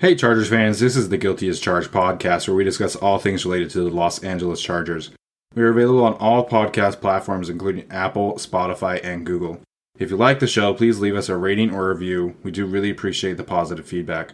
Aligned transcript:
Hey, 0.00 0.14
Chargers 0.14 0.48
fans, 0.48 0.80
this 0.80 0.96
is 0.96 1.10
the 1.10 1.18
Guilty 1.18 1.46
as 1.50 1.60
Charged 1.60 1.90
podcast 1.90 2.48
where 2.48 2.54
we 2.54 2.64
discuss 2.64 2.96
all 2.96 3.18
things 3.18 3.44
related 3.44 3.68
to 3.72 3.80
the 3.80 3.90
Los 3.90 4.24
Angeles 4.24 4.62
Chargers. 4.62 5.10
We 5.54 5.62
are 5.62 5.68
available 5.68 6.02
on 6.02 6.14
all 6.14 6.48
podcast 6.48 7.02
platforms, 7.02 7.50
including 7.50 7.84
Apple, 7.90 8.36
Spotify, 8.36 9.04
and 9.04 9.26
Google. 9.26 9.60
If 9.98 10.08
you 10.08 10.16
like 10.16 10.40
the 10.40 10.46
show, 10.46 10.72
please 10.72 11.00
leave 11.00 11.14
us 11.14 11.28
a 11.28 11.36
rating 11.36 11.74
or 11.74 11.90
review. 11.90 12.34
We 12.42 12.50
do 12.50 12.64
really 12.64 12.88
appreciate 12.88 13.36
the 13.36 13.44
positive 13.44 13.86
feedback. 13.86 14.32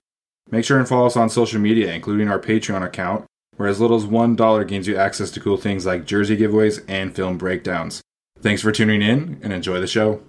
Make 0.52 0.64
sure 0.64 0.78
and 0.78 0.86
follow 0.86 1.06
us 1.06 1.16
on 1.16 1.28
social 1.28 1.60
media, 1.60 1.92
including 1.92 2.28
our 2.28 2.38
Patreon 2.38 2.86
account, 2.86 3.24
where 3.56 3.68
as 3.68 3.80
little 3.80 3.96
as 3.96 4.06
$1 4.06 4.68
gains 4.68 4.86
you 4.86 4.96
access 4.96 5.32
to 5.32 5.40
cool 5.40 5.56
things 5.56 5.84
like 5.84 6.06
jersey 6.06 6.36
giveaways 6.36 6.84
and 6.86 7.12
film 7.12 7.38
breakdowns. 7.38 8.02
Thanks 8.40 8.62
for 8.62 8.70
tuning 8.70 9.02
in 9.02 9.40
and 9.42 9.52
enjoy 9.52 9.80
the 9.80 9.88
show. 9.88 10.22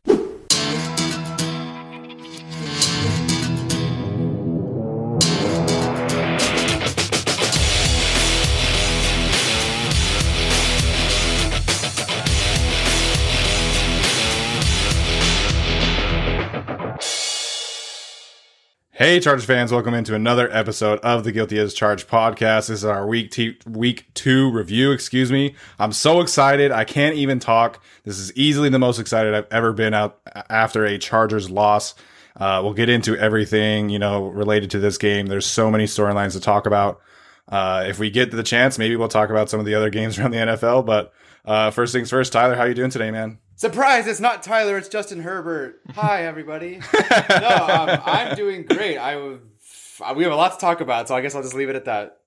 Hey, 18.97 19.19
Chargers 19.19 19.45
fans! 19.45 19.71
Welcome 19.71 19.93
into 19.93 20.15
another 20.15 20.51
episode 20.51 20.97
of 21.01 21.23
the 21.23 21.31
Guilty 21.31 21.59
as 21.59 21.75
Charged 21.75 22.07
podcast. 22.07 22.69
This 22.69 22.79
is 22.79 22.85
our 22.85 23.05
week 23.05 23.29
t- 23.29 23.55
week 23.69 24.11
two 24.15 24.49
review. 24.49 24.91
Excuse 24.91 25.31
me. 25.31 25.53
I'm 25.77 25.91
so 25.91 26.19
excited. 26.19 26.71
I 26.71 26.83
can't 26.83 27.15
even 27.15 27.37
talk. 27.37 27.79
This 28.05 28.17
is 28.17 28.33
easily 28.33 28.69
the 28.69 28.79
most 28.79 28.97
excited 28.97 29.35
I've 29.35 29.45
ever 29.51 29.71
been 29.71 29.93
out 29.93 30.19
after 30.49 30.83
a 30.83 30.97
Chargers 30.97 31.47
loss. 31.47 31.93
Uh, 32.37 32.61
we'll 32.63 32.73
get 32.73 32.89
into 32.89 33.15
everything 33.15 33.89
you 33.89 33.99
know 33.99 34.29
related 34.29 34.71
to 34.71 34.79
this 34.79 34.97
game. 34.97 35.27
There's 35.27 35.45
so 35.45 35.69
many 35.69 35.83
storylines 35.83 36.31
to 36.31 36.39
talk 36.39 36.65
about. 36.65 36.99
Uh, 37.47 37.85
if 37.87 37.99
we 37.99 38.09
get 38.09 38.31
the 38.31 38.41
chance, 38.41 38.79
maybe 38.79 38.95
we'll 38.95 39.09
talk 39.09 39.29
about 39.29 39.51
some 39.51 39.59
of 39.59 39.67
the 39.67 39.75
other 39.75 39.91
games 39.91 40.17
around 40.19 40.31
the 40.31 40.37
NFL. 40.37 40.87
But 40.87 41.13
uh, 41.45 41.69
first 41.69 41.93
things 41.93 42.09
first, 42.09 42.33
Tyler, 42.33 42.55
how 42.55 42.63
you 42.63 42.73
doing 42.73 42.89
today, 42.89 43.11
man? 43.11 43.37
Surprise! 43.57 44.05
It's 44.05 44.19
not 44.19 44.43
Tyler. 44.43 44.77
It's 44.77 44.87
Justin 44.87 45.19
Herbert. 45.19 45.81
Hi, 45.95 46.27
everybody. 46.27 46.79
no, 46.93 47.67
um, 47.67 48.01
I'm 48.05 48.35
doing 48.35 48.61
great. 48.61 48.99
I 48.99 49.17
we 49.17 50.23
have 50.23 50.31
a 50.31 50.35
lot 50.35 50.53
to 50.53 50.59
talk 50.59 50.79
about, 50.79 51.07
so 51.07 51.15
I 51.15 51.21
guess 51.21 51.33
I'll 51.33 51.41
just 51.41 51.55
leave 51.55 51.67
it 51.67 51.75
at 51.75 51.85
that. 51.85 52.19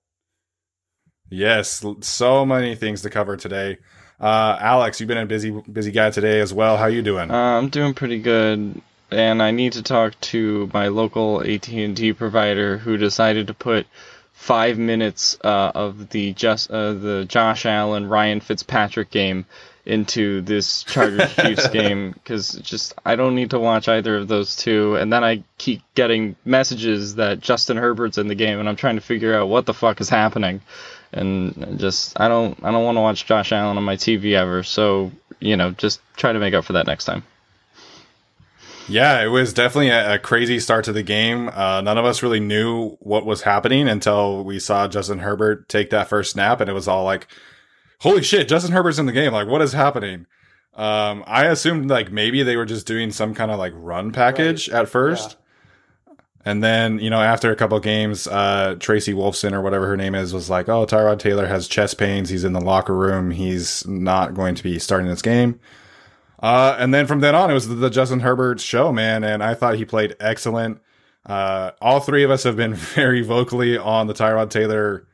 Yes, 1.29 1.85
so 2.01 2.45
many 2.45 2.75
things 2.75 3.01
to 3.03 3.09
cover 3.09 3.37
today. 3.37 3.77
Uh, 4.19 4.57
Alex, 4.59 4.99
you've 4.99 5.07
been 5.07 5.19
a 5.19 5.25
busy 5.25 5.51
busy 5.51 5.91
guy 5.91 6.09
today 6.09 6.41
as 6.41 6.53
well. 6.53 6.75
How 6.75 6.87
you 6.87 7.01
doing? 7.01 7.31
Uh, 7.31 7.57
I'm 7.57 7.69
doing 7.69 7.93
pretty 7.93 8.19
good, 8.19 8.81
and 9.09 9.41
I 9.41 9.51
need 9.51 9.71
to 9.71 9.83
talk 9.83 10.19
to 10.19 10.69
my 10.73 10.89
local 10.89 11.49
AT&T 11.49 12.11
provider 12.11 12.77
who 12.77 12.97
decided 12.97 13.47
to 13.47 13.53
put 13.53 13.87
five 14.33 14.77
minutes 14.77 15.37
uh, 15.45 15.71
of 15.73 16.09
the 16.09 16.33
just 16.33 16.69
uh, 16.71 16.91
the 16.91 17.23
Josh 17.23 17.65
Allen 17.65 18.09
Ryan 18.09 18.41
Fitzpatrick 18.41 19.11
game 19.11 19.45
into 19.85 20.41
this 20.41 20.83
Chargers 20.83 21.33
Chiefs 21.41 21.67
game 21.69 22.11
because 22.11 22.53
just 22.53 22.93
I 23.05 23.15
don't 23.15 23.35
need 23.35 23.51
to 23.51 23.59
watch 23.59 23.87
either 23.87 24.17
of 24.17 24.27
those 24.27 24.55
two, 24.55 24.95
and 24.95 25.11
then 25.11 25.23
I 25.23 25.43
keep 25.57 25.81
getting 25.95 26.35
messages 26.45 27.15
that 27.15 27.39
Justin 27.39 27.77
Herbert's 27.77 28.17
in 28.17 28.27
the 28.27 28.35
game, 28.35 28.59
and 28.59 28.69
I'm 28.69 28.75
trying 28.75 28.95
to 28.95 29.01
figure 29.01 29.33
out 29.33 29.49
what 29.49 29.65
the 29.65 29.73
fuck 29.73 30.01
is 30.01 30.09
happening, 30.09 30.61
and 31.11 31.79
just 31.79 32.19
I 32.19 32.27
don't 32.27 32.57
I 32.63 32.71
don't 32.71 32.83
want 32.83 32.97
to 32.97 33.01
watch 33.01 33.25
Josh 33.25 33.51
Allen 33.51 33.77
on 33.77 33.83
my 33.83 33.95
TV 33.95 34.33
ever, 34.33 34.63
so 34.63 35.11
you 35.39 35.57
know 35.57 35.71
just 35.71 35.99
try 36.15 36.31
to 36.31 36.39
make 36.39 36.53
up 36.53 36.65
for 36.65 36.73
that 36.73 36.87
next 36.87 37.05
time. 37.05 37.23
Yeah, 38.87 39.23
it 39.23 39.27
was 39.27 39.53
definitely 39.53 39.89
a, 39.89 40.15
a 40.15 40.19
crazy 40.19 40.59
start 40.59 40.85
to 40.85 40.91
the 40.91 41.03
game. 41.03 41.49
Uh, 41.49 41.81
none 41.81 41.97
of 41.97 42.05
us 42.05 42.21
really 42.21 42.39
knew 42.39 42.97
what 42.99 43.25
was 43.25 43.43
happening 43.43 43.87
until 43.87 44.43
we 44.43 44.59
saw 44.59 44.87
Justin 44.87 45.19
Herbert 45.19 45.69
take 45.69 45.91
that 45.91 46.09
first 46.09 46.31
snap, 46.31 46.59
and 46.59 46.69
it 46.69 46.73
was 46.73 46.87
all 46.87 47.05
like 47.05 47.27
holy 48.01 48.23
shit, 48.23 48.47
Justin 48.47 48.73
Herbert's 48.73 48.99
in 48.99 49.05
the 49.05 49.11
game. 49.11 49.31
Like, 49.31 49.47
what 49.47 49.61
is 49.61 49.73
happening? 49.73 50.25
Um, 50.73 51.23
I 51.27 51.45
assumed 51.45 51.89
like 51.89 52.11
maybe 52.11 52.43
they 52.43 52.57
were 52.57 52.65
just 52.65 52.87
doing 52.87 53.11
some 53.11 53.33
kind 53.33 53.51
of 53.51 53.59
like 53.59 53.73
run 53.75 54.11
package 54.11 54.69
right. 54.69 54.81
at 54.81 54.89
first. 54.89 55.31
Yeah. 55.31 55.37
And 56.43 56.63
then, 56.63 56.97
you 56.97 57.11
know, 57.11 57.21
after 57.21 57.51
a 57.51 57.55
couple 57.55 57.79
games, 57.79 58.27
uh, 58.27 58.75
Tracy 58.79 59.13
Wolfson 59.13 59.53
or 59.53 59.61
whatever 59.61 59.85
her 59.87 59.97
name 59.97 60.15
is 60.15 60.33
was 60.33 60.49
like, 60.49 60.67
oh, 60.67 60.87
Tyrod 60.87 61.19
Taylor 61.19 61.45
has 61.45 61.67
chest 61.67 61.99
pains. 61.99 62.29
He's 62.29 62.43
in 62.43 62.53
the 62.53 62.61
locker 62.61 62.95
room. 62.95 63.29
He's 63.29 63.85
not 63.85 64.33
going 64.33 64.55
to 64.55 64.63
be 64.63 64.79
starting 64.79 65.07
this 65.07 65.21
game. 65.21 65.59
Uh, 66.41 66.75
and 66.79 66.91
then 66.91 67.05
from 67.05 67.19
then 67.19 67.35
on, 67.35 67.51
it 67.51 67.53
was 67.53 67.67
the, 67.67 67.75
the 67.75 67.91
Justin 67.91 68.21
Herbert 68.21 68.59
show, 68.59 68.91
man. 68.91 69.23
And 69.23 69.43
I 69.43 69.53
thought 69.53 69.75
he 69.75 69.85
played 69.85 70.15
excellent. 70.19 70.81
Uh, 71.27 71.71
all 71.79 71.99
three 71.99 72.23
of 72.23 72.31
us 72.31 72.41
have 72.43 72.55
been 72.55 72.73
very 72.95 73.21
vocally 73.21 73.77
on 73.77 74.07
the 74.07 74.13
Tyrod 74.13 74.49
Taylor 74.49 75.05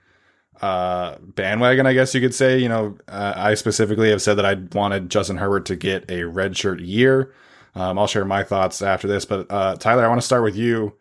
uh, 0.61 1.17
bandwagon, 1.19 1.85
I 1.85 1.93
guess 1.93 2.13
you 2.13 2.21
could 2.21 2.33
say. 2.33 2.57
You 2.59 2.69
know, 2.69 2.97
uh, 3.07 3.33
I 3.35 3.53
specifically 3.53 4.09
have 4.09 4.21
said 4.21 4.35
that 4.35 4.45
I 4.45 4.55
wanted 4.77 5.09
Justin 5.09 5.37
Herbert 5.37 5.65
to 5.67 5.75
get 5.75 6.03
a 6.09 6.21
redshirt 6.21 6.85
year. 6.85 7.33
Um, 7.75 7.99
I'll 7.99 8.07
share 8.07 8.25
my 8.25 8.43
thoughts 8.43 8.81
after 8.81 9.07
this, 9.07 9.25
but 9.25 9.45
uh, 9.51 9.75
Tyler, 9.75 10.03
I 10.03 10.07
want 10.07 10.19
to 10.19 10.25
start 10.25 10.43
with 10.43 10.55
you. 10.55 10.93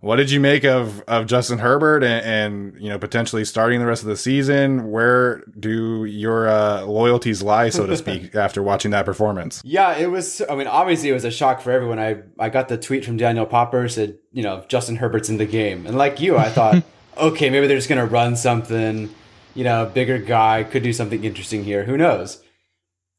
What 0.00 0.16
did 0.16 0.30
you 0.30 0.40
make 0.40 0.64
of 0.64 1.02
of 1.02 1.26
Justin 1.26 1.58
Herbert 1.58 2.02
and, 2.02 2.24
and, 2.24 2.82
you 2.82 2.88
know 2.88 2.98
potentially 2.98 3.44
starting 3.44 3.80
the 3.80 3.86
rest 3.86 4.02
of 4.02 4.08
the 4.08 4.16
season? 4.16 4.90
Where 4.90 5.44
do 5.58 6.06
your 6.06 6.48
uh, 6.48 6.84
loyalties 6.84 7.42
lie, 7.42 7.68
so 7.68 7.86
to 7.86 7.96
speak, 7.98 8.34
after 8.34 8.62
watching 8.62 8.92
that 8.92 9.04
performance? 9.04 9.60
Yeah, 9.62 9.96
it 9.98 10.10
was. 10.10 10.40
I 10.48 10.54
mean, 10.54 10.66
obviously, 10.66 11.10
it 11.10 11.12
was 11.12 11.26
a 11.26 11.30
shock 11.30 11.60
for 11.60 11.70
everyone. 11.70 11.98
I 11.98 12.22
I 12.38 12.48
got 12.48 12.68
the 12.68 12.78
tweet 12.78 13.04
from 13.04 13.18
Daniel 13.18 13.44
Popper 13.44 13.88
said, 13.88 14.16
you 14.32 14.42
know, 14.42 14.64
Justin 14.68 14.96
Herbert's 14.96 15.28
in 15.28 15.36
the 15.36 15.44
game, 15.44 15.86
and 15.86 15.98
like 15.98 16.18
you, 16.18 16.38
I 16.38 16.48
thought 16.48 16.82
okay, 17.20 17.50
maybe 17.50 17.66
they're 17.66 17.76
just 17.76 17.88
gonna 17.88 18.06
run 18.06 18.36
something, 18.36 19.08
you 19.54 19.64
know, 19.64 19.90
bigger 19.92 20.18
guy 20.18 20.64
could 20.64 20.82
do 20.82 20.92
something 20.92 21.22
interesting 21.24 21.64
here. 21.64 21.84
Who 21.84 21.96
knows? 21.96 22.42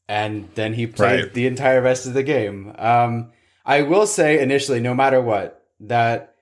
and 0.08 0.48
then 0.56 0.74
he 0.74 0.86
played 0.86 1.20
Right. 1.24 1.32
the 1.32 1.46
entire 1.46 1.80
rest 1.80 2.06
of 2.06 2.12
the 2.12 2.24
game. 2.24 2.74
Um, 2.76 3.30
I 3.64 3.82
will 3.82 4.06
say 4.06 4.40
initially, 4.40 4.80
no 4.80 4.92
matter 4.94 5.22
what, 5.22 5.62
that 5.80 6.34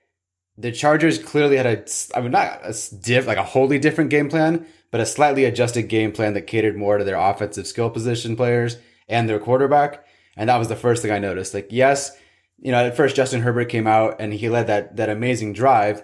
the 0.57 0.71
Chargers 0.71 1.19
clearly 1.19 1.57
had 1.57 1.65
a, 1.67 1.85
I 2.15 2.21
mean, 2.21 2.31
not 2.31 2.59
a 2.63 2.73
diff, 3.01 3.27
like 3.27 3.37
a 3.37 3.43
wholly 3.43 3.77
different 3.79 4.09
game 4.09 4.29
plan, 4.29 4.65
but 4.89 4.99
a 4.99 5.05
slightly 5.05 5.45
adjusted 5.45 5.83
game 5.83 6.11
plan 6.11 6.33
that 6.33 6.47
catered 6.47 6.75
more 6.75 6.97
to 6.97 7.03
their 7.03 7.15
offensive 7.17 7.67
skill 7.67 7.89
position 7.89 8.35
players 8.35 8.77
and 9.07 9.29
their 9.29 9.39
quarterback. 9.39 10.05
And 10.35 10.49
that 10.49 10.57
was 10.57 10.67
the 10.67 10.75
first 10.75 11.01
thing 11.01 11.11
I 11.11 11.19
noticed. 11.19 11.53
Like, 11.53 11.67
yes, 11.69 12.17
you 12.57 12.71
know, 12.71 12.83
at 12.83 12.97
first 12.97 13.15
Justin 13.15 13.41
Herbert 13.41 13.69
came 13.69 13.87
out 13.87 14.15
and 14.19 14.33
he 14.33 14.49
led 14.49 14.67
that 14.67 14.97
that 14.97 15.09
amazing 15.09 15.53
drive, 15.53 16.03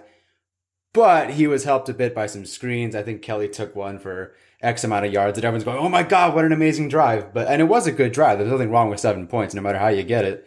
but 0.92 1.30
he 1.30 1.46
was 1.46 1.64
helped 1.64 1.88
a 1.88 1.94
bit 1.94 2.14
by 2.14 2.26
some 2.26 2.44
screens. 2.44 2.94
I 2.94 3.02
think 3.02 3.22
Kelley 3.22 3.48
took 3.48 3.76
one 3.76 3.98
for 3.98 4.34
X 4.60 4.84
amount 4.84 5.06
of 5.06 5.12
yards, 5.12 5.38
and 5.38 5.44
everyone's 5.44 5.64
going, 5.64 5.78
"Oh 5.78 5.88
my 5.88 6.02
god, 6.02 6.34
what 6.34 6.44
an 6.44 6.52
amazing 6.52 6.88
drive!" 6.88 7.32
But 7.32 7.48
and 7.48 7.60
it 7.60 7.66
was 7.66 7.86
a 7.86 7.92
good 7.92 8.12
drive. 8.12 8.38
There's 8.38 8.50
nothing 8.50 8.70
wrong 8.70 8.90
with 8.90 9.00
seven 9.00 9.26
points, 9.26 9.54
no 9.54 9.62
matter 9.62 9.78
how 9.78 9.88
you 9.88 10.02
get 10.02 10.24
it. 10.24 10.46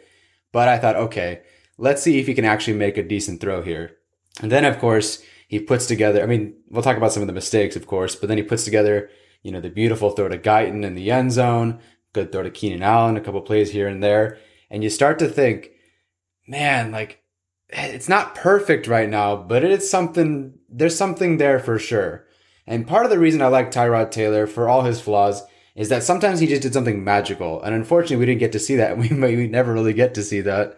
But 0.52 0.68
I 0.68 0.78
thought, 0.78 0.96
okay, 0.98 1.42
let's 1.78 2.02
see 2.02 2.20
if 2.20 2.28
he 2.28 2.34
can 2.34 2.46
actually 2.46 2.78
make 2.78 2.98
a 2.98 3.04
decent 3.04 3.42
throw 3.42 3.62
here. 3.62 3.98
And 4.42 4.52
then, 4.52 4.66
of 4.66 4.80
course, 4.80 5.24
he 5.48 5.60
puts 5.60 5.86
together. 5.86 6.22
I 6.22 6.26
mean, 6.26 6.56
we'll 6.70 6.84
talk 6.84 6.98
about 6.98 7.12
some 7.14 7.24
of 7.24 7.28
the 7.28 7.34
mistakes, 7.34 7.76
of 7.76 7.88
course, 7.88 8.16
but 8.16 8.28
then 8.28 8.38
he 8.38 8.44
puts 8.44 8.64
together, 8.64 9.10
you 9.44 9.52
know, 9.52 9.62
the 9.62 9.70
beautiful 9.70 10.12
throw 10.12 10.28
to 10.28 10.38
Guyton 10.38 10.84
in 10.84 10.96
the 10.96 11.12
end 11.12 11.32
zone, 11.32 11.80
good 12.14 12.32
throw 12.32 12.44
to 12.44 12.52
Keenan 12.52 12.84
Allen, 12.84 13.18
a 13.18 13.22
couple 13.22 13.42
plays 13.42 13.72
here 13.72 13.88
and 13.88 14.04
there, 14.04 14.38
and 14.70 14.84
you 14.84 14.90
start 14.90 15.20
to 15.20 15.28
think, 15.28 15.72
man, 16.48 16.92
like 16.92 17.21
it's 17.72 18.10
not 18.10 18.36
perfect 18.36 18.88
right 18.88 19.10
now, 19.10 19.36
but 19.36 19.64
it 19.64 19.72
is 19.72 19.90
something. 19.90 20.54
There's 20.70 20.98
something 20.98 21.38
there 21.38 21.60
for 21.60 21.80
sure. 21.80 22.26
And 22.68 22.88
part 22.88 23.06
of 23.06 23.12
the 23.12 23.20
reason 23.20 23.42
I 23.42 23.48
like 23.48 23.72
Tyrod 23.72 24.12
Taylor 24.12 24.48
for 24.48 24.70
all 24.70 24.84
his 24.84 25.02
flaws 25.02 25.44
is 25.76 25.90
that 25.90 26.04
sometimes 26.04 26.40
he 26.40 26.48
just 26.48 26.62
did 26.62 26.74
something 26.74 27.04
magical, 27.04 27.62
and 27.62 27.74
unfortunately, 27.74 28.18
we 28.18 28.26
didn't 28.26 28.40
get 28.40 28.52
to 28.54 28.60
see 28.60 28.76
that. 28.76 28.98
We 29.02 29.10
may 29.10 29.36
we 29.36 29.48
never 29.48 29.74
really 29.74 29.94
get 29.94 30.14
to 30.16 30.24
see 30.24 30.42
that. 30.42 30.78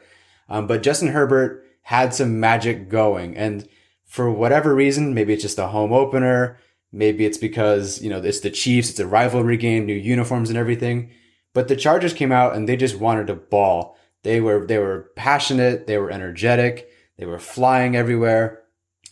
Um, 0.50 0.68
but 0.68 0.84
Justin 0.84 1.10
Herbert 1.10 1.66
had 1.84 2.14
some 2.14 2.40
magic 2.40 2.90
going, 2.90 3.36
and 3.36 3.68
for 4.06 4.32
whatever 4.32 4.76
reason, 4.76 5.14
maybe 5.14 5.34
it's 5.34 5.42
just 5.42 5.58
a 5.60 5.68
home 5.68 5.92
opener, 5.92 6.60
maybe 6.92 7.26
it's 7.26 7.38
because 7.38 8.02
you 8.02 8.10
know 8.10 8.20
it's 8.20 8.42
the 8.42 8.52
Chiefs, 8.52 8.92
it's 8.92 9.00
a 9.00 9.08
rivalry 9.08 9.58
game, 9.58 9.86
new 9.86 9.96
uniforms 9.96 10.50
and 10.50 10.58
everything. 10.58 11.12
But 11.54 11.68
the 11.68 11.76
Chargers 11.76 12.14
came 12.14 12.32
out 12.32 12.56
and 12.56 12.68
they 12.68 12.76
just 12.76 12.98
wanted 12.98 13.28
to 13.28 13.36
ball. 13.36 13.98
They 14.24 14.42
were 14.42 14.66
they 14.66 14.78
were 14.78 15.12
passionate, 15.16 15.86
they 15.86 15.98
were 15.98 16.10
energetic, 16.10 16.90
they 17.18 17.26
were 17.26 17.40
flying 17.40 17.96
everywhere, 17.96 18.64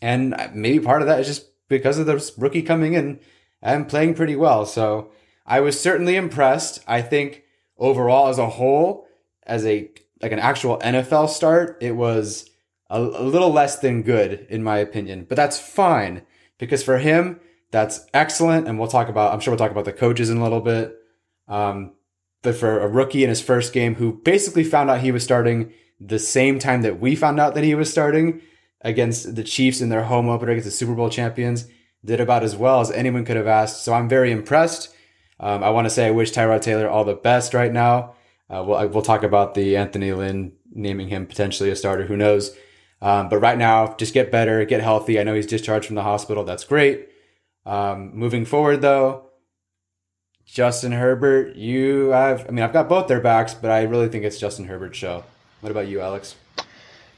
and 0.02 0.36
maybe 0.54 0.84
part 0.84 1.02
of 1.02 1.08
that 1.08 1.20
is 1.20 1.28
just 1.28 1.48
because 1.68 1.98
of 1.98 2.06
the 2.06 2.34
rookie 2.38 2.62
coming 2.62 2.94
in 2.94 3.20
and 3.62 3.88
playing 3.88 4.14
pretty 4.14 4.36
well. 4.36 4.66
So 4.66 5.12
I 5.46 5.60
was 5.60 5.80
certainly 5.80 6.16
impressed. 6.16 6.84
I 6.88 7.02
think 7.02 7.44
overall, 7.78 8.28
as 8.28 8.38
a 8.38 8.50
whole, 8.50 9.08
as 9.44 9.66
a 9.66 9.90
like 10.22 10.32
an 10.32 10.40
actual 10.40 10.80
NFL 10.80 11.30
start, 11.30 11.78
it 11.82 11.96
was 11.96 12.50
a, 12.90 13.02
a 13.02 13.24
little 13.24 13.52
less 13.52 13.80
than 13.80 14.04
good 14.04 14.46
in 14.50 14.64
my 14.64 14.78
opinion. 14.78 15.26
But 15.28 15.36
that's 15.36 15.60
fine 15.60 16.24
because 16.58 16.84
for 16.84 17.00
him, 17.00 17.40
that's 17.72 18.06
excellent. 18.14 18.68
And 18.68 18.80
we'll 18.80 18.88
talk 18.88 19.10
about. 19.10 19.34
I'm 19.34 19.40
sure 19.40 19.52
we'll 19.52 19.60
talk 19.60 19.72
about 19.72 19.86
the 19.86 19.94
coaches 19.94 20.30
in 20.30 20.38
a 20.38 20.44
little 20.44 20.62
bit. 20.62 20.96
Um, 21.48 21.94
but 22.42 22.56
for 22.56 22.80
a 22.80 22.88
rookie 22.88 23.24
in 23.24 23.30
his 23.30 23.42
first 23.42 23.74
game 23.74 23.96
who 23.96 24.14
basically 24.24 24.64
found 24.64 24.90
out 24.90 25.02
he 25.02 25.12
was 25.12 25.24
starting 25.24 25.72
the 26.00 26.20
same 26.20 26.58
time 26.60 26.82
that 26.82 27.00
we 27.00 27.16
found 27.16 27.40
out 27.40 27.54
that 27.56 27.64
he 27.64 27.76
was 27.76 27.92
starting 27.92 28.42
against 28.82 29.36
the 29.36 29.44
Chiefs 29.44 29.82
in 29.82 29.90
their 29.90 30.04
home 30.04 30.28
opener 30.28 30.52
against 30.52 30.66
the 30.66 30.72
Super 30.72 30.96
Bowl 30.96 31.10
champions, 31.10 31.68
did 32.04 32.20
about 32.20 32.44
as 32.44 32.56
well 32.56 32.82
as 32.82 32.90
anyone 32.92 33.26
could 33.26 33.36
have 33.38 33.48
asked. 33.48 33.84
So 33.84 33.94
I'm 33.94 34.10
very 34.10 34.32
impressed. 34.32 34.94
Um, 35.40 35.64
I 35.64 35.70
want 35.70 35.86
to 35.86 35.90
say 35.90 36.08
I 36.08 36.12
wish 36.12 36.32
Tyrod 36.32 36.62
Taylor 36.62 36.90
all 36.90 37.04
the 37.04 37.14
best 37.14 37.54
right 37.54 37.72
now. 37.72 38.16
Uh, 38.50 38.64
we'll, 38.66 38.88
we'll 38.90 39.02
talk 39.04 39.24
about 39.24 39.54
the 39.54 39.78
Anthony 39.78 40.12
Lynn 40.12 40.54
naming 40.74 41.10
him 41.10 41.28
potentially 41.28 41.70
a 41.70 41.76
starter. 41.76 42.06
Who 42.06 42.18
knows? 42.18 42.56
Um, 43.02 43.30
but 43.30 43.40
right 43.40 43.58
now, 43.58 43.96
just 43.96 44.14
get 44.14 44.32
better, 44.32 44.64
get 44.66 44.82
healthy. 44.82 45.20
I 45.20 45.24
know 45.24 45.34
he's 45.34 45.48
discharged 45.48 45.88
from 45.88 45.96
the 45.96 46.04
hospital. 46.04 46.44
That's 46.44 46.64
great. 46.64 47.10
Um, 47.66 48.16
moving 48.16 48.46
forward, 48.46 48.82
though, 48.82 49.31
Justin 50.46 50.92
Herbert, 50.92 51.56
you 51.56 52.10
have, 52.10 52.46
I 52.48 52.52
mean, 52.52 52.64
I've 52.64 52.74
got 52.74 52.90
both 52.90 53.08
their 53.08 53.22
backs, 53.22 53.54
but 53.54 53.72
I 53.72 53.84
really 53.84 54.10
think 54.10 54.26
it's 54.26 54.40
Justin 54.40 54.66
Herbert's 54.66 54.98
show. 54.98 55.24
What 55.62 55.72
about 55.72 55.88
you, 55.88 56.02
Alex? 56.02 56.36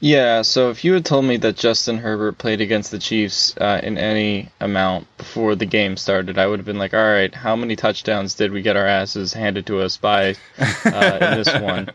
Yeah, 0.00 0.42
so 0.42 0.68
if 0.68 0.84
you 0.84 0.92
had 0.92 1.06
told 1.06 1.24
me 1.24 1.38
that 1.38 1.56
Justin 1.56 1.96
Herbert 1.96 2.36
played 2.36 2.60
against 2.60 2.90
the 2.90 2.98
Chiefs 2.98 3.56
uh, 3.56 3.80
in 3.82 3.96
any 3.96 4.50
amount 4.60 5.06
before 5.16 5.54
the 5.54 5.64
game 5.64 5.96
started, 5.96 6.36
I 6.36 6.46
would 6.46 6.58
have 6.58 6.66
been 6.66 6.78
like, 6.78 6.92
all 6.92 7.00
right, 7.00 7.34
how 7.34 7.56
many 7.56 7.74
touchdowns 7.74 8.34
did 8.34 8.52
we 8.52 8.60
get 8.60 8.76
our 8.76 8.86
asses 8.86 9.32
handed 9.32 9.66
to 9.66 9.80
us 9.80 9.96
by 9.96 10.34
uh, 10.58 11.18
in 11.22 11.38
this 11.38 11.54
one? 11.60 11.88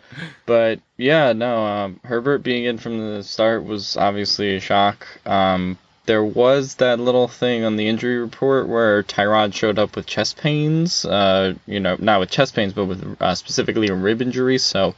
But 0.47 0.79
yeah, 0.97 1.33
no, 1.33 1.63
um, 1.63 1.99
Herbert 2.03 2.39
being 2.39 2.65
in 2.65 2.79
from 2.79 2.97
the 2.97 3.21
start 3.23 3.63
was 3.63 3.95
obviously 3.95 4.55
a 4.55 4.59
shock. 4.59 5.05
Um, 5.27 5.77
there 6.09 6.25
was 6.25 6.75
that 6.75 6.99
little 6.99 7.27
thing 7.27 7.63
on 7.63 7.75
the 7.75 7.87
injury 7.87 8.17
report 8.17 8.67
where 8.67 9.03
Tyrod 9.03 9.53
showed 9.53 9.77
up 9.77 9.95
with 9.95 10.07
chest 10.07 10.37
pains, 10.37 11.05
uh, 11.05 11.53
you 11.67 11.79
know, 11.79 11.95
not 11.99 12.19
with 12.19 12.31
chest 12.31 12.55
pains, 12.55 12.73
but 12.73 12.85
with 12.85 13.21
uh, 13.21 13.35
specifically 13.35 13.87
a 13.87 13.95
rib 13.95 14.21
injury, 14.21 14.57
so. 14.57 14.95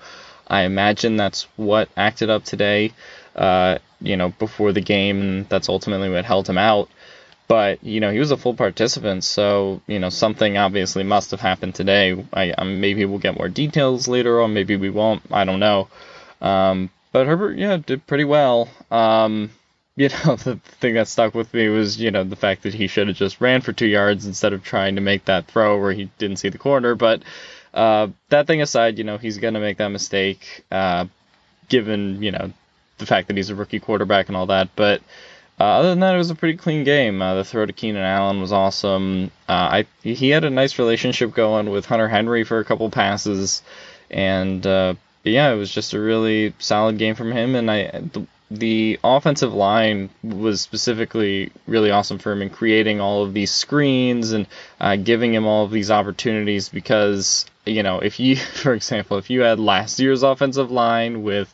I 0.51 0.63
imagine 0.63 1.15
that's 1.15 1.47
what 1.55 1.87
acted 1.95 2.29
up 2.29 2.43
today, 2.43 2.91
uh, 3.37 3.77
you 4.01 4.17
know, 4.17 4.29
before 4.37 4.73
the 4.73 4.81
game, 4.81 5.21
and 5.21 5.49
that's 5.49 5.69
ultimately 5.69 6.09
what 6.09 6.25
held 6.25 6.49
him 6.49 6.57
out. 6.57 6.89
But 7.47 7.83
you 7.85 8.01
know, 8.01 8.11
he 8.11 8.19
was 8.19 8.31
a 8.31 8.37
full 8.37 8.53
participant, 8.53 9.23
so 9.23 9.81
you 9.87 9.99
know 9.99 10.09
something 10.09 10.57
obviously 10.57 11.03
must 11.03 11.31
have 11.31 11.39
happened 11.39 11.75
today. 11.75 12.25
I 12.33 12.51
um, 12.51 12.81
maybe 12.81 13.05
we'll 13.05 13.19
get 13.19 13.37
more 13.37 13.47
details 13.47 14.09
later 14.09 14.41
on, 14.41 14.53
maybe 14.53 14.75
we 14.75 14.89
won't. 14.89 15.21
I 15.31 15.45
don't 15.45 15.59
know. 15.61 15.87
Um, 16.41 16.89
but 17.13 17.27
Herbert, 17.27 17.57
yeah, 17.57 17.77
did 17.77 18.05
pretty 18.07 18.25
well. 18.25 18.69
Um, 18.89 19.51
you 19.95 20.09
know, 20.09 20.35
the 20.38 20.59
thing 20.79 20.95
that 20.95 21.07
stuck 21.07 21.35
with 21.35 21.53
me 21.53 21.67
was 21.69 21.99
you 21.99 22.11
know 22.11 22.23
the 22.23 22.35
fact 22.35 22.63
that 22.63 22.73
he 22.73 22.88
should 22.88 23.07
have 23.07 23.17
just 23.17 23.41
ran 23.41 23.61
for 23.61 23.73
two 23.73 23.88
yards 23.88 24.25
instead 24.25 24.53
of 24.53 24.63
trying 24.63 24.95
to 24.95 25.01
make 25.01 25.25
that 25.25 25.47
throw 25.47 25.79
where 25.79 25.93
he 25.93 26.09
didn't 26.17 26.38
see 26.38 26.49
the 26.49 26.57
corner, 26.57 26.95
but. 26.95 27.23
Uh, 27.73 28.09
that 28.27 28.47
thing 28.47 28.61
aside, 28.61 28.97
you 28.97 29.05
know, 29.05 29.17
he's 29.17 29.38
going 29.38 29.53
to 29.53 29.59
make 29.61 29.77
that 29.77 29.88
mistake, 29.88 30.65
uh, 30.71 31.05
given, 31.69 32.21
you 32.21 32.29
know, 32.29 32.51
the 32.97 33.05
fact 33.05 33.27
that 33.27 33.38
he's 33.38 33.49
a 33.49 33.55
rookie 33.55 33.79
quarterback 33.79 34.27
and 34.27 34.35
all 34.35 34.47
that. 34.47 34.69
But 34.75 35.01
uh, 35.59 35.63
other 35.63 35.89
than 35.89 35.99
that, 35.99 36.15
it 36.15 36.17
was 36.17 36.31
a 36.31 36.35
pretty 36.35 36.57
clean 36.57 36.83
game. 36.83 37.21
Uh, 37.21 37.35
the 37.35 37.44
throw 37.44 37.65
to 37.65 37.73
Keenan 37.73 38.01
Allen 38.01 38.41
was 38.41 38.51
awesome. 38.51 39.31
Uh, 39.47 39.83
I 39.83 39.85
He 40.01 40.29
had 40.29 40.44
a 40.44 40.49
nice 40.49 40.79
relationship 40.79 41.33
going 41.33 41.69
with 41.69 41.85
Hunter 41.85 42.07
Henry 42.07 42.44
for 42.44 42.59
a 42.59 42.65
couple 42.65 42.89
passes. 42.89 43.61
And, 44.09 44.65
uh, 44.65 44.95
yeah, 45.23 45.51
it 45.51 45.55
was 45.55 45.71
just 45.71 45.94
a 45.94 45.99
really 45.99 46.53
solid 46.59 46.97
game 46.97 47.16
from 47.16 47.31
him. 47.31 47.56
And 47.56 47.69
I. 47.69 47.83
The, 47.92 48.25
the 48.51 48.99
offensive 49.01 49.53
line 49.53 50.09
was 50.21 50.59
specifically 50.59 51.53
really 51.67 51.89
awesome 51.89 52.19
for 52.19 52.33
him 52.33 52.41
in 52.41 52.49
creating 52.49 52.99
all 52.99 53.23
of 53.23 53.33
these 53.33 53.49
screens 53.49 54.33
and 54.33 54.45
uh, 54.81 54.97
giving 54.97 55.33
him 55.33 55.47
all 55.47 55.63
of 55.63 55.71
these 55.71 55.89
opportunities 55.89 56.67
because 56.67 57.45
you 57.65 57.81
know 57.81 57.99
if 57.99 58.19
you 58.19 58.35
for 58.61 58.73
example 58.73 59.17
if 59.17 59.29
you 59.29 59.41
had 59.41 59.57
last 59.57 59.99
year's 59.99 60.21
offensive 60.21 60.69
line 60.69 61.23
with 61.23 61.53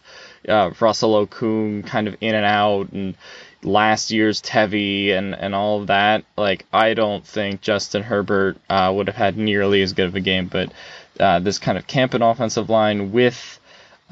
uh, 0.49 0.71
Russell 0.79 1.27
Okung 1.27 1.85
kind 1.85 2.07
of 2.07 2.17
in 2.19 2.33
and 2.33 2.45
out 2.45 2.91
and 2.91 3.15
last 3.61 4.09
year's 4.09 4.41
Tevi 4.41 5.11
and 5.11 5.35
and 5.35 5.53
all 5.53 5.81
of 5.81 5.87
that 5.87 6.25
like 6.35 6.65
I 6.73 6.95
don't 6.95 7.25
think 7.25 7.61
Justin 7.61 8.01
Herbert 8.01 8.57
uh, 8.71 8.91
would 8.95 9.05
have 9.05 9.15
had 9.15 9.37
nearly 9.37 9.83
as 9.83 9.93
good 9.93 10.07
of 10.07 10.15
a 10.15 10.19
game. 10.19 10.47
But 10.47 10.71
uh, 11.19 11.39
this 11.39 11.59
kind 11.59 11.77
of 11.77 11.87
camping 11.87 12.21
offensive 12.21 12.69
line 12.69 13.11
with 13.11 13.56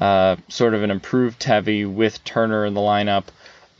uh, 0.00 0.36
sort 0.48 0.74
of 0.74 0.82
an 0.82 0.90
improved 0.90 1.40
Tevi 1.40 1.90
with 1.90 2.22
Turner 2.24 2.66
in 2.66 2.74
the 2.74 2.80
lineup, 2.80 3.24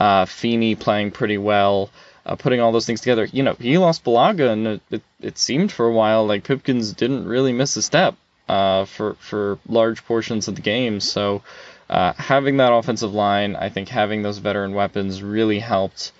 uh, 0.00 0.24
Feeney 0.24 0.74
playing 0.74 1.10
pretty 1.10 1.38
well, 1.38 1.90
uh, 2.24 2.36
putting 2.36 2.60
all 2.60 2.72
those 2.72 2.86
things 2.86 3.00
together. 3.00 3.24
You 3.26 3.42
know, 3.42 3.54
he 3.54 3.78
lost 3.78 4.04
Bulaga, 4.04 4.50
and 4.50 4.66
it, 4.66 4.80
it, 4.90 5.02
it 5.20 5.38
seemed 5.38 5.70
for 5.72 5.86
a 5.86 5.92
while 5.92 6.26
like 6.26 6.44
Pipkins 6.44 6.92
didn't 6.92 7.26
really 7.26 7.52
miss 7.52 7.76
a 7.76 7.82
step 7.82 8.14
uh, 8.48 8.84
for 8.86 9.14
for 9.14 9.58
large 9.68 10.04
portions 10.04 10.48
of 10.48 10.54
the 10.54 10.62
game. 10.62 11.00
So 11.00 11.42
uh, 11.90 12.14
having 12.14 12.56
that 12.58 12.72
offensive 12.72 13.12
line, 13.14 13.54
I 13.54 13.68
think 13.68 13.88
having 13.88 14.22
those 14.22 14.38
veteran 14.38 14.72
weapons 14.74 15.22
really 15.22 15.58
helped. 15.58 16.12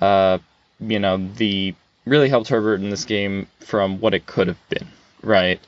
Uh, 0.00 0.38
you 0.80 0.98
know, 0.98 1.28
the 1.36 1.74
really 2.06 2.28
helped 2.28 2.48
Herbert 2.48 2.80
in 2.80 2.90
this 2.90 3.04
game 3.04 3.46
from 3.60 4.00
what 4.00 4.14
it 4.14 4.26
could 4.26 4.48
have 4.48 4.68
been, 4.68 4.88
right? 5.22 5.60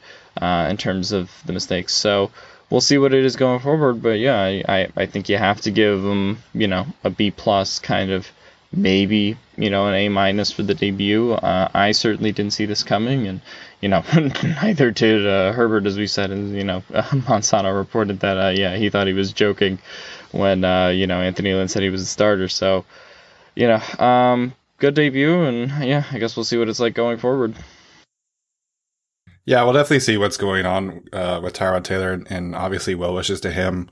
In 0.42 0.76
terms 0.76 1.12
of 1.12 1.30
the 1.46 1.52
mistakes. 1.52 1.94
So 1.94 2.32
we'll 2.74 2.80
see 2.80 2.98
what 2.98 3.14
it 3.14 3.24
is 3.24 3.36
going 3.36 3.60
forward. 3.60 4.02
But 4.02 4.18
yeah, 4.18 4.42
I, 4.42 4.64
I, 4.68 4.88
I 4.96 5.06
think 5.06 5.28
you 5.28 5.38
have 5.38 5.60
to 5.60 5.70
give 5.70 6.02
them, 6.02 6.42
you 6.52 6.66
know, 6.66 6.86
a 7.04 7.10
B 7.10 7.30
plus 7.30 7.78
kind 7.78 8.10
of 8.10 8.26
maybe, 8.72 9.36
you 9.56 9.70
know, 9.70 9.86
an 9.86 9.94
A 9.94 10.08
minus 10.08 10.50
for 10.50 10.64
the 10.64 10.74
debut. 10.74 11.34
Uh, 11.34 11.68
I 11.72 11.92
certainly 11.92 12.32
didn't 12.32 12.52
see 12.52 12.66
this 12.66 12.82
coming, 12.82 13.28
and 13.28 13.40
you 13.80 13.88
know, 13.88 14.02
neither 14.42 14.90
did 14.90 15.24
uh, 15.24 15.52
Herbert, 15.52 15.86
as 15.86 15.96
we 15.96 16.08
said. 16.08 16.32
And 16.32 16.56
you 16.56 16.64
know, 16.64 16.82
uh, 16.92 17.02
Monsanto 17.28 17.72
reported 17.72 18.18
that 18.20 18.38
uh, 18.38 18.48
yeah, 18.48 18.74
he 18.74 18.90
thought 18.90 19.06
he 19.06 19.12
was 19.12 19.32
joking 19.32 19.78
when 20.32 20.64
uh, 20.64 20.88
you 20.88 21.06
know 21.06 21.20
Anthony 21.20 21.54
Lynn 21.54 21.68
said 21.68 21.84
he 21.84 21.90
was 21.90 22.02
a 22.02 22.06
starter. 22.06 22.48
So, 22.48 22.84
you 23.54 23.68
know, 23.68 24.04
um, 24.04 24.52
good 24.78 24.94
debut, 24.94 25.44
and 25.44 25.84
yeah, 25.84 26.02
I 26.10 26.18
guess 26.18 26.34
we'll 26.34 26.42
see 26.42 26.58
what 26.58 26.68
it's 26.68 26.80
like 26.80 26.94
going 26.94 27.18
forward. 27.18 27.54
Yeah, 29.46 29.62
we'll 29.62 29.74
definitely 29.74 30.00
see 30.00 30.16
what's 30.16 30.38
going 30.38 30.64
on 30.64 31.04
uh, 31.12 31.40
with 31.42 31.54
Tyrod 31.54 31.84
Taylor, 31.84 32.22
and 32.30 32.54
obviously, 32.54 32.94
well 32.94 33.14
wishes 33.14 33.40
to 33.42 33.50
him. 33.52 33.90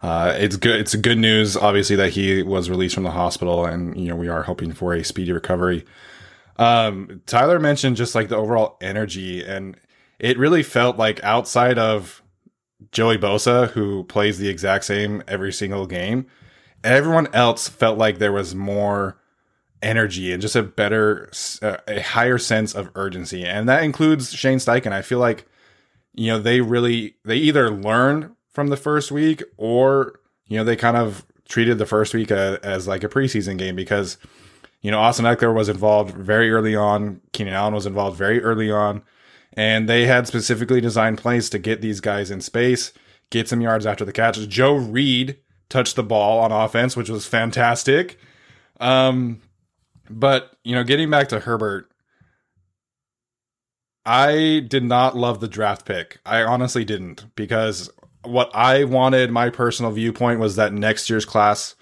Uh, 0.00 0.34
it's 0.36 0.56
good. 0.56 0.80
It's 0.80 0.94
good 0.94 1.18
news, 1.18 1.56
obviously, 1.56 1.96
that 1.96 2.10
he 2.10 2.42
was 2.42 2.70
released 2.70 2.94
from 2.94 3.04
the 3.04 3.10
hospital, 3.10 3.64
and 3.64 3.98
you 3.98 4.08
know 4.08 4.16
we 4.16 4.28
are 4.28 4.42
hoping 4.42 4.72
for 4.72 4.94
a 4.94 5.04
speedy 5.04 5.32
recovery. 5.32 5.84
Um, 6.56 7.22
Tyler 7.26 7.58
mentioned 7.58 7.96
just 7.96 8.14
like 8.14 8.28
the 8.28 8.36
overall 8.36 8.76
energy, 8.80 9.44
and 9.44 9.76
it 10.18 10.38
really 10.38 10.62
felt 10.62 10.96
like 10.98 11.22
outside 11.24 11.78
of 11.78 12.22
Joey 12.92 13.18
Bosa, 13.18 13.70
who 13.70 14.04
plays 14.04 14.38
the 14.38 14.48
exact 14.48 14.84
same 14.84 15.22
every 15.26 15.52
single 15.52 15.86
game, 15.86 16.26
everyone 16.84 17.28
else 17.32 17.68
felt 17.68 17.98
like 17.98 18.18
there 18.18 18.32
was 18.32 18.54
more 18.54 19.18
energy 19.82 20.32
and 20.32 20.40
just 20.40 20.56
a 20.56 20.62
better, 20.62 21.30
uh, 21.60 21.76
a 21.88 22.00
higher 22.00 22.38
sense 22.38 22.74
of 22.74 22.90
urgency, 22.94 23.44
and 23.44 23.68
that 23.68 23.82
includes 23.82 24.32
Shane 24.32 24.58
Steichen. 24.58 24.92
I 24.92 25.02
feel 25.02 25.18
like 25.18 25.46
you 26.14 26.28
know 26.28 26.38
they 26.38 26.60
really 26.60 27.16
they 27.24 27.36
either 27.36 27.70
learned 27.70 28.30
from 28.50 28.68
the 28.68 28.76
first 28.76 29.10
week 29.10 29.42
or 29.56 30.20
you 30.46 30.56
know 30.56 30.64
they 30.64 30.76
kind 30.76 30.96
of 30.96 31.26
treated 31.48 31.78
the 31.78 31.86
first 31.86 32.14
week 32.14 32.30
uh, 32.30 32.58
as 32.62 32.86
like 32.86 33.04
a 33.04 33.08
preseason 33.08 33.58
game 33.58 33.76
because 33.76 34.16
you 34.80 34.90
know 34.90 34.98
Austin 34.98 35.24
Ekeler 35.24 35.54
was 35.54 35.68
involved 35.68 36.14
very 36.14 36.50
early 36.50 36.76
on, 36.76 37.20
Keenan 37.32 37.54
Allen 37.54 37.74
was 37.74 37.86
involved 37.86 38.16
very 38.16 38.42
early 38.42 38.70
on, 38.70 39.02
and 39.54 39.88
they 39.88 40.06
had 40.06 40.26
specifically 40.26 40.80
designed 40.80 41.18
plays 41.18 41.50
to 41.50 41.58
get 41.58 41.80
these 41.80 42.00
guys 42.00 42.30
in 42.30 42.40
space, 42.40 42.92
get 43.30 43.48
some 43.48 43.60
yards 43.60 43.86
after 43.86 44.04
the 44.04 44.12
catches. 44.12 44.46
Joe 44.46 44.74
Reed 44.74 45.38
touched 45.68 45.96
the 45.96 46.02
ball 46.02 46.40
on 46.40 46.52
offense, 46.52 46.96
which 46.96 47.08
was 47.08 47.26
fantastic. 47.26 48.18
Um, 48.80 49.40
but 50.18 50.56
you 50.64 50.74
know, 50.74 50.84
getting 50.84 51.10
back 51.10 51.28
to 51.28 51.40
Herbert, 51.40 51.90
I 54.04 54.64
did 54.68 54.84
not 54.84 55.16
love 55.16 55.40
the 55.40 55.48
draft 55.48 55.84
pick. 55.86 56.18
I 56.26 56.42
honestly 56.42 56.84
didn't 56.84 57.26
because 57.36 57.90
what 58.24 58.50
I 58.54 58.84
wanted, 58.84 59.30
my 59.30 59.50
personal 59.50 59.92
viewpoint 59.92 60.40
was 60.40 60.56
that 60.56 60.72
next 60.72 61.08
year's 61.08 61.24
class 61.24 61.74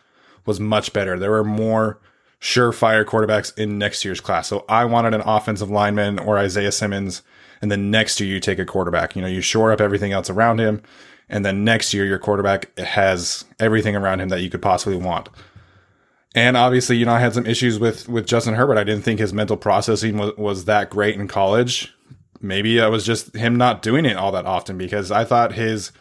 was 0.46 0.60
much 0.60 0.92
better. 0.92 1.18
There 1.18 1.30
were 1.30 1.44
more 1.44 2.00
surefire 2.40 3.04
quarterbacks 3.04 3.56
in 3.58 3.78
next 3.78 4.04
year's 4.04 4.20
class. 4.20 4.48
So 4.48 4.64
I 4.68 4.84
wanted 4.86 5.14
an 5.14 5.20
offensive 5.22 5.70
lineman 5.70 6.18
or 6.18 6.38
Isaiah 6.38 6.72
Simmons, 6.72 7.22
and 7.60 7.70
then 7.70 7.90
next 7.90 8.20
year 8.20 8.28
you 8.30 8.40
take 8.40 8.58
a 8.58 8.64
quarterback. 8.64 9.14
You 9.14 9.22
know, 9.22 9.28
you 9.28 9.40
shore 9.40 9.72
up 9.72 9.80
everything 9.80 10.12
else 10.12 10.30
around 10.30 10.58
him, 10.58 10.82
and 11.28 11.44
then 11.44 11.64
next 11.64 11.92
year 11.92 12.06
your 12.06 12.18
quarterback 12.18 12.76
has 12.78 13.44
everything 13.58 13.94
around 13.94 14.20
him 14.20 14.30
that 14.30 14.40
you 14.40 14.50
could 14.50 14.62
possibly 14.62 14.96
want. 14.96 15.28
And 16.34 16.56
obviously, 16.56 16.96
you 16.96 17.06
know, 17.06 17.12
I 17.12 17.20
had 17.20 17.34
some 17.34 17.46
issues 17.46 17.78
with 17.78 18.08
with 18.08 18.26
Justin 18.26 18.54
Herbert. 18.54 18.78
I 18.78 18.84
didn't 18.84 19.02
think 19.02 19.18
his 19.18 19.32
mental 19.32 19.56
processing 19.56 20.16
was, 20.16 20.36
was 20.36 20.64
that 20.66 20.90
great 20.90 21.16
in 21.16 21.26
college. 21.26 21.92
Maybe 22.40 22.78
it 22.78 22.88
was 22.88 23.04
just 23.04 23.34
him 23.34 23.56
not 23.56 23.82
doing 23.82 24.06
it 24.06 24.16
all 24.16 24.32
that 24.32 24.46
often 24.46 24.78
because 24.78 25.10
I 25.10 25.24
thought 25.24 25.52
his 25.54 25.92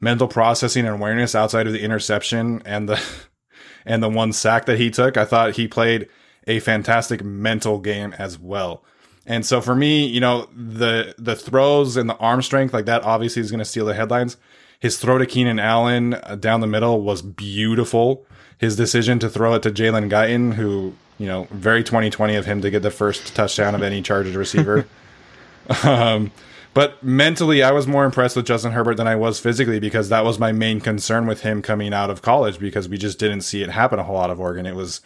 mental 0.00 0.28
processing 0.28 0.86
and 0.86 0.94
awareness 0.94 1.34
outside 1.34 1.66
of 1.66 1.72
the 1.72 1.82
interception 1.82 2.62
and 2.64 2.88
the 2.88 3.02
and 3.86 4.02
the 4.02 4.08
one 4.08 4.32
sack 4.32 4.66
that 4.66 4.78
he 4.78 4.90
took, 4.90 5.16
I 5.16 5.24
thought 5.24 5.56
he 5.56 5.66
played 5.66 6.08
a 6.46 6.60
fantastic 6.60 7.24
mental 7.24 7.78
game 7.78 8.14
as 8.18 8.38
well. 8.38 8.84
And 9.26 9.46
so 9.46 9.60
for 9.60 9.74
me, 9.74 10.06
you 10.06 10.20
know, 10.20 10.48
the 10.54 11.14
the 11.18 11.36
throws 11.36 11.96
and 11.96 12.08
the 12.08 12.16
arm 12.16 12.42
strength 12.42 12.72
like 12.72 12.86
that 12.86 13.02
obviously 13.02 13.42
is 13.42 13.50
going 13.50 13.58
to 13.58 13.64
steal 13.64 13.86
the 13.86 13.94
headlines. 13.94 14.36
His 14.80 14.98
throw 14.98 15.18
to 15.18 15.26
Keenan 15.26 15.60
Allen 15.60 16.14
uh, 16.14 16.34
down 16.34 16.60
the 16.60 16.66
middle 16.66 17.02
was 17.02 17.22
beautiful. 17.22 18.26
His 18.62 18.76
decision 18.76 19.18
to 19.18 19.28
throw 19.28 19.52
it 19.54 19.62
to 19.64 19.70
Jalen 19.70 20.08
Guyton, 20.08 20.54
who 20.54 20.94
you 21.22 21.28
know, 21.28 21.46
very 21.52 21.84
2020 21.84 22.34
of 22.34 22.46
him 22.46 22.60
to 22.62 22.68
get 22.68 22.82
the 22.82 22.90
first 22.90 23.32
touchdown 23.32 23.76
of 23.76 23.82
any 23.82 24.02
Chargers 24.02 24.34
receiver. 24.34 24.86
um, 25.84 26.32
but 26.74 27.00
mentally, 27.00 27.62
I 27.62 27.70
was 27.70 27.86
more 27.86 28.04
impressed 28.04 28.34
with 28.34 28.44
Justin 28.46 28.72
Herbert 28.72 28.96
than 28.96 29.06
I 29.06 29.14
was 29.14 29.38
physically 29.38 29.78
because 29.78 30.08
that 30.08 30.24
was 30.24 30.40
my 30.40 30.50
main 30.50 30.80
concern 30.80 31.28
with 31.28 31.42
him 31.42 31.62
coming 31.62 31.94
out 31.94 32.10
of 32.10 32.22
college 32.22 32.58
because 32.58 32.88
we 32.88 32.98
just 32.98 33.20
didn't 33.20 33.42
see 33.42 33.62
it 33.62 33.70
happen 33.70 34.00
a 34.00 34.02
whole 34.02 34.16
lot 34.16 34.30
of 34.30 34.40
Oregon. 34.40 34.66
It 34.66 34.74
was 34.74 35.00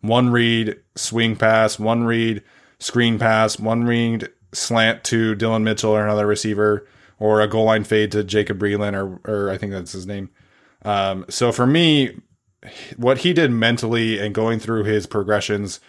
one 0.00 0.30
read, 0.30 0.76
swing 0.94 1.36
pass, 1.36 1.78
one 1.78 2.04
read, 2.04 2.42
screen 2.78 3.18
pass, 3.18 3.58
one 3.58 3.84
read, 3.84 4.30
slant 4.52 5.04
to 5.04 5.34
Dillon 5.34 5.64
Mitchell 5.64 5.90
or 5.90 6.02
another 6.02 6.26
receiver, 6.26 6.86
or 7.18 7.42
a 7.42 7.46
goal 7.46 7.64
line 7.64 7.84
fade 7.84 8.10
to 8.12 8.24
Jacob 8.24 8.58
Breeland, 8.58 8.94
or, 8.94 9.20
or 9.30 9.50
I 9.50 9.58
think 9.58 9.72
that's 9.72 9.92
his 9.92 10.06
name. 10.06 10.30
Um, 10.82 11.26
so 11.28 11.52
for 11.52 11.66
me, 11.66 12.20
what 12.96 13.18
he 13.18 13.32
did 13.32 13.50
mentally 13.50 14.18
and 14.18 14.34
going 14.34 14.58
through 14.58 14.84
his 14.84 15.06
progressions 15.06 15.80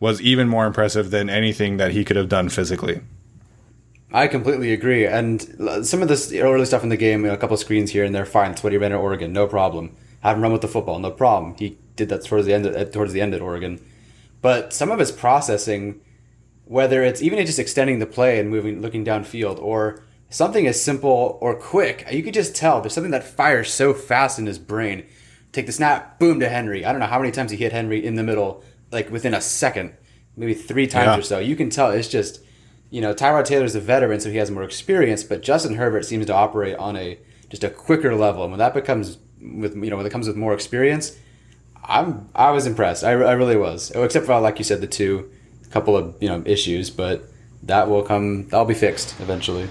was 0.00 0.20
even 0.20 0.48
more 0.48 0.66
impressive 0.66 1.10
than 1.10 1.28
anything 1.28 1.76
that 1.76 1.92
he 1.92 2.04
could 2.04 2.16
have 2.16 2.28
done 2.28 2.48
physically. 2.48 3.00
I 4.12 4.26
completely 4.26 4.72
agree. 4.72 5.06
And 5.06 5.42
some 5.86 6.02
of 6.02 6.08
this 6.08 6.32
early 6.32 6.64
stuff 6.64 6.82
in 6.82 6.88
the 6.88 6.96
game, 6.96 7.24
a 7.24 7.36
couple 7.36 7.56
screens 7.56 7.90
here 7.90 8.04
and 8.04 8.14
there, 8.14 8.24
fine. 8.24 8.52
That's 8.52 8.62
what 8.62 8.72
he 8.72 8.78
ran 8.78 8.92
at 8.92 8.98
Oregon, 8.98 9.32
no 9.32 9.46
problem. 9.46 9.94
Have 10.20 10.36
him 10.36 10.42
run 10.42 10.52
with 10.52 10.62
the 10.62 10.68
football, 10.68 10.98
no 10.98 11.10
problem. 11.10 11.54
He 11.58 11.78
did 11.96 12.08
that 12.08 12.24
towards 12.24 12.46
the 12.46 12.54
end. 12.54 12.66
Of, 12.66 12.90
towards 12.90 13.12
the 13.12 13.20
end 13.20 13.34
at 13.34 13.42
Oregon, 13.42 13.84
but 14.40 14.72
some 14.72 14.90
of 14.90 14.98
his 14.98 15.12
processing, 15.12 16.00
whether 16.64 17.02
it's 17.02 17.22
even 17.22 17.44
just 17.44 17.58
extending 17.58 17.98
the 17.98 18.06
play 18.06 18.38
and 18.38 18.48
moving, 18.48 18.80
looking 18.80 19.04
downfield, 19.04 19.60
or 19.60 20.02
something 20.30 20.66
as 20.66 20.80
simple 20.80 21.38
or 21.40 21.54
quick, 21.54 22.06
you 22.10 22.22
could 22.22 22.34
just 22.34 22.54
tell 22.54 22.80
there's 22.80 22.94
something 22.94 23.10
that 23.10 23.24
fires 23.24 23.72
so 23.72 23.92
fast 23.92 24.38
in 24.38 24.46
his 24.46 24.58
brain. 24.58 25.04
Take 25.52 25.66
the 25.66 25.72
snap, 25.72 26.18
boom 26.18 26.40
to 26.40 26.48
Henry. 26.48 26.84
I 26.84 26.92
don't 26.92 27.00
know 27.00 27.06
how 27.06 27.18
many 27.18 27.32
times 27.32 27.50
he 27.50 27.56
hit 27.56 27.72
Henry 27.72 28.04
in 28.04 28.16
the 28.16 28.22
middle, 28.22 28.62
like 28.90 29.10
within 29.10 29.34
a 29.34 29.40
second, 29.40 29.94
maybe 30.36 30.54
three 30.54 30.86
times 30.86 31.06
yeah. 31.06 31.18
or 31.18 31.22
so. 31.22 31.38
You 31.38 31.56
can 31.56 31.70
tell 31.70 31.90
it's 31.90 32.08
just 32.08 32.40
you 32.90 33.00
know, 33.00 33.12
Tyrod 33.12 33.44
Taylor's 33.44 33.74
a 33.74 33.80
veteran, 33.80 34.20
so 34.20 34.30
he 34.30 34.38
has 34.38 34.50
more 34.50 34.62
experience, 34.62 35.22
but 35.22 35.42
Justin 35.42 35.74
Herbert 35.74 36.04
seems 36.04 36.26
to 36.26 36.34
operate 36.34 36.76
on 36.76 36.96
a 36.96 37.18
just 37.50 37.64
a 37.64 37.70
quicker 37.70 38.14
level. 38.14 38.42
And 38.42 38.52
when 38.52 38.58
that 38.58 38.74
becomes 38.74 39.18
with 39.40 39.74
you 39.76 39.90
know 39.90 39.96
when 39.96 40.06
it 40.06 40.10
comes 40.10 40.26
with 40.26 40.36
more 40.36 40.54
experience, 40.54 41.16
I'm 41.84 42.28
I 42.34 42.50
was 42.50 42.66
impressed. 42.66 43.04
I, 43.04 43.10
I 43.10 43.32
really 43.32 43.56
was. 43.56 43.92
Oh, 43.94 44.04
except 44.04 44.26
for 44.26 44.40
like 44.40 44.58
you 44.58 44.64
said, 44.64 44.80
the 44.80 44.86
two 44.86 45.30
couple 45.70 45.96
of 45.96 46.16
you 46.20 46.28
know 46.28 46.42
issues, 46.46 46.88
but 46.88 47.24
that 47.64 47.88
will 47.88 48.02
come. 48.02 48.48
That'll 48.48 48.64
be 48.64 48.74
fixed 48.74 49.20
eventually. 49.20 49.68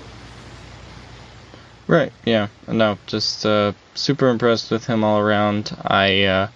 Right. 1.87 2.11
Yeah. 2.25 2.47
No. 2.67 2.97
Just 3.07 3.45
uh, 3.45 3.73
super 3.95 4.27
impressed 4.29 4.71
with 4.71 4.85
him 4.85 5.03
all 5.03 5.19
around. 5.19 5.75
I, 5.81 6.23
uh, 6.23 6.47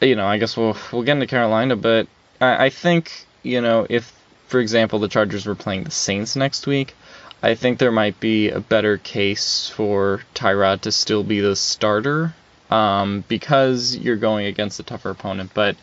you 0.00 0.14
know, 0.14 0.26
I 0.26 0.38
guess 0.38 0.56
we'll 0.56 0.76
we'll 0.92 1.02
get 1.02 1.14
into 1.14 1.26
Carolina, 1.26 1.76
but 1.76 2.06
I, 2.40 2.66
I 2.66 2.70
think 2.70 3.26
you 3.42 3.60
know 3.60 3.86
if 3.90 4.12
for 4.50 4.58
example, 4.58 4.98
the 4.98 5.08
Chargers 5.08 5.46
were 5.46 5.54
playing 5.54 5.84
the 5.84 5.92
Saints 5.92 6.34
next 6.34 6.66
week, 6.66 6.94
I 7.40 7.54
think 7.54 7.78
there 7.78 7.92
might 7.92 8.18
be 8.18 8.50
a 8.50 8.58
better 8.58 8.98
case 8.98 9.68
for 9.68 10.22
Tyrod 10.34 10.82
to 10.82 10.92
still 10.92 11.22
be 11.22 11.40
the 11.40 11.54
starter 11.54 12.34
um, 12.68 13.24
because 13.28 13.96
you're 13.96 14.16
going 14.16 14.46
against 14.46 14.80
a 14.80 14.82
tougher 14.82 15.10
opponent. 15.10 15.52
But 15.54 15.76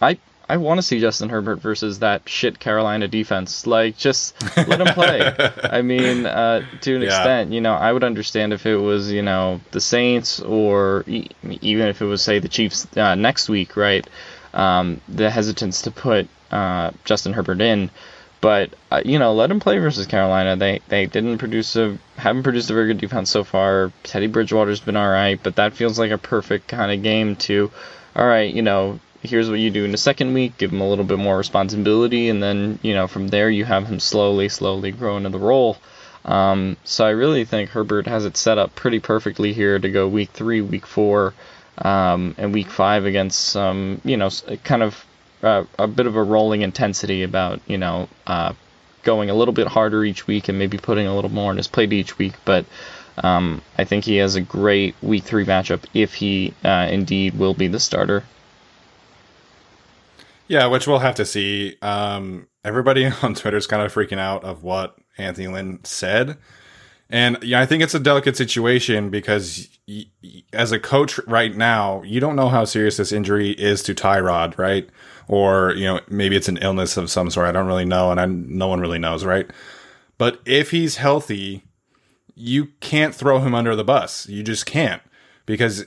I 0.00 0.18
I 0.48 0.58
want 0.58 0.78
to 0.78 0.82
see 0.82 1.00
Justin 1.00 1.28
Herbert 1.28 1.56
versus 1.56 2.00
that 2.00 2.28
shit 2.28 2.58
Carolina 2.58 3.08
defense. 3.08 3.66
Like, 3.66 3.96
just 3.96 4.34
let 4.56 4.80
him 4.80 4.94
play. 4.94 5.32
I 5.64 5.82
mean, 5.82 6.26
uh, 6.26 6.64
to 6.82 6.96
an 6.96 7.02
yeah. 7.02 7.08
extent, 7.08 7.52
you 7.52 7.60
know, 7.60 7.72
I 7.72 7.92
would 7.92 8.04
understand 8.04 8.52
if 8.52 8.66
it 8.66 8.76
was, 8.76 9.10
you 9.10 9.22
know, 9.22 9.60
the 9.70 9.80
Saints 9.80 10.40
or 10.40 11.04
e- 11.06 11.28
even 11.60 11.88
if 11.88 12.02
it 12.02 12.06
was, 12.06 12.22
say, 12.22 12.38
the 12.38 12.48
Chiefs 12.48 12.86
uh, 12.96 13.14
next 13.14 13.48
week, 13.48 13.76
right? 13.76 14.06
Um, 14.52 15.00
the 15.08 15.30
hesitance 15.30 15.82
to 15.82 15.90
put 15.90 16.28
uh, 16.50 16.90
Justin 17.04 17.32
Herbert 17.32 17.60
in. 17.60 17.90
But 18.40 18.74
uh, 18.90 19.00
you 19.02 19.18
know, 19.18 19.32
let 19.32 19.50
him 19.50 19.58
play 19.58 19.78
versus 19.78 20.06
Carolina. 20.06 20.54
They 20.54 20.80
they 20.88 21.06
didn't 21.06 21.38
produce 21.38 21.76
a 21.76 21.96
haven't 22.16 22.42
produced 22.42 22.68
a 22.68 22.74
very 22.74 22.88
good 22.88 22.98
defense 22.98 23.30
so 23.30 23.42
far. 23.42 23.90
Teddy 24.02 24.26
Bridgewater's 24.26 24.80
been 24.80 24.96
all 24.96 25.08
right, 25.08 25.40
but 25.42 25.56
that 25.56 25.72
feels 25.72 25.98
like 25.98 26.10
a 26.10 26.18
perfect 26.18 26.68
kind 26.68 26.92
of 26.92 27.02
game 27.02 27.36
to, 27.36 27.70
all 28.14 28.26
right, 28.26 28.52
you 28.52 28.60
know, 28.60 29.00
here's 29.24 29.48
what 29.50 29.58
you 29.58 29.70
do 29.70 29.84
in 29.84 29.90
the 29.90 29.98
second 29.98 30.34
week. 30.34 30.58
Give 30.58 30.72
him 30.72 30.80
a 30.80 30.88
little 30.88 31.04
bit 31.04 31.18
more 31.18 31.36
responsibility, 31.36 32.28
and 32.28 32.42
then 32.42 32.78
you 32.82 32.94
know 32.94 33.06
from 33.08 33.28
there 33.28 33.50
you 33.50 33.64
have 33.64 33.86
him 33.86 33.98
slowly, 33.98 34.48
slowly 34.48 34.92
grow 34.92 35.16
into 35.16 35.30
the 35.30 35.38
role. 35.38 35.76
Um, 36.24 36.76
so 36.84 37.04
I 37.04 37.10
really 37.10 37.44
think 37.44 37.70
Herbert 37.70 38.06
has 38.06 38.24
it 38.24 38.36
set 38.36 38.58
up 38.58 38.74
pretty 38.74 39.00
perfectly 39.00 39.52
here 39.52 39.78
to 39.78 39.90
go 39.90 40.08
week 40.08 40.30
three, 40.30 40.60
week 40.60 40.86
four, 40.86 41.34
um, 41.78 42.34
and 42.38 42.52
week 42.54 42.68
five 42.68 43.04
against 43.04 43.38
some, 43.38 44.00
you 44.04 44.16
know, 44.16 44.30
kind 44.62 44.82
of 44.82 45.04
uh, 45.42 45.64
a 45.78 45.86
bit 45.86 46.06
of 46.06 46.16
a 46.16 46.22
rolling 46.22 46.62
intensity 46.62 47.22
about 47.22 47.60
you 47.66 47.78
know 47.78 48.08
uh, 48.26 48.52
going 49.02 49.30
a 49.30 49.34
little 49.34 49.54
bit 49.54 49.66
harder 49.66 50.04
each 50.04 50.26
week 50.26 50.48
and 50.48 50.58
maybe 50.58 50.78
putting 50.78 51.06
a 51.06 51.14
little 51.14 51.30
more 51.30 51.50
on 51.50 51.56
his 51.56 51.68
plate 51.68 51.92
each 51.92 52.18
week. 52.18 52.34
But 52.44 52.64
um, 53.18 53.62
I 53.78 53.84
think 53.84 54.04
he 54.04 54.16
has 54.16 54.34
a 54.34 54.40
great 54.40 54.94
week 55.02 55.24
three 55.24 55.44
matchup 55.44 55.84
if 55.92 56.14
he 56.14 56.54
uh, 56.64 56.88
indeed 56.90 57.38
will 57.38 57.54
be 57.54 57.68
the 57.68 57.80
starter. 57.80 58.24
Yeah, 60.48 60.66
which 60.66 60.86
we'll 60.86 60.98
have 60.98 61.14
to 61.16 61.24
see. 61.24 61.76
Um, 61.82 62.48
everybody 62.64 63.06
on 63.22 63.34
Twitter 63.34 63.56
is 63.56 63.66
kind 63.66 63.82
of 63.82 63.92
freaking 63.92 64.18
out 64.18 64.44
of 64.44 64.62
what 64.62 64.96
Anthony 65.18 65.48
Lynn 65.48 65.80
said. 65.84 66.36
And 67.10 67.38
yeah, 67.42 67.60
I 67.60 67.66
think 67.66 67.82
it's 67.82 67.94
a 67.94 68.00
delicate 68.00 68.36
situation 68.36 69.10
because 69.10 69.68
y- 69.86 70.06
y- 70.22 70.42
as 70.52 70.72
a 70.72 70.78
coach 70.78 71.18
right 71.26 71.54
now, 71.54 72.02
you 72.02 72.18
don't 72.18 72.34
know 72.36 72.48
how 72.48 72.64
serious 72.64 72.96
this 72.96 73.12
injury 73.12 73.50
is 73.50 73.82
to 73.84 73.94
Tyrod, 73.94 74.58
right? 74.58 74.88
or 75.28 75.72
you 75.74 75.84
know 75.84 76.00
maybe 76.08 76.36
it's 76.36 76.48
an 76.48 76.58
illness 76.58 76.96
of 76.96 77.10
some 77.10 77.30
sort. 77.30 77.46
I 77.46 77.52
don't 77.52 77.66
really 77.66 77.84
know, 77.84 78.10
and 78.10 78.20
I 78.20 78.26
no 78.26 78.68
one 78.68 78.80
really 78.80 78.98
knows, 78.98 79.24
right? 79.24 79.50
But 80.18 80.40
if 80.44 80.70
he's 80.70 80.96
healthy, 80.96 81.62
you 82.34 82.66
can't 82.80 83.14
throw 83.14 83.38
him 83.40 83.54
under 83.54 83.74
the 83.74 83.84
bus. 83.84 84.28
You 84.28 84.42
just 84.42 84.66
can't. 84.66 85.02
Because 85.46 85.86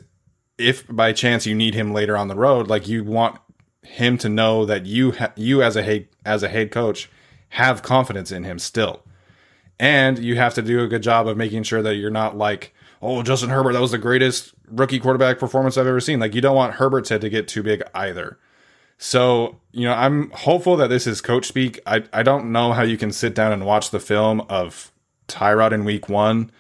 if 0.58 0.86
by 0.88 1.14
chance 1.14 1.46
you 1.46 1.56
need 1.56 1.76
him 1.76 1.94
later 1.94 2.18
on 2.18 2.28
the 2.28 2.36
road, 2.36 2.68
like 2.68 2.88
you 2.88 3.04
want 3.04 3.40
him 3.88 4.18
to 4.20 4.30
know 4.30 4.66
that 4.66 4.86
you 4.86 5.14
ha- 5.14 5.34
you 5.36 5.64
as 5.64 5.76
a 5.76 5.84
head 5.84 6.08
as 6.26 6.44
a 6.44 6.50
head 6.50 6.72
coach 6.72 7.10
have 7.50 7.82
confidence 7.82 8.32
in 8.32 8.44
him 8.44 8.60
still. 8.60 9.04
And 9.80 10.20
you 10.20 10.36
have 10.36 10.54
to 10.56 10.62
do 10.62 10.84
a 10.84 10.88
good 10.88 11.04
job 11.04 11.28
of 11.28 11.38
making 11.38 11.64
sure 11.64 11.82
that 11.82 11.96
you're 11.96 12.10
not 12.10 12.38
like, 12.38 12.74
oh, 13.02 13.22
Justin 13.22 13.50
Herbert, 13.50 13.74
that 13.74 13.82
was 13.82 13.92
the 13.92 13.98
greatest 13.98 14.54
rookie 14.70 15.00
quarterback 15.00 15.40
performance 15.40 15.78
I've 15.78 15.88
ever 15.88 16.00
seen. 16.00 16.20
Like 16.20 16.34
you 16.36 16.42
don't 16.42 16.56
want 16.56 16.76
Herbert's 16.76 17.10
head 17.10 17.22
to 17.22 17.30
get 17.30 17.48
too 17.48 17.64
big 17.64 17.84
either. 17.94 18.40
So, 18.98 19.60
you 19.72 19.88
know, 19.88 19.94
I'm 19.94 20.32
hopeful 20.32 20.76
that 20.78 20.88
this 20.88 21.06
is 21.06 21.22
coach 21.22 21.46
speak. 21.46 21.80
I, 21.86 22.04
I 22.12 22.24
don't 22.24 22.52
know 22.52 22.74
how 22.74 22.82
you 22.82 22.98
can 22.98 23.12
sit 23.12 23.36
down 23.36 23.52
and 23.52 23.66
watch 23.66 23.92
the 23.92 24.00
film 24.00 24.42
of 24.50 24.92
Tyrod 25.28 25.72
in 25.72 25.86
week 25.86 26.10
one 26.10 26.52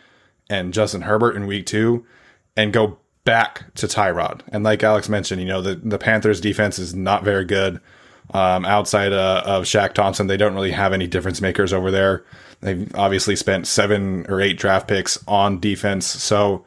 and 0.49 0.73
Justin 0.73 1.01
Herbert 1.01 1.35
in 1.35 1.47
week 1.47 1.65
two 1.65 2.05
and 2.55 2.71
go 2.71 2.99
back 3.27 3.65
to 3.75 3.87
Tyrod. 3.87 4.39
And 4.53 4.63
like 4.63 4.81
Alex 4.83 5.09
mentioned, 5.09 5.41
you 5.41 5.47
know, 5.49 5.61
the, 5.61 5.75
the 5.75 5.97
Panthers 5.97 6.39
defense 6.39 6.79
is 6.79 6.95
not 6.95 7.25
very 7.25 7.43
good. 7.43 7.81
Um, 8.33 8.63
outside 8.63 9.11
uh, 9.11 9.43
of 9.45 9.65
Shaq 9.65 9.93
Thompson, 9.93 10.27
they 10.27 10.37
don't 10.37 10.55
really 10.55 10.71
have 10.71 10.93
any 10.93 11.07
difference 11.07 11.41
makers 11.41 11.73
over 11.73 11.91
there. 11.91 12.23
They've 12.61 12.89
obviously 12.95 13.35
spent 13.35 13.67
seven 13.67 14.25
or 14.29 14.39
eight 14.39 14.57
draft 14.57 14.87
picks 14.87 15.21
on 15.27 15.59
defense. 15.59 16.05
So 16.05 16.63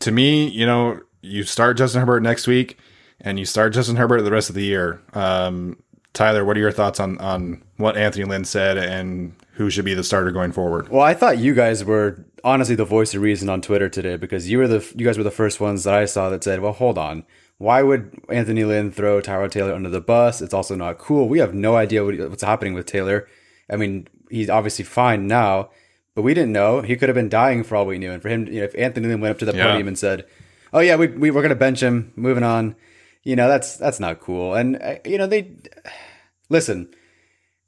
to 0.00 0.12
me, 0.12 0.48
you 0.48 0.66
know, 0.66 1.00
you 1.22 1.42
start 1.44 1.78
Justin 1.78 2.00
Herbert 2.00 2.22
next 2.22 2.46
week 2.46 2.78
and 3.22 3.38
you 3.38 3.46
start 3.46 3.72
Justin 3.72 3.96
Herbert 3.96 4.20
the 4.20 4.30
rest 4.30 4.50
of 4.50 4.56
the 4.56 4.64
year. 4.64 5.00
Um, 5.14 5.82
Tyler, 6.12 6.44
what 6.44 6.58
are 6.58 6.60
your 6.60 6.72
thoughts 6.72 7.00
on 7.00 7.16
on 7.18 7.62
what 7.78 7.96
Anthony 7.96 8.26
Lynn 8.26 8.44
said 8.44 8.76
and 8.76 9.34
who 9.52 9.70
should 9.70 9.86
be 9.86 9.94
the 9.94 10.04
starter 10.04 10.32
going 10.32 10.52
forward? 10.52 10.90
Well, 10.90 11.02
I 11.02 11.14
thought 11.14 11.38
you 11.38 11.54
guys 11.54 11.82
were 11.82 12.22
honestly 12.44 12.74
the 12.74 12.84
voice 12.84 13.14
of 13.14 13.22
reason 13.22 13.48
on 13.48 13.60
Twitter 13.60 13.88
today 13.88 14.16
because 14.16 14.50
you 14.50 14.58
were 14.58 14.68
the 14.68 14.92
you 14.96 15.04
guys 15.04 15.18
were 15.18 15.24
the 15.24 15.30
first 15.30 15.60
ones 15.60 15.84
that 15.84 15.94
I 15.94 16.04
saw 16.04 16.28
that 16.30 16.44
said, 16.44 16.60
"Well, 16.60 16.72
hold 16.72 16.98
on, 16.98 17.24
why 17.58 17.82
would 17.82 18.18
Anthony 18.28 18.64
Lynn 18.64 18.90
throw 18.92 19.20
Tyrod 19.20 19.50
Taylor 19.50 19.72
under 19.74 19.88
the 19.90 20.00
bus? 20.00 20.40
It's 20.42 20.54
also 20.54 20.74
not 20.76 20.98
cool. 20.98 21.28
We 21.28 21.38
have 21.40 21.54
no 21.54 21.76
idea 21.76 22.04
what, 22.04 22.18
what's 22.30 22.42
happening 22.42 22.74
with 22.74 22.86
Taylor. 22.86 23.26
I 23.70 23.76
mean, 23.76 24.06
he's 24.30 24.48
obviously 24.50 24.84
fine 24.84 25.26
now, 25.26 25.70
but 26.14 26.22
we 26.22 26.34
didn't 26.34 26.52
know. 26.52 26.80
He 26.80 26.96
could 26.96 27.08
have 27.08 27.16
been 27.16 27.28
dying 27.28 27.62
for 27.64 27.76
all 27.76 27.86
we 27.86 27.98
knew. 27.98 28.10
And 28.12 28.22
for 28.22 28.28
him, 28.28 28.46
you 28.46 28.60
know, 28.60 28.64
if 28.64 28.74
Anthony 28.78 29.08
Lynn 29.08 29.20
went 29.20 29.32
up 29.32 29.38
to 29.40 29.44
the 29.44 29.54
Yeah. 29.56 29.64
podium 29.66 29.88
and 29.88 29.98
said, 29.98 30.24
"Oh 30.72 30.80
yeah, 30.80 30.96
we, 30.96 31.08
we 31.08 31.30
we're 31.30 31.42
gonna 31.42 31.54
bench 31.54 31.80
him, 31.82 32.12
moving 32.16 32.44
on," 32.44 32.76
you 33.24 33.36
know, 33.36 33.48
that's 33.48 33.76
that's 33.76 34.00
not 34.00 34.20
cool. 34.20 34.54
And 34.54 34.76
uh, 34.82 34.96
you 35.04 35.18
know, 35.18 35.26
they 35.26 35.52
listen. 36.48 36.88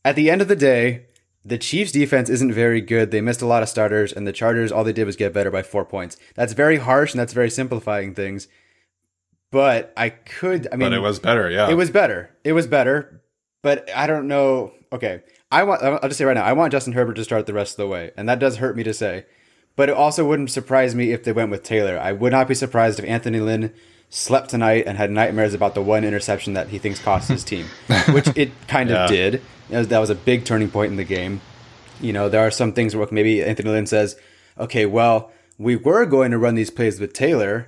At 0.03 0.17
the 0.17 0.31
end 0.31 0.41
of 0.41 0.49
the 0.49 0.57
day, 0.57 1.05
the 1.45 1.59
Chiefs' 1.59 1.93
defense 1.93 2.29
isn't 2.29 2.53
very 2.53 2.81
good. 2.81 3.11
They 3.11 3.21
missed 3.21 3.41
a 3.43 3.47
lot 3.47 3.63
of 3.63 3.69
starters, 3.69 4.13
and 4.13 4.27
the 4.27 4.33
Chargers 4.33 4.71
all 4.71 4.85
they 4.85 4.93
did 4.93 5.07
was 5.07 5.17
get 5.17 5.33
better 5.33 5.51
by 5.51 5.63
four 5.63 5.85
points. 5.85 6.17
That's 6.35 6.53
very 6.53 6.77
harsh, 6.77 7.13
and 7.13 7.21
that's 7.21 7.33
very 7.33 7.51
simplifying 7.51 8.15
things. 8.15 8.47
But 9.51 9.93
I 9.97 10.11
could, 10.11 10.69
I 10.73 10.77
mean, 10.77 10.91
but 10.91 10.93
it 10.93 11.01
was 11.01 11.19
better, 11.19 11.51
yeah. 11.51 11.69
it 11.71 11.75
was 11.75 11.91
better. 11.91 12.31
It 12.45 12.53
was 12.53 12.67
better, 12.67 13.23
but 13.63 13.89
I 13.95 14.07
don't 14.07 14.29
know. 14.29 14.73
Okay, 14.93 15.23
I 15.51 15.65
want. 15.65 15.83
I'll 15.83 15.99
just 16.03 16.19
say 16.19 16.25
right 16.25 16.35
now, 16.35 16.45
I 16.45 16.53
want 16.53 16.73
Justin 16.73 16.93
Herbert 16.93 17.15
to 17.15 17.25
start 17.25 17.47
the 17.47 17.53
rest 17.55 17.73
of 17.73 17.77
the 17.79 17.89
way, 17.89 18.13
and 18.17 18.29
that 18.29 18.39
does 18.39 18.59
hurt 18.59 18.77
me 18.77 18.83
to 18.85 18.95
say. 18.95 19.27
But 19.77 19.89
it 19.89 19.97
also 19.97 20.27
wouldn't 20.27 20.51
surprise 20.51 20.95
me 20.95 21.13
if 21.13 21.25
they 21.25 21.33
went 21.33 21.51
with 21.51 21.63
Taylor. 21.63 21.99
I 21.99 22.13
would 22.13 22.33
not 22.33 22.49
be 22.49 22.55
surprised 22.55 22.99
if 22.99 23.05
Anthony 23.07 23.41
Lynn 23.41 23.73
slept 24.09 24.51
tonight 24.51 24.85
and 24.87 24.99
had 24.99 25.11
nightmares 25.11 25.55
about 25.55 25.75
the 25.75 25.83
one 25.83 26.05
interception 26.05 26.53
that 26.55 26.69
he 26.69 26.79
thinks 26.79 26.99
cost 27.01 27.29
his 27.29 27.43
team, 27.45 27.67
which 28.11 28.29
it 28.37 28.51
kind 28.69 28.91
Yeah. 28.91 29.05
of 29.05 29.11
did. 29.11 29.43
Was- 29.71 29.89
that 29.89 29.99
was 29.99 30.11
a 30.11 30.15
big 30.15 30.45
turning 30.45 30.71
point 30.71 30.91
in 30.91 30.97
the 30.97 31.05
game. 31.05 31.41
You 32.00 32.12
know, 32.12 32.29
there 32.29 32.47
are 32.47 32.50
some 32.50 32.73
things 32.73 32.97
where 32.97 33.07
maybe 33.11 33.43
Anthony 33.43 33.71
Lynn 33.71 33.87
says, 33.87 34.17
okay, 34.59 34.87
well, 34.87 35.31
we 35.59 35.77
were 35.77 36.07
going 36.07 36.31
to 36.31 36.39
run 36.39 36.55
these 36.55 36.71
plays 36.71 36.99
with 36.99 37.12
Taylor, 37.12 37.67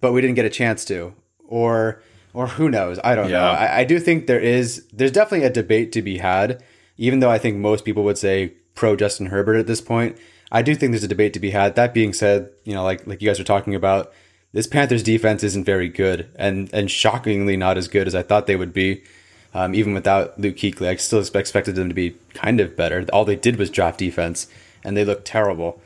but 0.00 0.12
we 0.12 0.20
didn't 0.20 0.36
get 0.36 0.44
a 0.44 0.50
chance 0.50 0.84
to. 0.86 1.14
Or 1.48 2.00
or 2.32 2.48
who 2.48 2.68
knows? 2.68 2.98
I 3.02 3.14
don't 3.14 3.30
know. 3.30 3.46
I, 3.50 3.78
I 3.78 3.84
do 3.84 3.98
think 3.98 4.26
there 4.26 4.38
is 4.40 4.86
there's 4.92 5.10
definitely 5.12 5.46
a 5.46 5.50
debate 5.50 5.90
to 5.92 6.02
be 6.02 6.18
had, 6.18 6.62
even 6.96 7.20
though 7.20 7.30
I 7.30 7.38
think 7.38 7.56
most 7.56 7.84
people 7.84 8.04
would 8.04 8.18
say 8.18 8.54
pro 8.74 8.94
Justin 8.94 9.26
Herbert 9.26 9.56
at 9.56 9.66
this 9.66 9.80
point. 9.80 10.18
I 10.52 10.62
do 10.62 10.74
think 10.74 10.92
there's 10.92 11.02
a 11.02 11.08
debate 11.08 11.32
to 11.34 11.40
be 11.40 11.50
had. 11.50 11.74
That 11.74 11.94
being 11.94 12.12
said, 12.12 12.50
you 12.64 12.74
know, 12.74 12.84
like 12.84 13.06
like 13.06 13.22
you 13.22 13.28
guys 13.28 13.38
were 13.38 13.44
talking 13.44 13.74
about, 13.74 14.12
this 14.52 14.66
Panthers 14.66 15.02
defense 15.02 15.42
isn't 15.42 15.64
very 15.64 15.88
good 15.88 16.28
and 16.36 16.68
and 16.72 16.90
shockingly 16.90 17.56
not 17.56 17.78
as 17.78 17.88
good 17.88 18.06
as 18.06 18.14
I 18.14 18.22
thought 18.22 18.46
they 18.46 18.56
would 18.56 18.72
be. 18.72 19.02
Um, 19.56 19.74
even 19.74 19.94
without 19.94 20.38
Luke 20.38 20.56
Kuechly, 20.56 20.86
I 20.86 20.96
still 20.96 21.18
expected 21.20 21.76
them 21.76 21.88
to 21.88 21.94
be 21.94 22.14
kind 22.34 22.60
of 22.60 22.76
better. 22.76 23.06
All 23.10 23.24
they 23.24 23.36
did 23.36 23.56
was 23.56 23.70
draft 23.70 23.98
defense, 23.98 24.48
and 24.84 24.94
they 24.94 25.02
looked 25.02 25.24
terrible. 25.24 25.80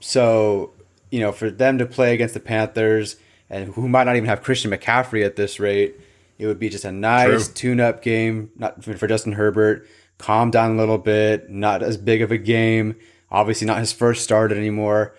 So, 0.00 0.72
you 1.10 1.20
know, 1.20 1.32
for 1.32 1.50
them 1.50 1.78
to 1.78 1.86
play 1.86 2.12
against 2.12 2.34
the 2.34 2.40
Panthers 2.40 3.16
and 3.48 3.72
who 3.72 3.88
might 3.88 4.04
not 4.04 4.16
even 4.16 4.28
have 4.28 4.42
Christian 4.42 4.70
McCaffrey 4.70 5.24
at 5.24 5.36
this 5.36 5.58
rate, 5.58 5.94
it 6.38 6.46
would 6.46 6.58
be 6.58 6.68
just 6.68 6.84
a 6.84 6.92
nice 6.92 7.46
True. 7.46 7.54
tune-up 7.54 8.02
game. 8.02 8.50
Not 8.54 8.84
for 8.84 8.94
for 8.98 9.06
Justin 9.06 9.32
Herbert, 9.32 9.88
calm 10.18 10.50
down 10.50 10.72
a 10.72 10.76
little 10.76 10.98
bit. 10.98 11.48
Not 11.48 11.82
as 11.82 11.96
big 11.96 12.20
of 12.20 12.30
a 12.30 12.36
game. 12.36 12.96
Obviously, 13.30 13.66
not 13.66 13.78
his 13.78 13.92
first 13.92 14.24
start 14.24 14.52
anymore, 14.52 15.14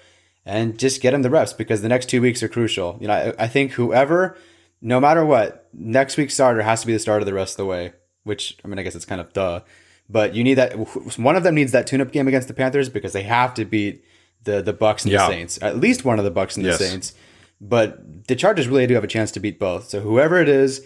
and 0.45 0.77
just 0.77 1.01
get 1.01 1.15
him 1.15 1.23
the 1.23 1.31
reps 1.31 1.51
because 1.51 1.81
the 1.81 1.89
next 1.89 2.09
two 2.09 2.21
weeks 2.21 2.43
are 2.43 2.47
crucial. 2.47 2.99
You 3.01 3.07
know, 3.07 3.33
I, 3.39 3.45
I 3.45 3.47
think 3.47 3.71
whoever, 3.71 4.37
no 4.81 4.99
matter 4.99 5.25
what, 5.25 5.67
next 5.73 6.17
week's 6.17 6.33
starter 6.33 6.61
has 6.61 6.81
to 6.81 6.87
be 6.87 6.93
the 6.93 6.99
starter 6.99 7.25
the 7.25 7.33
rest 7.33 7.53
of 7.53 7.57
the 7.57 7.65
way. 7.65 7.93
Which 8.23 8.57
I 8.63 8.67
mean, 8.67 8.77
I 8.77 8.83
guess 8.83 8.95
it's 8.95 9.05
kind 9.05 9.21
of 9.21 9.31
duh, 9.33 9.61
but 10.09 10.35
you 10.35 10.43
need 10.43 10.55
that. 10.55 10.73
One 11.17 11.35
of 11.37 11.43
them 11.43 11.55
needs 11.55 11.71
that 11.71 11.87
tune-up 11.87 12.11
game 12.11 12.27
against 12.27 12.47
the 12.49 12.53
Panthers 12.53 12.89
because 12.89 13.13
they 13.13 13.23
have 13.23 13.53
to 13.53 13.63
beat 13.65 14.03
the 14.43 14.61
the 14.61 14.73
Bucks 14.73 15.03
and 15.05 15.13
Yeah. 15.13 15.27
the 15.27 15.33
Saints. 15.33 15.59
At 15.61 15.77
least 15.77 16.03
one 16.03 16.19
of 16.19 16.25
the 16.25 16.31
Bucks 16.31 16.57
and 16.57 16.65
Yes. 16.65 16.77
the 16.77 16.85
Saints. 16.85 17.13
But 17.61 18.27
the 18.27 18.35
Chargers 18.35 18.67
really 18.67 18.85
do 18.85 18.93
have 18.95 19.03
a 19.03 19.07
chance 19.07 19.31
to 19.31 19.39
beat 19.39 19.59
both. 19.59 19.87
So 19.89 19.99
whoever 20.01 20.39
it 20.41 20.49
is, 20.49 20.85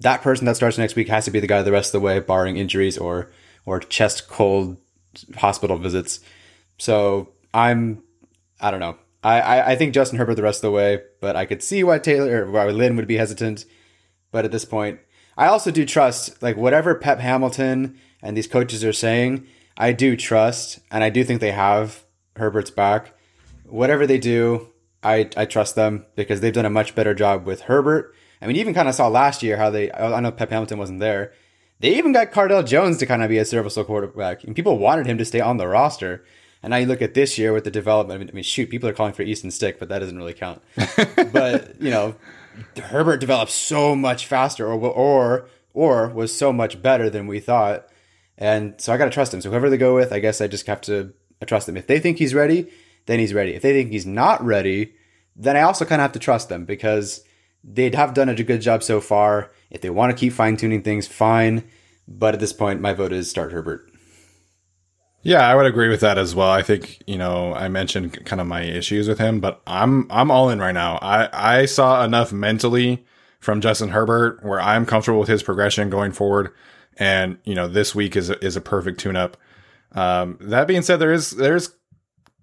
that 0.00 0.22
person 0.22 0.46
that 0.46 0.54
starts 0.56 0.78
next 0.78 0.94
week 0.94 1.08
has 1.08 1.24
to 1.24 1.30
be 1.32 1.40
the 1.40 1.46
guy 1.48 1.60
the 1.62 1.72
rest 1.72 1.88
of 1.94 2.00
the 2.00 2.04
way, 2.04 2.20
barring 2.20 2.56
injuries 2.56 2.96
or 2.96 3.30
or 3.66 3.80
chest 3.80 4.28
cold 4.28 4.76
hospital 5.36 5.76
visits. 5.78 6.20
So 6.78 7.30
I'm, 7.52 8.02
I 8.60 8.70
don't 8.70 8.80
know. 8.80 8.96
I, 9.22 9.40
I, 9.40 9.70
I 9.70 9.76
think 9.76 9.94
Justin 9.94 10.18
Herbert 10.18 10.36
the 10.36 10.42
rest 10.42 10.58
of 10.58 10.68
the 10.68 10.76
way, 10.76 11.00
but 11.20 11.36
I 11.36 11.44
could 11.44 11.62
see 11.62 11.82
why 11.82 11.98
Taylor 11.98 12.44
or 12.44 12.50
why 12.50 12.66
Lynn 12.66 12.96
would 12.96 13.08
be 13.08 13.16
hesitant. 13.16 13.64
But 14.30 14.44
at 14.44 14.52
this 14.52 14.64
point, 14.64 15.00
I 15.36 15.46
also 15.46 15.70
do 15.70 15.84
trust 15.84 16.42
like 16.42 16.56
whatever 16.56 16.94
Pep 16.94 17.18
Hamilton 17.18 17.98
and 18.22 18.36
these 18.36 18.46
coaches 18.46 18.84
are 18.84 18.92
saying. 18.92 19.46
I 19.76 19.92
do 19.92 20.16
trust, 20.16 20.80
and 20.90 21.04
I 21.04 21.10
do 21.10 21.22
think 21.24 21.40
they 21.40 21.52
have 21.52 22.04
Herbert's 22.36 22.70
back. 22.70 23.14
Whatever 23.64 24.06
they 24.06 24.18
do, 24.18 24.68
I 25.02 25.30
I 25.36 25.44
trust 25.44 25.74
them 25.74 26.06
because 26.16 26.40
they've 26.40 26.52
done 26.52 26.64
a 26.64 26.70
much 26.70 26.94
better 26.94 27.14
job 27.14 27.46
with 27.46 27.62
Herbert. 27.62 28.14
I 28.40 28.46
mean, 28.46 28.56
even 28.56 28.74
kind 28.74 28.88
of 28.88 28.94
saw 28.94 29.08
last 29.08 29.42
year 29.42 29.56
how 29.56 29.70
they. 29.70 29.90
I 29.92 30.20
know 30.20 30.32
Pep 30.32 30.50
Hamilton 30.50 30.78
wasn't 30.78 31.00
there. 31.00 31.32
They 31.80 31.96
even 31.96 32.12
got 32.12 32.32
Cardale 32.32 32.66
Jones 32.66 32.98
to 32.98 33.06
kind 33.06 33.22
of 33.22 33.28
be 33.28 33.38
a 33.38 33.44
serviceable 33.44 33.86
quarterback, 33.86 34.42
and 34.42 34.56
people 34.56 34.78
wanted 34.78 35.06
him 35.06 35.18
to 35.18 35.24
stay 35.24 35.40
on 35.40 35.58
the 35.58 35.68
roster. 35.68 36.24
And 36.62 36.70
now 36.70 36.76
you 36.76 36.86
look 36.86 37.02
at 37.02 37.14
this 37.14 37.38
year 37.38 37.52
with 37.52 37.64
the 37.64 37.70
development. 37.70 38.16
I 38.16 38.18
mean, 38.18 38.30
I 38.30 38.34
mean 38.34 38.44
shoot, 38.44 38.70
people 38.70 38.88
are 38.88 38.92
calling 38.92 39.12
for 39.12 39.22
Easton 39.22 39.50
Stick, 39.50 39.78
but 39.78 39.88
that 39.88 40.00
doesn't 40.00 40.16
really 40.16 40.34
count. 40.34 40.62
but 41.32 41.80
you 41.80 41.90
know, 41.90 42.16
Herbert 42.80 43.18
developed 43.18 43.52
so 43.52 43.94
much 43.94 44.26
faster, 44.26 44.66
or 44.66 44.74
or 44.74 45.48
or 45.74 46.08
was 46.08 46.34
so 46.34 46.52
much 46.52 46.82
better 46.82 47.08
than 47.08 47.26
we 47.26 47.40
thought. 47.40 47.86
And 48.36 48.80
so 48.80 48.92
I 48.92 48.96
got 48.96 49.06
to 49.06 49.10
trust 49.10 49.34
him. 49.34 49.40
So 49.40 49.50
whoever 49.50 49.70
they 49.70 49.76
go 49.76 49.94
with, 49.94 50.12
I 50.12 50.18
guess 50.20 50.40
I 50.40 50.46
just 50.46 50.66
have 50.66 50.80
to 50.82 51.12
trust 51.46 51.68
him. 51.68 51.76
If 51.76 51.86
they 51.86 51.98
think 51.98 52.18
he's 52.18 52.34
ready, 52.34 52.70
then 53.06 53.18
he's 53.18 53.34
ready. 53.34 53.54
If 53.54 53.62
they 53.62 53.72
think 53.72 53.90
he's 53.90 54.06
not 54.06 54.44
ready, 54.44 54.94
then 55.34 55.56
I 55.56 55.62
also 55.62 55.84
kind 55.84 56.00
of 56.00 56.04
have 56.04 56.12
to 56.12 56.18
trust 56.18 56.48
them 56.48 56.64
because 56.64 57.24
they'd 57.64 57.94
have 57.94 58.14
done 58.14 58.28
a 58.28 58.34
good 58.34 58.60
job 58.60 58.82
so 58.82 59.00
far. 59.00 59.50
If 59.70 59.80
they 59.80 59.90
want 59.90 60.10
to 60.10 60.18
keep 60.18 60.32
fine 60.32 60.56
tuning 60.56 60.82
things, 60.82 61.06
fine. 61.06 61.64
But 62.06 62.34
at 62.34 62.40
this 62.40 62.52
point, 62.52 62.80
my 62.80 62.92
vote 62.92 63.12
is 63.12 63.28
start 63.28 63.52
Herbert. 63.52 63.87
Yeah, 65.22 65.46
I 65.46 65.54
would 65.54 65.66
agree 65.66 65.88
with 65.88 66.00
that 66.00 66.16
as 66.16 66.34
well. 66.34 66.50
I 66.50 66.62
think 66.62 67.02
you 67.06 67.18
know 67.18 67.54
I 67.54 67.68
mentioned 67.68 68.24
kind 68.24 68.40
of 68.40 68.46
my 68.46 68.62
issues 68.62 69.08
with 69.08 69.18
him, 69.18 69.40
but 69.40 69.60
I'm 69.66 70.06
I'm 70.10 70.30
all 70.30 70.48
in 70.50 70.60
right 70.60 70.72
now. 70.72 70.98
I 71.02 71.28
I 71.60 71.64
saw 71.66 72.04
enough 72.04 72.32
mentally 72.32 73.04
from 73.40 73.60
Justin 73.60 73.90
Herbert 73.90 74.44
where 74.44 74.60
I'm 74.60 74.86
comfortable 74.86 75.20
with 75.20 75.28
his 75.28 75.42
progression 75.42 75.90
going 75.90 76.12
forward, 76.12 76.52
and 76.96 77.38
you 77.44 77.54
know 77.54 77.66
this 77.68 77.94
week 77.94 78.16
is 78.16 78.30
is 78.30 78.56
a 78.56 78.60
perfect 78.60 79.00
tune 79.00 79.16
up. 79.16 79.36
Um, 79.92 80.38
that 80.40 80.68
being 80.68 80.82
said, 80.82 80.98
there 80.98 81.12
is 81.12 81.32
there's 81.32 81.74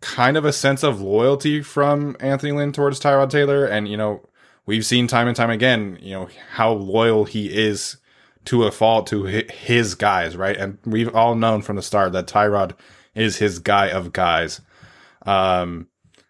kind 0.02 0.38
of 0.38 0.46
a 0.46 0.54
sense 0.54 0.84
of 0.84 1.02
loyalty 1.02 1.62
from 1.62 2.16
Anthony 2.20 2.52
Lynn 2.52 2.74
towards 2.74 3.00
Tyrod 3.00 3.30
Taylor, 3.30 3.66
and 3.66 3.88
you 3.88 3.96
know 3.96 4.28
we've 4.66 4.86
seen 4.86 5.08
time 5.08 5.28
and 5.28 5.36
time 5.36 5.50
again, 5.50 5.98
you 6.02 6.12
know 6.12 6.30
how 6.52 6.74
loyal 6.74 7.24
he 7.24 7.48
is 7.48 7.98
to 8.45 8.63
a 8.63 8.71
fault 8.71 9.08
to 9.08 9.23
his 9.23 9.95
guys, 9.95 10.36
right? 10.38 10.55
And 10.55 10.77
we've 10.86 11.13
all 11.13 11.36
known 11.36 11.62
from 11.62 11.75
the 11.75 11.81
start 11.81 12.13
that 12.13 12.27
Tyrod 12.27 12.73
is 13.13 13.38
his 13.38 13.60
guy 13.60 13.89
of 13.89 14.13
guys. 14.13 14.62
Um, 15.25 15.88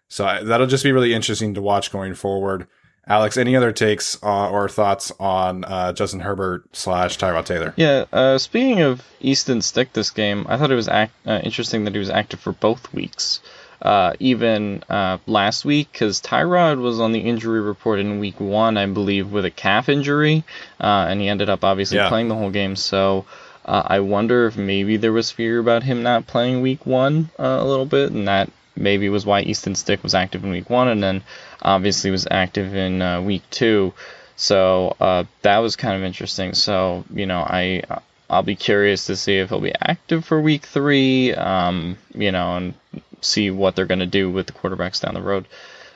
so 0.08 0.24
I, 0.24 0.42
that'll 0.42 0.66
just 0.66 0.84
be 0.84 0.92
really 0.92 1.14
interesting 1.14 1.54
to 1.54 1.62
watch 1.62 1.92
going 1.92 2.14
forward. 2.14 2.66
Alex, 3.08 3.36
any 3.36 3.54
other 3.54 3.70
takes 3.70 4.20
uh, 4.22 4.50
or 4.50 4.68
thoughts 4.68 5.12
on 5.20 5.64
uh, 5.64 5.92
Justin 5.92 6.20
Herbert 6.20 6.64
slash 6.74 7.18
Tyrod 7.18 7.44
Taylor? 7.44 7.72
Yeah, 7.76 8.06
uh, 8.12 8.36
speaking 8.38 8.80
of 8.80 9.06
Easton 9.20 9.62
Stick 9.62 9.92
this 9.92 10.10
game, 10.10 10.44
I 10.48 10.56
thought 10.56 10.72
it 10.72 10.76
was 10.76 10.88
act- 10.88 11.14
uh, 11.24 11.40
interesting 11.44 11.84
that 11.84 11.92
he 11.92 12.00
was 12.00 12.10
active 12.10 12.40
for 12.40 12.52
both 12.52 12.92
weeks. 12.92 13.40
Uh, 13.82 14.14
even 14.20 14.82
uh, 14.88 15.18
last 15.26 15.64
week, 15.64 15.88
because 15.92 16.20
Tyrod 16.20 16.80
was 16.80 16.98
on 16.98 17.12
the 17.12 17.20
injury 17.20 17.60
report 17.60 18.00
in 18.00 18.20
week 18.20 18.40
one, 18.40 18.76
I 18.76 18.86
believe, 18.86 19.30
with 19.30 19.44
a 19.44 19.50
calf 19.50 19.88
injury, 19.88 20.44
and 20.80 21.20
he 21.20 21.28
ended 21.28 21.50
up 21.50 21.62
obviously 21.62 21.98
yeah. 21.98 22.08
playing 22.08 22.28
the 22.28 22.34
whole 22.34 22.50
game. 22.50 22.74
So 22.74 23.26
I 23.66 24.00
wonder 24.00 24.46
if 24.46 24.56
maybe 24.56 24.96
there 24.96 25.12
was 25.12 25.30
fear 25.30 25.58
about 25.58 25.82
him 25.82 26.02
not 26.02 26.26
playing 26.26 26.62
week 26.62 26.86
one 26.86 27.30
a 27.38 27.64
little 27.64 27.84
bit, 27.84 28.12
and 28.12 28.28
that 28.28 28.50
maybe 28.76 29.08
was 29.08 29.26
why 29.26 29.40
Easton 29.40 29.74
Stick 29.74 30.02
was 30.02 30.14
active 30.14 30.44
in 30.44 30.50
week 30.50 30.70
one, 30.70 30.88
and 30.88 31.02
then 31.02 31.22
obviously 31.62 32.10
was 32.10 32.26
active 32.30 32.74
in 32.74 33.02
uh, 33.02 33.20
week 33.22 33.42
two. 33.50 33.92
So 34.36 34.94
uh, 35.00 35.24
that 35.42 35.58
was 35.58 35.76
kind 35.76 35.96
of 35.96 36.02
interesting. 36.02 36.54
So 36.54 37.04
you 37.12 37.26
know, 37.26 37.40
I 37.40 37.82
I'll 38.28 38.42
be 38.42 38.56
curious 38.56 39.06
to 39.06 39.16
see 39.16 39.38
if 39.38 39.48
he'll 39.48 39.60
be 39.60 39.74
active 39.80 40.24
for 40.24 40.40
week 40.40 40.66
three. 40.66 41.32
Um, 41.34 41.96
you 42.14 42.32
know, 42.32 42.56
and 42.56 42.74
see 43.20 43.50
what 43.50 43.76
they're 43.76 43.86
going 43.86 44.00
to 44.00 44.06
do 44.06 44.30
with 44.30 44.46
the 44.46 44.52
quarterbacks 44.52 45.00
down 45.00 45.14
the 45.14 45.22
road. 45.22 45.46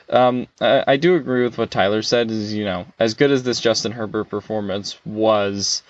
Um, 0.09 0.47
I, 0.59 0.83
I, 0.87 0.97
do 0.97 1.15
agree 1.15 1.43
with 1.43 1.57
what 1.57 1.71
Tyler 1.71 2.01
said. 2.01 2.29
Is 2.29 2.53
you 2.53 2.65
know, 2.65 2.85
as 2.99 3.13
good 3.13 3.31
as 3.31 3.43
this 3.43 3.61
Justin 3.61 3.93
Herbert 3.93 4.25
performance 4.25 4.97
was, 5.05 5.83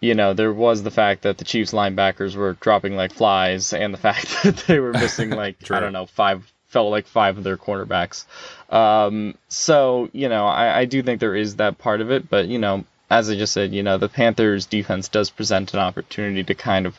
you 0.00 0.16
know, 0.16 0.34
there 0.34 0.52
was 0.52 0.82
the 0.82 0.90
fact 0.90 1.22
that 1.22 1.38
the 1.38 1.44
Chiefs 1.44 1.72
linebackers 1.72 2.34
were 2.34 2.54
dropping 2.54 2.96
like 2.96 3.12
flies, 3.12 3.72
and 3.72 3.94
the 3.94 3.98
fact 4.08 4.42
that 4.42 4.56
they 4.66 4.80
were 4.80 4.92
missing 4.92 5.30
like 5.30 5.70
I 5.70 5.78
don't 5.78 5.92
know 5.92 6.06
five 6.06 6.52
felt 6.68 6.90
like 6.90 7.06
five 7.06 7.38
of 7.38 7.44
their 7.44 7.56
cornerbacks. 7.56 8.24
Um, 8.68 9.36
so 9.48 10.10
you 10.12 10.28
know, 10.28 10.46
I, 10.46 10.80
I 10.80 10.84
do 10.84 11.02
think 11.02 11.20
there 11.20 11.36
is 11.36 11.56
that 11.56 11.78
part 11.78 12.00
of 12.00 12.10
it, 12.10 12.28
but 12.28 12.48
you 12.48 12.58
know, 12.58 12.84
as 13.10 13.30
I 13.30 13.36
just 13.36 13.52
said, 13.52 13.72
you 13.72 13.82
know, 13.82 13.96
the 13.96 14.08
Panthers 14.08 14.66
defense 14.66 15.08
does 15.08 15.30
present 15.30 15.72
an 15.72 15.80
opportunity 15.80 16.44
to 16.44 16.54
kind 16.54 16.86
of 16.86 16.98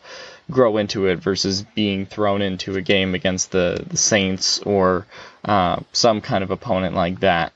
grow 0.50 0.78
into 0.78 1.08
it 1.08 1.20
versus 1.20 1.62
being 1.62 2.06
thrown 2.06 2.42
into 2.42 2.76
a 2.76 2.82
game 2.82 3.14
against 3.14 3.52
the, 3.52 3.84
the 3.88 3.98
Saints 3.98 4.60
or 4.60 5.06
uh, 5.46 5.80
some 5.92 6.22
kind 6.22 6.44
of 6.44 6.52
opponent 6.52 6.96
like 6.96 7.20
that. 7.20 7.54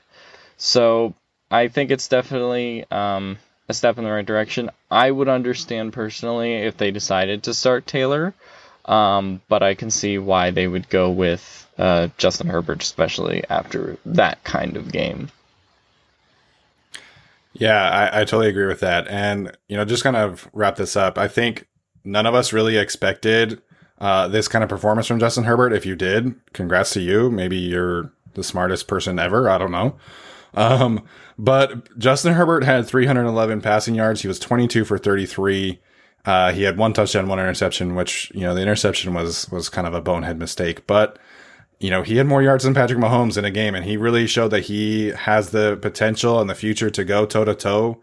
So 0.56 1.14
I 1.50 1.68
think 1.68 1.90
it's 1.90 2.08
definitely 2.08 2.84
um, 2.90 3.38
a 3.68 3.74
step 3.74 3.98
in 3.98 4.04
the 4.04 4.10
right 4.10 4.24
direction. 4.24 4.70
I 4.90 5.10
would 5.10 5.28
understand 5.28 5.92
personally 5.92 6.54
if 6.54 6.76
they 6.76 6.90
decided 6.90 7.44
to 7.44 7.54
start 7.54 7.86
Taylor, 7.86 8.34
um, 8.84 9.40
but 9.48 9.62
I 9.62 9.74
can 9.74 9.90
see 9.90 10.18
why 10.18 10.50
they 10.50 10.66
would 10.66 10.88
go 10.88 11.10
with 11.10 11.66
uh, 11.78 12.08
Justin 12.18 12.48
Herbert, 12.48 12.82
especially 12.82 13.44
after 13.48 13.98
that 14.06 14.44
kind 14.44 14.76
of 14.76 14.92
game. 14.92 15.30
Yeah, 17.52 17.88
I, 17.88 18.20
I 18.20 18.24
totally 18.24 18.48
agree 18.48 18.66
with 18.66 18.80
that. 18.80 19.06
And, 19.08 19.56
you 19.68 19.76
know, 19.76 19.84
just 19.84 20.02
kind 20.02 20.16
of 20.16 20.48
wrap 20.52 20.76
this 20.76 20.96
up, 20.96 21.18
I 21.18 21.28
think 21.28 21.66
none 22.04 22.26
of 22.26 22.34
us 22.34 22.52
really 22.52 22.76
expected 22.76 23.60
uh, 23.98 24.28
this 24.28 24.48
kind 24.48 24.62
of 24.62 24.68
performance 24.68 25.06
from 25.06 25.18
Justin 25.18 25.44
Herbert. 25.44 25.72
If 25.72 25.86
you 25.86 25.96
did, 25.96 26.34
congrats 26.52 26.92
to 26.92 27.00
you. 27.00 27.30
Maybe 27.30 27.56
you're 27.56 28.12
the 28.34 28.44
smartest 28.44 28.86
person 28.86 29.18
ever. 29.18 29.48
I 29.48 29.58
don't 29.58 29.70
know. 29.70 29.96
Um, 30.54 31.04
but 31.38 31.98
Justin 31.98 32.34
Herbert 32.34 32.64
had 32.64 32.86
311 32.86 33.60
passing 33.60 33.94
yards. 33.94 34.22
He 34.22 34.28
was 34.28 34.38
22 34.38 34.84
for 34.84 34.98
33. 34.98 35.80
Uh, 36.24 36.52
he 36.52 36.62
had 36.62 36.78
one 36.78 36.92
touchdown, 36.92 37.28
one 37.28 37.38
interception, 37.38 37.94
which, 37.94 38.30
you 38.34 38.42
know, 38.42 38.54
the 38.54 38.62
interception 38.62 39.14
was, 39.14 39.50
was 39.50 39.68
kind 39.68 39.86
of 39.86 39.94
a 39.94 40.00
bonehead 40.00 40.38
mistake, 40.38 40.86
but, 40.86 41.18
you 41.80 41.90
know, 41.90 42.02
he 42.02 42.16
had 42.16 42.26
more 42.26 42.42
yards 42.42 42.64
than 42.64 42.72
Patrick 42.72 42.98
Mahomes 42.98 43.36
in 43.36 43.44
a 43.44 43.50
game, 43.50 43.74
and 43.74 43.84
he 43.84 43.98
really 43.98 44.26
showed 44.26 44.48
that 44.48 44.64
he 44.64 45.08
has 45.08 45.50
the 45.50 45.76
potential 45.82 46.40
and 46.40 46.48
the 46.48 46.54
future 46.54 46.88
to 46.88 47.04
go 47.04 47.26
toe 47.26 47.44
to 47.44 47.54
toe 47.54 48.00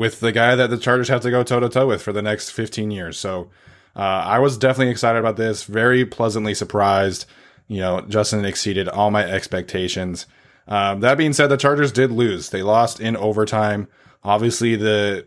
with 0.00 0.20
the 0.20 0.32
guy 0.32 0.54
that 0.54 0.70
the 0.70 0.78
Chargers 0.78 1.08
have 1.08 1.20
to 1.20 1.30
go 1.30 1.42
toe 1.42 1.60
to 1.60 1.68
toe 1.68 1.86
with 1.86 2.00
for 2.00 2.10
the 2.10 2.22
next 2.22 2.52
15 2.52 2.90
years. 2.90 3.18
So, 3.18 3.50
uh, 3.94 3.98
I 3.98 4.38
was 4.38 4.56
definitely 4.56 4.90
excited 4.90 5.18
about 5.18 5.36
this, 5.36 5.64
very 5.64 6.06
pleasantly 6.06 6.54
surprised. 6.54 7.26
You 7.68 7.80
know, 7.80 8.00
Justin 8.08 8.46
exceeded 8.46 8.88
all 8.88 9.10
my 9.10 9.30
expectations. 9.30 10.24
Um, 10.66 11.00
that 11.00 11.18
being 11.18 11.34
said, 11.34 11.48
the 11.48 11.58
Chargers 11.58 11.92
did 11.92 12.12
lose. 12.12 12.48
They 12.48 12.62
lost 12.62 12.98
in 12.98 13.14
overtime. 13.14 13.88
Obviously, 14.24 14.74
the 14.74 15.26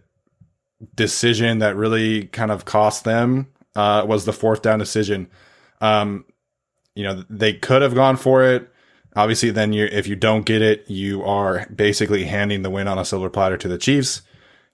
decision 0.95 1.59
that 1.59 1.75
really 1.75 2.25
kind 2.25 2.49
of 2.49 2.65
cost 2.65 3.03
them 3.03 3.49
uh, 3.75 4.03
was 4.07 4.25
the 4.25 4.33
fourth 4.33 4.63
down 4.63 4.79
decision. 4.79 5.29
Um, 5.81 6.25
you 6.95 7.03
know, 7.03 7.23
they 7.29 7.53
could 7.53 7.83
have 7.83 7.93
gone 7.93 8.17
for 8.17 8.43
it. 8.43 8.71
Obviously, 9.15 9.51
then 9.51 9.71
you 9.71 9.85
if 9.85 10.07
you 10.07 10.15
don't 10.15 10.47
get 10.47 10.63
it, 10.63 10.89
you 10.89 11.23
are 11.23 11.67
basically 11.67 12.23
handing 12.23 12.63
the 12.63 12.71
win 12.71 12.87
on 12.87 12.97
a 12.97 13.05
silver 13.05 13.29
platter 13.29 13.57
to 13.59 13.67
the 13.67 13.77
Chiefs. 13.77 14.23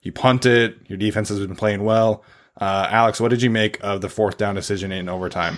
You 0.02 0.12
punt 0.12 0.46
it. 0.46 0.78
Your 0.88 0.98
defense 0.98 1.28
has 1.28 1.40
been 1.40 1.56
playing 1.56 1.84
well. 1.84 2.24
Uh, 2.60 2.86
Alex, 2.90 3.20
what 3.20 3.28
did 3.28 3.42
you 3.42 3.50
make 3.50 3.78
of 3.82 4.00
the 4.00 4.08
fourth 4.08 4.36
down 4.36 4.54
decision 4.54 4.92
in 4.92 5.08
overtime? 5.08 5.56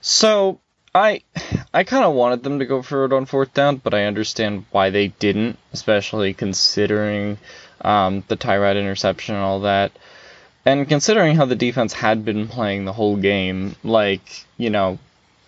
So 0.00 0.60
I 0.94 1.22
I 1.72 1.84
kind 1.84 2.04
of 2.04 2.14
wanted 2.14 2.42
them 2.42 2.58
to 2.58 2.66
go 2.66 2.82
for 2.82 3.04
it 3.04 3.12
on 3.12 3.26
fourth 3.26 3.54
down, 3.54 3.76
but 3.76 3.94
I 3.94 4.04
understand 4.04 4.64
why 4.70 4.90
they 4.90 5.08
didn't, 5.08 5.58
especially 5.72 6.34
considering 6.34 7.38
um, 7.82 8.24
the 8.28 8.36
Tyrod 8.36 8.78
interception 8.78 9.34
and 9.34 9.44
all 9.44 9.60
that. 9.60 9.92
And 10.66 10.88
considering 10.88 11.36
how 11.36 11.46
the 11.46 11.56
defense 11.56 11.92
had 11.92 12.24
been 12.24 12.48
playing 12.48 12.84
the 12.84 12.92
whole 12.92 13.16
game, 13.16 13.76
like, 13.82 14.44
you 14.58 14.70
know, 14.70 14.98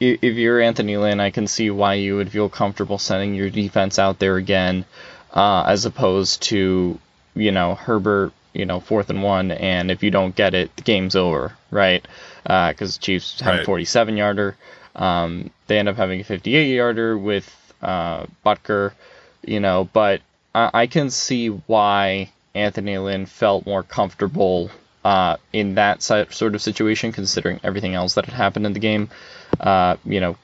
if 0.01 0.23
you're 0.23 0.61
Anthony 0.61 0.97
Lynn, 0.97 1.21
I 1.21 1.31
can 1.31 1.47
see 1.47 1.71
why 1.71 1.95
you 1.95 2.17
would 2.17 2.33
feel 2.33 2.49
comfortable 2.49 2.99
sending 2.99 3.35
your 3.35 3.51
defense 3.51 3.99
out 3.99 4.19
there 4.19 4.37
again, 4.37 4.85
uh, 5.33 5.65
as 5.67 5.85
opposed 5.85 6.43
to, 6.45 6.99
you 7.35 7.53
know, 7.53 7.75
Herbert, 7.75 8.33
you 8.53 8.67
know, 8.67 8.81
fourth 8.81 9.11
and 9.11 9.23
one, 9.23 9.51
and 9.51 9.91
if 9.91 10.03
you 10.03 10.11
don't 10.11 10.35
get 10.35 10.55
it, 10.55 10.75
the 10.77 10.83
game's 10.83 11.17
over, 11.17 11.57
right? 11.71 12.07
Because 12.43 12.99
uh, 12.99 13.01
Chiefs 13.01 13.41
have 13.41 13.55
right. 13.55 13.63
a 13.63 13.65
47 13.65 14.17
yarder. 14.17 14.57
Um, 14.95 15.51
they 15.67 15.79
end 15.79 15.89
up 15.89 15.97
having 15.97 16.21
a 16.21 16.25
58 16.25 16.75
yarder 16.75 17.17
with 17.17 17.51
uh, 17.81 18.27
Butker, 18.45 18.93
you 19.43 19.61
know, 19.61 19.89
but 19.93 20.21
I, 20.55 20.71
I 20.75 20.87
can 20.87 21.11
see 21.11 21.49
why 21.49 22.31
Anthony 22.55 22.99
Lynn 22.99 23.27
felt 23.27 23.67
more 23.67 23.83
comfortable 23.83 24.71
uh, 25.05 25.37
in 25.53 25.75
that 25.77 26.03
sort 26.03 26.55
of 26.55 26.63
situation, 26.63 27.13
considering 27.13 27.61
everything 27.65 27.95
else 27.95 28.15
that 28.15 28.27
had 28.27 28.35
happened 28.35 28.67
in 28.67 28.73
the 28.73 28.81
game. 28.81 29.11
Uh, 29.59 29.97
you 30.05 30.21
know, 30.21 30.37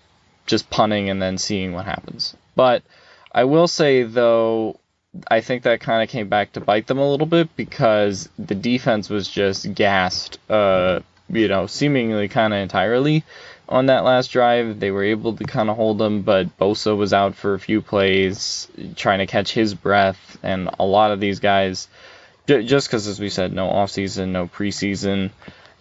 just 0.46 0.68
punting 0.70 1.10
and 1.10 1.20
then 1.22 1.38
seeing 1.38 1.72
what 1.72 1.84
happens. 1.84 2.34
But 2.56 2.82
I 3.30 3.44
will 3.44 3.68
say, 3.68 4.02
though, 4.02 4.80
I 5.28 5.40
think 5.40 5.62
that 5.62 5.80
kind 5.80 6.02
of 6.02 6.08
came 6.08 6.28
back 6.28 6.52
to 6.52 6.60
bite 6.60 6.86
them 6.86 6.98
a 6.98 7.10
little 7.10 7.26
bit 7.26 7.54
because 7.56 8.28
the 8.38 8.54
defense 8.54 9.08
was 9.08 9.28
just 9.28 9.74
gassed, 9.74 10.38
uh, 10.50 11.00
you 11.28 11.48
know, 11.48 11.66
seemingly 11.66 12.28
kind 12.28 12.52
of 12.52 12.60
entirely 12.60 13.24
on 13.68 13.86
that 13.86 14.04
last 14.04 14.28
drive. 14.28 14.80
They 14.80 14.90
were 14.90 15.04
able 15.04 15.34
to 15.36 15.44
kind 15.44 15.70
of 15.70 15.76
hold 15.76 15.98
them, 15.98 16.22
but 16.22 16.56
Bosa 16.58 16.96
was 16.96 17.12
out 17.12 17.34
for 17.34 17.54
a 17.54 17.60
few 17.60 17.82
plays, 17.82 18.68
trying 18.96 19.18
to 19.18 19.26
catch 19.26 19.52
his 19.52 19.74
breath, 19.74 20.38
and 20.42 20.70
a 20.78 20.84
lot 20.84 21.10
of 21.10 21.20
these 21.20 21.40
guys, 21.40 21.88
just 22.46 22.88
because, 22.88 23.06
as 23.06 23.20
we 23.20 23.28
said, 23.28 23.52
no 23.52 23.68
offseason, 23.68 24.28
no 24.28 24.46
preseason, 24.46 25.30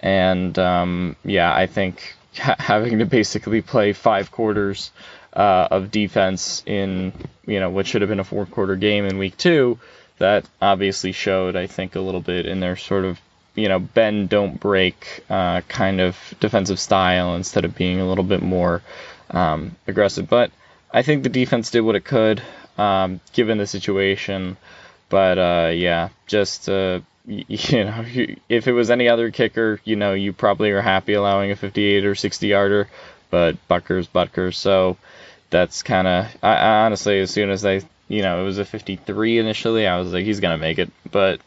and 0.01 0.57
um, 0.59 1.15
yeah, 1.23 1.53
I 1.53 1.67
think 1.67 2.15
having 2.33 2.99
to 2.99 3.05
basically 3.05 3.61
play 3.61 3.93
five 3.93 4.31
quarters 4.31 4.91
uh, 5.37 5.67
of 5.69 5.91
defense 5.91 6.63
in 6.65 7.13
you 7.45 7.59
know 7.59 7.69
what 7.69 7.87
should 7.87 8.01
have 8.01 8.09
been 8.09 8.19
a 8.19 8.25
four 8.25 8.45
quarter 8.47 8.75
game 8.75 9.05
in 9.05 9.19
week 9.19 9.37
two, 9.37 9.79
that 10.17 10.45
obviously 10.61 11.11
showed, 11.11 11.55
I 11.55 11.67
think, 11.67 11.95
a 11.95 12.01
little 12.01 12.21
bit 12.21 12.47
in 12.47 12.59
their 12.59 12.75
sort 12.75 13.05
of 13.05 13.19
you 13.53 13.69
know 13.69 13.79
bend 13.79 14.29
don't 14.29 14.59
break 14.59 15.23
uh, 15.29 15.61
kind 15.61 16.01
of 16.01 16.17
defensive 16.39 16.79
style 16.79 17.35
instead 17.35 17.65
of 17.65 17.75
being 17.75 17.99
a 17.99 18.07
little 18.07 18.23
bit 18.23 18.41
more 18.41 18.81
um, 19.29 19.75
aggressive. 19.85 20.27
But 20.27 20.51
I 20.91 21.03
think 21.03 21.21
the 21.21 21.29
defense 21.29 21.69
did 21.71 21.81
what 21.81 21.95
it 21.95 22.03
could 22.03 22.41
um, 22.77 23.19
given 23.33 23.59
the 23.59 23.67
situation. 23.67 24.57
But 25.09 25.37
uh, 25.37 25.71
yeah, 25.73 26.09
just 26.25 26.67
uh, 26.67 27.01
you 27.25 27.83
know, 27.83 28.05
if 28.49 28.67
it 28.67 28.73
was 28.73 28.89
any 28.89 29.07
other 29.07 29.31
kicker, 29.31 29.79
you 29.83 29.97
know, 29.97 30.13
you 30.13 30.33
probably 30.33 30.71
are 30.71 30.81
happy 30.81 31.13
allowing 31.13 31.51
a 31.51 31.55
58 31.55 32.05
or 32.05 32.15
60 32.15 32.47
yarder. 32.47 32.87
But 33.29 33.67
Butker's, 33.67 34.07
Butker's, 34.07 34.57
so 34.57 34.95
that's 35.49 35.83
kind 35.83 36.07
of 36.07 36.27
I, 36.43 36.85
honestly 36.85 37.19
as 37.19 37.31
soon 37.31 37.49
as 37.49 37.65
I 37.65 37.81
you 38.07 38.21
know 38.21 38.41
it 38.41 38.45
was 38.45 38.57
a 38.57 38.65
53 38.65 39.39
initially, 39.39 39.87
I 39.87 39.97
was 39.97 40.13
like 40.13 40.25
he's 40.25 40.39
gonna 40.39 40.57
make 40.57 40.79
it, 40.79 40.91
but 41.11 41.41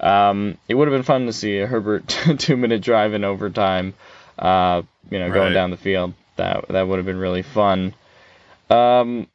um, 0.00 0.58
it 0.68 0.74
would 0.74 0.88
have 0.88 0.94
been 0.94 1.04
fun 1.04 1.26
to 1.26 1.32
see 1.32 1.58
a 1.58 1.66
Herbert 1.66 2.08
two 2.38 2.56
minute 2.56 2.82
drive 2.82 3.14
in 3.14 3.24
overtime. 3.24 3.94
Uh, 4.38 4.82
you 5.10 5.18
know, 5.18 5.26
right. 5.26 5.34
going 5.34 5.52
down 5.52 5.70
the 5.70 5.76
field. 5.76 6.14
That 6.36 6.68
that 6.68 6.88
would 6.88 6.96
have 6.96 7.06
been 7.06 7.18
really 7.18 7.42
fun. 7.42 7.94
Um, 8.68 9.28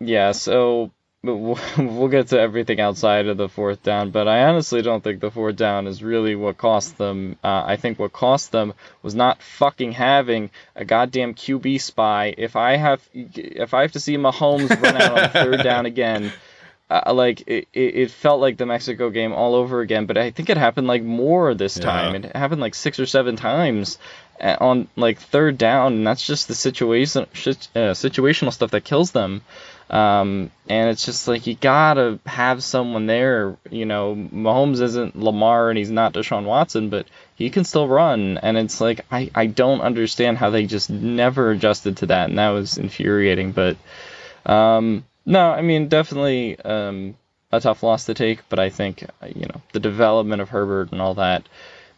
yeah. 0.00 0.32
So 0.32 0.90
we'll 1.22 2.08
get 2.08 2.28
to 2.28 2.40
everything 2.40 2.80
outside 2.80 3.26
of 3.26 3.36
the 3.36 3.48
fourth 3.48 3.82
down, 3.82 4.10
but 4.10 4.26
I 4.26 4.44
honestly 4.44 4.80
don't 4.80 5.04
think 5.04 5.20
the 5.20 5.30
fourth 5.30 5.56
down 5.56 5.86
is 5.86 6.02
really 6.02 6.34
what 6.34 6.56
cost 6.56 6.96
them. 6.96 7.36
Uh, 7.44 7.62
I 7.66 7.76
think 7.76 7.98
what 7.98 8.14
cost 8.14 8.52
them 8.52 8.72
was 9.02 9.14
not 9.14 9.42
fucking 9.42 9.92
having 9.92 10.48
a 10.74 10.86
goddamn 10.86 11.34
QB 11.34 11.82
spy. 11.82 12.34
If 12.38 12.56
I 12.56 12.76
have, 12.76 13.06
if 13.12 13.74
I 13.74 13.82
have 13.82 13.92
to 13.92 14.00
see 14.00 14.16
Mahomes 14.16 14.70
run 14.80 14.96
out 14.96 15.18
on 15.18 15.30
third 15.30 15.62
down 15.62 15.84
again, 15.84 16.32
uh, 16.88 17.12
like 17.12 17.46
it, 17.46 17.68
it 17.74 18.10
felt 18.10 18.40
like 18.40 18.56
the 18.56 18.64
Mexico 18.64 19.10
game 19.10 19.34
all 19.34 19.54
over 19.54 19.82
again, 19.82 20.06
but 20.06 20.16
I 20.16 20.30
think 20.30 20.48
it 20.48 20.56
happened 20.56 20.86
like 20.86 21.02
more 21.02 21.52
this 21.54 21.74
time. 21.74 22.14
It 22.14 22.34
happened 22.34 22.62
like 22.62 22.74
six 22.74 22.98
or 22.98 23.06
seven 23.06 23.36
times 23.36 23.98
on 24.40 24.88
like 24.96 25.18
third 25.18 25.58
down, 25.58 25.94
and 25.94 26.06
that's 26.06 26.26
just 26.26 26.48
the 26.48 26.54
situation 26.54 27.22
uh, 27.22 27.94
situational 27.94 28.52
stuff 28.52 28.70
that 28.70 28.84
kills 28.84 29.10
them. 29.10 29.42
Um, 29.90 30.52
and 30.68 30.88
it's 30.88 31.04
just 31.04 31.26
like 31.26 31.48
you 31.48 31.56
gotta 31.56 32.20
have 32.24 32.62
someone 32.62 33.06
there. 33.06 33.56
You 33.70 33.86
know, 33.86 34.14
Mahomes 34.14 34.80
isn't 34.80 35.18
Lamar 35.18 35.68
and 35.68 35.76
he's 35.76 35.90
not 35.90 36.14
Deshaun 36.14 36.44
Watson, 36.44 36.90
but 36.90 37.06
he 37.34 37.50
can 37.50 37.64
still 37.64 37.88
run. 37.88 38.38
And 38.38 38.56
it's 38.56 38.80
like 38.80 39.00
I 39.10 39.30
I 39.34 39.46
don't 39.46 39.80
understand 39.80 40.38
how 40.38 40.50
they 40.50 40.66
just 40.66 40.90
never 40.90 41.50
adjusted 41.50 41.98
to 41.98 42.06
that, 42.06 42.28
and 42.28 42.38
that 42.38 42.50
was 42.50 42.78
infuriating. 42.78 43.50
But 43.50 43.76
um, 44.46 45.04
no, 45.26 45.50
I 45.50 45.62
mean 45.62 45.88
definitely 45.88 46.58
um, 46.60 47.16
a 47.50 47.60
tough 47.60 47.82
loss 47.82 48.04
to 48.06 48.14
take, 48.14 48.48
but 48.48 48.60
I 48.60 48.70
think 48.70 49.04
you 49.34 49.46
know 49.46 49.60
the 49.72 49.80
development 49.80 50.40
of 50.40 50.50
Herbert 50.50 50.92
and 50.92 51.00
all 51.02 51.14
that 51.14 51.48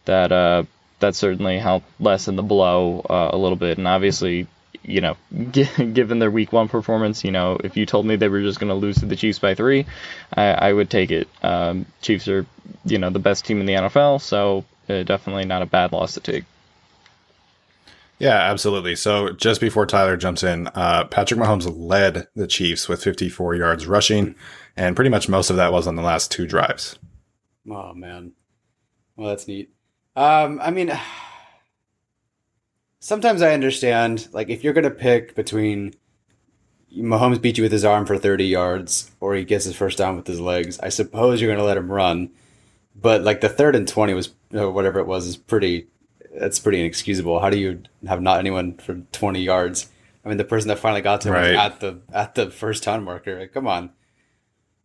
that 0.05 0.31
uh, 0.31 0.63
that 1.03 1.15
certainly 1.15 1.59
helped 1.59 1.85
lessen 1.99 2.37
the 2.37 2.43
blow 2.43 3.01
uh, 3.09 3.29
a 3.33 3.37
little 3.37 3.57
bit. 3.57 3.77
And 3.77 3.87
obviously, 3.87 4.47
you 4.83 5.01
know, 5.01 5.17
given 5.51 6.19
their 6.19 6.31
Week 6.31 6.53
One 6.53 6.69
performance, 6.69 7.23
you 7.23 7.31
know, 7.31 7.57
if 7.61 7.75
you 7.75 7.85
told 7.85 8.05
me 8.05 8.15
they 8.15 8.29
were 8.29 8.41
just 8.41 8.59
going 8.59 8.69
to 8.69 8.75
lose 8.75 8.97
to 8.99 9.05
the 9.05 9.17
Chiefs 9.17 9.39
by 9.39 9.53
three, 9.53 9.85
I, 10.33 10.43
I 10.43 10.73
would 10.73 10.89
take 10.89 11.11
it. 11.11 11.27
Um, 11.43 11.85
Chiefs 12.01 12.27
are 12.29 12.45
you 12.85 12.97
know 12.97 13.09
the 13.09 13.19
best 13.19 13.45
team 13.45 13.59
in 13.59 13.65
the 13.65 13.73
NFL, 13.73 14.21
so 14.21 14.63
uh, 14.89 15.03
definitely 15.03 15.45
not 15.45 15.61
a 15.61 15.65
bad 15.65 15.91
loss 15.91 16.13
to 16.13 16.21
take. 16.21 16.45
Yeah, 18.19 18.37
absolutely. 18.37 18.95
So 18.95 19.31
just 19.31 19.59
before 19.59 19.85
Tyler 19.85 20.15
jumps 20.15 20.43
in, 20.43 20.67
uh, 20.67 21.05
Patrick 21.05 21.39
Mahomes 21.39 21.69
led 21.75 22.27
the 22.35 22.47
Chiefs 22.47 22.87
with 22.87 23.03
54 23.03 23.55
yards 23.55 23.87
rushing, 23.87 24.35
and 24.77 24.95
pretty 24.95 25.09
much 25.09 25.27
most 25.27 25.49
of 25.49 25.57
that 25.57 25.73
was 25.73 25.85
on 25.85 25.97
the 25.97 26.01
last 26.01 26.31
two 26.31 26.47
drives. 26.47 26.97
Oh 27.69 27.93
man, 27.93 28.31
well 29.17 29.27
that's 29.27 29.47
neat. 29.49 29.73
Um, 30.15 30.59
I 30.61 30.71
mean, 30.71 30.91
sometimes 32.99 33.41
I 33.41 33.53
understand 33.53 34.27
like 34.31 34.49
if 34.49 34.63
you're 34.63 34.73
gonna 34.73 34.91
pick 34.91 35.35
between 35.35 35.93
Mahomes 36.95 37.41
beat 37.41 37.57
you 37.57 37.63
with 37.63 37.71
his 37.71 37.85
arm 37.85 38.05
for 38.05 38.17
30 38.17 38.45
yards 38.45 39.11
or 39.19 39.35
he 39.35 39.43
gets 39.43 39.65
his 39.65 39.75
first 39.75 39.97
down 39.97 40.15
with 40.15 40.27
his 40.27 40.39
legs, 40.39 40.79
I 40.79 40.89
suppose 40.89 41.41
you're 41.41 41.51
gonna 41.51 41.65
let 41.65 41.77
him 41.77 41.91
run. 41.91 42.31
But 42.95 43.23
like 43.23 43.41
the 43.41 43.49
third 43.49 43.75
and 43.75 43.87
20 43.87 44.13
was 44.13 44.29
or 44.53 44.71
whatever 44.71 44.99
it 44.99 45.07
was 45.07 45.25
is 45.25 45.37
pretty 45.37 45.87
that's 46.35 46.59
pretty 46.59 46.79
inexcusable. 46.79 47.39
How 47.39 47.49
do 47.49 47.57
you 47.57 47.83
have 48.07 48.21
not 48.21 48.39
anyone 48.39 48.77
for 48.77 48.95
20 49.11 49.41
yards? 49.41 49.89
I 50.25 50.29
mean, 50.29 50.37
the 50.37 50.43
person 50.43 50.69
that 50.69 50.79
finally 50.79 51.01
got 51.01 51.21
to 51.21 51.29
him 51.29 51.33
right. 51.33 51.51
was 51.51 51.57
at 51.57 51.79
the 51.79 52.01
at 52.11 52.35
the 52.35 52.49
first 52.49 52.83
down 52.83 53.03
marker. 53.03 53.39
Like, 53.39 53.53
come 53.53 53.67
on. 53.67 53.91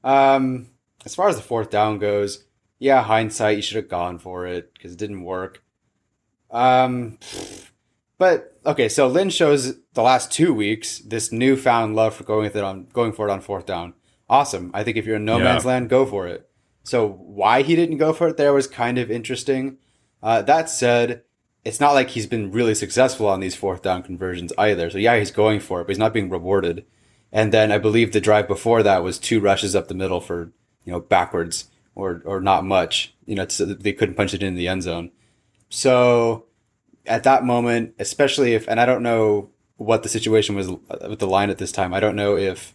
Um, 0.02 0.70
as 1.04 1.14
far 1.14 1.28
as 1.28 1.36
the 1.36 1.42
fourth 1.42 1.70
down 1.70 1.98
goes, 1.98 2.44
yeah, 2.78 3.02
hindsight, 3.02 3.56
you 3.56 3.62
should 3.62 3.76
have 3.76 3.88
gone 3.88 4.18
for 4.18 4.46
it 4.46 4.72
because 4.74 4.92
it 4.92 4.98
didn't 4.98 5.24
work. 5.24 5.62
Um, 6.50 7.18
but 8.18 8.58
okay, 8.64 8.88
so 8.88 9.06
Lynn 9.06 9.30
shows 9.30 9.76
the 9.94 10.02
last 10.02 10.32
two 10.32 10.54
weeks 10.54 10.98
this 10.98 11.32
newfound 11.32 11.94
love 11.96 12.14
for 12.14 12.24
going 12.24 12.44
with 12.44 12.56
it 12.56 12.64
on 12.64 12.86
going 12.92 13.12
for 13.12 13.28
it 13.28 13.32
on 13.32 13.40
fourth 13.40 13.66
down. 13.66 13.94
Awesome. 14.28 14.70
I 14.74 14.84
think 14.84 14.96
if 14.96 15.06
you're 15.06 15.16
in 15.16 15.24
no 15.24 15.38
yeah. 15.38 15.44
man's 15.44 15.64
land, 15.64 15.88
go 15.88 16.04
for 16.06 16.26
it. 16.26 16.48
So 16.82 17.06
why 17.08 17.62
he 17.62 17.76
didn't 17.76 17.98
go 17.98 18.12
for 18.12 18.28
it 18.28 18.36
there 18.36 18.52
was 18.52 18.66
kind 18.66 18.98
of 18.98 19.10
interesting. 19.10 19.78
Uh, 20.22 20.42
that 20.42 20.68
said, 20.70 21.22
it's 21.64 21.80
not 21.80 21.92
like 21.92 22.10
he's 22.10 22.26
been 22.26 22.50
really 22.50 22.74
successful 22.74 23.26
on 23.26 23.40
these 23.40 23.54
fourth 23.54 23.82
down 23.82 24.02
conversions 24.02 24.52
either. 24.56 24.90
So 24.90 24.98
yeah, 24.98 25.18
he's 25.18 25.30
going 25.30 25.60
for 25.60 25.80
it, 25.80 25.84
but 25.84 25.90
he's 25.90 25.98
not 25.98 26.14
being 26.14 26.30
rewarded. 26.30 26.84
And 27.30 27.52
then 27.52 27.70
I 27.70 27.78
believe 27.78 28.12
the 28.12 28.20
drive 28.20 28.48
before 28.48 28.82
that 28.82 29.02
was 29.02 29.18
two 29.18 29.40
rushes 29.40 29.76
up 29.76 29.88
the 29.88 29.94
middle 29.94 30.20
for, 30.20 30.52
you 30.84 30.92
know, 30.92 31.00
backwards 31.00 31.66
or, 31.98 32.22
or 32.24 32.40
not 32.40 32.64
much, 32.64 33.12
you 33.26 33.34
know, 33.34 33.44
they 33.44 33.92
couldn't 33.92 34.14
punch 34.14 34.32
it 34.32 34.42
in 34.42 34.54
the 34.54 34.68
end 34.68 34.84
zone. 34.84 35.10
So 35.68 36.46
at 37.04 37.24
that 37.24 37.44
moment, 37.44 37.94
especially 37.98 38.54
if, 38.54 38.68
and 38.68 38.80
I 38.80 38.86
don't 38.86 39.02
know 39.02 39.50
what 39.76 40.04
the 40.04 40.08
situation 40.08 40.54
was 40.54 40.68
with 40.70 41.18
the 41.18 41.26
line 41.26 41.50
at 41.50 41.58
this 41.58 41.72
time. 41.72 41.92
I 41.92 42.00
don't 42.00 42.16
know 42.16 42.36
if 42.36 42.74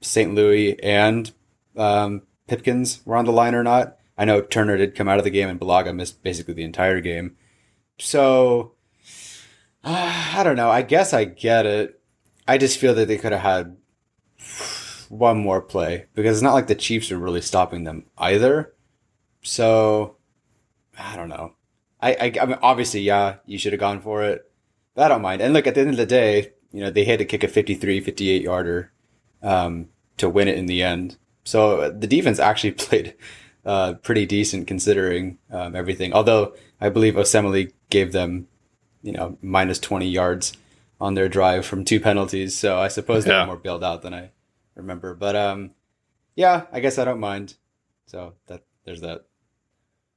St. 0.00 0.34
Louis 0.34 0.80
and, 0.82 1.30
um, 1.76 2.22
Pipkins 2.46 3.00
were 3.04 3.16
on 3.16 3.24
the 3.24 3.32
line 3.32 3.54
or 3.54 3.64
not. 3.64 3.96
I 4.16 4.24
know 4.24 4.40
Turner 4.40 4.76
did 4.76 4.94
come 4.94 5.08
out 5.08 5.18
of 5.18 5.24
the 5.24 5.30
game 5.30 5.48
and 5.48 5.60
Bulaga 5.60 5.94
missed 5.94 6.22
basically 6.22 6.54
the 6.54 6.62
entire 6.62 7.00
game. 7.00 7.36
So 7.98 8.74
uh, 9.82 10.32
I 10.36 10.42
don't 10.44 10.56
know. 10.56 10.70
I 10.70 10.82
guess 10.82 11.12
I 11.12 11.24
get 11.24 11.66
it. 11.66 12.00
I 12.46 12.56
just 12.56 12.78
feel 12.78 12.94
that 12.94 13.08
they 13.08 13.18
could 13.18 13.32
have 13.32 13.40
had 13.40 13.76
one 15.10 15.38
more 15.38 15.60
play 15.60 16.06
because 16.14 16.36
it's 16.36 16.42
not 16.42 16.54
like 16.54 16.68
the 16.68 16.74
Chiefs 16.74 17.10
are 17.10 17.18
really 17.18 17.40
stopping 17.40 17.82
them 17.82 18.04
either. 18.16 18.72
So 19.42 20.16
I 20.96 21.16
don't 21.16 21.28
know. 21.28 21.54
I, 22.00 22.12
I, 22.12 22.32
I 22.40 22.46
mean, 22.46 22.58
obviously, 22.62 23.00
yeah, 23.00 23.36
you 23.44 23.58
should 23.58 23.72
have 23.72 23.80
gone 23.80 24.00
for 24.00 24.22
it, 24.22 24.50
but 24.94 25.04
I 25.04 25.08
don't 25.08 25.20
mind. 25.20 25.42
And 25.42 25.52
look, 25.52 25.66
at 25.66 25.74
the 25.74 25.80
end 25.80 25.90
of 25.90 25.96
the 25.96 26.06
day, 26.06 26.52
you 26.72 26.80
know, 26.80 26.90
they 26.90 27.04
had 27.04 27.18
to 27.18 27.24
kick 27.24 27.42
a 27.42 27.48
53, 27.48 28.00
58 28.00 28.42
yarder, 28.42 28.92
um, 29.42 29.88
to 30.18 30.28
win 30.28 30.46
it 30.46 30.56
in 30.56 30.66
the 30.66 30.82
end. 30.82 31.18
So 31.42 31.90
the 31.90 32.06
defense 32.06 32.38
actually 32.38 32.70
played, 32.72 33.14
uh, 33.64 33.94
pretty 33.94 34.26
decent 34.26 34.68
considering, 34.68 35.38
um, 35.50 35.74
everything. 35.74 36.12
Although 36.12 36.54
I 36.80 36.88
believe 36.88 37.14
Osemele 37.14 37.72
gave 37.90 38.12
them, 38.12 38.46
you 39.02 39.12
know, 39.12 39.36
minus 39.42 39.80
20 39.80 40.08
yards 40.08 40.52
on 41.00 41.14
their 41.14 41.28
drive 41.28 41.66
from 41.66 41.84
two 41.84 41.98
penalties. 41.98 42.56
So 42.56 42.78
I 42.78 42.86
suppose 42.86 43.24
they're 43.24 43.44
more 43.46 43.56
bailed 43.56 43.82
out 43.82 44.02
than 44.02 44.14
I 44.14 44.30
remember. 44.74 45.14
But 45.14 45.36
um, 45.36 45.72
yeah, 46.34 46.66
I 46.72 46.80
guess 46.80 46.98
I 46.98 47.04
don't 47.04 47.20
mind. 47.20 47.56
So 48.06 48.34
that 48.46 48.64
there's 48.84 49.02
that. 49.02 49.26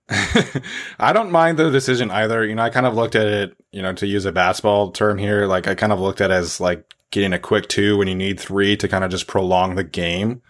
I 0.99 1.13
don't 1.13 1.31
mind 1.31 1.57
the 1.57 1.71
decision 1.71 2.11
either. 2.11 2.45
You 2.45 2.55
know, 2.55 2.63
I 2.63 2.69
kind 2.69 2.85
of 2.85 2.95
looked 2.95 3.15
at 3.15 3.27
it, 3.27 3.57
you 3.71 3.81
know, 3.81 3.93
to 3.93 4.07
use 4.07 4.25
a 4.25 4.31
basketball 4.31 4.91
term 4.91 5.17
here, 5.17 5.45
like 5.45 5.67
I 5.67 5.75
kind 5.75 5.93
of 5.93 5.99
looked 5.99 6.21
at 6.21 6.31
it 6.31 6.33
as 6.33 6.59
like 6.59 6.93
getting 7.11 7.33
a 7.33 7.39
quick 7.39 7.67
two 7.67 7.97
when 7.97 8.07
you 8.07 8.15
need 8.15 8.39
three 8.39 8.75
to 8.77 8.87
kind 8.87 9.03
of 9.03 9.11
just 9.11 9.27
prolong 9.27 9.75
the 9.75 9.83
game. 9.83 10.41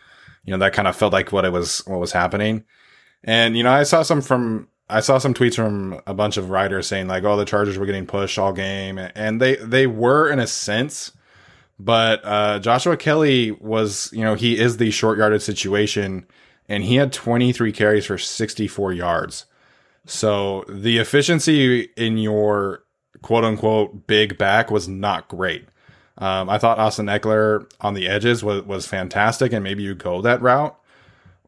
You 0.43 0.51
know, 0.51 0.57
that 0.57 0.73
kind 0.73 0.87
of 0.87 0.95
felt 0.95 1.13
like 1.13 1.31
what 1.31 1.45
it 1.45 1.51
was, 1.51 1.79
what 1.85 1.99
was 1.99 2.11
happening. 2.11 2.63
And, 3.23 3.55
you 3.55 3.63
know, 3.63 3.71
I 3.71 3.83
saw 3.83 4.01
some 4.01 4.21
from 4.21 4.67
I 4.89 4.99
saw 4.99 5.17
some 5.17 5.33
tweets 5.33 5.55
from 5.55 6.01
a 6.05 6.13
bunch 6.13 6.37
of 6.37 6.49
writers 6.49 6.87
saying 6.87 7.07
like, 7.07 7.23
"Oh, 7.23 7.37
the 7.37 7.45
Chargers 7.45 7.77
were 7.77 7.85
getting 7.85 8.05
pushed 8.05 8.37
all 8.37 8.53
game," 8.53 8.99
and 9.15 9.41
they 9.41 9.55
they 9.55 9.87
were 9.87 10.29
in 10.29 10.39
a 10.39 10.47
sense, 10.47 11.11
but 11.83 12.21
uh, 12.23 12.59
Joshua 12.59 12.95
Kelley 12.95 13.51
was, 13.51 14.09
you 14.13 14.23
know, 14.23 14.35
he 14.35 14.57
is 14.57 14.77
the 14.77 14.89
short 14.89 15.17
yarded 15.17 15.41
situation, 15.41 16.25
and 16.69 16.81
he 16.83 16.95
had 16.95 17.11
23 17.11 17.73
carries 17.73 18.05
for 18.05 18.17
64 18.17 18.93
yards. 18.93 19.45
So 20.05 20.63
the 20.69 20.97
efficiency 20.99 21.89
in 21.97 22.17
your 22.17 22.83
quote 23.21 23.43
unquote 23.43 24.07
big 24.07 24.37
back 24.37 24.71
was 24.71 24.87
not 24.87 25.27
great. 25.27 25.65
Um, 26.17 26.49
I 26.49 26.57
thought 26.57 26.79
Austin 26.79 27.07
Ekeler 27.07 27.69
on 27.81 27.95
the 27.95 28.07
edges 28.07 28.43
was 28.43 28.63
was 28.63 28.87
fantastic, 28.87 29.51
and 29.51 29.63
maybe 29.63 29.83
you 29.83 29.93
go 29.93 30.21
that 30.21 30.41
route, 30.41 30.77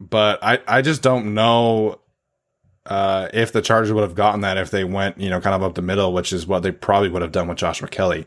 but 0.02 0.44
I 0.44 0.60
I 0.68 0.82
just 0.82 1.02
don't 1.02 1.34
know 1.34 2.02
uh, 2.86 3.30
if 3.34 3.54
the 3.54 3.62
Chargers 3.62 3.94
would 3.94 4.02
have 4.02 4.16
gotten 4.16 4.42
that 4.42 4.58
if 4.58 4.72
they 4.72 4.84
went, 4.84 5.18
you 5.18 5.30
know, 5.30 5.40
kind 5.40 5.56
of 5.56 5.64
up 5.64 5.76
the 5.76 5.82
middle, 5.82 6.12
which 6.12 6.34
is 6.34 6.46
what 6.46 6.64
they 6.64 6.72
probably 6.72 7.10
would 7.10 7.22
have 7.22 7.32
done 7.32 7.48
with 7.48 7.58
Joshua 7.58 7.88
Kelley. 7.88 8.26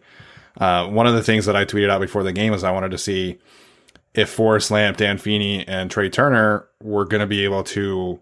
Uh, 0.59 0.87
one 0.88 1.07
of 1.07 1.14
the 1.14 1.23
things 1.23 1.47
that 1.47 1.57
I 1.57 1.64
tweeted 1.64 1.88
out 1.88 2.01
before 2.01 2.23
the 2.23 2.33
game 2.33 2.53
was 2.53 2.64
I 2.64 2.73
wanted 2.73 2.90
to 2.90 2.99
see 2.99 3.38
if 4.14 4.29
Forrest 4.29 4.71
Lamp, 4.71 4.97
Dan 4.97 5.16
Feeney, 5.16 5.66
and 5.66 5.90
Trai 5.90 6.12
Turner 6.12 6.66
were 6.83 7.05
going 7.05 7.21
to 7.21 7.27
be 7.27 7.44
able 7.44 7.62
to 7.64 8.18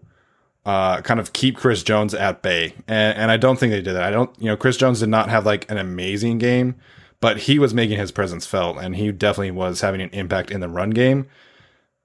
uh, 0.65 1.01
kind 1.01 1.19
of 1.19 1.33
keep 1.33 1.57
Chris 1.57 1.81
Jones 1.81 2.13
at 2.13 2.41
bay. 2.41 2.73
And, 2.87 3.17
and 3.17 3.31
I 3.31 3.37
don't 3.37 3.57
think 3.57 3.71
they 3.71 3.81
did 3.81 3.93
that. 3.93 4.03
I 4.03 4.11
don't, 4.11 4.29
you 4.37 4.45
know, 4.45 4.57
Chris 4.57 4.77
Jones 4.77 4.99
did 4.99 5.09
not 5.09 5.29
have 5.29 5.45
like 5.45 5.69
an 5.71 5.77
amazing 5.77 6.37
game, 6.37 6.75
but 7.19 7.37
he 7.37 7.57
was 7.57 7.73
making 7.73 7.97
his 7.97 8.11
presence 8.11 8.45
felt 8.45 8.77
and 8.77 8.95
he 8.95 9.11
definitely 9.11 9.51
was 9.51 9.81
having 9.81 10.01
an 10.01 10.09
impact 10.11 10.51
in 10.51 10.59
the 10.59 10.69
run 10.69 10.91
game. 10.91 11.27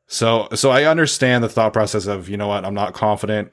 So, 0.07 0.49
so 0.55 0.71
I 0.71 0.85
understand 0.85 1.43
the 1.43 1.49
thought 1.49 1.73
process 1.73 2.07
of, 2.07 2.29
you 2.29 2.37
know 2.37 2.49
what, 2.49 2.65
I'm 2.65 2.75
not 2.75 2.95
confident 2.95 3.53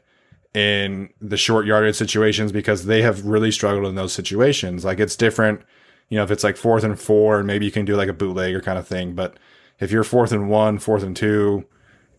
in 0.54 1.10
the 1.20 1.38
short 1.38 1.65
yardage 1.65 1.96
situations 1.96 2.52
because 2.52 2.86
they 2.86 3.02
have 3.02 3.26
really 3.26 3.52
struggled 3.52 3.88
in 3.88 3.96
those 3.96 4.13
situations. 4.13 4.86
Like 4.86 5.00
it's 5.00 5.15
different, 5.15 5.62
you 6.10 6.17
know, 6.17 6.24
if 6.24 6.32
it's 6.32 6.43
like 6.43 6.58
fourth 6.58 6.84
and 6.84 7.00
four, 7.00 7.38
and 7.38 7.48
maybe 7.48 7.65
you 7.65 7.72
can 7.72 7.86
do 7.86 7.95
like 7.95 8.10
a 8.10 8.13
bootlegger 8.13 8.62
kind 8.62 8.78
of 8.78 8.88
thing. 8.88 9.13
But 9.13 9.38
if 9.80 9.91
you're 9.91 10.04
fourth 10.04 10.32
and 10.32 10.50
one, 10.50 10.80
fourth 10.80 11.04
and 11.04 11.15
two, 11.15 11.65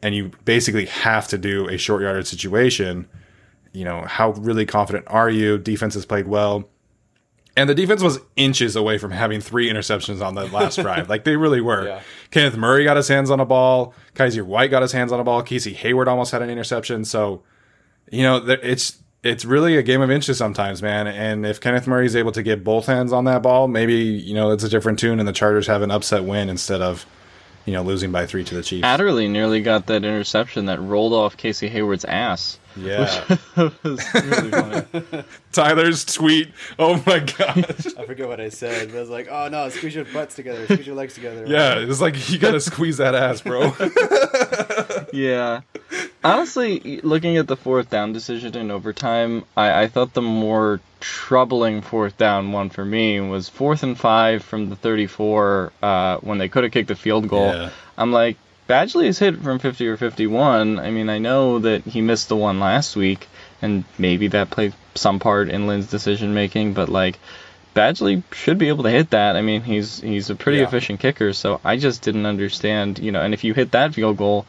and 0.03 0.15
you 0.15 0.31
basically 0.45 0.87
have 0.87 1.29
to 1.29 1.39
do 1.39 1.69
a 1.69 1.77
short 1.77 2.03
yardage 2.03 2.27
situation, 2.27 3.09
you 3.73 3.85
know, 3.85 4.03
how 4.03 4.31
really 4.33 4.65
confident 4.65 5.05
are 5.09 5.29
you? 5.29 5.59
Defense 5.59 5.95
has 5.95 6.07
played 6.07 6.27
well. 6.27 6.69
And 7.57 7.69
the 7.69 7.75
defense 7.75 8.03
was 8.03 8.21
inches 8.37 8.77
away 8.77 8.97
from 8.97 9.11
having 9.11 9.41
three 9.41 9.69
interceptions 9.69 10.25
on 10.25 10.35
the 10.35 10.47
last 10.47 10.77
drive. 10.81 11.09
Like 11.09 11.25
they 11.25 11.37
really 11.37 11.61
were. 11.61 11.87
Yeah. 11.87 12.01
Kenneth 12.31 12.57
Murray 12.57 12.85
got 12.85 12.97
his 12.97 13.09
hands 13.09 13.31
on 13.31 13.41
a 13.41 13.45
ball. 13.45 13.93
Kyzir 14.15 14.45
White 14.45 14.71
got 14.71 14.83
his 14.83 14.93
hands 14.93 15.11
on 15.13 15.21
a 15.21 15.25
ball. 15.25 15.43
Casey 15.43 15.75
Hayward 15.75 16.09
almost 16.09 16.31
had 16.31 16.43
an 16.43 16.49
interception. 16.49 17.05
So 17.05 17.43
you 18.11 18.23
know, 18.23 18.45
it's 18.63 18.99
it's 19.23 19.45
really 19.45 19.77
a 19.77 19.83
game 19.83 20.01
of 20.01 20.11
inches 20.11 20.39
sometimes, 20.39 20.83
man. 20.83 21.07
And 21.07 21.45
if 21.45 21.61
Kenneth 21.61 21.87
Murray 21.87 22.07
is 22.07 22.17
able 22.17 22.33
to 22.33 22.43
get 22.43 22.65
both 22.65 22.87
hands 22.87 23.13
on 23.13 23.25
that 23.25 23.43
ball, 23.43 23.69
maybe 23.69 23.95
you 23.95 24.35
know 24.35 24.51
it's 24.51 24.65
a 24.65 24.69
different 24.69 24.99
tune, 24.99 25.19
and 25.19 25.29
the 25.29 25.33
Chargers 25.33 25.67
have 25.67 25.83
an 25.83 25.91
upset 25.91 26.25
win 26.25 26.49
instead 26.49 26.81
of 26.81 27.07
you 27.67 27.73
know, 27.73 27.83
losing 27.83 28.11
by 28.11 28.27
three 28.27 28.45
to 28.45 28.55
the 28.55 28.63
Chiefs. 28.63 28.85
Adderley 28.85 29.29
nearly 29.29 29.63
got 29.63 29.87
that 29.87 30.05
interception 30.05 30.67
that 30.67 30.81
rolled 30.81 31.13
off 31.13 31.37
Casey 31.37 31.69
Hayward's 31.69 32.05
ass. 32.05 32.59
Yeah. 32.77 33.37
was 33.83 34.15
really 34.15 34.51
funny. 34.51 35.25
Tyler's 35.53 36.05
tweet. 36.05 36.51
Oh 36.79 37.03
my 37.07 37.19
gosh. 37.19 37.87
I 37.99 38.07
forget 38.07 38.29
what 38.29 38.41
I 38.41 38.49
said, 38.49 38.89
but 38.89 38.97
I 38.97 39.01
was 39.01 39.11
like, 39.11 39.29
oh 39.31 39.49
no, 39.49 39.69
squeeze 39.69 39.95
your 39.95 40.05
butts 40.07 40.35
together, 40.35 40.65
squeeze 40.65 40.87
your 40.87 40.97
legs 40.97 41.15
together. 41.15 41.45
Yeah, 41.47 41.79
it's 41.79 42.01
like 42.01 42.31
you 42.31 42.39
gotta 42.39 42.61
squeeze 42.61 42.99
that 42.99 43.15
ass, 43.15 43.41
bro. 43.41 43.73
yeah. 45.13 45.63
Honestly, 46.23 47.01
looking 47.03 47.37
at 47.37 47.47
the 47.47 47.57
fourth 47.57 47.91
down 47.91 48.13
decision 48.13 48.57
in 48.57 48.71
overtime, 48.71 49.45
I, 49.57 49.83
I 49.83 49.89
thought 49.89 50.15
the 50.15 50.23
more 50.23 50.81
troubling 51.01 51.81
fourth 51.81 52.19
down 52.19 52.53
one 52.53 52.69
for 52.69 52.85
me 52.85 53.21
was 53.21 53.49
fourth 53.49 53.83
and 53.83 53.99
five 53.99 54.45
from 54.45 54.69
the 54.69 54.77
34 54.77 55.73
uh, 55.83 56.19
when 56.19 56.39
they 56.39 56.49
could 56.49 56.63
have 56.63 56.73
kicked 56.73 56.91
a 56.91 56.95
field 56.95 57.27
goal. 57.29 57.47
Yeah. 57.47 57.71
I'm 57.97 58.13
like, 58.13 58.37
Badgley 58.71 59.07
has 59.07 59.19
hit 59.19 59.43
from 59.43 59.59
50 59.59 59.89
or 59.89 59.97
51. 59.97 60.79
I 60.79 60.91
mean, 60.93 61.09
I 61.09 61.19
know 61.19 61.59
that 61.59 61.83
he 61.83 62.01
missed 62.01 62.29
the 62.29 62.37
one 62.37 62.61
last 62.61 62.95
week, 62.95 63.27
and 63.61 63.83
maybe 63.99 64.29
that 64.29 64.51
played 64.51 64.75
some 64.95 65.19
part 65.19 65.49
in 65.49 65.67
Lynn's 65.67 65.89
decision 65.89 66.35
making, 66.35 66.75
but 66.75 66.89
like, 66.89 67.19
Badgley 67.75 68.23
should 68.33 68.59
be 68.59 68.69
able 68.69 68.85
to 68.85 68.91
hit 68.91 69.11
that. 69.11 69.35
I 69.35 69.43
mean, 69.43 69.63
he's 69.63 70.01
he's 70.01 70.31
a 70.31 70.37
pretty 70.37 70.59
Yeah. 70.59 70.65
efficient 70.69 71.01
kicker, 71.01 71.33
so 71.33 71.61
I 71.65 71.77
just 71.79 72.03
didn't 72.03 72.27
understand, 72.27 73.01
you 73.01 73.11
know. 73.11 73.21
And 73.21 73.35
if 73.35 73.43
you 73.43 73.55
hit 73.55 73.73
that 73.73 73.95
field 73.95 74.17
goal, 74.17 74.47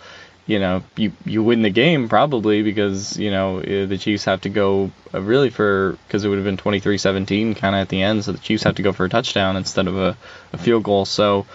you 0.47 0.59
know, 0.59 0.83
you 0.97 1.11
you 1.25 1.41
win 1.43 1.61
the 1.63 1.69
game 1.69 2.09
probably 2.09 2.61
because 2.63 3.17
you 3.17 3.31
know 3.31 3.59
eh, 3.59 3.85
the 3.85 3.97
Chiefs 3.97 4.25
have 4.25 4.41
to 4.41 4.49
go 4.49 4.91
uh, 5.13 5.21
really 5.21 5.49
for 5.49 5.97
because 6.07 6.25
it 6.25 6.29
would 6.29 6.37
have 6.37 6.45
been 6.45 6.57
23-17 6.57 7.55
kind 7.57 7.75
of 7.75 7.81
at 7.81 7.89
the 7.89 8.01
end, 8.01 8.23
so 8.23 8.31
the 8.33 8.39
Chiefs 8.39 8.63
have 8.63 8.75
to 8.75 8.83
go 8.83 8.91
for 8.91 9.05
a 9.05 9.09
touchdown 9.09 9.55
instead 9.55 9.87
of 9.87 9.97
a, 9.97 10.17
a 10.53 10.57
field 10.57 10.83
goal. 10.83 11.05
So 11.05 11.45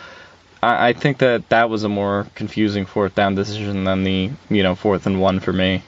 I, 0.62 0.88
I 0.88 0.92
think 0.92 1.18
that 1.18 1.48
that 1.48 1.70
was 1.70 1.84
a 1.84 1.88
more 1.88 2.26
confusing 2.34 2.86
fourth 2.86 3.14
down 3.14 3.34
decision 3.34 3.84
than 3.84 4.04
the 4.04 4.30
you 4.50 4.62
know 4.62 4.74
fourth 4.74 5.06
and 5.06 5.20
one 5.20 5.40
for 5.40 5.52
me. 5.52 5.82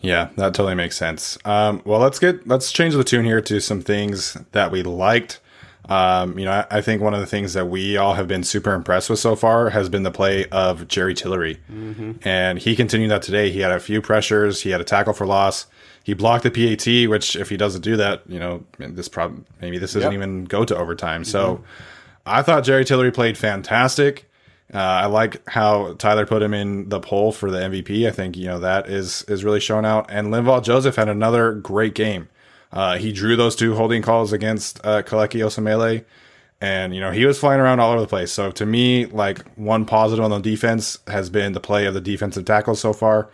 Yeah, 0.00 0.28
that 0.36 0.54
totally 0.54 0.74
makes 0.74 0.96
sense. 0.96 1.36
Um, 1.44 1.82
well, 1.84 1.98
let's 2.00 2.18
get 2.18 2.46
let's 2.46 2.70
change 2.70 2.94
the 2.94 3.04
tune 3.04 3.24
here 3.24 3.40
to 3.40 3.60
some 3.60 3.80
things 3.80 4.36
that 4.52 4.70
we 4.70 4.82
liked. 4.82 5.40
Um, 5.88 6.38
you 6.38 6.44
know, 6.44 6.52
I, 6.52 6.78
I 6.78 6.80
think 6.80 7.00
one 7.00 7.14
of 7.14 7.20
the 7.20 7.26
things 7.26 7.52
that 7.54 7.66
we 7.66 7.96
all 7.96 8.14
have 8.14 8.26
been 8.26 8.42
super 8.42 8.74
impressed 8.74 9.08
with 9.08 9.20
so 9.20 9.36
far 9.36 9.70
has 9.70 9.88
been 9.88 10.02
the 10.02 10.10
play 10.10 10.46
of 10.46 10.88
Jerry 10.88 11.14
Tillery, 11.14 11.60
and 12.22 12.58
he 12.58 12.74
continued 12.74 13.10
that 13.10 13.22
today. 13.22 13.50
He 13.50 13.60
had 13.60 13.70
a 13.70 13.80
few 13.80 14.02
pressures, 14.02 14.62
he 14.62 14.70
had 14.70 14.80
a 14.80 14.84
tackle 14.84 15.12
for 15.12 15.26
loss, 15.26 15.66
he 16.06 16.14
blocked 16.14 16.44
the 16.44 16.52
PAT, 16.52 17.10
which 17.10 17.34
if 17.34 17.48
he 17.48 17.56
doesn't 17.56 17.80
do 17.82 17.96
that, 17.96 18.22
you 18.28 18.38
know, 18.38 18.62
this 18.78 19.08
prob 19.08 19.44
maybe 19.60 19.76
this 19.76 19.92
doesn't 19.94 20.12
Yep. 20.12 20.16
even 20.16 20.44
go 20.44 20.64
to 20.64 20.76
overtime. 20.76 21.24
So, 21.24 21.64
I 22.24 22.42
thought 22.42 22.62
Jerry 22.62 22.84
Tillery 22.84 23.10
played 23.10 23.36
fantastic. 23.36 24.30
Uh, 24.72 24.78
I 24.78 25.06
like 25.06 25.48
how 25.48 25.94
Tyler 25.98 26.24
put 26.24 26.42
him 26.42 26.54
in 26.54 26.90
the 26.90 27.00
poll 27.00 27.32
for 27.32 27.50
the 27.50 27.58
MVP. 27.58 28.06
I 28.06 28.12
think 28.12 28.36
you 28.36 28.46
know 28.46 28.60
that 28.60 28.88
is 28.88 29.22
is 29.26 29.42
really 29.42 29.58
shown 29.58 29.84
out. 29.84 30.06
And 30.08 30.28
Linval 30.28 30.62
Joseph 30.62 30.94
had 30.94 31.08
another 31.08 31.52
great 31.54 31.94
game. 31.96 32.28
Uh, 32.72 32.98
he 32.98 33.10
drew 33.12 33.34
those 33.34 33.56
two 33.56 33.74
holding 33.74 34.02
calls 34.02 34.32
against 34.32 34.80
uh, 34.84 35.02
Kelechi 35.02 35.40
Osemele, 35.40 36.04
and 36.60 36.94
you 36.94 37.00
know 37.00 37.10
he 37.10 37.24
was 37.26 37.36
flying 37.38 37.60
around 37.60 37.80
all 37.80 37.90
over 37.92 38.00
the 38.00 38.06
place. 38.06 38.30
So 38.30 38.52
to 38.52 38.64
me, 38.66 39.06
like 39.06 39.44
one 39.56 39.84
positive 39.86 40.24
on 40.24 40.30
the 40.30 40.38
defense 40.40 40.98
has 41.08 41.30
been 41.30 41.52
the 41.52 41.60
play 41.60 41.86
of 41.86 41.94
the 41.94 42.00
defensive 42.00 42.44
tackles 42.44 42.80
so 42.80 42.92
far, 42.92 43.28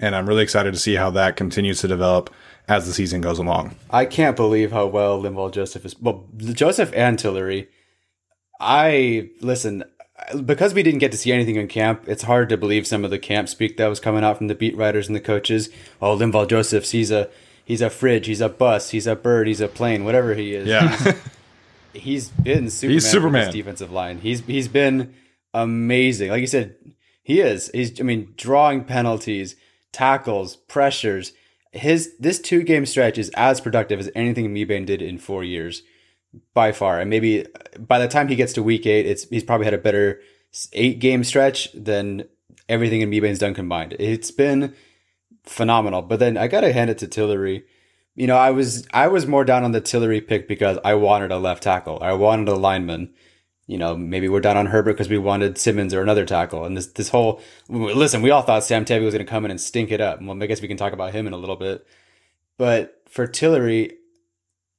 and 0.00 0.14
I'm 0.14 0.28
really 0.28 0.42
excited 0.42 0.72
to 0.72 0.80
see 0.80 0.94
how 0.94 1.10
that 1.10 1.36
continues 1.36 1.80
to 1.80 1.88
develop 1.88 2.32
as 2.68 2.86
the 2.86 2.92
season 2.92 3.20
goes 3.20 3.38
along. 3.38 3.76
I 3.90 4.04
can't 4.04 4.36
believe 4.36 4.72
how 4.72 4.86
well 4.86 5.22
Linval 5.22 5.52
Joseph 5.52 5.84
is. 5.84 5.98
Well, 6.00 6.26
Joseph 6.36 6.92
and 6.94 7.18
Tillery. 7.18 7.68
I 8.60 9.30
listen 9.40 9.84
because 10.44 10.74
we 10.74 10.82
didn't 10.82 11.00
get 11.00 11.12
to 11.12 11.18
see 11.18 11.32
anything 11.32 11.56
in 11.56 11.68
camp. 11.68 12.04
It's 12.06 12.22
hard 12.22 12.48
to 12.48 12.56
believe 12.56 12.86
some 12.86 13.04
of 13.04 13.10
the 13.10 13.18
camp 13.18 13.48
speak 13.48 13.76
that 13.76 13.86
was 13.86 14.00
coming 14.00 14.24
out 14.24 14.38
from 14.38 14.48
the 14.48 14.54
beat 14.54 14.76
writers 14.76 15.06
and 15.06 15.14
the 15.14 15.20
coaches. 15.20 15.68
Oh, 16.00 16.16
Linval 16.16 16.48
Joseph, 16.48 16.90
he's 16.90 17.10
a 17.10 17.28
he's 17.64 17.82
a 17.82 17.90
fridge, 17.90 18.26
he's 18.26 18.40
a 18.40 18.48
bus, 18.48 18.90
he's 18.90 19.06
a 19.06 19.14
bird, 19.14 19.46
he's 19.46 19.60
a 19.60 19.68
plane, 19.68 20.04
whatever 20.04 20.34
he 20.34 20.54
is. 20.54 20.66
Yeah, 20.66 21.14
he's 21.92 22.28
been 22.28 22.70
Superman. 22.70 22.94
He's 22.94 23.10
Superman. 23.10 23.44
this 23.46 23.54
defensive 23.54 23.92
line. 23.92 24.18
He's 24.18 24.40
he's 24.40 24.68
been 24.68 25.14
amazing. 25.52 26.30
Like 26.30 26.40
you 26.40 26.46
said, 26.46 26.76
he 27.22 27.40
is. 27.40 27.70
He's 27.72 28.00
I 28.00 28.04
mean, 28.04 28.32
drawing 28.36 28.84
penalties, 28.84 29.56
tackles, 29.96 30.56
pressures. 30.56 31.32
His 31.72 32.14
this 32.18 32.40
two 32.40 32.62
game 32.62 32.86
stretch 32.86 33.18
is 33.18 33.30
as 33.30 33.60
productive 33.60 33.98
as 34.00 34.10
anything 34.14 34.54
Mebane 34.54 34.86
did 34.86 35.02
in 35.02 35.18
four 35.18 35.44
years, 35.44 35.82
by 36.54 36.72
far. 36.72 37.00
And 37.00 37.10
maybe 37.10 37.44
uh, 37.46 37.48
by 37.78 37.98
the 37.98 38.08
time 38.08 38.28
he 38.28 38.36
gets 38.36 38.52
to 38.54 38.62
week 38.62 38.86
eight, 38.86 39.06
it's 39.06 39.28
he's 39.28 39.44
probably 39.44 39.64
had 39.64 39.74
a 39.74 39.78
better 39.78 40.20
eight 40.72 40.98
game 40.98 41.24
stretch 41.24 41.72
than 41.72 42.24
everything 42.68 43.00
in 43.00 43.10
Mebane's 43.10 43.38
done 43.38 43.54
combined. 43.54 43.96
It's 43.98 44.30
been 44.30 44.74
phenomenal. 45.44 46.02
But 46.02 46.18
then 46.18 46.36
I 46.36 46.48
gotta 46.48 46.72
hand 46.72 46.90
it 46.90 46.98
to 46.98 47.08
Tillery 47.08 47.64
you 48.16 48.26
know, 48.26 48.36
I 48.36 48.50
was 48.50 48.88
I 48.92 49.08
was 49.08 49.26
more 49.26 49.44
down 49.44 49.62
on 49.62 49.72
the 49.72 49.80
Tillery 49.80 50.22
pick 50.22 50.48
because 50.48 50.78
I 50.84 50.94
wanted 50.94 51.30
a 51.30 51.38
left 51.38 51.62
tackle. 51.62 51.98
I 52.00 52.14
wanted 52.14 52.48
a 52.48 52.54
lineman. 52.54 53.12
You 53.66 53.78
know, 53.78 53.96
maybe 53.96 54.28
we're 54.28 54.40
down 54.40 54.56
on 54.56 54.66
Herbert 54.66 54.92
because 54.92 55.08
we 55.08 55.18
wanted 55.18 55.58
Simmons 55.58 55.92
or 55.92 56.00
another 56.00 56.24
tackle. 56.24 56.64
And 56.64 56.76
this 56.76 56.86
this 56.86 57.08
whole 57.08 57.40
listen, 57.68 58.22
we 58.22 58.30
all 58.30 58.42
thought 58.42 58.64
Sam 58.64 58.84
Tevi 58.84 59.04
was 59.04 59.14
going 59.14 59.26
to 59.26 59.30
come 59.30 59.44
in 59.44 59.50
and 59.50 59.60
stink 59.60 59.90
it 59.90 60.00
up. 60.00 60.22
Well, 60.22 60.40
I 60.40 60.46
guess 60.46 60.62
we 60.62 60.68
can 60.68 60.76
talk 60.76 60.92
about 60.92 61.12
him 61.12 61.26
in 61.26 61.32
a 61.32 61.38
little 61.38 61.56
bit. 61.56 61.86
But 62.58 63.02
for 63.08 63.26
Tillery, 63.26 63.94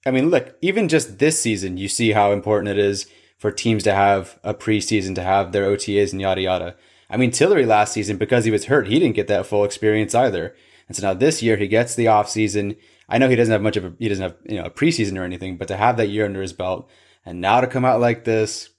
I 0.05 0.11
mean, 0.11 0.29
look, 0.29 0.55
even 0.61 0.87
just 0.87 1.19
this 1.19 1.39
season, 1.39 1.77
you 1.77 1.89
see 1.89 2.11
how 2.11 2.31
important 2.31 2.69
it 2.69 2.79
is 2.79 3.07
for 3.37 3.51
teams 3.51 3.83
to 3.83 3.93
have 3.93 4.39
a 4.43 4.53
preseason, 4.53 5.15
to 5.15 5.23
have 5.23 5.51
their 5.51 5.65
OTAs 5.65 6.11
and 6.11 6.21
yada 6.21 6.41
yada. 6.41 6.75
I 7.09 7.17
mean, 7.17 7.31
Tillery 7.31 7.65
last 7.65 7.93
season, 7.93 8.17
because 8.17 8.45
he 8.45 8.51
was 8.51 8.65
hurt, 8.65 8.87
he 8.87 8.99
didn't 8.99 9.15
get 9.15 9.27
that 9.27 9.45
full 9.45 9.63
experience 9.63 10.15
either. 10.15 10.55
And 10.87 10.95
so 10.95 11.05
now 11.05 11.13
this 11.13 11.43
year, 11.43 11.57
he 11.57 11.67
gets 11.67 11.95
the 11.95 12.05
offseason. 12.05 12.77
I 13.09 13.17
know 13.17 13.29
he 13.29 13.35
doesn't 13.35 13.51
have 13.51 13.61
much 13.61 13.77
of 13.77 13.85
a 13.85 13.93
he 13.99 14.07
doesn't 14.07 14.23
have 14.23 14.35
you 14.47 14.55
know 14.55 14.65
a 14.65 14.69
preseason 14.69 15.19
or 15.19 15.23
anything, 15.23 15.57
but 15.57 15.67
to 15.67 15.77
have 15.77 15.97
that 15.97 16.07
year 16.07 16.25
under 16.25 16.41
his 16.41 16.53
belt 16.53 16.89
and 17.25 17.41
now 17.41 17.59
to 17.59 17.67
come 17.67 17.83
out 17.83 17.99
like 17.99 18.23
this, 18.23 18.69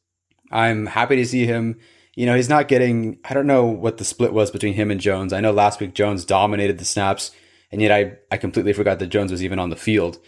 I'm 0.51 0.87
happy 0.87 1.17
to 1.17 1.27
see 1.27 1.47
him. 1.47 1.79
You 2.15 2.27
know, 2.27 2.35
he's 2.35 2.49
not 2.49 2.69
getting. 2.69 3.19
I 3.25 3.35
don't 3.35 3.47
know 3.47 3.67
what 3.67 3.99
the 3.99 4.05
split 4.05 4.33
was 4.33 4.51
between 4.51 4.75
him 4.75 4.91
and 4.91 5.01
Jones. 5.01 5.33
I 5.33 5.41
know 5.41 5.53
last 5.53 5.81
week 5.81 5.95
Jones 5.95 6.25
dominated 6.25 6.79
the 6.79 6.85
snaps, 6.85 7.31
and 7.71 7.81
yet 7.81 7.93
I 7.93 8.19
I 8.31 8.39
completely 8.39 8.73
forgot 8.73 8.99
that 8.99 9.07
Jones 9.09 9.31
was 9.31 9.45
even 9.45 9.59
on 9.59 9.71
the 9.71 9.77
field. 9.77 10.19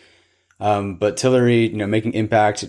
Um, 0.60 0.96
but 0.96 1.16
Tillery, 1.16 1.68
you 1.68 1.76
know, 1.76 1.86
making 1.86 2.12
impact 2.14 2.64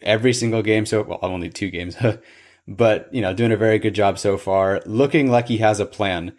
every 0.00 0.32
single 0.32 0.62
game. 0.62 0.86
So 0.86 1.02
well, 1.02 1.18
only 1.22 1.50
two 1.50 1.70
games, 1.70 1.96
but 2.68 3.12
you 3.12 3.20
know, 3.20 3.34
doing 3.34 3.52
a 3.52 3.56
very 3.56 3.78
good 3.78 3.94
job 3.94 4.18
so 4.18 4.38
far. 4.38 4.80
Looking 4.86 5.30
like 5.30 5.48
he 5.48 5.58
has 5.58 5.80
a 5.80 5.86
plan. 5.86 6.34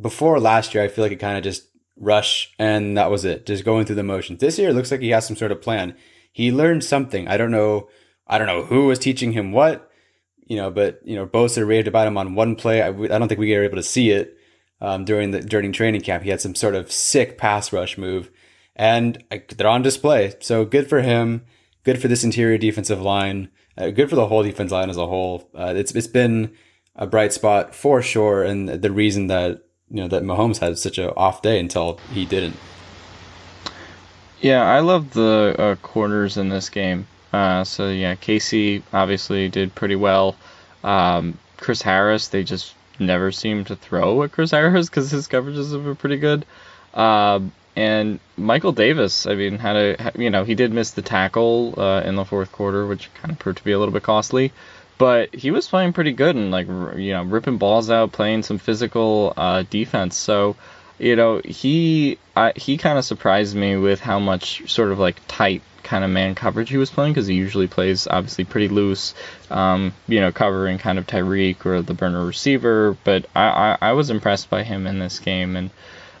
Before 0.00 0.38
last 0.40 0.74
year, 0.74 0.84
I 0.84 0.88
feel 0.88 1.04
like 1.04 1.12
it 1.12 1.16
kind 1.16 1.36
of 1.36 1.44
just 1.44 1.70
rush 1.96 2.52
and 2.58 2.96
that 2.96 3.10
was 3.10 3.24
it. 3.24 3.46
Just 3.46 3.64
going 3.64 3.84
through 3.84 3.96
the 3.96 4.02
motions. 4.02 4.40
This 4.40 4.58
year, 4.58 4.72
looks 4.72 4.90
like 4.90 5.00
he 5.00 5.10
has 5.10 5.26
some 5.26 5.36
sort 5.36 5.52
of 5.52 5.62
plan. 5.62 5.94
He 6.32 6.50
learned 6.50 6.82
something. 6.82 7.28
I 7.28 7.36
don't 7.36 7.50
know. 7.50 7.88
I 8.26 8.38
don't 8.38 8.46
know 8.46 8.64
who 8.64 8.86
was 8.86 8.98
teaching 8.98 9.32
him 9.32 9.52
what. 9.52 9.89
You 10.50 10.56
know, 10.56 10.68
but 10.68 10.98
you 11.04 11.14
know, 11.14 11.28
Bosa 11.28 11.64
raved 11.64 11.86
about 11.86 12.08
him 12.08 12.18
on 12.18 12.34
one 12.34 12.56
play. 12.56 12.82
I, 12.82 12.88
I 12.88 13.06
don't 13.06 13.28
think 13.28 13.38
we 13.38 13.54
were 13.54 13.62
able 13.62 13.76
to 13.76 13.84
see 13.84 14.10
it 14.10 14.36
um, 14.80 15.04
during 15.04 15.30
the 15.30 15.40
during 15.40 15.70
training 15.70 16.00
camp. 16.00 16.24
He 16.24 16.30
had 16.30 16.40
some 16.40 16.56
sort 16.56 16.74
of 16.74 16.90
sick 16.90 17.38
pass 17.38 17.72
rush 17.72 17.96
move, 17.96 18.32
and 18.74 19.22
I, 19.30 19.44
they're 19.56 19.68
on 19.68 19.82
display. 19.82 20.34
So 20.40 20.64
good 20.64 20.88
for 20.88 21.02
him. 21.02 21.46
Good 21.84 22.02
for 22.02 22.08
this 22.08 22.24
interior 22.24 22.58
defensive 22.58 23.00
line. 23.00 23.48
Uh, 23.78 23.90
good 23.90 24.10
for 24.10 24.16
the 24.16 24.26
whole 24.26 24.42
defense 24.42 24.72
line 24.72 24.90
as 24.90 24.96
a 24.96 25.06
whole. 25.06 25.48
Uh, 25.54 25.72
it's 25.76 25.92
it's 25.92 26.08
been 26.08 26.52
a 26.96 27.06
bright 27.06 27.32
spot 27.32 27.72
for 27.72 28.02
sure, 28.02 28.42
and 28.42 28.68
the 28.68 28.90
reason 28.90 29.28
that 29.28 29.62
you 29.88 30.02
know 30.02 30.08
that 30.08 30.24
Mahomes 30.24 30.58
had 30.58 30.76
such 30.78 30.98
a 30.98 31.14
off 31.14 31.42
day 31.42 31.60
until 31.60 32.00
he 32.12 32.24
didn't. 32.24 32.56
Yeah, 34.40 34.64
I 34.64 34.80
love 34.80 35.12
the 35.12 35.54
uh, 35.56 35.74
corners 35.76 36.36
in 36.36 36.48
this 36.48 36.68
game. 36.70 37.06
Uh, 37.32 37.64
so 37.64 37.88
yeah, 37.88 38.14
Casey 38.14 38.82
obviously 38.92 39.48
did 39.48 39.74
pretty 39.74 39.96
well. 39.96 40.36
Um, 40.82 41.38
Chris 41.56 41.82
Harris, 41.82 42.28
they 42.28 42.42
just 42.42 42.74
never 42.98 43.32
seem 43.32 43.64
to 43.66 43.76
throw 43.76 44.22
at 44.22 44.32
Chris 44.32 44.50
Harris 44.52 44.88
because 44.88 45.10
his 45.10 45.28
coverages 45.28 45.72
have 45.72 45.84
been 45.84 45.96
pretty 45.96 46.16
good. 46.16 46.44
Um, 46.94 47.52
and 47.76 48.18
Michael 48.36 48.72
Davis, 48.72 49.26
I 49.26 49.34
mean, 49.34 49.58
had 49.58 49.76
a 49.76 50.12
you 50.16 50.30
know 50.30 50.44
he 50.44 50.54
did 50.54 50.72
miss 50.72 50.90
the 50.90 51.02
tackle 51.02 51.74
uh, 51.76 52.02
in 52.04 52.16
the 52.16 52.24
fourth 52.24 52.52
quarter, 52.52 52.86
which 52.86 53.12
kind 53.14 53.32
of 53.32 53.38
proved 53.38 53.58
to 53.58 53.64
be 53.64 53.72
a 53.72 53.78
little 53.78 53.94
bit 53.94 54.02
costly. 54.02 54.52
But 54.98 55.34
he 55.34 55.50
was 55.50 55.66
playing 55.66 55.94
pretty 55.94 56.12
good 56.12 56.36
and 56.36 56.50
like 56.50 56.66
you 56.66 57.12
know 57.12 57.22
ripping 57.22 57.58
balls 57.58 57.90
out, 57.90 58.12
playing 58.12 58.42
some 58.42 58.58
physical 58.58 59.32
uh, 59.36 59.64
defense. 59.70 60.16
So 60.16 60.56
you 61.00 61.16
know 61.16 61.40
he 61.44 62.18
I, 62.36 62.52
he 62.54 62.76
kind 62.76 62.98
of 62.98 63.04
surprised 63.04 63.56
me 63.56 63.76
with 63.76 64.00
how 64.00 64.18
much 64.18 64.70
sort 64.70 64.92
of 64.92 64.98
like 64.98 65.16
tight 65.26 65.62
kind 65.82 66.04
of 66.04 66.10
man 66.10 66.34
coverage 66.34 66.70
he 66.70 66.76
was 66.76 66.90
playing 66.90 67.12
because 67.12 67.26
he 67.26 67.34
usually 67.34 67.66
plays 67.66 68.06
obviously 68.06 68.44
pretty 68.44 68.68
loose, 68.68 69.14
um, 69.50 69.92
you 70.06 70.20
know, 70.20 70.30
covering 70.30 70.78
kind 70.78 70.98
of 70.98 71.06
Tyreek 71.06 71.66
or 71.66 71.82
the 71.82 71.94
burner 71.94 72.24
receiver. 72.24 72.96
But 73.02 73.26
I, 73.34 73.48
I, 73.48 73.78
I 73.88 73.92
was 73.92 74.10
impressed 74.10 74.50
by 74.50 74.62
him 74.62 74.86
in 74.86 74.98
this 74.98 75.18
game, 75.18 75.56
and 75.56 75.70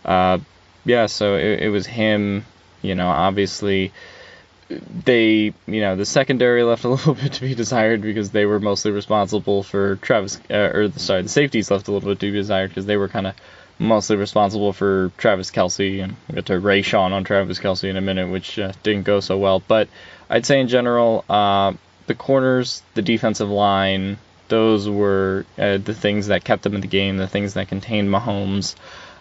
uh, 0.04 0.38
yeah, 0.84 1.06
so 1.06 1.36
it, 1.36 1.60
it 1.60 1.68
was 1.68 1.86
him, 1.86 2.44
you 2.82 2.94
know, 2.94 3.08
obviously 3.08 3.92
they, 5.04 5.52
you 5.66 5.80
know, 5.80 5.96
the 5.96 6.06
secondary 6.06 6.62
left 6.64 6.84
a 6.84 6.88
little 6.88 7.14
bit 7.14 7.34
to 7.34 7.42
be 7.42 7.54
desired 7.54 8.02
because 8.02 8.30
they 8.30 8.46
were 8.46 8.60
mostly 8.60 8.90
responsible 8.90 9.62
for 9.62 9.96
Travis, 9.96 10.40
uh, 10.50 10.70
or 10.74 10.90
sorry, 10.92 11.22
the 11.22 11.28
safeties 11.28 11.70
left 11.70 11.88
a 11.88 11.92
little 11.92 12.08
bit 12.08 12.20
to 12.20 12.32
be 12.32 12.38
desired 12.38 12.70
because 12.70 12.86
they 12.86 12.96
were 12.96 13.08
kind 13.08 13.26
of 13.26 13.34
mostly 13.80 14.16
responsible 14.16 14.72
for 14.72 15.10
Travis 15.16 15.50
Kelce, 15.50 16.02
and 16.02 16.14
we'll 16.28 16.36
get 16.36 16.46
to 16.46 16.52
Rayshawn 16.60 17.12
on 17.12 17.24
Travis 17.24 17.58
Kelce 17.58 17.88
in 17.88 17.96
a 17.96 18.00
minute, 18.00 18.28
which 18.28 18.58
uh, 18.58 18.72
didn't 18.82 19.04
go 19.04 19.20
so 19.20 19.38
well. 19.38 19.60
But 19.66 19.88
I'd 20.28 20.46
say 20.46 20.60
in 20.60 20.68
general, 20.68 21.24
uh, 21.28 21.72
the 22.06 22.14
corners, 22.14 22.82
the 22.94 23.02
defensive 23.02 23.48
line, 23.48 24.18
those 24.48 24.88
were 24.88 25.46
uh, 25.58 25.78
the 25.78 25.94
things 25.94 26.26
that 26.26 26.44
kept 26.44 26.62
them 26.62 26.74
in 26.74 26.82
the 26.82 26.86
game, 26.86 27.16
the 27.16 27.26
things 27.26 27.54
that 27.54 27.68
contained 27.68 28.08
Mahomes. 28.08 28.74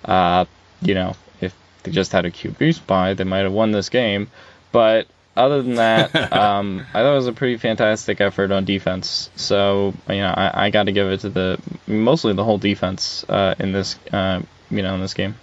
Uh, 0.03 0.45
you 0.81 0.93
know, 0.93 1.15
if 1.39 1.55
they 1.83 1.91
just 1.91 2.11
had 2.11 2.25
a 2.25 2.31
QB 2.31 2.75
spy, 2.75 3.13
they 3.13 3.23
might 3.23 3.39
have 3.39 3.53
won 3.53 3.71
this 3.71 3.89
game. 3.89 4.29
But 4.71 5.07
other 5.39 5.61
than 5.61 5.75
that, 5.75 6.15
um, 6.33 6.85
I 6.89 7.01
thought 7.01 7.13
it 7.13 7.15
was 7.15 7.27
a 7.27 7.33
pretty 7.33 7.57
fantastic 7.57 8.21
effort 8.21 8.51
on 8.51 8.65
defense. 8.65 9.29
So 9.35 9.93
you 10.07 10.17
know, 10.17 10.33
I, 10.35 10.65
I 10.65 10.69
got 10.69 10.83
to 10.83 10.91
give 10.91 11.07
it 11.07 11.21
to 11.21 11.29
the 11.29 11.59
mostly 11.87 12.33
the 12.33 12.43
whole 12.43 12.57
defense 12.57 13.25
uh, 13.29 13.55
in 13.59 13.71
this 13.71 13.97
uh, 14.11 14.41
you 14.69 14.81
know 14.81 14.93
in 14.95 15.01
this 15.01 15.13
game. 15.13 15.35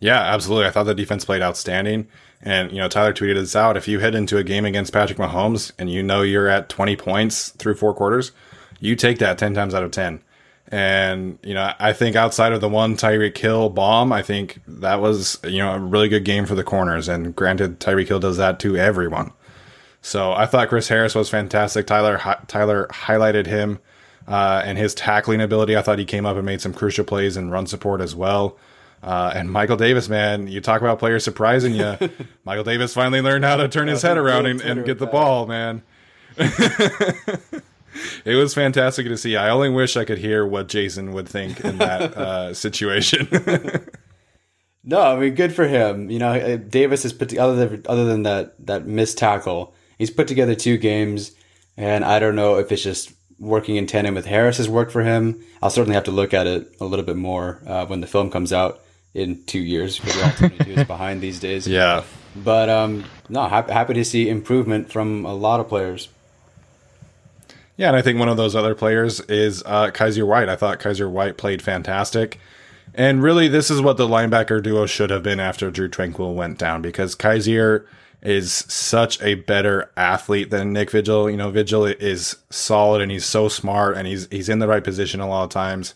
Yeah, 0.00 0.20
absolutely. 0.20 0.66
I 0.66 0.70
thought 0.70 0.84
the 0.84 0.94
defense 0.94 1.24
played 1.24 1.40
outstanding. 1.40 2.08
And, 2.42 2.70
you 2.70 2.76
know, 2.76 2.88
Tyler 2.88 3.14
tweeted 3.14 3.36
this 3.36 3.56
out. 3.56 3.78
If 3.78 3.88
you 3.88 4.00
head 4.00 4.14
into 4.14 4.36
a 4.36 4.44
game 4.44 4.66
against 4.66 4.92
Patrick 4.92 5.18
Mahomes 5.18 5.72
and 5.78 5.90
you 5.90 6.02
know 6.02 6.20
you're 6.20 6.48
at 6.48 6.68
20 6.68 6.94
points 6.96 7.48
through 7.50 7.76
four 7.76 7.94
quarters, 7.94 8.32
you 8.80 8.96
take 8.96 9.18
that 9.20 9.38
10 9.38 9.54
times 9.54 9.72
out 9.72 9.82
of 9.82 9.92
10. 9.92 10.20
And, 10.68 11.38
you 11.42 11.54
know, 11.54 11.72
I 11.78 11.92
think 11.92 12.16
outside 12.16 12.52
of 12.52 12.60
the 12.60 12.68
one 12.68 12.96
Tyreek 12.96 13.36
Hill 13.36 13.68
bomb, 13.68 14.12
I 14.12 14.22
think 14.22 14.60
that 14.66 15.00
was, 15.00 15.38
you 15.44 15.58
know, 15.58 15.74
a 15.74 15.78
really 15.78 16.08
good 16.08 16.24
game 16.24 16.46
for 16.46 16.54
the 16.54 16.64
corners. 16.64 17.06
And 17.06 17.36
granted, 17.36 17.80
Tyreek 17.80 18.08
Hill 18.08 18.20
does 18.20 18.38
that 18.38 18.58
to 18.60 18.76
everyone. 18.76 19.32
So 20.00 20.32
I 20.32 20.46
thought 20.46 20.68
Chris 20.68 20.88
Harris 20.88 21.14
was 21.14 21.28
fantastic. 21.30 21.86
Tyler, 21.86 22.16
hi- 22.18 22.40
Tyler 22.46 22.88
highlighted 22.90 23.46
him 23.46 23.78
uh, 24.26 24.62
and 24.64 24.78
his 24.78 24.94
tackling 24.94 25.40
ability. 25.40 25.76
I 25.76 25.82
thought 25.82 25.98
he 25.98 26.04
came 26.04 26.26
up 26.26 26.36
and 26.36 26.46
made 26.46 26.60
some 26.60 26.72
crucial 26.74 27.04
plays 27.04 27.36
and 27.36 27.52
run 27.52 27.66
support 27.66 28.00
as 28.00 28.14
well. 28.14 28.58
Uh, 29.02 29.32
and 29.34 29.50
Michael 29.50 29.76
Davis, 29.76 30.08
man, 30.08 30.46
you 30.46 30.62
talk 30.62 30.80
about 30.80 30.98
players 30.98 31.24
surprising 31.24 31.74
you. 31.74 31.96
Michael 32.44 32.64
Davis 32.64 32.94
finally 32.94 33.20
learned 33.20 33.44
how 33.44 33.56
to 33.56 33.68
turn 33.68 33.86
his 33.88 34.00
head 34.00 34.16
around 34.16 34.46
and, 34.46 34.62
and 34.62 34.84
get 34.86 34.98
the 34.98 35.06
ball, 35.06 35.46
man. 35.46 35.82
it 38.24 38.34
was 38.34 38.54
fantastic 38.54 39.06
to 39.06 39.16
see. 39.16 39.36
I 39.36 39.50
only 39.50 39.70
wish 39.70 39.96
I 39.96 40.04
could 40.04 40.18
hear 40.18 40.46
what 40.46 40.68
Jason 40.68 41.12
would 41.12 41.28
think 41.28 41.60
in 41.60 41.78
that 41.78 42.02
uh, 42.16 42.54
situation. 42.54 43.28
no, 44.84 45.00
I 45.00 45.18
mean, 45.18 45.34
good 45.34 45.54
for 45.54 45.66
him. 45.66 46.10
You 46.10 46.18
know, 46.18 46.32
uh, 46.32 46.56
Davis 46.56 47.02
has 47.02 47.12
put 47.12 47.36
other 47.36 47.66
than 47.66 47.82
other 47.88 48.04
than 48.04 48.22
that 48.24 48.66
that 48.66 48.86
missed 48.86 49.18
tackle, 49.18 49.74
he's 49.98 50.10
put 50.10 50.28
together 50.28 50.54
two 50.54 50.76
games, 50.76 51.32
and 51.76 52.04
I 52.04 52.18
don't 52.18 52.36
know 52.36 52.58
if 52.58 52.70
it's 52.72 52.82
just 52.82 53.12
working 53.38 53.76
in 53.76 53.86
tandem 53.86 54.14
with 54.14 54.26
Harris 54.26 54.58
has 54.58 54.68
worked 54.68 54.92
for 54.92 55.02
him. 55.02 55.42
I'll 55.62 55.70
certainly 55.70 55.94
have 55.94 56.04
to 56.04 56.12
look 56.12 56.32
at 56.32 56.46
it 56.46 56.74
a 56.80 56.84
little 56.84 57.04
bit 57.04 57.16
more 57.16 57.60
uh, 57.66 57.86
when 57.86 58.00
the 58.00 58.06
film 58.06 58.30
comes 58.30 58.52
out 58.52 58.80
in 59.12 59.44
two 59.44 59.60
years 59.60 59.98
because 59.98 60.22
all 60.22 60.48
22 60.48 60.70
is 60.72 60.86
behind 60.86 61.20
these 61.20 61.40
days. 61.40 61.66
Yeah. 61.66 62.04
But 62.36 62.68
um, 62.68 63.04
no, 63.28 63.46
happy 63.46 63.94
to 63.94 64.04
see 64.04 64.28
improvement 64.28 64.90
from 64.90 65.24
a 65.24 65.34
lot 65.34 65.60
of 65.60 65.68
players. 65.68 66.08
Yeah, 67.76 67.88
and 67.88 67.96
I 67.96 68.02
think 68.02 68.18
one 68.18 68.28
of 68.28 68.36
those 68.36 68.54
other 68.54 68.74
players 68.74 69.20
is 69.22 69.62
uh, 69.66 69.90
Kyzir 69.90 70.26
White. 70.26 70.48
I 70.48 70.56
thought 70.56 70.78
Kyzir 70.78 71.10
White 71.10 71.36
played 71.36 71.60
fantastic. 71.60 72.38
And 72.94 73.22
really, 73.22 73.48
this 73.48 73.70
is 73.70 73.80
what 73.80 73.96
the 73.96 74.06
linebacker 74.06 74.62
duo 74.62 74.86
should 74.86 75.10
have 75.10 75.24
been 75.24 75.40
after 75.40 75.70
Drue 75.70 75.88
Tranquill 75.88 76.34
went 76.34 76.58
down 76.58 76.82
because 76.82 77.16
Kyzir 77.16 77.84
is 78.22 78.52
such 78.52 79.20
a 79.20 79.34
better 79.34 79.90
athlete 79.96 80.50
than 80.50 80.72
Nick 80.72 80.90
Vigil. 80.92 81.28
You 81.28 81.36
know, 81.36 81.50
Vigil 81.50 81.86
is 81.86 82.36
solid 82.50 83.02
and 83.02 83.10
he's 83.10 83.24
so 83.24 83.48
smart 83.48 83.96
and 83.96 84.06
he's 84.06 84.28
he's 84.30 84.48
in 84.48 84.60
the 84.60 84.68
right 84.68 84.84
position 84.84 85.20
a 85.20 85.28
lot 85.28 85.44
of 85.44 85.50
times. 85.50 85.94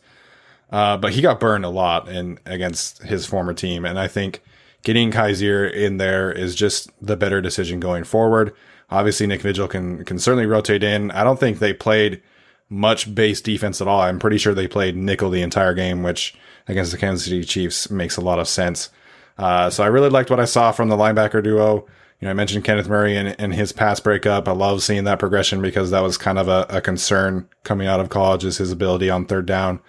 Uh, 0.70 0.96
but 0.96 1.12
he 1.12 1.22
got 1.22 1.40
burned 1.40 1.64
a 1.64 1.70
lot 1.70 2.08
in 2.08 2.38
against 2.44 3.02
his 3.04 3.24
former 3.24 3.54
team, 3.54 3.86
and 3.86 3.98
I 3.98 4.06
think 4.06 4.42
getting 4.82 5.10
Kyzir 5.10 5.72
in 5.72 5.96
there 5.96 6.30
is 6.30 6.54
just 6.54 6.90
the 7.00 7.16
better 7.16 7.40
decision 7.40 7.80
going 7.80 8.04
forward. 8.04 8.54
Obviously, 8.90 9.26
Nick 9.26 9.42
Vigil 9.42 9.68
can 9.68 10.04
can 10.04 10.18
certainly 10.18 10.46
rotate 10.46 10.82
in. 10.82 11.10
I 11.10 11.24
don't 11.24 11.38
think 11.38 11.58
they 11.58 11.72
played 11.72 12.22
much 12.70 13.14
base 13.14 13.40
defense 13.40 13.80
at 13.80 13.88
all. 13.88 14.00
I'm 14.00 14.18
pretty 14.18 14.38
sure 14.38 14.54
they 14.54 14.68
played 14.68 14.96
nickel 14.96 15.30
the 15.30 15.42
entire 15.42 15.74
game, 15.74 16.02
which 16.02 16.34
against 16.66 16.92
the 16.92 16.98
Kansas 16.98 17.24
City 17.24 17.44
Chiefs 17.44 17.90
makes 17.90 18.16
a 18.16 18.20
lot 18.20 18.38
of 18.38 18.48
sense. 18.48 18.90
Uh, 19.38 19.70
so 19.70 19.84
I 19.84 19.86
really 19.86 20.10
liked 20.10 20.30
what 20.30 20.40
I 20.40 20.44
saw 20.44 20.72
from 20.72 20.88
the 20.88 20.96
linebacker 20.96 21.42
duo. 21.42 21.86
You 22.20 22.26
know, 22.26 22.30
I 22.30 22.34
mentioned 22.34 22.64
Kenneth 22.64 22.88
Murray 22.88 23.16
and, 23.16 23.36
and 23.38 23.54
his 23.54 23.72
pass 23.72 24.00
breakup. 24.00 24.48
I 24.48 24.52
love 24.52 24.82
seeing 24.82 25.04
that 25.04 25.20
progression 25.20 25.62
because 25.62 25.92
that 25.92 26.02
was 26.02 26.18
kind 26.18 26.38
of 26.38 26.48
a, 26.48 26.66
a 26.68 26.80
concern 26.80 27.48
coming 27.62 27.86
out 27.86 28.00
of 28.00 28.08
college 28.08 28.44
is 28.44 28.58
his 28.58 28.72
ability 28.72 29.08
on 29.08 29.24
third 29.24 29.46
down. 29.46 29.80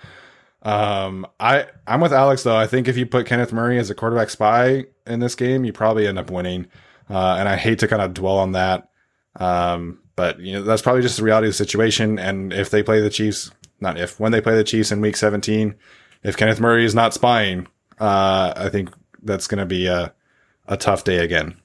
Um, 0.62 1.26
I 1.40 1.68
I'm 1.88 2.02
with 2.02 2.14
Alex 2.14 2.44
though. 2.44 2.56
I 2.56 2.68
think 2.68 2.88
if 2.88 2.98
you 2.98 3.06
put 3.06 3.26
Kenneth 3.26 3.54
Murray 3.54 3.80
as 3.80 3.90
a 3.90 3.96
quarterback 3.96 4.30
spy 4.30 4.86
in 5.08 5.20
this 5.20 5.36
game, 5.36 5.66
you 5.66 5.74
probably 5.74 6.06
end 6.06 6.20
up 6.20 6.30
winning. 6.30 6.68
Uh, 7.10 7.38
and 7.40 7.50
I 7.50 7.56
hate 7.56 7.80
to 7.80 7.88
kind 7.88 8.02
of 8.02 8.14
dwell 8.14 8.38
on 8.38 8.52
that. 8.52 8.89
Um, 9.36 10.00
but 10.16 10.40
you 10.40 10.54
know 10.54 10.64
that's 10.64 10.82
probably 10.82 11.02
just 11.02 11.18
the 11.18 11.24
reality 11.24 11.48
of 11.48 11.54
the 11.54 11.58
situation. 11.58 12.20
And 12.20 12.52
if 12.52 12.70
they 12.70 12.84
play 12.84 13.02
the 13.02 13.10
Chiefs, 13.10 13.52
not 13.80 13.98
if 13.98 14.20
when 14.20 14.32
they 14.32 14.42
play 14.42 14.56
the 14.56 14.64
Chiefs 14.64 14.92
in 14.92 15.02
Week 15.02 15.16
17, 15.16 15.76
if 16.24 16.38
Kenneth 16.38 16.60
Murray 16.60 16.86
is 16.86 16.96
not 16.96 17.14
spying, 17.14 17.68
uh, 18.00 18.54
I 18.56 18.70
think 18.70 18.90
that's 19.22 19.48
going 19.48 19.60
to 19.60 19.66
be 19.66 19.88
a 19.88 20.14
a 20.68 20.78
tough 20.78 21.04
day 21.04 21.18
again. 21.18 21.60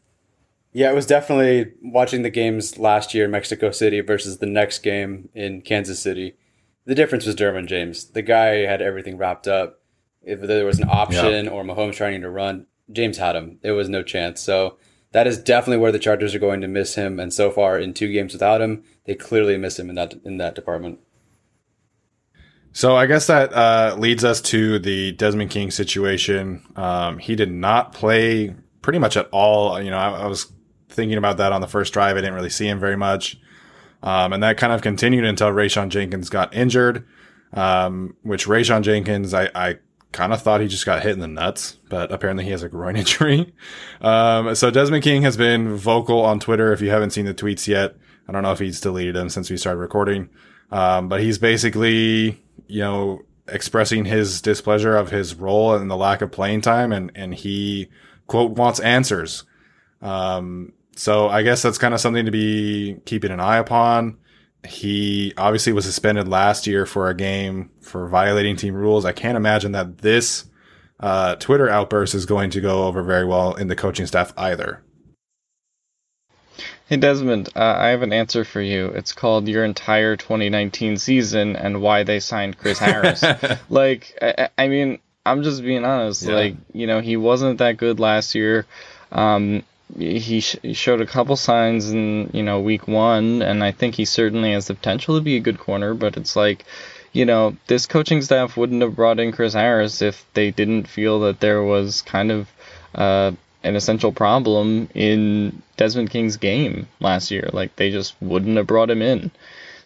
Yeah, 0.72 0.90
it 0.90 0.94
was 0.94 1.06
definitely 1.06 1.72
watching 1.82 2.22
the 2.22 2.30
games 2.30 2.78
last 2.78 3.14
year 3.14 3.26
in 3.26 3.30
Mexico 3.30 3.70
City 3.70 4.00
versus 4.00 4.38
the 4.38 4.46
next 4.46 4.80
game 4.80 5.28
in 5.34 5.60
Kansas 5.60 6.00
City 6.00 6.36
the 6.86 6.94
difference 6.94 7.26
was 7.26 7.34
Derwin 7.34 7.66
James. 7.66 8.06
The 8.06 8.22
guy 8.22 8.66
had 8.66 8.82
everything 8.82 9.16
wrapped 9.16 9.48
up. 9.48 9.80
If 10.22 10.40
there 10.40 10.64
was 10.64 10.78
an 10.78 10.88
option 10.88 11.48
or 11.48 11.64
Mahomes 11.64 11.94
trying 11.94 12.22
to 12.22 12.30
run, 12.30 12.66
James 12.90 13.18
had 13.18 13.36
him. 13.36 13.58
There 13.62 13.74
was 13.74 13.88
no 13.88 14.02
chance. 14.02 14.40
So 14.40 14.78
that 15.14 15.28
is 15.28 15.38
definitely 15.38 15.80
where 15.80 15.92
the 15.92 15.98
Chargers 16.00 16.34
are 16.34 16.40
going 16.40 16.60
to 16.60 16.66
miss 16.66 16.96
him. 16.96 17.20
And 17.20 17.32
so 17.32 17.48
far, 17.48 17.78
in 17.78 17.94
two 17.94 18.12
games 18.12 18.32
without 18.32 18.60
him, 18.60 18.82
they 19.06 19.14
clearly 19.14 19.56
miss 19.56 19.78
him 19.78 19.88
in 19.88 19.94
that 19.94 20.14
in 20.24 20.38
that 20.38 20.56
department. 20.56 20.98
So 22.72 22.96
I 22.96 23.06
guess 23.06 23.28
that 23.28 23.52
uh, 23.52 23.94
leads 23.96 24.24
us 24.24 24.40
to 24.42 24.80
the 24.80 25.12
Desmond 25.12 25.52
King 25.52 25.70
situation. 25.70 26.66
Um, 26.74 27.18
he 27.18 27.36
did 27.36 27.52
not 27.52 27.92
play 27.92 28.56
pretty 28.82 28.98
much 28.98 29.16
at 29.16 29.28
all. 29.30 29.80
You 29.80 29.90
know, 29.90 29.98
I, 29.98 30.22
I 30.22 30.26
was 30.26 30.52
thinking 30.88 31.16
about 31.16 31.36
that 31.36 31.52
on 31.52 31.60
the 31.60 31.68
first 31.68 31.92
drive. 31.92 32.16
I 32.16 32.20
didn't 32.20 32.34
really 32.34 32.50
see 32.50 32.66
him 32.66 32.80
very 32.80 32.96
much. 32.96 33.38
Um, 34.02 34.32
and 34.32 34.42
that 34.42 34.56
kind 34.56 34.72
of 34.72 34.82
continued 34.82 35.24
until 35.24 35.50
Rayshawn 35.50 35.90
Jenkins 35.90 36.28
got 36.28 36.52
injured, 36.52 37.06
um, 37.52 38.16
which 38.22 38.46
Rayshawn 38.46 38.82
Jenkins, 38.82 39.32
I, 39.32 39.48
I 39.54 39.78
kind 40.14 40.32
of 40.32 40.40
thought 40.40 40.60
he 40.60 40.68
just 40.68 40.86
got 40.86 41.02
hit 41.02 41.12
in 41.12 41.20
the 41.20 41.28
nuts, 41.28 41.76
but 41.90 42.10
apparently 42.10 42.44
he 42.44 42.52
has 42.52 42.62
a 42.62 42.68
groin 42.68 42.96
injury. 42.96 43.52
Um, 44.00 44.54
so 44.54 44.70
Desmond 44.70 45.04
King 45.04 45.22
has 45.22 45.36
been 45.36 45.76
vocal 45.76 46.22
on 46.22 46.40
Twitter. 46.40 46.72
If 46.72 46.80
you 46.80 46.88
haven't 46.88 47.10
seen 47.10 47.26
the 47.26 47.34
tweets 47.34 47.66
yet, 47.66 47.96
I 48.26 48.32
don't 48.32 48.42
know 48.42 48.52
if 48.52 48.60
he's 48.60 48.80
deleted 48.80 49.14
them 49.14 49.28
since 49.28 49.50
we 49.50 49.56
started 49.58 49.80
recording. 49.80 50.30
Um, 50.70 51.08
but 51.08 51.20
he's 51.20 51.38
basically, 51.38 52.42
you 52.68 52.80
know, 52.80 53.22
expressing 53.48 54.06
his 54.06 54.40
displeasure 54.40 54.96
of 54.96 55.10
his 55.10 55.34
role 55.34 55.74
and 55.74 55.90
the 55.90 55.96
lack 55.96 56.22
of 56.22 56.32
playing 56.32 56.62
time. 56.62 56.92
And, 56.92 57.12
and 57.14 57.34
he 57.34 57.88
quote 58.26 58.52
wants 58.52 58.80
answers. 58.80 59.44
Um, 60.00 60.72
so 60.96 61.28
I 61.28 61.42
guess 61.42 61.60
that's 61.60 61.78
kind 61.78 61.92
of 61.92 62.00
something 62.00 62.24
to 62.24 62.30
be 62.30 62.96
keeping 63.04 63.32
an 63.32 63.40
eye 63.40 63.58
upon. 63.58 64.18
He 64.66 65.32
obviously 65.36 65.72
was 65.72 65.84
suspended 65.84 66.28
last 66.28 66.66
year 66.66 66.86
for 66.86 67.08
a 67.08 67.14
game 67.14 67.70
for 67.80 68.08
violating 68.08 68.56
team 68.56 68.74
rules. 68.74 69.04
I 69.04 69.12
can't 69.12 69.36
imagine 69.36 69.72
that 69.72 69.98
this 69.98 70.46
uh, 71.00 71.36
Twitter 71.36 71.68
outburst 71.68 72.14
is 72.14 72.26
going 72.26 72.50
to 72.50 72.60
go 72.60 72.84
over 72.86 73.02
very 73.02 73.24
well 73.24 73.54
in 73.54 73.68
the 73.68 73.76
coaching 73.76 74.06
staff 74.06 74.32
either. 74.36 74.82
Hey 76.86 76.98
Desmond, 76.98 77.48
uh, 77.56 77.76
I 77.78 77.88
have 77.88 78.02
an 78.02 78.12
answer 78.12 78.44
for 78.44 78.60
you. 78.60 78.88
It's 78.88 79.12
called 79.12 79.48
your 79.48 79.64
entire 79.64 80.16
2019 80.16 80.98
season 80.98 81.56
and 81.56 81.80
why 81.80 82.02
they 82.02 82.20
signed 82.20 82.58
Chris 82.58 82.78
Harris. 82.78 83.24
like, 83.70 84.16
I, 84.20 84.50
I, 84.58 84.68
mean, 84.68 84.98
I'm 85.24 85.42
just 85.42 85.62
being 85.62 85.84
honest. 85.84 86.22
Yeah. 86.22 86.34
Like, 86.34 86.56
you 86.74 86.86
know, 86.86 87.00
he 87.00 87.16
wasn't 87.16 87.58
that 87.58 87.78
good 87.78 88.00
last 88.00 88.34
year. 88.34 88.66
Um, 89.10 89.62
he, 89.98 90.40
sh- 90.40 90.56
showed 90.72 91.00
a 91.00 91.06
couple 91.06 91.36
signs 91.36 91.90
in 91.90 92.30
you 92.32 92.42
know 92.42 92.60
week 92.60 92.88
one, 92.88 93.42
and 93.42 93.62
I 93.62 93.72
think 93.72 93.94
he 93.94 94.04
certainly 94.04 94.52
has 94.52 94.66
the 94.66 94.74
potential 94.74 95.16
to 95.16 95.22
be 95.22 95.36
a 95.36 95.40
good 95.40 95.58
corner. 95.58 95.94
But 95.94 96.16
it's 96.16 96.36
like, 96.36 96.64
you 97.12 97.24
know, 97.24 97.56
this 97.66 97.86
coaching 97.86 98.22
staff 98.22 98.56
wouldn't 98.56 98.82
have 98.82 98.96
brought 98.96 99.20
in 99.20 99.32
Chris 99.32 99.52
Harris 99.52 100.02
if 100.02 100.24
they 100.34 100.50
didn't 100.50 100.88
feel 100.88 101.20
that 101.20 101.40
there 101.40 101.62
was 101.62 102.02
kind 102.02 102.32
of 102.32 102.48
uh, 102.94 103.32
an 103.62 103.76
essential 103.76 104.12
problem 104.12 104.88
in 104.94 105.62
Desmond 105.76 106.10
King's 106.10 106.36
game 106.36 106.88
last 107.00 107.30
year. 107.30 107.48
Like 107.52 107.76
they 107.76 107.90
just 107.90 108.14
wouldn't 108.20 108.56
have 108.56 108.66
brought 108.66 108.90
him 108.90 109.02
in. 109.02 109.30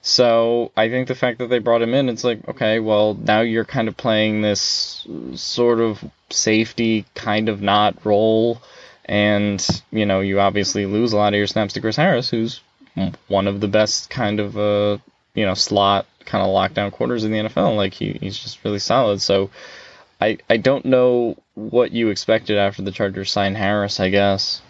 So 0.01 0.70
I 0.76 0.88
think 0.88 1.09
the 1.09 1.14
fact 1.14 1.38
that 1.38 1.49
they 1.49 1.59
brought 1.59 1.82
him 1.82 1.92
in, 1.92 2.09
it's 2.09 2.24
like, 2.24 2.46
okay, 2.49 2.78
well, 2.78 3.14
now 3.14 3.40
you're 3.40 3.64
kind 3.64 3.88
of 3.88 3.96
playing 3.96 4.40
this 4.40 5.07
sort 5.34 5.80
of 5.80 6.03
safety 6.30 7.05
kind 7.14 7.49
of 7.49 7.61
not 7.61 8.07
role 8.07 8.62
And, 9.09 9.66
you 9.90 10.04
know, 10.04 10.20
you 10.20 10.40
obviously 10.40 10.86
lose 10.86 11.12
a 11.12 11.16
lot 11.16 11.32
of 11.32 11.38
your 11.38 11.46
snaps 11.46 11.72
to 11.74 11.80
Chris 11.80 11.96
Harris, 11.96 12.28
who's 12.28 12.61
one 13.28 13.46
of 13.46 13.61
the 13.61 13.68
best 13.68 14.11
kind 14.11 14.38
of, 14.40 14.59
uh, 14.59 14.98
you 15.34 15.46
know, 15.46 15.54
slot 15.54 16.06
kind 16.26 16.44
of 16.44 16.50
lockdown 16.50 16.92
quarters 16.92 17.24
in 17.24 17.32
the 17.32 17.38
NFL. 17.38 17.76
Like, 17.76 17.94
he, 17.94 18.18
he's 18.20 18.38
just 18.38 18.62
really 18.64 18.78
solid. 18.78 19.22
So 19.22 19.50
I, 20.20 20.38
I 20.50 20.59
don't 20.59 20.84
know 20.84 21.36
what 21.54 21.92
you 21.92 22.09
expected 22.11 22.59
after 22.59 22.82
the 22.82 22.92
Chargers 22.92 23.30
signed 23.30 23.56
Harris, 23.56 23.98
I 24.00 24.11
guess. 24.11 24.61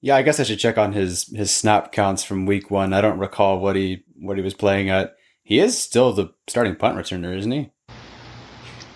Yeah, 0.00 0.16
I 0.16 0.22
guess 0.22 0.40
I 0.40 0.42
should 0.42 0.58
check 0.58 0.78
on 0.78 0.92
his 0.92 1.28
his 1.28 1.52
snap 1.52 1.92
counts 1.92 2.24
from 2.24 2.44
week 2.44 2.72
one. 2.72 2.92
I 2.92 3.00
don't 3.00 3.20
recall 3.20 3.60
what 3.60 3.76
he 3.76 4.02
what 4.18 4.36
he 4.36 4.42
was 4.42 4.52
playing 4.52 4.90
at. 4.90 5.14
He 5.44 5.60
is 5.60 5.78
still 5.78 6.12
the 6.12 6.32
starting 6.48 6.74
punt 6.74 6.96
returner, 6.96 7.36
isn't 7.36 7.52
he? 7.52 7.70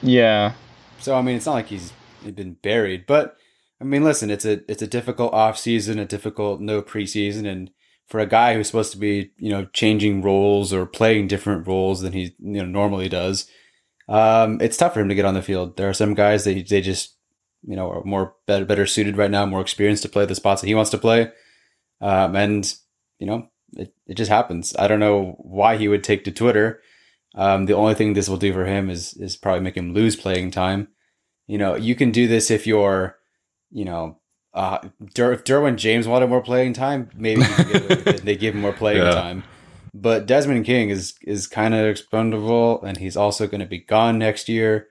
Yeah. 0.02 0.54
So 0.98 1.14
I 1.14 1.22
mean, 1.22 1.36
it's 1.36 1.46
not 1.46 1.52
like 1.52 1.68
he's 1.68 1.92
been 2.24 2.54
buried, 2.54 3.06
but 3.06 3.36
I 3.80 3.84
mean, 3.84 4.04
listen, 4.04 4.30
it's 4.30 4.44
a 4.44 4.60
it's 4.70 4.82
a 4.82 4.86
difficult 4.86 5.32
off 5.34 5.58
season, 5.58 5.98
a 5.98 6.06
difficult 6.06 6.60
no 6.60 6.82
preseason, 6.82 7.46
and 7.46 7.70
for 8.06 8.20
a 8.20 8.26
guy 8.26 8.54
who's 8.54 8.68
supposed 8.68 8.92
to 8.92 8.98
be 8.98 9.32
you 9.38 9.50
know 9.50 9.66
changing 9.66 10.22
roles 10.22 10.72
or 10.72 10.86
playing 10.86 11.28
different 11.28 11.66
roles 11.66 12.00
than 12.00 12.12
he 12.12 12.34
you 12.38 12.62
know 12.62 12.64
normally 12.64 13.08
does, 13.08 13.48
um, 14.08 14.58
it's 14.60 14.76
tough 14.76 14.94
for 14.94 15.00
him 15.00 15.08
to 15.08 15.14
get 15.14 15.24
on 15.24 15.34
the 15.34 15.42
field. 15.42 15.76
There 15.76 15.88
are 15.88 15.94
some 15.94 16.14
guys 16.14 16.44
that 16.44 16.68
they 16.68 16.80
just 16.80 17.16
you 17.66 17.76
know 17.76 17.90
are 17.90 18.04
more 18.04 18.34
better, 18.46 18.64
better 18.64 18.86
suited 18.86 19.16
right 19.16 19.30
now, 19.30 19.44
more 19.44 19.60
experienced 19.60 20.02
to 20.04 20.08
play 20.08 20.24
the 20.24 20.34
spots 20.34 20.62
that 20.62 20.68
he 20.68 20.74
wants 20.74 20.90
to 20.90 20.98
play, 20.98 21.30
um, 22.00 22.34
and 22.34 22.74
you 23.18 23.26
know 23.26 23.48
it, 23.74 23.94
it 24.06 24.14
just 24.14 24.30
happens. 24.30 24.74
I 24.78 24.88
don't 24.88 25.00
know 25.00 25.36
why 25.38 25.76
he 25.76 25.88
would 25.88 26.04
take 26.04 26.24
to 26.24 26.32
Twitter. 26.32 26.80
Um, 27.34 27.66
the 27.66 27.74
only 27.74 27.94
thing 27.94 28.14
this 28.14 28.28
will 28.28 28.38
do 28.38 28.52
for 28.52 28.64
him 28.64 28.88
is 28.88 29.14
is 29.14 29.36
probably 29.36 29.60
make 29.60 29.76
him 29.76 29.92
lose 29.92 30.16
playing 30.16 30.50
time. 30.50 30.88
You 31.46 31.58
know, 31.58 31.74
you 31.76 31.94
can 31.94 32.10
do 32.10 32.26
this 32.26 32.50
if 32.50 32.66
you're, 32.66 33.18
you 33.70 33.84
know, 33.84 34.18
uh, 34.54 34.78
Der- 35.14 35.32
if 35.32 35.44
Derwin 35.44 35.76
James 35.76 36.08
wanted 36.08 36.28
more 36.28 36.40
playing 36.42 36.72
time, 36.72 37.10
maybe 37.14 37.42
they 38.22 38.36
give 38.36 38.54
him 38.54 38.62
more 38.62 38.72
playing 38.72 39.02
yeah. 39.02 39.10
time. 39.10 39.44
But 39.94 40.26
Desmond 40.26 40.64
King 40.66 40.90
is 40.90 41.14
is 41.22 41.46
kind 41.46 41.74
of 41.74 41.86
expendable, 41.86 42.82
and 42.82 42.98
he's 42.98 43.16
also 43.16 43.46
going 43.46 43.60
to 43.60 43.66
be 43.66 43.78
gone 43.78 44.18
next 44.18 44.48
year. 44.48 44.88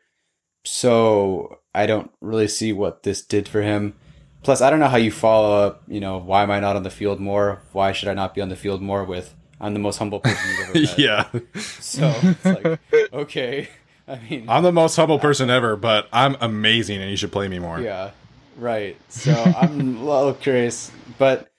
So 0.63 1.59
I 1.73 1.86
don't 1.86 2.11
really 2.21 2.47
see 2.47 2.73
what 2.73 3.03
this 3.03 3.21
did 3.21 3.47
for 3.47 3.61
him. 3.61 3.95
Plus, 4.43 4.61
I 4.61 4.69
don't 4.69 4.80
know 4.80 4.88
how 4.88 4.97
you 4.97 5.11
follow 5.11 5.55
up. 5.65 5.84
You 5.88 5.99
know, 5.99 6.17
why 6.17 6.43
am 6.43 6.51
I 6.51 6.59
not 6.59 6.76
on 6.76 6.84
the 6.84 6.89
field 6.89 7.19
more? 7.19 7.61
Why 7.71 7.91
should 7.91 8.09
I 8.09 8.13
not 8.13 8.34
be 8.36 8.41
on 8.41 8.49
the 8.49 8.55
field 8.55 8.82
more? 8.82 9.03
With 9.03 9.36
I'm 9.59 9.73
the 9.73 9.80
most 9.80 9.97
humble 9.97 10.19
person 10.19 10.49
you've 10.49 10.69
ever 10.69 10.80
met. 10.82 10.99
yeah. 10.99 11.30
So 11.61 12.13
it's 12.23 12.45
like, 12.45 12.80
okay. 13.13 13.69
I 14.07 14.19
mean, 14.30 14.45
I'm 14.47 14.61
the 14.63 14.71
most 14.71 14.95
humble 14.95 15.17
person 15.17 15.49
ever, 15.49 15.76
but 15.76 16.07
I'm 16.13 16.36
amazing, 16.41 17.01
and 17.01 17.09
you 17.09 17.17
should 17.17 17.32
play 17.32 17.47
me 17.47 17.57
more. 17.59 17.80
Yeah. 17.80 18.11
Right. 18.58 18.97
So 19.10 19.34
I'm 19.34 19.97
a 20.01 20.03
little 20.03 20.34
curious, 20.34 20.91
but 21.18 21.49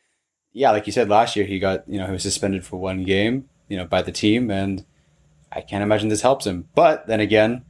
yeah, 0.53 0.70
like 0.70 0.86
you 0.86 0.92
said 0.92 1.09
last 1.09 1.36
year, 1.36 1.44
he 1.44 1.59
got 1.59 1.88
you 1.88 1.99
know 1.99 2.07
he 2.07 2.12
was 2.12 2.22
suspended 2.22 2.64
for 2.64 2.78
one 2.78 3.05
game, 3.05 3.49
you 3.68 3.76
know, 3.76 3.84
by 3.84 4.03
the 4.03 4.12
team, 4.12 4.51
and 4.51 4.84
I 5.53 5.61
can't 5.61 5.82
imagine 5.82 6.09
this 6.09 6.22
helps 6.22 6.47
him. 6.47 6.68
But 6.74 7.07
then 7.07 7.20
again, 7.20 7.64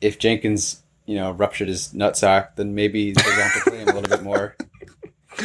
if 0.00 0.18
Jenkins 0.18 0.82
you 1.10 1.16
know, 1.16 1.32
ruptured 1.32 1.66
his 1.66 1.88
nutsack, 1.88 2.54
then 2.54 2.72
maybe 2.72 3.10
they're 3.10 3.36
going 3.36 3.50
to 3.50 3.60
play 3.68 3.78
him 3.78 3.88
a 3.88 3.94
little 3.94 4.08
bit 4.08 4.22
more. 4.22 4.56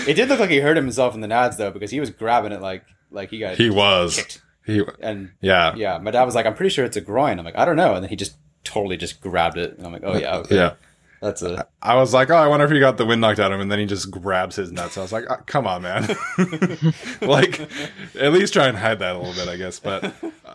It 0.07 0.15
did 0.15 0.27
look 0.27 0.39
like 0.39 0.49
he 0.49 0.59
hurt 0.59 0.75
himself 0.75 1.13
in 1.13 1.21
the 1.21 1.27
nads 1.27 1.57
though, 1.57 1.71
because 1.71 1.89
he 1.89 1.99
was 2.01 2.09
grabbing 2.09 2.51
it 2.51 2.59
like 2.59 2.83
like 3.11 3.29
he 3.29 3.39
got 3.39 3.55
he 3.55 3.69
was 3.69 4.17
kicked. 4.17 4.41
he 4.65 4.83
and 4.99 5.31
yeah 5.41 5.73
yeah. 5.75 5.99
My 5.99 6.11
dad 6.11 6.23
was 6.23 6.35
like, 6.35 6.45
I'm 6.45 6.55
pretty 6.55 6.71
sure 6.71 6.83
it's 6.83 6.97
a 6.97 7.01
groin. 7.01 7.39
I'm 7.39 7.45
like, 7.45 7.57
I 7.57 7.63
don't 7.63 7.77
know, 7.77 7.93
and 7.93 8.03
then 8.03 8.09
he 8.09 8.17
just 8.17 8.35
totally 8.65 8.97
just 8.97 9.21
grabbed 9.21 9.57
it, 9.57 9.77
and 9.77 9.85
I'm 9.85 9.93
like, 9.93 10.01
oh 10.03 10.17
yeah, 10.17 10.37
okay. 10.37 10.55
yeah. 10.55 10.73
That's 11.25 11.41
a. 11.41 11.67
I 11.81 11.95
was 11.95 12.13
like, 12.13 12.29
oh, 12.29 12.35
I 12.35 12.45
wonder 12.45 12.67
if 12.67 12.71
he 12.71 12.79
got 12.79 12.97
the 12.97 13.05
wind 13.05 13.19
knocked 13.19 13.39
out 13.39 13.51
of 13.51 13.55
him, 13.55 13.61
and 13.61 13.71
then 13.71 13.79
he 13.79 13.87
just 13.87 14.11
grabs 14.11 14.55
his 14.55 14.71
nuts. 14.71 14.95
I 14.95 15.01
was 15.01 15.11
like, 15.11 15.23
oh, 15.27 15.37
come 15.47 15.65
on, 15.65 15.81
man. 15.81 16.03
like, 17.21 17.67
at 18.19 18.31
least 18.31 18.53
try 18.53 18.67
and 18.67 18.77
hide 18.77 18.99
that 18.99 19.15
a 19.15 19.17
little 19.17 19.33
bit, 19.33 19.49
I 19.49 19.57
guess. 19.57 19.79
But 19.79 20.13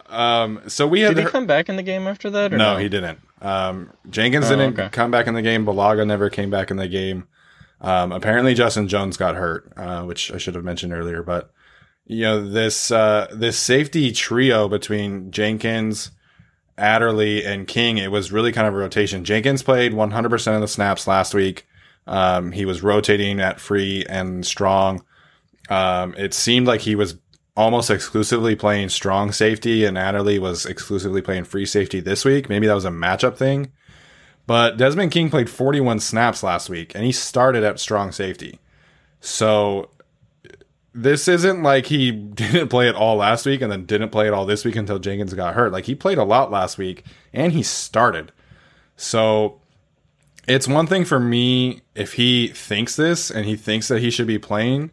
um, 0.09 0.61
so 0.69 0.87
we 0.87 1.01
had. 1.01 1.17
Did 1.17 1.25
he 1.25 1.31
come 1.31 1.49
back 1.49 1.69
in 1.69 1.75
the 1.75 1.83
game 1.83 2.07
after 2.07 2.31
that? 2.31 2.53
No, 2.53 2.75
no, 2.75 2.77
he 2.77 2.89
didn't. 2.89 3.19
Um, 3.43 3.93
Jenkins 4.09 4.47
oh, 4.47 4.51
didn't 4.51 4.79
okay. 4.79 4.91
come 4.91 5.11
back 5.11 5.27
in 5.27 5.35
the 5.35 5.43
game. 5.43 5.67
Bulaga 5.67 6.07
never 6.07 6.31
came 6.31 6.51
back 6.51 6.71
in 6.71 6.77
the 6.77 6.87
game. 6.87 7.27
Um, 7.81 8.13
apparently, 8.13 8.55
Justin 8.55 8.87
Jones 8.87 9.17
got 9.17 9.35
hurt, 9.35 9.73
uh, 9.77 10.05
which 10.05 10.31
I 10.31 10.39
should 10.39 10.55
have 10.55 10.63
mentioned 10.63 10.93
earlier. 10.93 11.25
But 11.25 11.51
you 12.07 12.23
know 12.23 12.49
this 12.49 12.93
uh, 12.93 13.27
this 13.33 13.59
safety 13.59 14.13
trio 14.13 14.69
between 14.69 15.33
Jenkins. 15.33 16.13
Adderley 16.81 17.45
and 17.45 17.69
King, 17.69 17.99
it 17.99 18.11
was 18.11 18.33
really 18.33 18.53
kind 18.53 18.67
of 18.67 18.75
a 18.75 18.77
rotation. 18.79 19.25
Jenkins 19.25 19.63
played 19.63 19.93
100% 19.93 20.55
of 20.55 20.61
the 20.61 20.69
snaps 20.69 21.07
last 21.07 21.35
week. 21.35 21.67
Um, 22.07 22.53
he 22.53 22.65
was 22.65 22.83
rotating 22.83 23.41
at 23.41 23.61
free 23.61 24.05
and 24.09 24.45
strong. 24.45 25.05
Um, 25.69 26.15
it 26.17 26.35
seemed 26.35 26.67
like 26.67 26.81
he 26.81 26.95
was 26.95 27.17
almost 27.57 27.91
exclusively 27.91 28.57
playing 28.57 28.89
strong 28.89 29.33
safety, 29.33 29.85
and 29.85 29.99
Adderley 29.99 30.39
was 30.39 30.67
exclusively 30.67 31.23
playing 31.23 31.45
free 31.45 31.67
safety 31.67 32.01
this 32.01 32.25
week. 32.25 32.49
Maybe 32.49 32.67
that 32.67 32.75
was 32.75 32.85
a 32.85 32.91
matchup 32.91 33.37
thing. 33.37 33.73
But 34.47 34.77
Desmond 34.77 35.13
King 35.13 35.31
played 35.31 35.49
41 35.49 36.01
snaps 36.01 36.43
last 36.43 36.69
week, 36.69 36.95
and 36.95 37.05
he 37.05 37.13
started 37.13 37.63
at 37.63 37.79
strong 37.79 38.11
safety. 38.11 38.59
So 39.21 39.91
this 40.93 41.29
isn't 41.29 41.63
like 41.63 41.87
he 41.87 42.11
didn't 42.13 42.69
play 42.69 42.89
it 42.89 42.95
all 42.95 43.17
last 43.17 43.47
week 43.47 43.61
and 43.61 43.71
then 43.71 43.87
didn't 43.87 44.11
play 44.11 44.27
it 44.27 44.33
all 44.33 44.47
this 44.47 44.65
week 44.65 44.77
until 44.77 44.99
Jenkins 44.99 45.35
got 45.35 45.55
hurt. 45.55 45.73
Like 45.73 45.85
he 45.85 45.95
played 45.95 46.19
a 46.19 46.25
lot 46.25 46.51
last 46.51 46.79
week 46.79 47.05
and 47.33 47.53
he 47.53 47.63
started. 47.63 48.33
So 48.97 49.61
it's 50.47 50.69
one 50.69 50.87
thing 50.87 51.05
for 51.05 51.21
me 51.21 51.83
if 51.95 52.15
he 52.15 52.49
thinks 52.49 52.97
this 52.97 53.31
and 53.31 53.47
he 53.47 53.57
thinks 53.57 53.89
that 53.89 54.01
he 54.01 54.11
should 54.11 54.27
be 54.27 54.39
playing. 54.39 54.91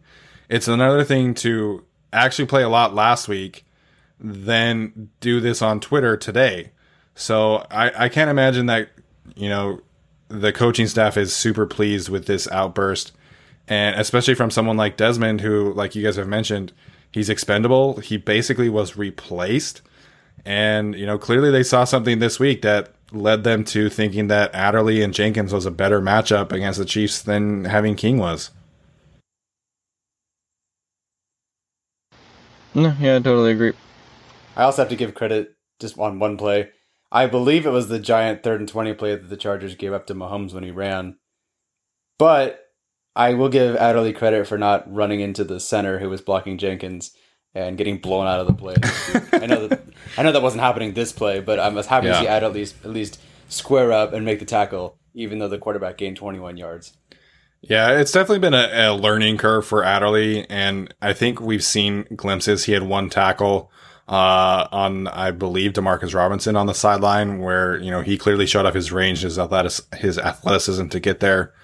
It's 0.49 0.67
another 0.67 1.03
thing 1.03 1.33
to 1.35 1.83
actually 2.13 2.45
play 2.45 2.63
a 2.63 2.69
lot 2.69 2.93
last 2.93 3.27
week, 3.27 3.65
then 4.19 5.09
do 5.19 5.39
this 5.39 5.61
on 5.61 5.79
Twitter 5.79 6.15
today. 6.15 6.71
So 7.15 7.65
I, 7.71 8.05
I 8.05 8.09
can't 8.09 8.29
imagine 8.29 8.67
that, 8.67 8.89
you 9.35 9.49
know, 9.49 9.81
the 10.29 10.53
coaching 10.53 10.87
staff 10.87 11.17
is 11.17 11.33
super 11.33 11.65
pleased 11.65 12.09
with 12.09 12.27
this 12.27 12.49
outburst 12.51 13.13
and 13.67 13.99
especially 13.99 14.35
from 14.35 14.51
someone 14.51 14.77
like 14.77 14.97
Desmond, 14.97 15.41
who, 15.41 15.73
like 15.73 15.95
you 15.95 16.03
guys 16.03 16.15
have 16.15 16.27
mentioned, 16.27 16.73
he's 17.11 17.29
expendable. 17.29 17.97
He 17.97 18.17
basically 18.17 18.69
was 18.69 18.97
replaced, 18.97 19.81
and 20.45 20.95
you 20.95 21.05
know 21.05 21.17
clearly 21.17 21.51
they 21.51 21.63
saw 21.63 21.83
something 21.83 22.19
this 22.19 22.39
week 22.39 22.61
that 22.61 22.93
led 23.11 23.43
them 23.43 23.63
to 23.63 23.89
thinking 23.89 24.27
that 24.27 24.53
Adderley 24.53 25.01
and 25.01 25.13
Jenkins 25.13 25.53
was 25.53 25.65
a 25.65 25.71
better 25.71 26.01
matchup 26.01 26.51
against 26.51 26.79
the 26.79 26.85
Chiefs 26.85 27.21
than 27.21 27.65
having 27.65 27.95
King 27.95 28.17
was. 28.17 28.51
No, 32.73 32.93
yeah, 32.99 33.15
I 33.15 33.19
totally 33.19 33.51
agree. 33.51 33.73
I 34.55 34.63
also 34.63 34.83
have 34.83 34.89
to 34.89 34.95
give 34.95 35.15
credit 35.15 35.55
just 35.79 35.97
on 35.97 36.19
one 36.19 36.37
play. 36.37 36.69
I 37.11 37.25
believe 37.25 37.65
it 37.65 37.71
was 37.71 37.87
the 37.87 37.99
giant 37.99 38.43
third 38.43 38.59
and 38.59 38.67
20 38.69 38.93
play 38.93 39.15
that 39.15 39.29
the 39.29 39.37
Chargers 39.37 39.75
gave 39.75 39.93
up 39.93 40.05
to 40.07 40.15
Mahomes 40.15 40.53
when 40.53 40.63
he 40.63 40.71
ran. 40.71 41.17
But 42.19 42.66
I 43.17 43.33
will 43.33 43.49
give 43.49 43.75
Adderley 43.75 44.13
credit 44.13 44.47
for 44.47 44.59
not 44.59 44.93
running 44.93 45.21
into 45.21 45.43
the 45.43 45.59
center 45.59 45.97
who 45.97 46.07
was 46.07 46.21
blocking 46.21 46.59
Jenkins 46.59 47.11
and 47.55 47.75
getting 47.75 47.97
blown 47.97 48.27
out 48.27 48.39
of 48.39 48.45
the 48.45 48.53
play. 48.53 48.75
I 49.33 49.47
know 49.47 49.67
that 49.67 49.81
I 50.17 50.21
know 50.21 50.31
that 50.31 50.43
wasn't 50.43 50.61
happening 50.61 50.93
this 50.93 51.11
play, 51.11 51.39
but 51.39 51.57
I 51.57 51.69
was 51.69 51.87
happy 51.87 52.05
yeah. 52.07 52.13
to 52.13 52.19
see 52.19 52.27
Adderley 52.27 52.61
at 52.61 52.91
least 52.91 53.19
square 53.49 53.91
up 53.91 54.13
and 54.13 54.23
make 54.23 54.37
the 54.37 54.45
tackle, 54.45 54.99
even 55.15 55.39
though 55.39 55.47
the 55.47 55.57
quarterback 55.57 55.97
gained 55.97 56.17
21 56.17 56.57
yards. 56.57 56.95
Yeah, 57.61 57.99
it's 57.99 58.11
definitely 58.11 58.39
been 58.39 58.53
a, 58.53 58.91
a 58.91 58.93
learning 58.93 59.37
curve 59.37 59.65
for 59.65 59.83
Adderley, 59.83 60.47
and 60.47 60.93
I 61.01 61.13
think 61.13 61.41
we've 61.41 61.63
seen 61.63 62.05
glimpses. 62.15 62.65
He 62.65 62.73
had 62.73 62.83
one 62.83 63.09
tackle 63.09 63.71
uh, 64.07 64.67
on, 64.71 65.07
I 65.07 65.31
believe, 65.31 65.73
Demarcus 65.73 66.13
Robinson 66.13 66.55
on 66.55 66.67
the 66.67 66.75
sideline, 66.75 67.39
where 67.39 67.77
you 67.77 67.89
know 67.89 68.01
he 68.01 68.15
clearly 68.15 68.45
showed 68.45 68.67
off 68.67 68.75
his 68.75 68.91
range, 68.91 69.21
his 69.21 69.39
his 69.95 70.19
athleticism 70.19 70.89
to 70.89 70.99
get 70.99 71.19
there. 71.19 71.55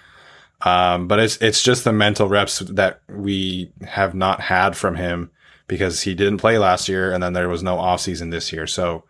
Um, 0.66 1.08
but 1.08 1.20
it's 1.20 1.38
it's 1.38 1.62
just 1.62 1.84
the 1.84 1.94
mental 1.94 2.28
reps 2.28 2.60
that 2.60 3.02
we 3.10 3.72
have 3.82 4.14
not 4.14 4.40
had 4.40 4.78
from 4.78 4.96
him 4.96 5.30
because 5.68 6.02
he 6.02 6.16
didn't 6.16 6.38
play 6.38 6.58
last 6.58 6.88
year, 6.88 7.12
and 7.12 7.22
then 7.22 7.34
there 7.34 7.50
was 7.50 7.64
no 7.64 7.78
offseason 7.78 8.32
this 8.32 8.54
year. 8.54 8.68
So 8.68 9.04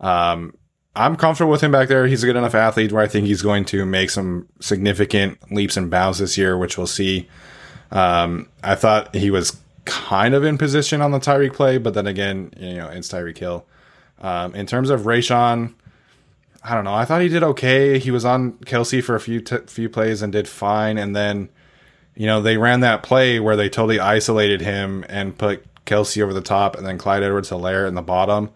um, 0.00 0.54
I'm 0.94 1.16
comfortable 1.16 1.50
with 1.50 1.62
him 1.62 1.72
back 1.72 1.88
there. 1.88 2.06
He's 2.06 2.22
a 2.22 2.26
good 2.26 2.36
enough 2.36 2.54
athlete 2.54 2.92
where 2.92 3.02
I 3.02 3.08
think 3.08 3.26
he's 3.26 3.42
going 3.42 3.64
to 3.66 3.84
make 3.84 4.10
some 4.10 4.48
significant 4.60 5.38
leaps 5.52 5.76
and 5.76 5.90
bounds 5.90 6.18
this 6.18 6.36
year, 6.38 6.56
which 6.56 6.76
we'll 6.76 6.86
see. 6.86 7.28
Um, 7.90 8.48
I 8.62 8.74
thought 8.74 9.14
he 9.14 9.30
was 9.30 9.56
kind 9.84 10.34
of 10.34 10.44
in 10.44 10.58
position 10.58 11.00
on 11.00 11.10
the 11.10 11.18
Tyreek 11.18 11.54
play, 11.54 11.78
but 11.78 11.94
then 11.94 12.06
again, 12.06 12.52
you 12.56 12.74
know, 12.74 12.88
it's 12.88 13.08
Tyreek 13.08 13.38
Hill. 13.38 13.66
Um, 14.20 14.54
in 14.54 14.66
terms 14.66 14.90
of 14.90 15.02
Rayshawn, 15.02 15.74
I 16.62 16.74
don't 16.74 16.84
know. 16.84 16.94
I 16.94 17.04
thought 17.04 17.22
he 17.22 17.28
did 17.28 17.42
okay. 17.42 17.98
He 17.98 18.10
was 18.10 18.24
on 18.24 18.52
Kelce 18.64 19.02
for 19.02 19.14
a 19.14 19.20
few 19.20 19.40
t- 19.40 19.58
few 19.66 19.88
plays 19.88 20.20
and 20.22 20.32
did 20.32 20.46
fine. 20.46 20.98
And 20.98 21.16
then, 21.16 21.48
you 22.14 22.26
know, 22.26 22.42
they 22.42 22.58
ran 22.58 22.80
that 22.80 23.02
play 23.02 23.40
where 23.40 23.56
they 23.56 23.68
totally 23.68 23.98
isolated 23.98 24.60
him 24.60 25.04
and 25.08 25.38
put 25.38 25.64
Kelce 25.86 26.22
over 26.22 26.32
the 26.32 26.40
top, 26.40 26.76
and 26.76 26.86
then 26.86 26.98
Clyde 26.98 27.22
Edwards-Helaire 27.22 27.88
in 27.88 27.94
the 27.94 28.02
bottom, 28.02 28.50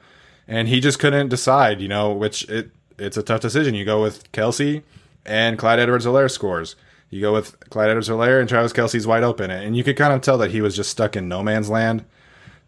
and 0.46 0.68
he 0.68 0.78
just 0.78 0.98
couldn't 0.98 1.30
decide. 1.30 1.80
You 1.80 1.88
know, 1.88 2.12
which 2.12 2.48
it 2.48 2.70
it's 2.98 3.16
a 3.16 3.22
tough 3.22 3.40
decision. 3.40 3.74
You 3.74 3.84
go 3.84 4.02
with 4.02 4.30
Kelce, 4.32 4.82
and 5.24 5.58
Clyde 5.58 5.80
Edwards-Helaire 5.80 6.30
scores. 6.30 6.76
You 7.10 7.20
go 7.20 7.32
with 7.32 7.58
Clyde 7.70 7.90
Edwards-Helaire 7.90 8.40
and 8.40 8.48
Travis 8.48 8.72
Kelce's 8.72 9.06
wide 9.06 9.22
open, 9.22 9.50
and 9.50 9.76
you 9.76 9.82
could 9.82 9.96
kind 9.96 10.12
of 10.12 10.20
tell 10.20 10.38
that 10.38 10.50
he 10.50 10.60
was 10.60 10.76
just 10.76 10.90
stuck 10.90 11.16
in 11.16 11.28
no 11.28 11.42
man's 11.42 11.70
land. 11.70 12.04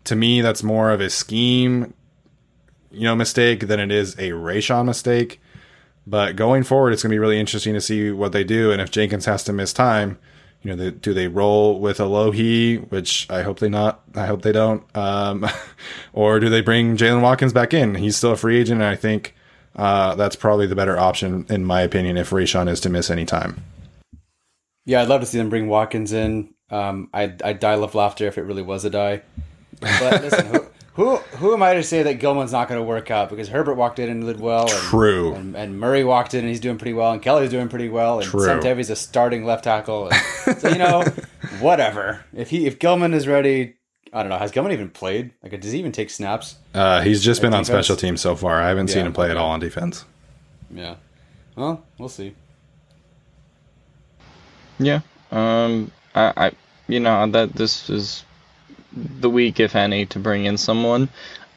To 0.05 0.16
me, 0.16 0.41
that's 0.41 0.62
more 0.62 0.91
of 0.91 1.01
a 1.01 1.11
scheme, 1.11 1.95
you 2.97 3.05
know, 3.05 3.14
mistake 3.14 3.66
than 3.68 3.78
it 3.78 3.92
is 3.92 4.14
a 4.14 4.30
Rayshawn 4.30 4.86
mistake. 4.86 5.40
But 6.07 6.36
going 6.36 6.62
forward, 6.62 6.92
it's 6.92 7.03
going 7.03 7.11
to 7.11 7.14
be 7.14 7.18
really 7.18 7.40
interesting 7.40 7.74
to 7.74 7.80
see 7.80 8.11
what 8.11 8.32
they 8.32 8.44
do, 8.44 8.70
and 8.70 8.80
if 8.80 8.90
Jenkins 8.90 9.26
has 9.26 9.42
to 9.44 9.53
miss 9.53 9.72
time, 9.72 10.18
you 10.62 10.70
know, 10.70 10.76
they, 10.76 10.90
do 10.90 11.12
they 11.12 11.28
roll 11.28 11.80
with 11.80 11.99
Alohi, 11.99 12.90
which 12.90 13.28
I 13.28 13.42
hope 13.42 13.59
they 13.59 13.68
not, 13.68 14.03
I 14.14 14.26
hope 14.26 14.42
they 14.42 14.53
don't, 14.53 14.84
um, 14.97 15.47
or 16.12 16.40
do 16.40 16.49
they 16.49 16.61
bring 16.61 16.97
Jaylen 16.97 17.22
Watkins 17.22 17.53
back 17.53 17.74
in? 17.74 17.97
He's 17.97 18.16
still 18.16 18.32
a 18.32 18.36
free 18.36 18.59
agent, 18.59 18.80
and 18.80 18.88
I 18.88 18.97
think 18.97 19.34
uh, 19.74 20.14
that's 20.14 20.36
probably 20.36 20.66
the 20.66 20.76
better 20.76 20.99
option, 20.99 21.44
in 21.49 21.64
my 21.64 21.82
opinion, 21.82 22.16
if 22.16 22.30
Rayshawn 22.30 22.68
is 22.68 22.80
to 22.80 22.88
miss 22.88 23.11
any 23.11 23.26
time. 23.26 23.62
Yeah, 24.84 25.03
I'd 25.03 25.09
love 25.09 25.20
to 25.20 25.26
see 25.26 25.38
them 25.38 25.51
bring 25.51 25.68
Watkins 25.68 26.12
in. 26.12 26.55
Um, 26.70 27.11
I'd, 27.12 27.42
I'd 27.42 27.61
die 27.61 27.74
of 27.74 27.94
laughter 27.94 28.26
if 28.26 28.38
it 28.38 28.42
really 28.42 28.62
was 28.62 28.84
a 28.84 28.90
die. 28.90 29.22
But 29.80 30.22
listen, 30.22 30.66
who, 30.97 31.16
who, 31.16 31.16
who 31.36 31.53
am 31.55 31.62
I 31.62 31.74
to 31.74 31.82
say 31.82 32.03
that 32.05 32.14
Gilman's 32.14 32.53
not 32.53 32.68
going 32.68 32.80
to 32.80 32.84
work 32.84 33.11
out? 33.11 33.28
Because 33.28 33.49
Herbert 33.49 33.74
walked 33.74 33.99
in 33.99 34.09
and 34.09 34.24
did 34.24 34.40
well. 34.40 34.62
And, 34.62 34.70
True. 34.70 35.34
And, 35.34 35.55
and, 35.55 35.78
Murray 35.78 36.05
walked 36.05 36.32
in 36.34 36.40
and 36.40 36.49
he's 36.49 36.61
doing 36.61 36.78
pretty 36.78 36.94
well. 36.94 37.12
And 37.12 37.20
Kelley's 37.20 37.51
doing 37.51 37.68
pretty 37.68 37.88
well. 37.88 38.18
And 38.18 38.28
True. 38.28 38.44
Sam 38.44 38.61
Tevi's 38.61 38.88
a 38.88 38.97
starting 38.97 39.44
left 39.44 39.64
tackle. 39.64 40.09
And, 40.09 40.59
so, 40.59 40.68
you 40.70 40.78
know, 40.78 41.05
whatever. 41.61 42.24
If 42.34 42.51
he 42.51 42.66
if 42.66 42.78
Gilman 42.78 43.14
is 43.14 43.28
ready, 43.28 43.74
I 44.12 44.22
don't 44.22 44.30
know. 44.30 44.38
Has 44.38 44.51
Gilman 44.51 44.72
even 44.72 44.88
played? 44.88 45.32
Like, 45.42 45.61
does 45.61 45.72
he 45.72 45.78
even 45.78 45.92
take 45.92 46.11
snaps? 46.11 46.57
Uh, 46.74 47.03
he's 47.03 47.22
just 47.22 47.42
been 47.42 47.53
on 47.53 47.64
special 47.64 47.97
teams 47.97 48.20
so 48.20 48.34
far. 48.34 48.61
I 48.61 48.68
haven't 48.68 48.88
seen 48.88 49.07
him 49.07 49.12
play 49.12 49.30
at 49.30 49.36
all 49.36 49.51
on 49.51 49.61
defense. 49.61 50.05
Yeah. 50.70 50.97
Well, 51.55 51.84
we'll 51.99 52.09
see. 52.09 52.34
Yeah. 54.78 55.01
Um. 55.30 55.90
I. 56.14 56.32
I 56.36 56.53
you 56.88 57.01
know 57.01 57.26
that 57.26 57.53
this 57.55 57.90
is 57.90 58.24
the 58.97 59.30
week, 59.30 59.61
if 59.61 59.76
any, 59.76 60.07
to 60.07 60.18
bring 60.18 60.44
in 60.44 60.57
someone. 60.57 61.09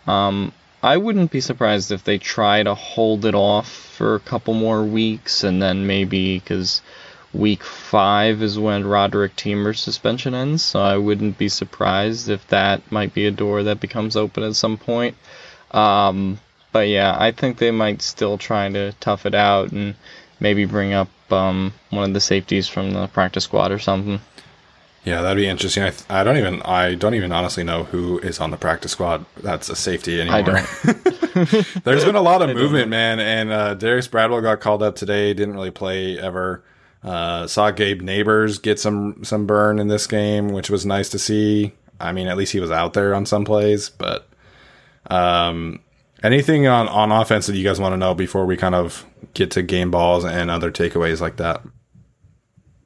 Um. 0.05 0.51
I 0.81 0.95
wouldn't 0.95 1.29
be 1.29 1.41
surprised 1.41 1.91
if 1.91 2.05
they 2.05 2.19
try 2.19 2.63
to 2.63 2.73
hold 2.73 3.25
it 3.25 3.35
off 3.35 3.69
for 3.69 4.15
a 4.15 4.19
couple 4.21 4.53
more 4.53 4.81
weeks, 4.81 5.43
and 5.43 5.61
then 5.61 5.85
maybe 5.87 6.39
because 6.39 6.81
week 7.33 7.63
five 7.65 8.41
is 8.41 8.57
when 8.57 8.87
Roderick 8.87 9.35
Teamer's 9.35 9.81
suspension 9.81 10.33
ends, 10.33 10.63
so 10.63 10.79
I 10.79 10.95
wouldn't 10.95 11.37
be 11.37 11.49
surprised 11.49 12.29
if 12.29 12.47
that 12.47 12.93
might 12.93 13.13
be 13.13 13.25
a 13.25 13.31
door 13.31 13.63
that 13.63 13.81
becomes 13.81 14.15
open 14.15 14.43
at 14.43 14.55
some 14.55 14.77
point. 14.77 15.17
Um, 15.71 16.39
but 16.71 16.87
yeah, 16.87 17.13
I 17.19 17.31
think 17.33 17.57
they 17.57 17.71
might 17.71 18.01
still 18.01 18.37
try 18.37 18.69
to 18.69 18.93
tough 19.01 19.25
it 19.25 19.35
out 19.35 19.73
and 19.73 19.95
maybe 20.39 20.63
bring 20.63 20.93
up 20.93 21.09
um, 21.29 21.73
one 21.89 22.05
of 22.05 22.13
the 22.13 22.21
safeties 22.21 22.69
from 22.69 22.91
the 22.91 23.07
practice 23.07 23.43
squad 23.43 23.73
or 23.73 23.79
something. 23.79 24.21
Yeah, 25.05 25.21
that'd 25.21 25.37
be 25.37 25.47
interesting. 25.47 25.83
I, 25.83 25.89
th- 25.91 26.03
I 26.09 26.23
don't 26.23 26.37
even 26.37 26.61
I 26.63 26.95
don't 26.95 27.15
even 27.15 27.31
honestly 27.31 27.63
know 27.63 27.85
who 27.85 28.19
is 28.19 28.39
on 28.39 28.51
the 28.51 28.57
practice 28.57 28.91
squad. 28.91 29.25
That's 29.37 29.69
a 29.69 29.75
safety 29.75 30.19
anymore. 30.19 30.39
I 30.39 30.41
don't. 30.41 31.83
There's 31.83 32.05
been 32.05 32.15
a 32.15 32.21
lot 32.21 32.41
of 32.41 32.55
movement, 32.55 32.89
man, 32.89 33.19
and 33.19 33.51
uh, 33.51 33.73
Darius 33.75 34.07
Bradwell 34.07 34.41
got 34.41 34.59
called 34.59 34.83
up 34.83 34.95
today. 34.95 35.33
Didn't 35.33 35.55
really 35.55 35.71
play 35.71 36.19
ever. 36.19 36.63
Uh, 37.01 37.47
saw 37.47 37.71
Gabe 37.71 38.01
Nabers 38.01 38.61
get 38.61 38.79
some 38.79 39.23
some 39.23 39.45
burn 39.45 39.79
in 39.79 39.87
this 39.87 40.05
game, 40.05 40.49
which 40.49 40.69
was 40.69 40.85
nice 40.85 41.09
to 41.09 41.19
see. 41.19 41.73
I 41.99 42.11
mean, 42.11 42.27
at 42.27 42.37
least 42.37 42.51
he 42.51 42.59
was 42.59 42.71
out 42.71 42.93
there 42.93 43.15
on 43.15 43.25
some 43.25 43.45
plays. 43.45 43.89
But 43.89 44.27
um, 45.09 45.79
anything 46.23 46.67
on 46.67 46.89
on 46.89 47.11
offense 47.11 47.47
that 47.47 47.55
you 47.55 47.63
guys 47.63 47.79
want 47.79 47.93
to 47.93 47.97
know 47.97 48.13
before 48.13 48.45
we 48.45 48.57
kind 48.57 48.75
of 48.75 49.05
get 49.33 49.51
to 49.51 49.61
game 49.61 49.91
balls 49.91 50.25
and 50.25 50.51
other 50.51 50.71
takeaways 50.71 51.21
like 51.21 51.37
that? 51.37 51.61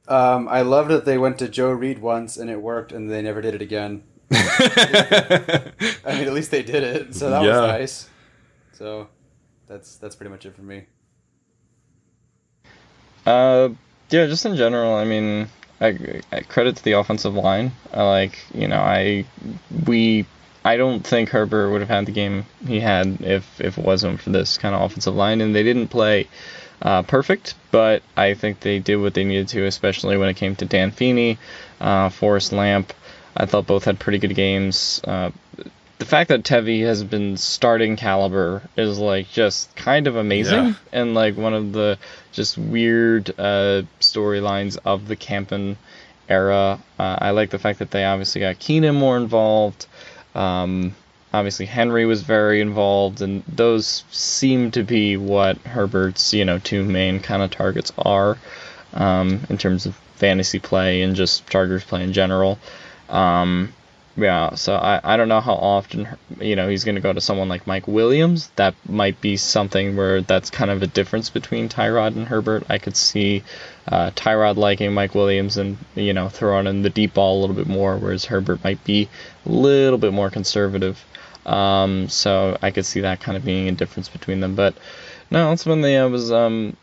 Um, 0.08 0.47
I 0.49 0.62
love 0.62 0.89
that 0.89 1.06
they 1.06 1.18
went 1.18 1.39
to 1.39 1.47
Joe 1.47 1.72
Reed 1.72 1.99
once 1.99 2.38
and 2.38 2.49
it 2.49 2.62
worked, 2.62 2.91
and 2.91 3.10
they 3.10 3.22
never 3.22 3.41
did 3.41 3.56
it 3.56 3.62
again. 3.62 4.04
I 4.32 5.72
mean, 6.06 6.28
at 6.28 6.34
least 6.34 6.51
they 6.51 6.64
did 6.64 6.84
it, 6.84 7.16
so 7.16 7.30
that 7.30 7.39
Yeah. 7.41 7.47
was 7.47 7.62
nice. 7.62 8.10
So 8.74 9.08
that's 9.68 9.97
that's 9.97 10.16
pretty 10.16 10.32
much 10.32 10.45
it 10.45 10.56
for 10.56 10.62
me. 10.64 10.86
Uh, 13.26 13.70
yeah, 14.10 14.26
just 14.28 14.45
in 14.45 14.56
general, 14.56 14.95
I 14.95 15.06
mean, 15.06 15.47
I, 15.80 16.22
I 16.32 16.41
credit 16.41 16.76
to 16.78 16.84
the 16.84 16.93
offensive 16.93 17.34
line. 17.36 17.72
I 17.93 18.04
like, 18.04 18.39
you 18.54 18.68
know, 18.68 18.80
I 18.80 19.26
we 19.88 20.26
I 20.66 20.78
don't 20.78 21.06
think 21.06 21.30
Herbert 21.30 21.72
would 21.72 21.82
have 21.82 21.89
had 21.89 22.06
the 22.06 22.12
game 22.12 22.45
he 22.68 22.80
had 22.80 23.22
if 23.22 23.60
if 23.62 23.78
it 23.78 23.84
wasn't 23.84 24.22
for 24.22 24.30
this 24.30 24.58
kind 24.58 24.76
of 24.76 24.82
offensive 24.82 25.16
line, 25.16 25.41
and 25.41 25.56
they 25.56 25.64
didn't 25.64 25.88
play 25.88 26.28
uh, 26.84 27.02
perfect, 27.02 27.56
but 27.72 28.04
I 28.16 28.36
think 28.36 28.60
they 28.60 28.78
did 28.80 28.98
what 28.98 29.16
they 29.16 29.24
needed 29.24 29.48
to, 29.50 29.66
especially 29.66 30.18
when 30.18 30.30
it 30.30 30.36
came 30.36 30.56
to 30.58 30.66
Dan 30.66 30.92
Feeney, 30.92 31.40
uh, 31.82 32.10
Forrest 32.10 32.52
Lamp. 32.54 32.94
I 33.36 33.48
thought 33.48 33.66
both 33.66 33.86
had 33.86 33.98
pretty 34.00 34.20
good 34.20 34.36
games. 34.36 35.02
Uh, 35.04 35.32
the 35.98 36.06
fact 36.06 36.28
that 36.30 36.44
Tevi 36.44 36.82
has 36.86 37.04
been 37.04 37.38
starting 37.38 37.96
caliber 37.96 38.62
is 38.76 39.00
like 39.00 39.30
just 39.32 39.74
kind 39.76 40.06
of 40.08 40.16
amazing 40.18 40.66
Yeah. 40.66 40.74
and 40.92 41.14
like 41.16 41.38
one 41.38 41.54
of 41.54 41.72
the 41.72 41.98
just 42.34 42.58
weird 42.58 43.30
uh, 43.40 43.84
storylines 44.02 44.78
of 44.86 45.08
the 45.08 45.16
Campen 45.16 45.78
era. 46.28 46.80
Uh, 47.00 47.18
I 47.20 47.32
like 47.32 47.50
the 47.52 47.60
fact 47.60 47.80
that 47.80 47.92
they 47.92 48.04
obviously 48.04 48.42
got 48.42 48.60
Keenan 48.60 48.96
more 48.96 49.16
involved. 49.18 49.86
Um, 50.36 50.94
obviously 51.34 51.66
Henry 51.66 52.06
was 52.06 52.22
very 52.22 52.62
involved, 52.62 53.22
and 53.22 53.44
those 53.48 54.04
seem 54.12 54.72
to 54.72 54.84
be 54.84 55.18
what 55.18 55.58
Herbert's 55.60 56.34
you 56.34 56.46
know 56.46 56.60
two 56.60 56.84
main 56.84 57.20
kind 57.20 57.42
of 57.42 57.52
targets 57.52 57.92
are 57.98 58.38
um, 58.94 59.42
in 59.50 59.58
terms 59.58 59.86
of 59.86 59.96
fantasy 60.16 60.60
play 60.60 61.02
and 61.02 61.16
just 61.16 61.48
Chargers 61.50 61.84
play 61.84 62.04
in 62.04 62.14
general. 62.14 62.60
Um, 63.10 63.74
yeah, 64.16 64.54
so 64.54 64.76
I, 64.76 65.02
I 65.04 65.18
don't 65.18 65.28
know 65.28 65.42
how 65.42 65.56
often 65.56 66.08
you 66.40 66.56
know 66.56 66.70
he's 66.70 66.84
going 66.84 66.96
to 66.96 67.02
go 67.02 67.12
to 67.12 67.22
someone 67.22 67.50
like 67.50 67.66
Mike 67.66 67.88
Williams. 67.88 68.50
That 68.58 68.76
might 68.88 69.20
be 69.20 69.38
something 69.38 69.96
where 69.96 70.22
that's 70.22 70.52
kind 70.52 70.70
of 70.70 70.84
a 70.84 70.88
difference 70.88 71.32
between 71.32 71.68
Tyrod 71.68 72.16
and 72.16 72.28
Herbert. 72.28 72.64
I 72.70 72.78
could 72.78 72.96
see 72.96 73.44
uh, 73.88 74.12
Tyrod 74.12 74.58
liking 74.58 74.94
Mike 74.94 75.16
Williams 75.16 75.58
and 75.58 75.78
you 75.96 76.14
know 76.14 76.30
throwing 76.30 76.68
in 76.68 76.84
the 76.84 76.92
deep 76.92 77.16
ball 77.16 77.40
a 77.40 77.42
little 77.42 77.56
bit 77.56 77.68
more, 77.68 77.98
whereas 77.98 78.26
Herbert 78.26 78.64
might 78.64 78.84
be 78.84 79.10
a 79.48 79.50
little 79.50 79.98
bit 79.98 80.14
more 80.14 80.30
conservative. 80.30 81.04
Um, 81.46 82.10
so 82.10 82.58
I 82.62 82.72
could 82.72 82.86
see 82.86 83.02
that 83.02 83.22
kind 83.22 83.38
of 83.38 83.46
being 83.46 83.68
a 83.68 83.74
difference 83.74 84.10
between 84.10 84.39
them. 84.39 84.56
But 84.56 84.76
no, 85.30 85.50
ultimately 85.50 85.98
I 85.98 86.06
was 86.06 86.32
um, 86.32 86.78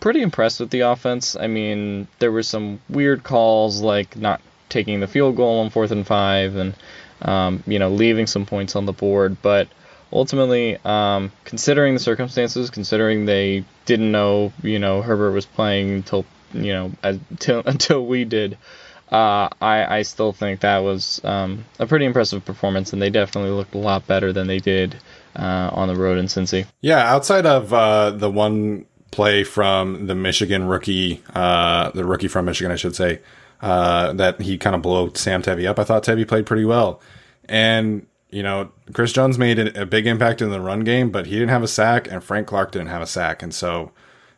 pretty 0.00 0.22
impressed 0.22 0.60
with 0.60 0.70
the 0.70 0.80
offense. 0.80 1.36
I 1.36 1.46
mean, 1.46 2.06
there 2.18 2.32
were 2.32 2.42
some 2.42 2.80
weird 2.88 3.22
calls 3.24 3.80
like 3.80 4.16
not 4.16 4.40
taking 4.68 5.00
the 5.00 5.06
field 5.06 5.36
goal 5.36 5.60
on 5.60 5.70
fourth 5.70 5.90
and 5.90 6.06
five, 6.06 6.56
and 6.56 6.74
um, 7.22 7.62
you 7.66 7.78
know 7.78 7.90
leaving 7.90 8.26
some 8.26 8.46
points 8.46 8.76
on 8.76 8.86
the 8.86 8.92
board. 8.92 9.36
But 9.40 9.68
ultimately, 10.12 10.78
um, 10.84 11.32
considering 11.44 11.94
the 11.94 12.00
circumstances, 12.00 12.70
considering 12.70 13.24
they 13.24 13.64
didn't 13.86 14.12
know 14.12 14.52
you 14.62 14.78
know 14.78 15.02
Herbert 15.02 15.32
was 15.32 15.46
playing 15.46 15.90
until 15.90 16.24
you 16.52 16.72
know 16.72 16.92
until 17.02 17.62
until 17.64 18.06
we 18.06 18.24
did. 18.24 18.58
Uh, 19.10 19.48
I, 19.60 19.98
I 19.98 20.02
still 20.02 20.32
think 20.32 20.60
that 20.60 20.78
was 20.78 21.20
um, 21.24 21.64
a 21.78 21.86
pretty 21.86 22.04
impressive 22.04 22.44
performance, 22.44 22.92
and 22.92 23.00
they 23.00 23.10
definitely 23.10 23.50
looked 23.50 23.74
a 23.74 23.78
lot 23.78 24.06
better 24.06 24.32
than 24.32 24.46
they 24.46 24.58
did 24.58 24.96
uh, 25.36 25.70
on 25.72 25.88
the 25.88 25.94
road 25.94 26.18
in 26.18 26.26
Cincy. 26.26 26.66
Yeah, 26.80 26.98
outside 26.98 27.46
of 27.46 27.72
uh, 27.72 28.10
the 28.10 28.30
one 28.30 28.86
play 29.10 29.44
from 29.44 30.06
the 30.06 30.14
Michigan 30.14 30.66
rookie, 30.66 31.22
uh, 31.34 31.90
the 31.90 32.04
rookie 32.04 32.28
from 32.28 32.46
Michigan, 32.46 32.72
I 32.72 32.76
should 32.76 32.96
say, 32.96 33.20
uh, 33.60 34.12
that 34.14 34.40
he 34.40 34.58
kind 34.58 34.74
of 34.74 34.82
blew 34.82 35.12
Sam 35.14 35.42
Tevi 35.42 35.68
up. 35.68 35.78
I 35.78 35.84
thought 35.84 36.02
Tevi 36.04 36.26
played 36.26 36.46
pretty 36.46 36.64
well, 36.64 37.00
and 37.44 38.06
you 38.30 38.42
know 38.42 38.72
Chris 38.92 39.12
Jones 39.12 39.38
made 39.38 39.58
a, 39.58 39.82
a 39.82 39.86
big 39.86 40.06
impact 40.06 40.42
in 40.42 40.50
the 40.50 40.60
run 40.60 40.80
game, 40.80 41.10
but 41.10 41.26
he 41.26 41.34
didn't 41.34 41.50
have 41.50 41.62
a 41.62 41.68
sack, 41.68 42.10
and 42.10 42.24
Frank 42.24 42.48
Clark 42.48 42.72
didn't 42.72 42.88
have 42.88 43.02
a 43.02 43.06
sack, 43.06 43.42
and 43.42 43.54
so. 43.54 43.92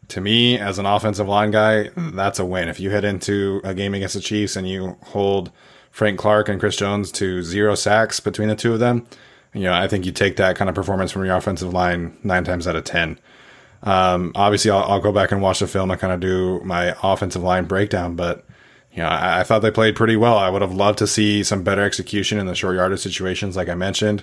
To 0.08 0.20
me, 0.20 0.58
as 0.58 0.78
an 0.78 0.86
offensive 0.86 1.26
line 1.26 1.50
guy, 1.50 1.90
that's 1.96 2.38
a 2.38 2.44
win. 2.44 2.68
If 2.68 2.78
you 2.78 2.90
head 2.90 3.04
into 3.04 3.60
a 3.64 3.74
game 3.74 3.94
against 3.94 4.14
the 4.14 4.20
Chiefs 4.20 4.54
and 4.54 4.68
you 4.68 4.96
hold 5.06 5.50
Frank 5.90 6.18
Clark 6.18 6.48
and 6.48 6.60
Chris 6.60 6.76
Jones 6.76 7.10
to 7.12 7.42
zero 7.42 7.74
sacks 7.74 8.20
between 8.20 8.48
the 8.48 8.54
two 8.54 8.72
of 8.72 8.78
them, 8.78 9.06
you 9.52 9.62
know, 9.62 9.72
I 9.72 9.88
think 9.88 10.04
you 10.06 10.12
take 10.12 10.36
that 10.36 10.54
kind 10.54 10.68
of 10.68 10.74
performance 10.74 11.10
from 11.10 11.24
your 11.24 11.36
offensive 11.36 11.72
line 11.72 12.16
nine 12.22 12.44
times 12.44 12.68
out 12.68 12.76
of 12.76 12.84
10. 12.84 13.18
Um, 13.82 14.32
obviously, 14.34 14.70
I'll, 14.70 14.84
I'll 14.84 15.00
go 15.00 15.12
back 15.12 15.32
and 15.32 15.40
watch 15.40 15.60
the 15.60 15.66
film 15.66 15.90
and 15.90 16.00
kind 16.00 16.12
of 16.12 16.20
do 16.20 16.60
my 16.64 16.94
offensive 17.02 17.42
line 17.42 17.64
breakdown, 17.64 18.16
but, 18.16 18.44
you 18.92 18.98
know, 18.98 19.08
I, 19.08 19.40
I 19.40 19.42
thought 19.44 19.60
they 19.60 19.70
played 19.70 19.96
pretty 19.96 20.16
well. 20.16 20.36
I 20.36 20.50
would 20.50 20.62
have 20.62 20.74
loved 20.74 20.98
to 20.98 21.06
see 21.06 21.42
some 21.42 21.62
better 21.62 21.82
execution 21.82 22.38
in 22.38 22.46
the 22.46 22.54
short 22.54 22.76
yardage 22.76 23.00
situations, 23.00 23.56
like 23.56 23.68
I 23.68 23.74
mentioned. 23.74 24.22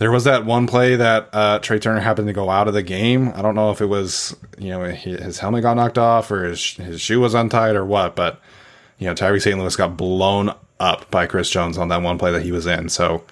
There 0.00 0.10
was 0.10 0.24
that 0.24 0.46
one 0.46 0.66
play 0.66 0.96
that 0.96 1.28
uh, 1.30 1.58
Trai 1.58 1.78
Turner 1.78 2.00
happened 2.00 2.26
to 2.28 2.32
go 2.32 2.48
out 2.48 2.68
of 2.68 2.72
the 2.72 2.82
game. 2.82 3.32
I 3.34 3.42
don't 3.42 3.54
know 3.54 3.70
if 3.70 3.82
it 3.82 3.86
was, 3.86 4.34
you 4.56 4.70
know, 4.70 4.84
his 4.84 5.38
helmet 5.38 5.60
got 5.60 5.76
knocked 5.76 5.98
off 5.98 6.30
or 6.30 6.44
his, 6.44 6.64
his 6.76 7.02
shoe 7.02 7.20
was 7.20 7.34
untied 7.34 7.76
or 7.76 7.84
what, 7.84 8.16
but, 8.16 8.40
you 8.98 9.06
know, 9.06 9.12
Tyree 9.12 9.40
St. 9.40 9.58
Louis 9.58 9.76
got 9.76 9.98
blown 9.98 10.54
up 10.80 11.10
by 11.10 11.26
Chris 11.26 11.50
Jones 11.50 11.76
on 11.76 11.88
that 11.88 12.00
one 12.00 12.16
play 12.16 12.32
that 12.32 12.40
he 12.40 12.50
was 12.50 12.64
in. 12.64 12.88
So 12.88 13.22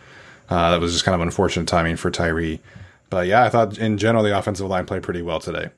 uh, 0.50 0.70
that 0.70 0.78
was 0.78 0.92
just 0.92 1.06
kind 1.06 1.14
of 1.14 1.22
unfortunate 1.22 1.66
timing 1.68 1.96
for 1.96 2.10
Tyree. 2.10 2.60
But 3.08 3.28
yeah, 3.28 3.44
I 3.44 3.48
thought 3.48 3.78
in 3.78 3.96
general 3.96 4.22
the 4.22 4.36
offensive 4.36 4.66
line 4.66 4.84
played 4.84 5.02
pretty 5.02 5.22
well 5.22 5.40
today. 5.40 5.70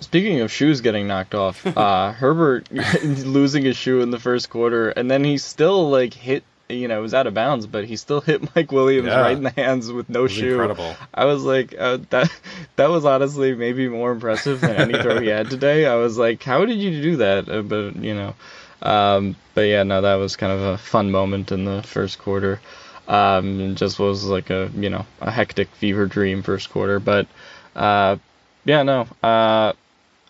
Speaking 0.00 0.42
of 0.42 0.52
shoes 0.52 0.82
getting 0.82 1.06
knocked 1.06 1.34
off, 1.34 1.66
uh, 1.76 2.12
Herbert 2.12 2.70
losing 3.02 3.64
his 3.64 3.78
shoe 3.78 4.02
in 4.02 4.10
the 4.10 4.20
first 4.20 4.50
quarter, 4.50 4.90
and 4.90 5.10
then 5.10 5.24
he 5.24 5.38
still 5.38 5.88
like 5.88 6.12
hit. 6.12 6.44
You 6.68 6.88
know, 6.88 6.98
it 6.98 7.02
was 7.02 7.12
out 7.12 7.26
of 7.26 7.34
bounds, 7.34 7.66
but 7.66 7.84
he 7.84 7.96
still 7.96 8.20
hit 8.22 8.54
Mike 8.56 8.72
Williams 8.72 9.08
Yeah. 9.08 9.20
right 9.20 9.36
in 9.36 9.42
the 9.42 9.50
hands 9.50 9.92
with 9.92 10.08
no 10.08 10.26
shoe. 10.26 10.52
incredible. 10.52 10.96
I 11.12 11.26
was 11.26 11.42
like, 11.44 11.74
uh, 11.78 11.98
that 12.10 12.30
that 12.76 12.90
was 12.90 13.04
honestly 13.04 13.54
maybe 13.54 13.88
more 13.88 14.12
impressive 14.12 14.60
than 14.60 14.76
any 14.76 14.94
throw 14.94 15.20
he 15.20 15.28
had 15.28 15.50
today. 15.50 15.86
I 15.86 15.96
was 15.96 16.16
like, 16.16 16.42
how 16.42 16.64
did 16.64 16.78
you 16.78 17.02
do 17.02 17.16
that? 17.16 17.48
Uh, 17.48 17.62
but 17.62 17.96
you 17.96 18.14
know, 18.14 18.34
um, 18.82 19.36
but 19.54 19.62
yeah, 19.62 19.82
no, 19.82 20.00
that 20.02 20.14
was 20.16 20.36
kind 20.36 20.52
of 20.52 20.60
a 20.60 20.78
fun 20.78 21.10
moment 21.10 21.52
in 21.52 21.64
the 21.64 21.82
first 21.82 22.18
quarter. 22.18 22.60
Um, 23.06 23.74
just 23.74 23.98
was 23.98 24.24
like 24.24 24.48
a 24.48 24.70
you 24.74 24.88
know 24.88 25.04
a 25.20 25.30
hectic 25.30 25.68
fever 25.74 26.06
dream 26.06 26.42
first 26.42 26.70
quarter, 26.70 26.98
but 26.98 27.26
uh, 27.76 28.16
yeah, 28.64 28.82
no. 28.82 29.06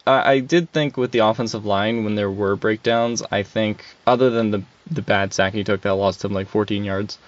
I, 0.07 0.33
I 0.33 0.39
did 0.41 0.71
think 0.71 0.97
with 0.97 1.13
the 1.13 1.21
offensive 1.21 1.65
line 1.65 2.05
when 2.05 2.15
there 2.15 2.31
were 2.31 2.57
breakdowns, 2.57 3.23
I 3.31 3.43
think 3.43 3.85
other 4.07 4.31
than 4.31 4.51
the 4.51 4.63
the 4.91 5.03
bad 5.03 5.33
sack 5.33 5.55
he 5.55 5.65
took 5.65 5.81
that 5.83 5.95
lost 5.95 6.25
him 6.25 6.33
like 6.33 6.49
14 6.49 6.85
yards. 6.85 7.19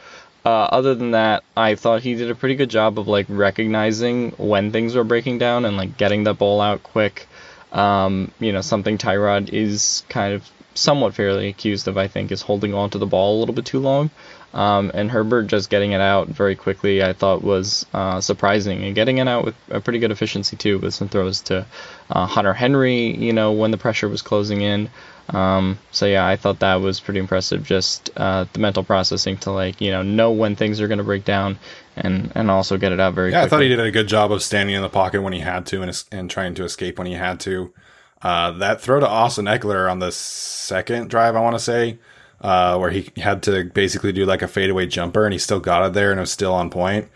Uh, 0.45 0.69
other 0.71 0.95
than 0.95 1.13
that, 1.13 1.43
I 1.57 1.75
thought 1.75 2.03
he 2.03 2.15
did 2.15 2.31
a 2.31 2.35
pretty 2.35 2.55
good 2.55 2.71
job 2.71 2.99
of 2.99 3.09
like 3.09 3.27
recognizing 3.29 4.31
when 4.33 4.71
things 4.71 4.95
were 4.95 5.05
breaking 5.05 5.39
down 5.39 5.65
and 5.65 5.77
like 5.77 5.97
getting 5.97 6.23
the 6.23 6.35
ball 6.35 6.61
out 6.61 6.83
quick. 6.83 7.27
Um, 7.73 8.31
you 8.39 8.53
know, 8.53 8.61
something 8.61 8.97
Tyrod 8.97 9.49
is 9.53 10.05
kind 10.09 10.35
of 10.35 10.49
somewhat 10.75 11.15
fairly 11.15 11.49
accused 11.49 11.89
of, 11.89 11.99
I 11.99 12.07
think, 12.07 12.31
is 12.31 12.43
holding 12.43 12.75
on 12.75 12.91
to 12.91 12.99
the 12.99 13.07
ball 13.07 13.37
a 13.37 13.41
little 13.41 13.55
bit 13.55 13.65
too 13.67 13.81
long. 13.81 14.11
Um, 14.57 14.91
and 14.95 15.11
Herbert 15.11 15.49
just 15.49 15.69
getting 15.69 15.93
it 15.93 16.01
out 16.01 16.29
very 16.29 16.57
quickly, 16.57 17.03
I 17.03 17.13
thought 17.13 17.45
was 17.45 17.85
uh, 17.93 18.23
surprising, 18.23 18.85
and 18.85 18.95
getting 18.95 19.19
it 19.19 19.29
out 19.29 19.45
with 19.45 19.55
a 19.69 19.83
pretty 19.83 19.99
good 19.99 20.11
efficiency 20.11 20.57
too, 20.57 20.79
with 20.79 20.95
some 20.95 21.11
throws 21.11 21.43
to 21.43 21.67
uh, 22.09 22.25
Hunter 22.25 22.55
Henry, 22.55 23.15
you 23.15 23.35
know, 23.35 23.53
when 23.53 23.71
the 23.71 23.77
pressure 23.77 24.09
was 24.09 24.23
closing 24.23 24.63
in. 24.63 24.89
Um, 25.29 25.79
so 25.93 26.07
yeah, 26.07 26.27
I 26.27 26.37
thought 26.37 26.61
that 26.61 26.77
was 26.77 27.01
pretty 27.01 27.21
impressive. 27.21 27.65
Just 27.65 28.11
uh, 28.17 28.47
the 28.51 28.59
mental 28.59 28.83
processing 28.83 29.37
to 29.39 29.51
like 29.51 29.83
you 29.83 29.91
know 29.91 30.01
know 30.01 30.31
when 30.33 30.57
things 30.57 30.81
are 30.81 30.89
going 30.89 30.99
to 30.99 31.05
break 31.05 31.27
down, 31.27 31.59
and 31.95 32.33
and 32.35 32.51
also 32.51 32.79
get 32.79 32.93
it 32.93 33.01
out 33.01 33.13
very. 33.13 33.33
Yeah, 33.33 33.43
I 33.43 33.49
thought 33.49 33.61
he 33.61 33.69
did 33.69 33.79
a 33.79 33.91
good 33.91 34.09
job 34.09 34.33
of 34.33 34.43
standing 34.43 34.75
in 34.75 34.81
the 34.81 34.89
pocket 34.89 35.21
when 35.21 35.35
he 35.35 35.41
had 35.41 35.67
to 35.67 35.83
and, 35.83 36.05
and 36.11 36.31
trying 36.31 36.55
to 36.55 36.65
escape 36.65 36.97
when 36.97 37.07
he 37.07 37.15
had 37.15 37.41
to. 37.41 37.75
Uh, 38.23 38.53
that 38.53 38.81
throw 38.81 39.01
to 39.01 39.07
Austin 39.07 39.45
Ekeler 39.45 39.91
on 39.91 39.99
the 39.99 40.11
second 40.11 41.11
drive, 41.11 41.37
I 41.37 41.41
want 41.41 41.57
to 41.57 41.63
say, 41.63 41.99
uh, 42.41 42.77
where 42.79 42.91
he 42.91 43.11
had 43.17 43.43
to 43.45 43.65
basically 43.65 44.13
do 44.13 44.25
like 44.25 44.43
a 44.43 44.49
fadeaway 44.49 44.87
jumper 44.87 45.25
and 45.25 45.33
he 45.33 45.39
still 45.39 45.61
got 45.61 45.87
it 45.87 45.93
there 45.93 46.11
and 46.11 46.19
it 46.19 46.23
was 46.23 46.33
still 46.33 46.55
on 46.55 46.71
point. 46.71 47.09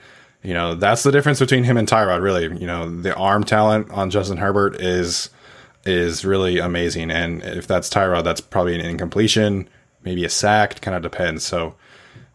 You 0.42 0.54
know, 0.54 0.74
that's 0.74 1.02
the 1.02 1.12
difference 1.12 1.38
between 1.38 1.64
him 1.64 1.76
and 1.76 1.86
Tyrod, 1.86 2.22
really. 2.22 2.44
You 2.44 2.66
know, 2.66 2.88
the 2.88 3.14
arm 3.14 3.44
talent 3.44 3.90
on 3.90 4.10
Justin 4.10 4.38
Herbert 4.38 4.80
is 4.80 5.30
is 5.84 6.24
really 6.24 6.58
amazing. 6.58 7.10
And 7.10 7.42
if 7.42 7.66
that's 7.66 7.90
Tyrod, 7.90 8.24
that's 8.24 8.40
probably 8.40 8.74
an 8.74 8.84
incompletion, 8.84 9.68
maybe 10.02 10.24
a 10.24 10.30
sack, 10.30 10.80
kind 10.80 10.96
of 10.96 11.02
depends. 11.02 11.44
So 11.44 11.74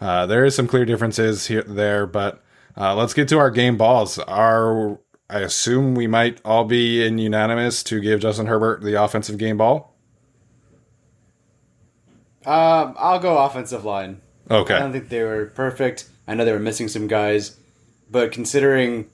uh, 0.02 0.26
there 0.26 0.46
is 0.46 0.56
some 0.56 0.68
clear 0.68 0.86
differences 0.86 1.48
here 1.48 1.64
there, 1.64 2.06
but 2.06 2.44
uh, 2.78 2.96
let's 2.96 3.14
get 3.14 3.28
to 3.30 3.38
our 3.40 3.52
game 3.52 3.78
balls. 3.78 4.20
Our 4.20 5.00
I 5.30 5.40
assume 5.40 5.96
we 5.96 6.06
might 6.06 6.40
all 6.46 6.66
be 6.66 7.04
in 7.04 7.18
unanimous 7.18 7.82
to 7.84 8.00
give 8.00 8.20
Justin 8.20 8.46
Herbert 8.46 8.84
the 8.84 9.02
offensive 9.02 9.38
game 9.38 9.58
ball. 9.58 9.95
Um, 12.46 12.96
I'll 12.98 13.20
go 13.20 13.38
offensive 13.40 13.86
line. 13.86 14.22
Okay. 14.50 14.74
I 14.74 14.80
don't 14.80 14.92
think 14.92 15.10
they 15.10 15.24
were 15.24 15.48
perfect. 15.48 16.08
I 16.28 16.36
know 16.36 16.46
they 16.46 16.52
were 16.52 16.60
missing 16.60 16.88
some 16.88 17.08
guys, 17.08 17.58
but 18.10 18.32
considering, 18.32 19.10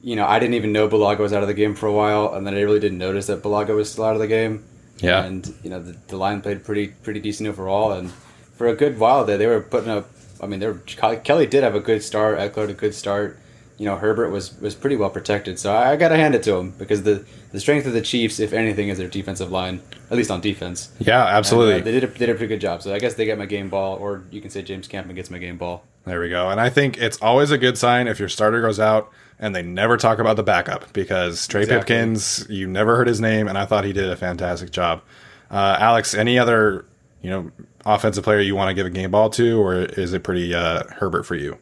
you 0.00 0.16
know, 0.16 0.26
I 0.26 0.38
didn't 0.38 0.54
even 0.54 0.72
know 0.72 0.88
Bulaga 0.88 1.18
was 1.18 1.32
out 1.32 1.42
of 1.42 1.48
the 1.48 1.54
game 1.54 1.74
for 1.74 1.86
a 1.86 1.92
while, 1.92 2.34
and 2.34 2.46
then 2.46 2.54
I 2.54 2.60
really 2.60 2.80
didn't 2.80 2.98
notice 2.98 3.26
that 3.26 3.42
Bulaga 3.42 3.74
was 3.74 3.90
still 3.90 4.04
out 4.04 4.14
of 4.14 4.20
the 4.20 4.26
game. 4.26 4.64
Yeah. 4.98 5.24
and 5.24 5.52
you 5.64 5.70
know 5.70 5.80
the, 5.82 5.96
the 6.06 6.16
line 6.16 6.40
played 6.40 6.64
pretty 6.64 6.86
pretty 6.88 7.18
decent 7.20 7.48
overall, 7.48 7.92
and 7.92 8.12
for 8.56 8.68
a 8.68 8.74
good 8.74 8.98
while 8.98 9.24
there, 9.24 9.36
they 9.36 9.46
were 9.46 9.60
putting 9.60 9.90
up. 9.90 10.08
I 10.40 10.46
mean, 10.46 10.60
they 10.60 10.68
were 10.68 10.78
Kelley 10.78 11.46
did 11.46 11.64
have 11.64 11.74
a 11.74 11.80
good 11.80 12.02
start. 12.02 12.38
Ekeler 12.38 12.62
had 12.62 12.70
a 12.70 12.74
good 12.74 12.94
start. 12.94 13.38
You 13.76 13.86
know, 13.86 13.96
Herbert 13.96 14.30
was 14.30 14.58
was 14.60 14.74
pretty 14.76 14.94
well 14.96 15.10
protected, 15.10 15.58
so 15.58 15.74
I, 15.74 15.92
I 15.92 15.96
got 15.96 16.10
to 16.10 16.16
hand 16.16 16.34
it 16.36 16.44
to 16.44 16.54
him 16.54 16.70
because 16.78 17.02
the 17.02 17.24
the 17.54 17.60
strength 17.60 17.86
of 17.86 17.92
the 17.92 18.02
Chiefs, 18.02 18.40
if 18.40 18.52
anything, 18.52 18.88
is 18.88 18.98
their 18.98 19.06
defensive 19.06 19.50
line, 19.52 19.80
at 20.10 20.16
least 20.16 20.28
on 20.28 20.40
defense. 20.40 20.90
Yeah, 20.98 21.20
And, 21.24 21.36
absolutely. 21.36 21.80
uh, 21.80 21.84
they 21.84 21.92
did 21.92 22.02
a, 22.04 22.06
did 22.08 22.28
a 22.28 22.34
pretty 22.34 22.48
good 22.48 22.60
job. 22.60 22.82
So 22.82 22.92
I 22.92 22.98
guess 22.98 23.14
they 23.14 23.24
get 23.24 23.38
my 23.38 23.46
game 23.46 23.68
ball, 23.70 23.96
or 23.96 24.24
you 24.32 24.40
can 24.40 24.50
say 24.50 24.60
James 24.62 24.88
Campen 24.88 25.14
gets 25.14 25.30
my 25.30 25.38
game 25.38 25.56
ball. 25.56 25.84
There 26.04 26.20
we 26.20 26.28
go. 26.30 26.50
And 26.50 26.60
I 26.60 26.68
think 26.68 26.98
it's 26.98 27.16
always 27.22 27.52
a 27.52 27.56
good 27.56 27.78
sign 27.78 28.08
if 28.08 28.18
your 28.18 28.28
starter 28.28 28.60
goes 28.60 28.80
out 28.80 29.08
and 29.38 29.54
they 29.54 29.62
never 29.62 29.96
talk 29.96 30.18
about 30.18 30.34
the 30.34 30.42
backup 30.42 30.92
because 30.92 31.46
Trey 31.46 31.62
Exactly. 31.62 31.94
Pipkins, 31.94 32.44
you 32.50 32.66
never 32.66 32.96
heard 32.96 33.06
his 33.06 33.20
name, 33.20 33.46
and 33.46 33.56
I 33.56 33.66
thought 33.66 33.84
he 33.84 33.92
did 33.92 34.10
a 34.10 34.16
fantastic 34.16 34.70
job. 34.72 35.00
Uh, 35.48 35.76
Alex, 35.78 36.12
any 36.12 36.38
other 36.40 36.84
you 37.22 37.30
know 37.30 37.50
offensive 37.86 38.24
player 38.24 38.40
you 38.40 38.56
want 38.56 38.68
to 38.68 38.74
give 38.74 38.84
a 38.86 38.90
game 38.90 39.12
ball 39.12 39.30
to, 39.30 39.60
or 39.62 39.76
is 39.76 40.12
it 40.12 40.24
pretty 40.24 40.52
uh, 40.54 40.82
Herbert 40.90 41.22
for 41.22 41.36
you? 41.36 41.56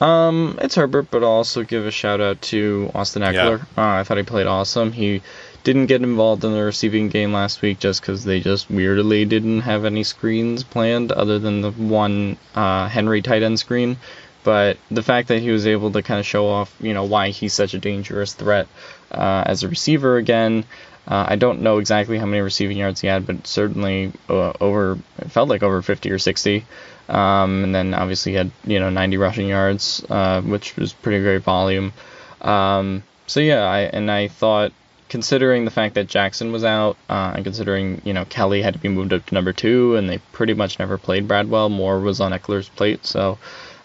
Um, 0.00 0.58
it's 0.60 0.74
Herbert, 0.74 1.10
but 1.10 1.22
I'll 1.22 1.30
also 1.30 1.62
give 1.62 1.86
a 1.86 1.90
shout 1.90 2.20
out 2.20 2.42
to 2.42 2.90
Austin 2.94 3.22
Ekeler. 3.22 3.60
Uh, 3.76 4.00
I 4.00 4.04
thought 4.04 4.16
he 4.18 4.22
played 4.24 4.46
awesome. 4.46 4.92
He 4.92 5.22
didn't 5.62 5.86
get 5.86 6.02
involved 6.02 6.44
in 6.44 6.52
the 6.52 6.62
receiving 6.62 7.08
game 7.08 7.32
last 7.32 7.62
week 7.62 7.78
just 7.78 8.00
because 8.00 8.24
they 8.24 8.40
just 8.40 8.70
weirdly 8.70 9.24
didn't 9.24 9.60
have 9.62 9.84
any 9.84 10.04
screens 10.04 10.62
planned 10.62 11.10
other 11.10 11.38
than 11.38 11.62
the 11.62 11.70
one 11.70 12.36
uh, 12.54 12.88
Henry 12.88 13.22
tight 13.22 13.42
end 13.42 13.58
screen. 13.58 13.96
But 14.42 14.76
the 14.90 15.02
fact 15.02 15.28
that 15.28 15.40
he 15.40 15.50
was 15.50 15.66
able 15.66 15.90
to 15.92 16.02
kind 16.02 16.20
of 16.20 16.26
show 16.26 16.48
off, 16.48 16.74
you 16.80 16.92
know, 16.92 17.04
why 17.04 17.30
he's 17.30 17.54
such 17.54 17.72
a 17.72 17.78
dangerous 17.78 18.34
threat 18.34 18.68
uh, 19.10 19.44
as 19.46 19.62
a 19.62 19.68
receiver 19.68 20.18
again. 20.18 20.64
Uh, 21.08 21.26
I 21.28 21.36
don't 21.36 21.62
know 21.62 21.78
exactly 21.78 22.18
how 22.18 22.26
many 22.26 22.42
receiving 22.42 22.76
yards 22.76 23.00
he 23.00 23.08
had, 23.08 23.26
but 23.26 23.46
certainly 23.46 24.12
uh, 24.28 24.52
over. 24.60 24.98
It 25.18 25.30
felt 25.30 25.48
like 25.48 25.62
over 25.62 25.80
50 25.80 26.10
or 26.10 26.18
60. 26.18 26.64
Um, 27.08 27.64
and 27.64 27.74
then 27.74 27.94
obviously 27.94 28.32
he 28.32 28.38
had 28.38 28.50
you 28.64 28.80
know 28.80 28.90
90 28.90 29.16
rushing 29.16 29.48
yards, 29.48 30.04
uh, 30.08 30.40
which 30.42 30.76
was 30.76 30.92
pretty 30.92 31.22
great 31.22 31.42
volume. 31.42 31.92
Um, 32.40 33.02
so 33.26 33.40
yeah, 33.40 33.64
I 33.64 33.80
and 33.80 34.10
I 34.10 34.28
thought 34.28 34.72
considering 35.08 35.64
the 35.64 35.70
fact 35.70 35.94
that 35.94 36.08
Jackson 36.08 36.50
was 36.50 36.64
out, 36.64 36.96
uh, 37.08 37.32
and 37.34 37.44
considering 37.44 38.00
you 38.04 38.12
know 38.12 38.24
Kelley 38.24 38.62
had 38.62 38.74
to 38.74 38.80
be 38.80 38.88
moved 38.88 39.12
up 39.12 39.24
to 39.26 39.34
number 39.34 39.52
two, 39.52 39.96
and 39.96 40.08
they 40.08 40.18
pretty 40.32 40.54
much 40.54 40.78
never 40.78 40.98
played 40.98 41.28
Bradwell, 41.28 41.70
more 41.70 42.00
was 42.00 42.20
on 42.20 42.32
Ekeler's 42.32 42.68
plate. 42.68 43.06
So 43.06 43.38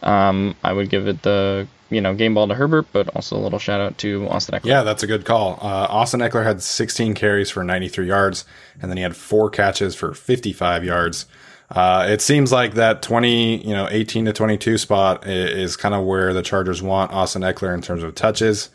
um, 0.04 0.56
I 0.64 0.74
would 0.74 0.90
give 0.90 1.08
it 1.08 1.22
the 1.22 1.68
you 1.90 2.02
know 2.02 2.14
game 2.14 2.34
ball 2.34 2.48
to 2.48 2.56
Herbert, 2.56 2.88
but 2.92 3.10
also 3.16 3.38
a 3.38 3.42
little 3.42 3.60
shout 3.60 3.82
out 3.82 3.98
to 4.00 4.28
Austin 4.28 4.60
Ekeler. 4.60 4.66
Yeah, 4.66 4.84
that's 4.84 5.04
a 5.04 5.08
good 5.08 5.26
call. 5.26 5.60
Uh, 5.62 5.88
Austin 5.90 6.20
Ekeler 6.20 6.44
had 6.44 6.62
16 6.62 7.14
carries 7.16 7.50
for 7.50 7.64
93 7.64 8.08
yards, 8.08 8.46
and 8.82 8.90
then 8.90 8.98
he 8.98 9.04
had 9.04 9.16
four 9.16 9.50
catches 9.50 9.96
for 9.96 10.14
55 10.14 10.84
yards. 10.84 11.26
Uh, 11.72 12.08
it 12.10 12.20
seems 12.22 12.52
like 12.52 12.74
that 12.74 13.02
20, 13.04 13.58
you 13.68 13.74
know, 13.74 13.88
18 13.92 14.26
to 14.26 14.34
22 14.34 14.78
spot 14.80 15.28
i- 15.28 15.30
is, 15.30 15.78
kind 15.78 15.94
of 15.94 16.04
where 16.04 16.34
the 16.34 16.42
Chargers 16.42 16.82
want 16.82 17.12
Austin 17.12 17.44
Ekeler 17.44 17.74
in 17.76 17.82
terms 17.82 18.02
of 18.02 18.16
touches. 18.16 18.70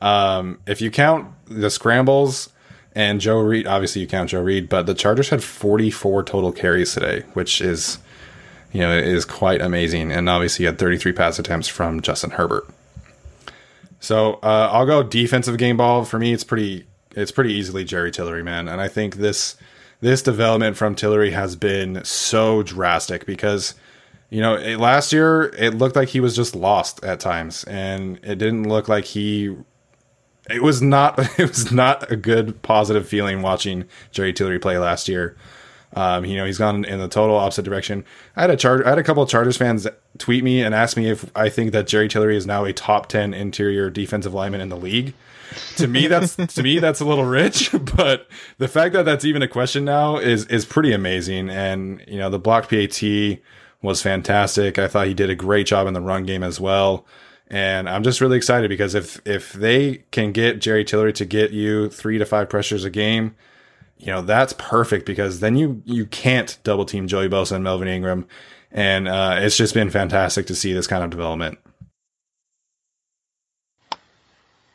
Um, 0.00 0.58
if 0.66 0.80
you 0.80 0.90
count 0.90 1.28
the 1.46 1.70
scrambles 1.70 2.50
and 2.96 3.20
Joe 3.20 3.38
Reed, 3.38 3.68
obviously 3.68 4.02
you 4.02 4.08
count 4.08 4.30
Joe 4.30 4.40
Reed, 4.42 4.68
but 4.68 4.86
the 4.86 4.94
Chargers 4.94 5.28
had 5.28 5.42
44 5.44 6.24
total 6.24 6.50
carries 6.50 6.92
today, 6.92 7.22
which 7.34 7.60
is, 7.60 7.98
you 8.72 8.80
know, 8.80 8.92
is 8.92 9.24
quite 9.24 9.60
amazing. 9.60 10.10
And 10.10 10.28
obviously 10.28 10.64
you 10.64 10.68
had 10.68 10.80
33 10.80 11.12
pass 11.12 11.38
attempts 11.38 11.68
from 11.68 12.00
Justin 12.00 12.30
Herbert. 12.30 12.66
So 14.00 14.34
uh, 14.42 14.68
I'll 14.72 14.86
go 14.86 15.04
defensive 15.04 15.58
game 15.58 15.76
ball. 15.76 16.04
For 16.04 16.18
me, 16.18 16.32
it's 16.32 16.42
pretty 16.44 16.86
it's 17.14 17.30
pretty 17.30 17.52
easily 17.52 17.84
Jerry 17.84 18.10
Tillery, 18.10 18.42
man. 18.42 18.66
And 18.68 18.80
I 18.80 18.88
think 18.88 19.16
this 19.16 19.56
this 20.02 20.20
development 20.20 20.76
from 20.76 20.94
Tillery 20.96 21.30
has 21.30 21.56
been 21.56 22.04
so 22.04 22.62
drastic 22.62 23.24
because 23.24 23.74
you 24.30 24.40
know 24.40 24.56
it, 24.56 24.78
last 24.78 25.12
year 25.12 25.44
it 25.56 25.74
looked 25.74 25.96
like 25.96 26.08
he 26.08 26.20
was 26.20 26.36
just 26.36 26.54
lost 26.54 27.02
at 27.04 27.20
times, 27.20 27.64
and 27.64 28.18
it 28.22 28.36
didn't 28.36 28.68
look 28.68 28.88
like 28.88 29.06
he. 29.06 29.56
It 30.50 30.62
was 30.62 30.82
not 30.82 31.18
it 31.38 31.48
was 31.48 31.72
not 31.72 32.10
a 32.10 32.16
good 32.16 32.60
positive 32.62 33.08
feeling 33.08 33.40
watching 33.40 33.86
Jerry 34.10 34.34
Tillery 34.34 34.58
play 34.58 34.76
last 34.76 35.08
year. 35.08 35.36
Um, 35.94 36.24
you 36.24 36.36
know, 36.36 36.46
he's 36.46 36.58
gone 36.58 36.84
in 36.84 36.98
the 36.98 37.08
total 37.08 37.36
opposite 37.36 37.64
direction. 37.64 38.04
I 38.34 38.42
had 38.42 38.50
a 38.50 38.56
char- 38.56 38.84
I 38.84 38.90
had 38.90 38.98
a 38.98 39.04
couple 39.04 39.22
of 39.22 39.28
Chargers 39.28 39.56
fans 39.56 39.86
tweet 40.18 40.42
me 40.42 40.62
and 40.62 40.74
ask 40.74 40.96
me 40.96 41.10
if 41.10 41.30
I 41.36 41.48
think 41.48 41.72
that 41.72 41.86
Jerry 41.86 42.08
Tillery 42.08 42.36
is 42.36 42.46
now 42.46 42.64
a 42.64 42.72
top 42.72 43.06
ten 43.06 43.32
interior 43.32 43.88
defensive 43.88 44.34
lineman 44.34 44.60
in 44.60 44.68
the 44.68 44.76
league. 44.76 45.14
To 45.76 45.86
me, 45.86 46.06
that's 46.06 46.36
to 46.36 46.62
me 46.62 46.78
that's 46.78 47.00
a 47.00 47.04
little 47.04 47.24
rich, 47.24 47.70
but 47.96 48.28
the 48.58 48.68
fact 48.68 48.92
that 48.94 49.04
that's 49.04 49.24
even 49.24 49.42
a 49.42 49.48
question 49.48 49.84
now 49.84 50.16
is 50.16 50.46
is 50.46 50.64
pretty 50.64 50.92
amazing. 50.92 51.50
And 51.50 52.02
you 52.06 52.18
know, 52.18 52.30
the 52.30 52.38
block 52.38 52.68
PAT 52.68 53.02
was 53.82 54.00
fantastic. 54.00 54.78
I 54.78 54.88
thought 54.88 55.08
he 55.08 55.14
did 55.14 55.30
a 55.30 55.34
great 55.34 55.66
job 55.66 55.86
in 55.86 55.94
the 55.94 56.00
run 56.00 56.24
game 56.24 56.42
as 56.42 56.60
well. 56.60 57.04
And 57.48 57.88
I'm 57.88 58.02
just 58.02 58.20
really 58.20 58.36
excited 58.36 58.68
because 58.70 58.94
if 58.94 59.20
if 59.26 59.52
they 59.52 60.04
can 60.10 60.32
get 60.32 60.60
Jerry 60.60 60.84
Tillery 60.84 61.12
to 61.14 61.24
get 61.26 61.50
you 61.50 61.90
three 61.90 62.16
to 62.16 62.24
five 62.24 62.48
pressures 62.48 62.84
a 62.84 62.90
game, 62.90 63.34
you 63.98 64.06
know 64.06 64.22
that's 64.22 64.54
perfect 64.54 65.04
because 65.04 65.40
then 65.40 65.56
you 65.56 65.82
you 65.84 66.06
can't 66.06 66.58
double 66.64 66.86
team 66.86 67.06
Joey 67.06 67.28
Bosa 67.28 67.52
and 67.52 67.64
Melvin 67.64 67.88
Ingram, 67.88 68.26
and 68.70 69.06
uh, 69.06 69.36
it's 69.38 69.56
just 69.56 69.74
been 69.74 69.90
fantastic 69.90 70.46
to 70.46 70.54
see 70.54 70.72
this 70.72 70.86
kind 70.86 71.04
of 71.04 71.10
development. 71.10 71.58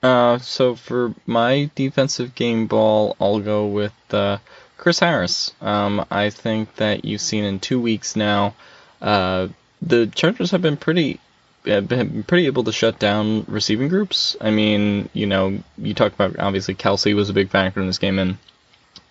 Uh, 0.04 0.38
so 0.38 0.76
for 0.76 1.14
my 1.26 1.70
defensive 1.76 2.36
game 2.36 2.68
ball, 2.68 3.16
I'll 3.20 3.40
go 3.40 3.66
with 3.68 3.94
uh, 4.12 4.38
Chris 4.78 5.00
Harris. 5.00 5.54
Um, 5.62 6.06
I 6.12 6.30
think 6.30 6.76
that 6.76 7.04
you've 7.06 7.22
seen 7.22 7.44
in 7.44 7.60
two 7.60 7.82
weeks 7.82 8.16
now, 8.16 8.54
uh, 9.02 9.48
the 9.82 10.08
Chargers 10.08 10.52
have 10.52 10.62
been 10.62 10.78
pretty 10.78 11.20
have 11.66 11.88
been 11.88 12.24
pretty 12.24 12.46
able 12.46 12.64
to 12.64 12.72
shut 12.72 12.98
down 12.98 13.44
receiving 13.48 13.90
groups. 13.90 14.38
I 14.40 14.52
mean, 14.52 15.10
you 15.14 15.26
know, 15.26 15.60
you 15.78 15.94
talk 15.94 16.14
about 16.14 16.40
obviously 16.40 16.76
Kelce 16.76 17.14
was 17.16 17.30
a 17.30 17.34
big 17.34 17.50
factor 17.50 17.82
in 17.82 17.88
this 17.88 17.98
game, 17.98 18.20
and 18.20 18.38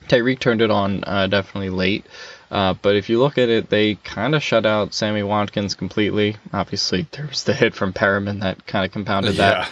Tyreek 0.09 0.39
turned 0.39 0.63
it 0.63 0.71
on 0.71 1.05
uh, 1.05 1.27
definitely 1.27 1.71
late. 1.71 2.07
Uh, 2.51 2.75
but 2.81 2.95
if 2.97 3.09
you 3.11 3.19
look 3.19 3.39
at 3.39 3.49
it, 3.49 3.69
they 3.69 3.97
kind 3.97 4.35
of 4.35 4.43
shut 4.43 4.65
out 4.65 4.95
Sammy 4.95 5.23
Watkins 5.25 5.75
completely. 5.75 6.37
Obviously, 6.53 7.07
there 7.11 7.27
was 7.27 7.43
the 7.45 7.53
hit 7.53 7.75
from 7.75 7.93
Perriman 7.93 8.41
that 8.41 8.65
kind 8.67 8.85
of 8.87 8.93
compounded 8.93 9.35
Yeah. 9.35 9.51
that, 9.65 9.71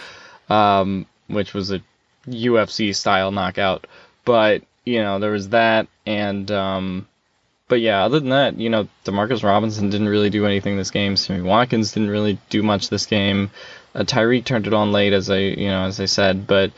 um, 0.49 1.05
which 1.27 1.53
was 1.53 1.71
a 1.71 1.81
UFC 2.27 2.95
style 2.95 3.31
knockout. 3.31 3.87
But 4.23 4.63
you 4.85 5.01
know, 5.01 5.19
there 5.19 5.31
was 5.31 5.49
that, 5.49 5.87
and 6.05 6.49
um, 6.51 7.07
but 7.67 7.81
yeah, 7.81 8.03
other 8.03 8.19
than 8.19 8.29
that, 8.29 8.59
you 8.59 8.69
know, 8.69 8.87
Demarcus 9.03 9.43
Robinson 9.43 9.89
didn't 9.89 10.09
really 10.09 10.29
do 10.29 10.45
anything 10.45 10.77
this 10.77 10.91
game. 10.91 11.17
Sammy 11.17 11.41
Watkins 11.41 11.91
didn't 11.93 12.09
really 12.09 12.39
do 12.49 12.63
much 12.63 12.89
this 12.89 13.05
game. 13.05 13.51
Uh, 13.93 14.03
Tyreek 14.03 14.45
turned 14.45 14.67
it 14.67 14.73
on 14.73 14.91
late, 14.91 15.13
as 15.13 15.29
I 15.29 15.37
you 15.37 15.69
know 15.69 15.85
as 15.85 15.99
I 15.99 16.05
said, 16.05 16.47
but 16.47 16.71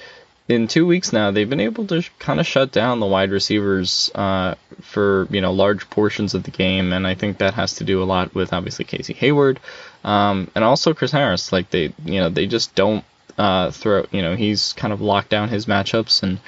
in 0.48 0.68
two 0.68 0.86
weeks 0.86 1.12
now, 1.12 1.32
they've 1.32 1.50
been 1.50 1.60
able 1.60 1.86
to 1.88 2.02
sh- 2.02 2.12
kind 2.20 2.40
of 2.40 2.48
shut 2.48 2.72
down 2.72 3.00
the 3.00 3.06
wide 3.06 3.32
receivers 3.32 4.10
uh, 4.16 4.56
for 4.82 5.28
you 5.30 5.42
know 5.42 5.52
large 5.52 5.90
portions 5.90 6.34
of 6.34 6.44
the 6.44 6.52
game, 6.52 6.94
and 6.94 7.06
I 7.06 7.16
think 7.16 7.40
that 7.40 7.54
has 7.56 7.76
to 7.76 7.84
do 7.84 8.02
a 8.02 8.06
lot 8.06 8.34
with 8.34 8.54
obviously 8.54 8.86
Casey 8.86 9.14
Hayward, 9.14 9.60
um, 10.04 10.50
and 10.56 10.64
also 10.64 10.94
Chris 10.94 11.12
Harris. 11.12 11.52
Like 11.52 11.70
they, 11.70 11.94
you 12.06 12.20
know, 12.22 12.30
they 12.30 12.48
just 12.48 12.76
don't 12.76 13.04
uh. 13.38 13.72
You 14.12 14.22
know, 14.22 14.36
he's 14.36 14.74
kind 14.74 14.94
of 14.94 15.02
locked 15.02 15.30
down 15.30 15.50
his 15.50 15.66
matchups, 15.66 16.24
and 16.24 16.40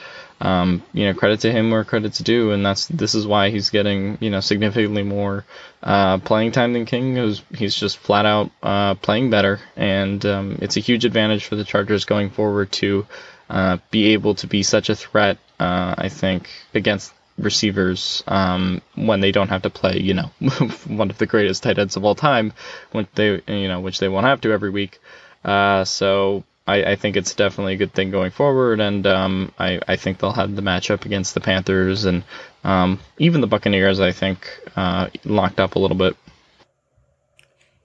um, 0.42 0.84
you 0.94 1.06
know, 1.06 1.14
credit 1.14 1.42
to 1.42 1.52
him 1.52 1.70
where 1.70 1.84
credit's 1.84 2.20
due, 2.20 2.52
and 2.52 2.66
that's 2.66 2.88
this 2.88 3.14
is 3.14 3.28
why 3.28 3.50
he's 3.50 3.70
getting 3.70 4.18
you 4.22 4.30
know 4.30 4.40
significantly 4.40 5.04
more 5.04 5.46
uh, 5.84 6.18
playing 6.20 6.52
time 6.52 6.74
than 6.74 6.86
King. 6.86 7.16
Who's 7.16 7.42
he's 7.54 7.76
just 7.76 7.98
flat 7.98 8.26
out 8.26 8.52
uh, 8.64 8.96
playing 8.96 9.30
better, 9.30 9.60
and 9.76 10.26
um, 10.26 10.58
it's 10.62 10.78
a 10.78 10.82
huge 10.82 11.06
advantage 11.06 11.46
for 11.46 11.56
the 11.56 11.66
Chargers 11.66 12.06
going 12.06 12.30
forward 12.30 12.72
to 12.74 13.06
uh, 13.50 13.78
be 13.92 14.14
able 14.14 14.36
to 14.36 14.48
be 14.48 14.64
such 14.64 14.90
a 14.90 14.96
threat. 14.96 15.38
Uh, 15.60 15.94
I 15.98 16.08
think 16.08 16.50
against 16.74 17.14
receivers 17.38 18.24
um, 18.28 18.82
when 18.96 19.20
they 19.20 19.32
don't 19.32 19.50
have 19.50 19.64
to 19.64 19.70
play, 19.70 20.00
you 20.00 20.14
know, 20.14 20.32
one 20.88 21.10
of 21.10 21.18
the 21.18 21.26
greatest 21.26 21.64
tight 21.64 21.80
ends 21.80 21.98
of 21.98 22.06
all 22.06 22.16
time, 22.16 22.54
when 22.92 23.08
they 23.16 23.42
you 23.46 23.68
know 23.68 23.82
which 23.82 24.00
they 24.00 24.08
won't 24.08 24.26
have 24.26 24.40
to 24.42 24.54
every 24.54 24.70
week. 24.70 25.00
Uh, 25.44 25.84
so 25.84 26.44
I, 26.70 26.92
I 26.92 26.96
think 26.96 27.18
it's 27.18 27.34
definitely 27.34 27.74
a 27.74 27.78
good 27.78 27.94
thing 27.94 28.12
going 28.12 28.30
forward, 28.32 28.80
and 28.80 29.06
um, 29.08 29.52
I, 29.58 29.80
I 29.88 29.96
think 29.96 30.20
they'll 30.20 30.32
have 30.32 30.56
the 30.56 30.62
matchup 30.62 31.06
against 31.06 31.34
the 31.34 31.42
Panthers 31.42 32.06
and 32.06 32.24
um, 32.64 33.00
even 33.18 33.42
the 33.42 33.48
Buccaneers. 33.48 34.00
I 34.00 34.12
think 34.12 34.48
uh, 34.76 35.10
locked 35.26 35.60
up 35.60 35.76
a 35.76 35.80
little 35.80 35.98
bit. 35.98 36.16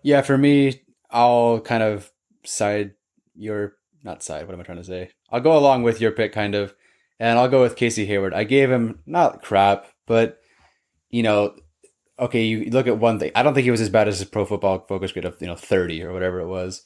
Yeah, 0.03 0.20
for 0.20 0.37
me, 0.37 0.82
I'll 1.11 1.61
kind 1.61 1.82
of 1.82 2.11
side 2.45 2.93
your 3.35 3.76
not 4.03 4.22
side. 4.22 4.47
What 4.47 4.55
am 4.55 4.61
I 4.61 4.64
trying 4.64 4.78
to 4.78 4.85
say? 4.85 5.11
I'll 5.30 5.41
go 5.41 5.57
along 5.57 5.82
with 5.82 6.01
your 6.03 6.12
pick, 6.12 6.32
kind 6.32 6.55
of, 6.55 6.74
and 7.18 7.39
I'll 7.39 7.49
go 7.49 7.62
with 7.62 7.76
Casey 7.76 8.05
Hayward. 8.05 8.35
I 8.35 8.45
gave 8.45 8.70
him 8.70 9.01
not 9.07 9.43
crap, 9.43 9.87
but 10.07 10.41
you 11.09 11.22
know, 11.22 11.55
okay, 12.18 12.45
you 12.45 12.70
look 12.70 12.87
at 12.87 12.99
one 12.99 13.18
thing. 13.18 13.32
I 13.35 13.43
don't 13.43 13.55
think 13.55 13.64
he 13.64 13.70
was 13.70 13.80
as 13.80 13.89
bad 13.89 14.09
as 14.09 14.18
his 14.18 14.28
Pro 14.28 14.45
Football 14.45 14.85
Focus 14.87 15.12
grade 15.12 15.24
of 15.24 15.41
you 15.41 15.47
know 15.47 15.57
thirty 15.57 16.03
or 16.03 16.12
whatever 16.12 16.41
it 16.41 16.49
was. 16.49 16.85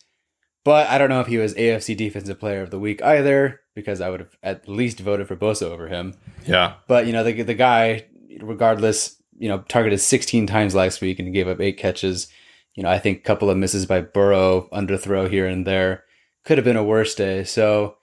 But 0.65 0.89
I 0.89 0.99
don't 0.99 1.09
know 1.09 1.21
if 1.21 1.29
he 1.29 1.39
was 1.39 1.55
AFC 1.55 1.97
Defensive 1.97 2.39
Player 2.39 2.63
of 2.63 2.71
the 2.71 2.79
Week 2.79 3.03
either, 3.03 3.61
because 3.75 4.01
I 4.01 4.11
would 4.11 4.21
have 4.21 4.37
at 4.43 4.69
least 4.69 5.01
voted 5.01 5.29
for 5.29 5.37
Bosa 5.37 5.63
over 5.63 5.89
him. 5.89 6.15
Yeah. 6.47 6.75
But 6.89 7.07
you 7.07 7.13
know, 7.13 7.25
the 7.25 7.43
the 7.43 7.55
guy, 7.55 8.07
regardless, 8.41 9.23
you 9.39 9.49
know, 9.49 9.59
targeted 9.69 10.01
16 10.01 10.47
times 10.47 10.75
last 10.75 11.01
week 11.01 11.19
and 11.19 11.33
gave 11.33 11.49
up 11.49 11.61
eight 11.61 11.79
catches. 11.79 12.29
You 12.75 12.83
know, 12.83 12.91
I 12.91 12.99
think 12.99 13.19
a 13.19 13.23
couple 13.23 13.51
of 13.51 13.57
misses 13.57 13.87
by 13.87 14.01
Burrow, 14.01 14.69
underthrow 14.73 15.29
here 15.29 15.47
and 15.47 15.67
there, 15.67 16.05
could 16.45 16.59
have 16.59 16.65
been 16.65 16.77
a 16.77 16.85
worse 16.85 17.15
day. 17.15 17.45
So 17.45 17.97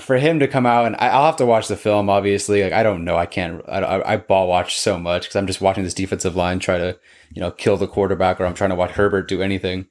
for 0.00 0.18
him 0.18 0.38
to 0.38 0.48
come 0.48 0.66
out 0.66 0.86
and 0.86 0.96
I, 0.96 1.08
I'll 1.08 1.26
have 1.26 1.36
to 1.36 1.46
watch 1.46 1.68
the 1.68 1.76
film. 1.76 2.10
Obviously, 2.10 2.62
like 2.62 2.72
I 2.72 2.82
don't 2.82 3.04
know, 3.04 3.16
I 3.16 3.26
can't. 3.26 3.62
I, 3.68 3.78
I, 3.80 4.12
I 4.12 4.16
ball 4.16 4.48
watch 4.48 4.78
so 4.78 4.98
much 4.98 5.22
because 5.22 5.36
I'm 5.36 5.46
just 5.46 5.60
watching 5.60 5.84
this 5.84 5.94
defensive 5.94 6.36
line 6.36 6.58
try 6.58 6.78
to 6.78 6.98
you 7.32 7.40
know 7.40 7.50
kill 7.50 7.76
the 7.76 7.88
quarterback, 7.88 8.40
or 8.40 8.46
I'm 8.46 8.54
trying 8.54 8.70
to 8.70 8.76
watch 8.76 8.92
Herbert 8.92 9.28
do 9.28 9.42
anything. 9.42 9.86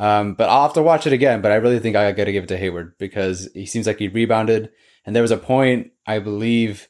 Um, 0.00 0.34
but 0.34 0.48
I'll 0.48 0.62
have 0.62 0.72
to 0.74 0.82
watch 0.82 1.06
it 1.06 1.12
again. 1.12 1.40
But 1.42 1.52
I 1.52 1.56
really 1.56 1.78
think 1.78 1.94
I 1.94 2.10
got 2.12 2.24
to 2.24 2.32
give 2.32 2.44
it 2.44 2.48
to 2.48 2.56
Hayward 2.56 2.96
because 2.98 3.48
he 3.54 3.66
seems 3.66 3.86
like 3.86 3.98
he 3.98 4.08
rebounded. 4.08 4.70
And 5.06 5.14
there 5.14 5.22
was 5.22 5.30
a 5.30 5.36
point, 5.36 5.92
I 6.06 6.18
believe, 6.18 6.88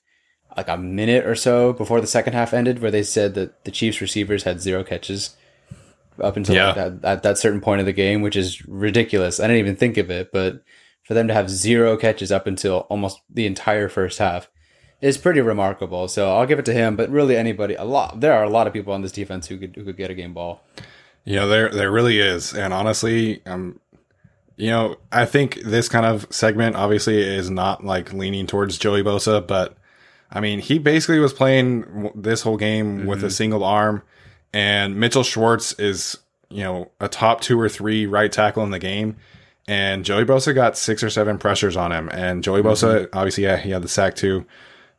like 0.56 0.68
a 0.68 0.76
minute 0.76 1.26
or 1.26 1.34
so 1.34 1.72
before 1.72 2.00
the 2.00 2.06
second 2.06 2.32
half 2.34 2.54
ended, 2.54 2.80
where 2.80 2.90
they 2.90 3.02
said 3.02 3.34
that 3.34 3.64
the 3.64 3.70
Chiefs 3.70 4.00
receivers 4.00 4.44
had 4.44 4.60
zero 4.60 4.82
catches 4.84 5.36
up 6.22 6.36
until 6.36 6.54
Yeah. 6.54 6.66
like 6.66 6.74
that, 6.76 7.04
at 7.04 7.22
that 7.22 7.38
certain 7.38 7.60
point 7.60 7.80
of 7.80 7.86
the 7.86 7.92
game, 7.92 8.22
which 8.22 8.36
is 8.36 8.64
ridiculous. 8.66 9.40
I 9.40 9.44
didn't 9.44 9.58
even 9.60 9.76
think 9.76 9.96
of 9.96 10.10
it, 10.10 10.30
but 10.32 10.62
for 11.02 11.14
them 11.14 11.28
to 11.28 11.34
have 11.34 11.50
zero 11.50 11.96
catches 11.96 12.30
up 12.30 12.46
until 12.46 12.80
almost 12.90 13.20
the 13.28 13.46
entire 13.46 13.88
first 13.88 14.18
half 14.18 14.48
is 15.00 15.16
pretty 15.18 15.40
remarkable. 15.40 16.06
So 16.08 16.30
I'll 16.36 16.46
give 16.46 16.58
it 16.58 16.64
to 16.66 16.74
him. 16.74 16.94
But 16.94 17.10
really, 17.10 17.36
anybody, 17.36 17.74
a 17.74 17.84
lot, 17.84 18.20
there 18.20 18.34
are 18.34 18.44
a 18.44 18.50
lot 18.50 18.66
of 18.66 18.72
people 18.72 18.92
on 18.92 19.02
this 19.02 19.12
defense 19.12 19.46
who 19.48 19.56
could 19.56 19.74
who 19.76 19.84
could 19.84 19.96
get 19.96 20.10
a 20.10 20.14
game 20.14 20.34
ball. 20.34 20.62
You 21.24 21.36
know, 21.36 21.48
there 21.48 21.68
there 21.68 21.90
really 21.90 22.18
is. 22.18 22.54
And 22.54 22.72
honestly, 22.72 23.42
um 23.46 23.80
you 24.56 24.68
know, 24.68 24.96
I 25.10 25.24
think 25.24 25.62
this 25.62 25.88
kind 25.88 26.04
of 26.04 26.26
segment 26.28 26.76
obviously 26.76 27.18
is 27.22 27.48
not 27.48 27.82
like 27.82 28.12
leaning 28.12 28.46
towards 28.46 28.76
Joey 28.76 29.02
Bosa, 29.02 29.46
but 29.46 29.76
I 30.30 30.40
mean, 30.40 30.58
he 30.58 30.78
basically 30.78 31.18
was 31.18 31.32
playing 31.32 32.12
this 32.14 32.42
whole 32.42 32.58
game 32.58 33.06
with 33.06 33.24
a 33.24 33.30
single 33.30 33.64
arm 33.64 34.02
and 34.52 34.96
Mitchell 34.96 35.22
Schwartz 35.22 35.72
is, 35.74 36.18
you 36.48 36.62
know, 36.62 36.90
a 37.00 37.08
top 37.08 37.40
2 37.40 37.58
or 37.58 37.68
3 37.68 38.06
right 38.06 38.30
tackle 38.30 38.64
in 38.64 38.70
the 38.70 38.78
game. 38.78 39.16
And 39.68 40.04
Joey 40.04 40.24
Bosa 40.24 40.54
got 40.54 40.76
six 40.76 41.02
or 41.02 41.10
seven 41.10 41.38
pressures 41.38 41.76
on 41.76 41.92
him. 41.92 42.08
And 42.12 42.42
Joey 42.42 42.62
Bosa, 42.62 43.08
obviously, 43.12 43.44
yeah, 43.44 43.56
he 43.56 43.70
had 43.70 43.82
the 43.82 43.88
sack 43.88 44.16
too. 44.16 44.44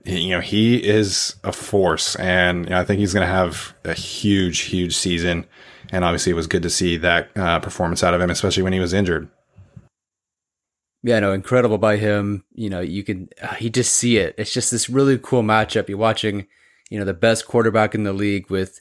You 0.05 0.29
know, 0.29 0.39
he 0.39 0.77
is 0.77 1.35
a 1.43 1.51
force, 1.51 2.15
and 2.15 2.63
you 2.63 2.69
know, 2.71 2.79
I 2.79 2.85
think 2.85 2.99
he's 2.99 3.13
going 3.13 3.27
to 3.27 3.31
have 3.31 3.75
a 3.83 3.93
huge, 3.93 4.61
huge 4.61 4.95
season. 4.95 5.45
And 5.91 6.05
obviously, 6.05 6.31
it 6.31 6.35
was 6.35 6.47
good 6.47 6.63
to 6.63 6.69
see 6.69 6.97
that 6.97 7.29
uh, 7.35 7.59
performance 7.59 8.01
out 8.01 8.13
of 8.13 8.21
him, 8.21 8.29
especially 8.29 8.63
when 8.63 8.73
he 8.73 8.79
was 8.79 8.93
injured. 8.93 9.29
Yeah, 11.03 11.19
no, 11.19 11.33
incredible 11.33 11.77
by 11.77 11.97
him. 11.97 12.43
You 12.53 12.69
know, 12.69 12.79
you 12.79 13.03
can 13.03 13.29
uh, 13.41 13.55
you 13.59 13.69
just 13.69 13.93
see 13.93 14.17
it. 14.17 14.35
It's 14.37 14.53
just 14.53 14.71
this 14.71 14.89
really 14.89 15.17
cool 15.17 15.43
matchup. 15.43 15.89
You're 15.89 15.97
watching, 15.97 16.47
you 16.89 16.99
know, 16.99 17.05
the 17.05 17.13
best 17.13 17.47
quarterback 17.47 17.93
in 17.93 18.03
the 18.03 18.13
league 18.13 18.49
with, 18.49 18.79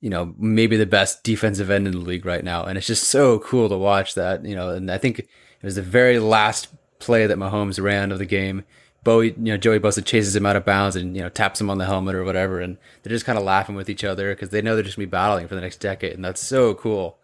you 0.00 0.10
know, 0.10 0.34
maybe 0.38 0.76
the 0.76 0.86
best 0.86 1.24
defensive 1.24 1.70
end 1.70 1.88
in 1.88 1.94
the 1.94 1.98
league 2.00 2.26
right 2.26 2.44
now, 2.44 2.64
and 2.64 2.78
it's 2.78 2.86
just 2.86 3.04
so 3.04 3.38
cool 3.40 3.68
to 3.68 3.76
watch 3.76 4.14
that. 4.14 4.44
You 4.44 4.54
know, 4.54 4.70
and 4.70 4.90
I 4.90 4.98
think 4.98 5.20
it 5.20 5.28
was 5.62 5.76
the 5.76 5.82
very 5.82 6.18
last 6.18 6.68
play 7.00 7.26
that 7.26 7.38
Mahomes 7.38 7.82
ran 7.82 8.12
of 8.12 8.18
the 8.18 8.26
game. 8.26 8.64
Bowie, 9.04 9.34
you 9.36 9.52
know, 9.52 9.56
Joey 9.56 9.78
Bosa 9.78 10.04
chases 10.04 10.34
him 10.34 10.46
out 10.46 10.56
of 10.56 10.64
bounds 10.64 10.96
and 10.96 11.14
you 11.14 11.22
know 11.22 11.28
taps 11.28 11.60
him 11.60 11.70
on 11.70 11.78
the 11.78 11.84
helmet 11.84 12.14
or 12.14 12.24
whatever, 12.24 12.60
and 12.60 12.78
they're 13.02 13.12
just 13.12 13.26
kind 13.26 13.38
of 13.38 13.44
laughing 13.44 13.74
with 13.74 13.88
each 13.88 14.02
other 14.02 14.32
because 14.34 14.48
they 14.48 14.62
know 14.62 14.74
they're 14.74 14.82
just 14.82 14.96
gonna 14.96 15.06
be 15.06 15.10
battling 15.10 15.46
for 15.46 15.54
the 15.54 15.60
next 15.60 15.76
decade, 15.78 16.14
and 16.14 16.24
that's 16.24 16.42
so 16.42 16.74
cool. 16.74 17.18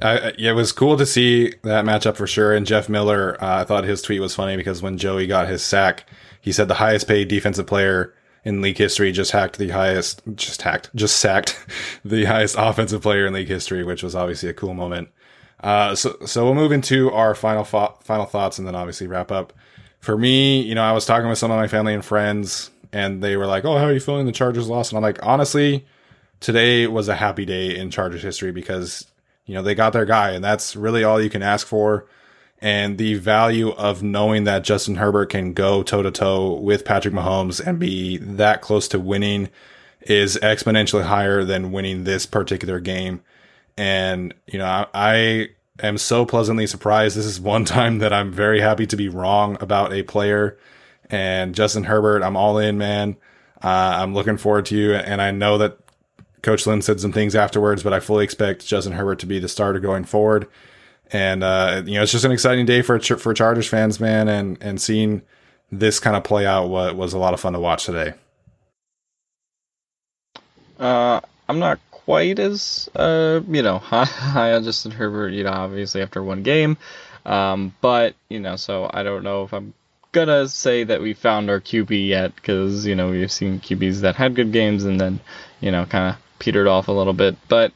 Uh, 0.00 0.30
it 0.38 0.52
was 0.52 0.72
cool 0.72 0.96
to 0.96 1.06
see 1.06 1.54
that 1.62 1.84
matchup 1.84 2.16
for 2.16 2.26
sure. 2.26 2.54
And 2.54 2.66
Jeff 2.66 2.88
Miller, 2.88 3.36
uh, 3.42 3.60
I 3.60 3.64
thought 3.64 3.84
his 3.84 4.02
tweet 4.02 4.20
was 4.20 4.34
funny 4.34 4.56
because 4.56 4.80
when 4.80 4.96
Joey 4.96 5.26
got 5.26 5.48
his 5.48 5.62
sack, 5.62 6.08
he 6.40 6.52
said 6.52 6.68
the 6.68 6.74
highest 6.74 7.08
paid 7.08 7.28
defensive 7.28 7.66
player 7.66 8.14
in 8.44 8.62
league 8.62 8.78
history 8.78 9.10
just 9.12 9.32
hacked 9.32 9.58
the 9.58 9.70
highest, 9.70 10.22
just 10.34 10.62
hacked, 10.62 10.94
just 10.94 11.16
sacked 11.16 11.58
the 12.04 12.24
highest 12.24 12.54
offensive 12.58 13.02
player 13.02 13.26
in 13.26 13.34
league 13.34 13.48
history, 13.48 13.82
which 13.82 14.02
was 14.02 14.14
obviously 14.14 14.48
a 14.48 14.54
cool 14.54 14.74
moment. 14.74 15.08
Uh, 15.60 15.94
so, 15.94 16.16
so 16.24 16.44
we'll 16.44 16.54
move 16.54 16.70
into 16.70 17.10
our 17.10 17.34
final 17.34 17.64
fo- 17.64 17.98
final 18.00 18.26
thoughts 18.26 18.58
and 18.58 18.66
then 18.66 18.76
obviously 18.76 19.08
wrap 19.08 19.32
up. 19.32 19.52
For 20.00 20.16
me, 20.16 20.62
you 20.62 20.74
know, 20.74 20.82
I 20.82 20.92
was 20.92 21.06
talking 21.06 21.28
with 21.28 21.38
some 21.38 21.50
of 21.50 21.56
my 21.56 21.68
family 21.68 21.94
and 21.94 22.04
friends, 22.04 22.70
and 22.92 23.22
they 23.22 23.36
were 23.36 23.46
like, 23.46 23.64
"Oh, 23.64 23.76
how 23.76 23.84
are 23.84 23.92
you 23.92 24.00
feeling? 24.00 24.26
The 24.26 24.32
Chargers 24.32 24.68
lost." 24.68 24.92
And 24.92 24.96
I'm 24.96 25.02
like, 25.02 25.24
honestly, 25.24 25.86
today 26.40 26.86
was 26.86 27.08
a 27.08 27.16
happy 27.16 27.44
day 27.44 27.76
in 27.76 27.90
Chargers 27.90 28.22
history 28.22 28.52
because 28.52 29.06
you 29.46 29.54
know 29.54 29.62
they 29.62 29.74
got 29.74 29.92
their 29.92 30.06
guy, 30.06 30.30
and 30.30 30.42
that's 30.44 30.76
really 30.76 31.04
all 31.04 31.20
you 31.20 31.30
can 31.30 31.42
ask 31.42 31.66
for. 31.66 32.06
And 32.60 32.98
the 32.98 33.14
value 33.14 33.70
of 33.70 34.02
knowing 34.02 34.44
that 34.44 34.64
Justin 34.64 34.96
Herbert 34.96 35.30
can 35.30 35.52
go 35.52 35.82
toe 35.82 36.02
to 36.02 36.10
toe 36.10 36.54
with 36.54 36.84
Patrick 36.84 37.14
Mahomes 37.14 37.64
and 37.64 37.78
be 37.78 38.16
that 38.18 38.62
close 38.62 38.88
to 38.88 38.98
winning 38.98 39.48
is 40.00 40.36
exponentially 40.42 41.04
higher 41.04 41.44
than 41.44 41.70
winning 41.70 42.02
this 42.04 42.26
particular 42.26 42.80
game. 42.80 43.22
And, 43.76 44.34
you 44.48 44.58
know, 44.58 44.64
I, 44.64 44.86
I 44.92 45.48
am 45.80 45.98
so 45.98 46.24
pleasantly 46.24 46.66
surprised. 46.66 47.16
This 47.16 47.26
is 47.26 47.40
one 47.40 47.64
time 47.66 47.98
that 47.98 48.12
I'm 48.12 48.32
very 48.32 48.60
happy 48.60 48.86
to 48.86 48.96
be 48.96 49.08
wrong 49.08 49.56
about 49.60 49.92
a 49.92 50.02
player. 50.02 50.58
And 51.10 51.54
Justin 51.54 51.84
Herbert, 51.84 52.22
I'm 52.22 52.36
all 52.36 52.58
in, 52.58 52.78
man. 52.78 53.16
Uh, 53.62 53.68
I'm 53.68 54.14
looking 54.14 54.36
forward 54.36 54.66
to 54.66 54.76
you. 54.76 54.94
And 54.94 55.20
I 55.22 55.30
know 55.30 55.58
that 55.58 55.78
Coach 56.42 56.66
Lynn 56.66 56.82
said 56.82 57.00
some 57.00 57.12
things 57.12 57.34
afterwards, 57.34 57.82
but 57.82 57.92
I 57.92 58.00
fully 58.00 58.24
expect 58.24 58.66
Justin 58.66 58.92
Herbert 58.92 59.18
to 59.20 59.26
be 59.26 59.38
the 59.38 59.48
starter 59.48 59.80
going 59.80 60.04
forward. 60.04 60.48
And 61.10 61.42
uh, 61.42 61.82
you 61.86 61.94
know, 61.94 62.02
it's 62.02 62.12
just 62.12 62.24
an 62.24 62.32
exciting 62.32 62.66
day 62.66 62.82
for 62.82 63.00
for 63.00 63.32
Chargers 63.32 63.66
fans, 63.66 63.98
man, 63.98 64.28
and 64.28 64.58
and 64.60 64.80
seeing 64.80 65.22
this 65.72 65.98
kind 66.00 66.16
of 66.16 66.24
play 66.24 66.46
out 66.46 66.68
what 66.68 66.96
was 66.96 67.14
a 67.14 67.18
lot 67.18 67.34
of 67.34 67.40
fun 67.40 67.54
to 67.54 67.60
watch 67.60 67.86
today. 67.86 68.12
Uh, 70.78 71.20
I'm 71.48 71.58
not 71.58 71.80
quite 72.08 72.38
as 72.38 72.88
uh, 72.96 73.38
you 73.50 73.60
know 73.60 73.78
high, 73.92 74.06
high 74.06 74.54
on 74.54 74.64
Justin 74.64 74.92
Herbert. 74.92 75.34
You 75.34 75.44
know, 75.44 75.52
obviously 75.52 76.00
after 76.00 76.22
one 76.22 76.42
game, 76.42 76.78
um, 77.26 77.74
but 77.82 78.14
you 78.30 78.40
know, 78.40 78.56
so 78.56 78.88
I 78.90 79.02
don't 79.02 79.22
know 79.22 79.42
if 79.42 79.52
I'm 79.52 79.74
gonna 80.12 80.48
say 80.48 80.84
that 80.84 81.02
we 81.02 81.12
found 81.12 81.50
our 81.50 81.60
QB 81.60 82.08
yet 82.08 82.34
because 82.34 82.86
you 82.86 82.96
know 82.96 83.10
we've 83.10 83.30
seen 83.30 83.60
QBs 83.60 84.00
that 84.00 84.16
had 84.16 84.34
good 84.34 84.52
games 84.52 84.84
and 84.84 84.98
then 84.98 85.20
you 85.60 85.70
know 85.70 85.84
kind 85.84 86.14
of 86.14 86.38
petered 86.38 86.66
off 86.66 86.88
a 86.88 86.92
little 86.92 87.12
bit, 87.12 87.36
but. 87.46 87.72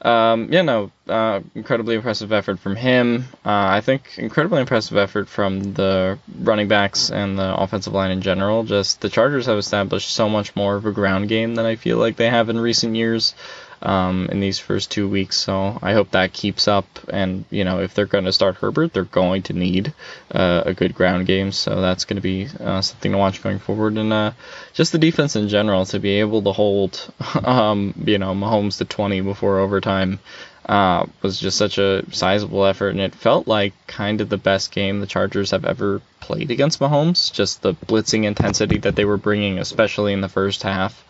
Um, 0.00 0.52
yeah, 0.52 0.62
no, 0.62 0.92
uh, 1.08 1.40
incredibly 1.56 1.96
impressive 1.96 2.32
effort 2.32 2.60
from 2.60 2.76
him. 2.76 3.24
Uh, 3.44 3.50
I 3.50 3.80
think 3.80 4.16
incredibly 4.16 4.60
impressive 4.60 4.96
effort 4.96 5.28
from 5.28 5.74
the 5.74 6.18
running 6.40 6.68
backs 6.68 7.10
and 7.10 7.36
the 7.36 7.56
offensive 7.56 7.92
line 7.92 8.12
in 8.12 8.22
general. 8.22 8.62
Just 8.62 9.00
the 9.00 9.08
Chargers 9.08 9.46
have 9.46 9.58
established 9.58 10.10
so 10.10 10.28
much 10.28 10.54
more 10.54 10.76
of 10.76 10.86
a 10.86 10.92
ground 10.92 11.28
game 11.28 11.56
than 11.56 11.66
I 11.66 11.74
feel 11.74 11.98
like 11.98 12.16
they 12.16 12.30
have 12.30 12.48
in 12.48 12.60
recent 12.60 12.94
years 12.94 13.34
um, 13.82 14.28
in 14.30 14.40
these 14.40 14.58
first 14.58 14.90
two 14.90 15.08
weeks. 15.08 15.36
So 15.36 15.78
I 15.80 15.92
hope 15.92 16.10
that 16.12 16.32
keeps 16.32 16.68
up. 16.68 16.86
And 17.08 17.44
you 17.50 17.64
know, 17.64 17.80
if 17.80 17.94
they're 17.94 18.06
going 18.06 18.24
to 18.24 18.32
start 18.32 18.56
Herbert, 18.56 18.92
they're 18.92 19.04
going 19.04 19.42
to 19.44 19.52
need 19.52 19.92
uh, 20.30 20.62
a 20.66 20.74
good 20.74 20.94
ground 20.94 21.26
game. 21.26 21.52
So 21.52 21.80
that's 21.80 22.04
going 22.04 22.16
to 22.16 22.22
be 22.22 22.48
uh, 22.60 22.80
something 22.80 23.12
to 23.12 23.18
watch 23.18 23.42
going 23.42 23.58
forward. 23.58 23.96
And 23.96 24.12
uh, 24.12 24.32
just 24.74 24.92
the 24.92 24.98
defense 24.98 25.36
in 25.36 25.48
general 25.48 25.86
to 25.86 25.98
be 25.98 26.20
able 26.20 26.42
to 26.42 26.52
hold, 26.52 27.12
um, 27.44 27.94
you 28.04 28.18
know, 28.18 28.34
Mahomes 28.34 28.78
to 28.78 28.84
20 28.84 29.20
before 29.22 29.58
overtime. 29.58 30.20
Uh, 30.68 31.06
was 31.22 31.40
just 31.40 31.56
such 31.56 31.78
a 31.78 32.04
sizable 32.12 32.66
effort, 32.66 32.90
and 32.90 33.00
it 33.00 33.14
felt 33.14 33.48
like 33.48 33.72
kind 33.86 34.20
of 34.20 34.28
the 34.28 34.36
best 34.36 34.70
game 34.70 35.00
the 35.00 35.06
Chargers 35.06 35.52
have 35.52 35.64
ever 35.64 36.02
played 36.20 36.50
against 36.50 36.78
Mahomes. 36.78 37.32
Just 37.32 37.62
the 37.62 37.72
blitzing 37.72 38.24
intensity 38.24 38.76
that 38.80 38.94
they 38.94 39.06
were 39.06 39.16
bringing, 39.16 39.58
especially 39.58 40.12
in 40.12 40.20
the 40.20 40.28
first 40.28 40.62
half, 40.62 41.02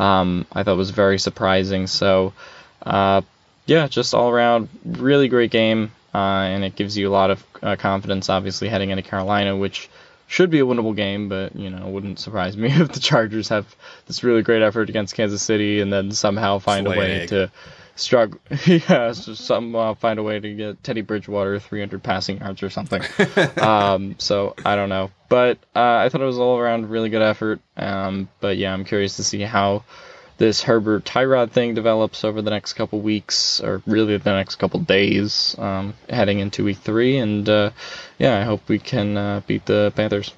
um, 0.00 0.46
I 0.50 0.62
thought 0.62 0.78
was 0.78 0.90
very 0.90 1.18
surprising. 1.18 1.86
So, 1.86 2.32
uh, 2.82 3.20
yeah, 3.66 3.86
just 3.86 4.14
all 4.14 4.30
around 4.30 4.68
really 4.84 5.28
great 5.28 5.50
game, 5.50 5.92
uh, 6.14 6.18
and 6.18 6.64
it 6.64 6.74
gives 6.74 6.96
you 6.96 7.08
a 7.08 7.12
lot 7.12 7.30
of 7.30 7.44
uh, 7.62 7.76
confidence, 7.76 8.30
obviously 8.30 8.68
heading 8.68 8.90
into 8.90 9.02
Carolina, 9.02 9.54
which 9.54 9.90
should 10.26 10.48
be 10.48 10.60
a 10.60 10.64
winnable 10.64 10.96
game, 10.96 11.28
but 11.28 11.54
you 11.54 11.68
know, 11.68 11.86
wouldn't 11.88 12.18
surprise 12.18 12.56
me 12.56 12.68
if 12.80 12.92
the 12.92 13.00
Chargers 13.00 13.50
have 13.50 13.76
this 14.06 14.24
really 14.24 14.42
great 14.42 14.62
effort 14.62 14.88
against 14.88 15.14
Kansas 15.14 15.42
City 15.42 15.80
and 15.80 15.92
then 15.92 16.12
somehow 16.12 16.58
find 16.58 16.86
a 16.86 16.90
way 16.90 17.26
to 17.26 17.50
struggle. 18.00 18.40
yeah, 18.66 19.12
so 19.12 19.34
some 19.34 19.74
uh, 19.74 19.94
find 19.94 20.18
a 20.18 20.22
way 20.22 20.40
to 20.40 20.54
get 20.54 20.82
Teddy 20.82 21.02
Bridgewater 21.02 21.58
300 21.58 22.02
passing 22.02 22.38
yards 22.38 22.62
or 22.62 22.70
something. 22.70 23.02
um, 23.58 24.16
so 24.18 24.54
I 24.64 24.76
don't 24.76 24.88
know, 24.88 25.10
but 25.28 25.58
uh, 25.74 25.96
I 25.96 26.08
thought 26.08 26.20
it 26.20 26.24
was 26.24 26.38
all 26.38 26.58
around 26.58 26.90
really 26.90 27.10
good 27.10 27.22
effort. 27.22 27.60
Um, 27.76 28.28
but 28.40 28.56
yeah, 28.56 28.72
I'm 28.72 28.84
curious 28.84 29.16
to 29.16 29.24
see 29.24 29.40
how 29.40 29.84
this 30.38 30.62
Herbert 30.62 31.04
Tyrod 31.04 31.50
thing 31.50 31.74
develops 31.74 32.24
over 32.24 32.40
the 32.40 32.50
next 32.50 32.72
couple 32.72 33.00
weeks, 33.00 33.60
or 33.60 33.82
really 33.86 34.16
the 34.16 34.32
next 34.32 34.56
couple 34.56 34.80
days, 34.80 35.54
um, 35.58 35.92
heading 36.08 36.38
into 36.38 36.64
week 36.64 36.78
three. 36.78 37.18
And 37.18 37.46
uh, 37.48 37.70
yeah, 38.18 38.38
I 38.38 38.42
hope 38.44 38.66
we 38.66 38.78
can 38.78 39.18
uh, 39.18 39.42
beat 39.46 39.66
the 39.66 39.92
Panthers. 39.94 40.32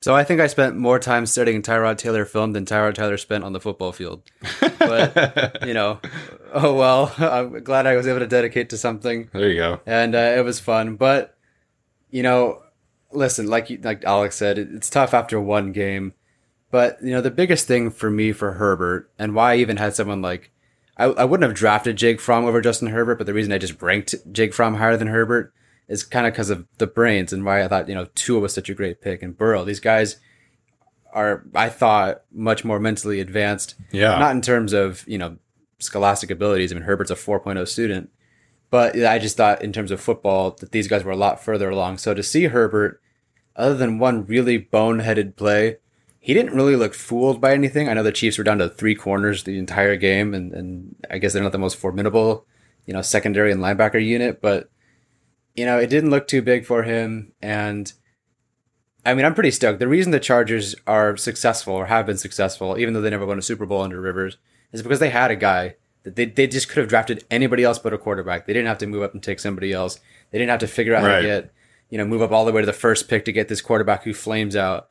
So 0.00 0.14
I 0.14 0.24
think 0.24 0.40
I 0.40 0.46
spent 0.46 0.76
more 0.76 0.98
time 0.98 1.26
studying 1.26 1.62
Tyrod 1.62 1.98
Taylor 1.98 2.24
film 2.24 2.52
than 2.52 2.64
Tyrod 2.64 2.94
Taylor 2.94 3.16
spent 3.16 3.44
on 3.44 3.52
the 3.52 3.60
football 3.60 3.92
field. 3.92 4.22
But 4.78 5.66
you 5.66 5.74
know, 5.74 5.98
oh 6.56 6.74
well. 6.74 7.14
I'm 7.18 7.62
glad 7.62 7.86
I 7.86 7.96
was 7.96 8.06
able 8.06 8.20
to 8.20 8.26
dedicate 8.26 8.70
to 8.70 8.78
something. 8.78 9.28
There 9.32 9.48
you 9.48 9.56
go. 9.56 9.80
And 9.86 10.14
uh, 10.14 10.34
it 10.36 10.44
was 10.44 10.58
fun. 10.58 10.96
But 10.96 11.36
you 12.10 12.22
know, 12.22 12.62
listen, 13.12 13.46
like 13.46 13.70
like 13.84 14.04
Alex 14.04 14.36
said, 14.36 14.58
it's 14.58 14.90
tough 14.90 15.14
after 15.14 15.40
one 15.40 15.72
game. 15.72 16.14
But 16.70 16.98
you 17.02 17.10
know, 17.10 17.20
the 17.20 17.30
biggest 17.30 17.66
thing 17.66 17.90
for 17.90 18.10
me 18.10 18.32
for 18.32 18.52
Herbert, 18.52 19.10
and 19.18 19.34
why 19.34 19.52
I 19.52 19.56
even 19.56 19.76
had 19.76 19.94
someone 19.94 20.22
like, 20.22 20.50
I, 20.96 21.04
I 21.04 21.24
wouldn't 21.24 21.48
have 21.48 21.56
drafted 21.56 21.96
Jake 21.96 22.20
Fromm 22.20 22.44
over 22.44 22.60
Justin 22.60 22.88
Herbert, 22.88 23.16
but 23.16 23.26
the 23.26 23.34
reason 23.34 23.52
I 23.52 23.58
just 23.58 23.80
ranked 23.80 24.14
Jake 24.32 24.52
Fromm 24.52 24.74
higher 24.74 24.96
than 24.96 25.08
Herbert 25.08 25.52
is 25.88 26.02
kind 26.02 26.26
of 26.26 26.32
because 26.32 26.50
of 26.50 26.66
the 26.78 26.86
brains 26.86 27.32
and 27.32 27.44
why 27.44 27.62
I 27.62 27.68
thought, 27.68 27.88
you 27.88 27.94
know, 27.94 28.06
Tua 28.14 28.40
was 28.40 28.52
such 28.52 28.68
a 28.68 28.74
great 28.74 29.00
pick 29.00 29.22
and 29.22 29.36
Burrow. 29.36 29.64
These 29.64 29.80
guys 29.80 30.16
are, 31.12 31.44
I 31.54 31.68
thought, 31.68 32.22
much 32.32 32.64
more 32.64 32.80
mentally 32.80 33.20
advanced. 33.20 33.76
Yeah. 33.92 34.18
Not 34.18 34.34
in 34.34 34.42
terms 34.42 34.72
of, 34.72 35.04
you 35.06 35.16
know, 35.16 35.36
scholastic 35.78 36.30
abilities. 36.30 36.72
I 36.72 36.74
mean, 36.74 36.84
Herbert's 36.84 37.10
a 37.10 37.14
4.0 37.14 37.66
student, 37.68 38.10
but 38.70 38.96
I 38.96 39.18
just 39.18 39.36
thought 39.36 39.62
in 39.62 39.72
terms 39.72 39.90
of 39.90 40.00
football 40.00 40.52
that 40.60 40.72
these 40.72 40.88
guys 40.88 41.04
were 41.04 41.12
a 41.12 41.16
lot 41.16 41.42
further 41.42 41.70
along. 41.70 41.98
So 41.98 42.14
to 42.14 42.22
see 42.22 42.44
Herbert, 42.44 43.00
other 43.54 43.74
than 43.74 43.98
one 43.98 44.26
really 44.26 44.58
boneheaded 44.58 45.36
play, 45.36 45.76
he 46.18 46.34
didn't 46.34 46.56
really 46.56 46.76
look 46.76 46.92
fooled 46.92 47.40
by 47.40 47.52
anything. 47.52 47.88
I 47.88 47.94
know 47.94 48.02
the 48.02 48.12
Chiefs 48.12 48.36
were 48.36 48.44
down 48.44 48.58
to 48.58 48.68
three 48.68 48.94
corners 48.94 49.44
the 49.44 49.58
entire 49.58 49.96
game, 49.96 50.34
and, 50.34 50.52
and 50.52 50.96
I 51.10 51.18
guess 51.18 51.32
they're 51.32 51.42
not 51.42 51.52
the 51.52 51.58
most 51.58 51.76
formidable, 51.76 52.46
you 52.84 52.92
know, 52.92 53.02
secondary 53.02 53.52
and 53.52 53.60
linebacker 53.60 54.04
unit, 54.04 54.40
but 54.42 54.68
you 55.54 55.64
know, 55.64 55.78
it 55.78 55.88
didn't 55.88 56.10
look 56.10 56.28
too 56.28 56.42
big 56.42 56.66
for 56.66 56.82
him. 56.82 57.32
And 57.40 57.92
I 59.04 59.14
mean, 59.14 59.24
I'm 59.24 59.34
pretty 59.34 59.50
stoked. 59.50 59.78
The 59.78 59.88
reason 59.88 60.12
the 60.12 60.20
Chargers 60.20 60.74
are 60.86 61.16
successful 61.16 61.74
or 61.74 61.86
have 61.86 62.06
been 62.06 62.18
successful, 62.18 62.78
even 62.78 62.92
though 62.92 63.00
they 63.00 63.10
never 63.10 63.24
won 63.24 63.38
a 63.38 63.42
Super 63.42 63.64
Bowl 63.64 63.80
under 63.80 64.00
Rivers, 64.00 64.36
is 64.76 64.82
because 64.82 65.00
they 65.00 65.10
had 65.10 65.30
a 65.30 65.36
guy 65.36 65.76
that 66.04 66.16
they, 66.16 66.26
they 66.26 66.46
just 66.46 66.68
could 66.68 66.78
have 66.78 66.88
drafted 66.88 67.24
anybody 67.30 67.64
else 67.64 67.78
but 67.78 67.92
a 67.92 67.98
quarterback. 67.98 68.46
They 68.46 68.52
didn't 68.52 68.68
have 68.68 68.78
to 68.78 68.86
move 68.86 69.02
up 69.02 69.12
and 69.12 69.22
take 69.22 69.40
somebody 69.40 69.72
else. 69.72 69.98
They 70.30 70.38
didn't 70.38 70.50
have 70.50 70.60
to 70.60 70.68
figure 70.68 70.94
out 70.94 71.02
right. 71.02 71.10
how 71.10 71.16
to 71.16 71.26
get, 71.26 71.52
you 71.90 71.98
know, 71.98 72.04
move 72.04 72.22
up 72.22 72.30
all 72.30 72.44
the 72.44 72.52
way 72.52 72.62
to 72.62 72.66
the 72.66 72.72
first 72.72 73.08
pick 73.08 73.24
to 73.24 73.32
get 73.32 73.48
this 73.48 73.60
quarterback 73.60 74.04
who 74.04 74.14
flames 74.14 74.54
out. 74.54 74.88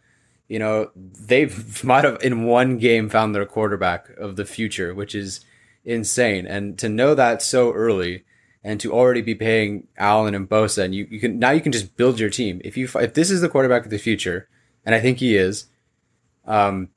You 0.48 0.60
know, 0.60 0.92
they 0.96 1.50
might 1.84 2.04
have 2.04 2.22
in 2.22 2.44
one 2.44 2.78
game 2.78 3.10
found 3.10 3.34
their 3.34 3.46
quarterback 3.46 4.10
of 4.18 4.36
the 4.36 4.46
future, 4.46 4.94
which 4.94 5.16
is 5.16 5.46
insane. 5.86 6.46
And 6.46 6.78
to 6.80 6.90
know 6.90 7.16
that 7.16 7.42
so 7.42 7.72
early, 7.72 8.26
and 8.62 8.80
to 8.80 8.92
already 8.92 9.22
be 9.22 9.36
paying 9.36 9.88
Allen 9.96 10.34
and 10.34 10.50
Bosa, 10.50 10.84
and 10.84 10.96
you, 10.96 11.08
you 11.12 11.20
can 11.20 11.38
now 11.38 11.52
you 11.52 11.62
can 11.62 11.72
just 11.72 11.96
build 11.96 12.20
your 12.20 12.32
team. 12.32 12.60
If 12.66 12.76
you 12.76 12.90
if 12.96 13.14
this 13.14 13.30
is 13.30 13.42
the 13.42 13.48
quarterback 13.48 13.86
of 13.86 13.92
the 13.92 14.00
future, 14.00 14.50
and 14.84 14.96
I 14.96 15.00
think 15.00 15.20
he 15.20 15.38
is, 15.38 15.68
um, 16.46 16.90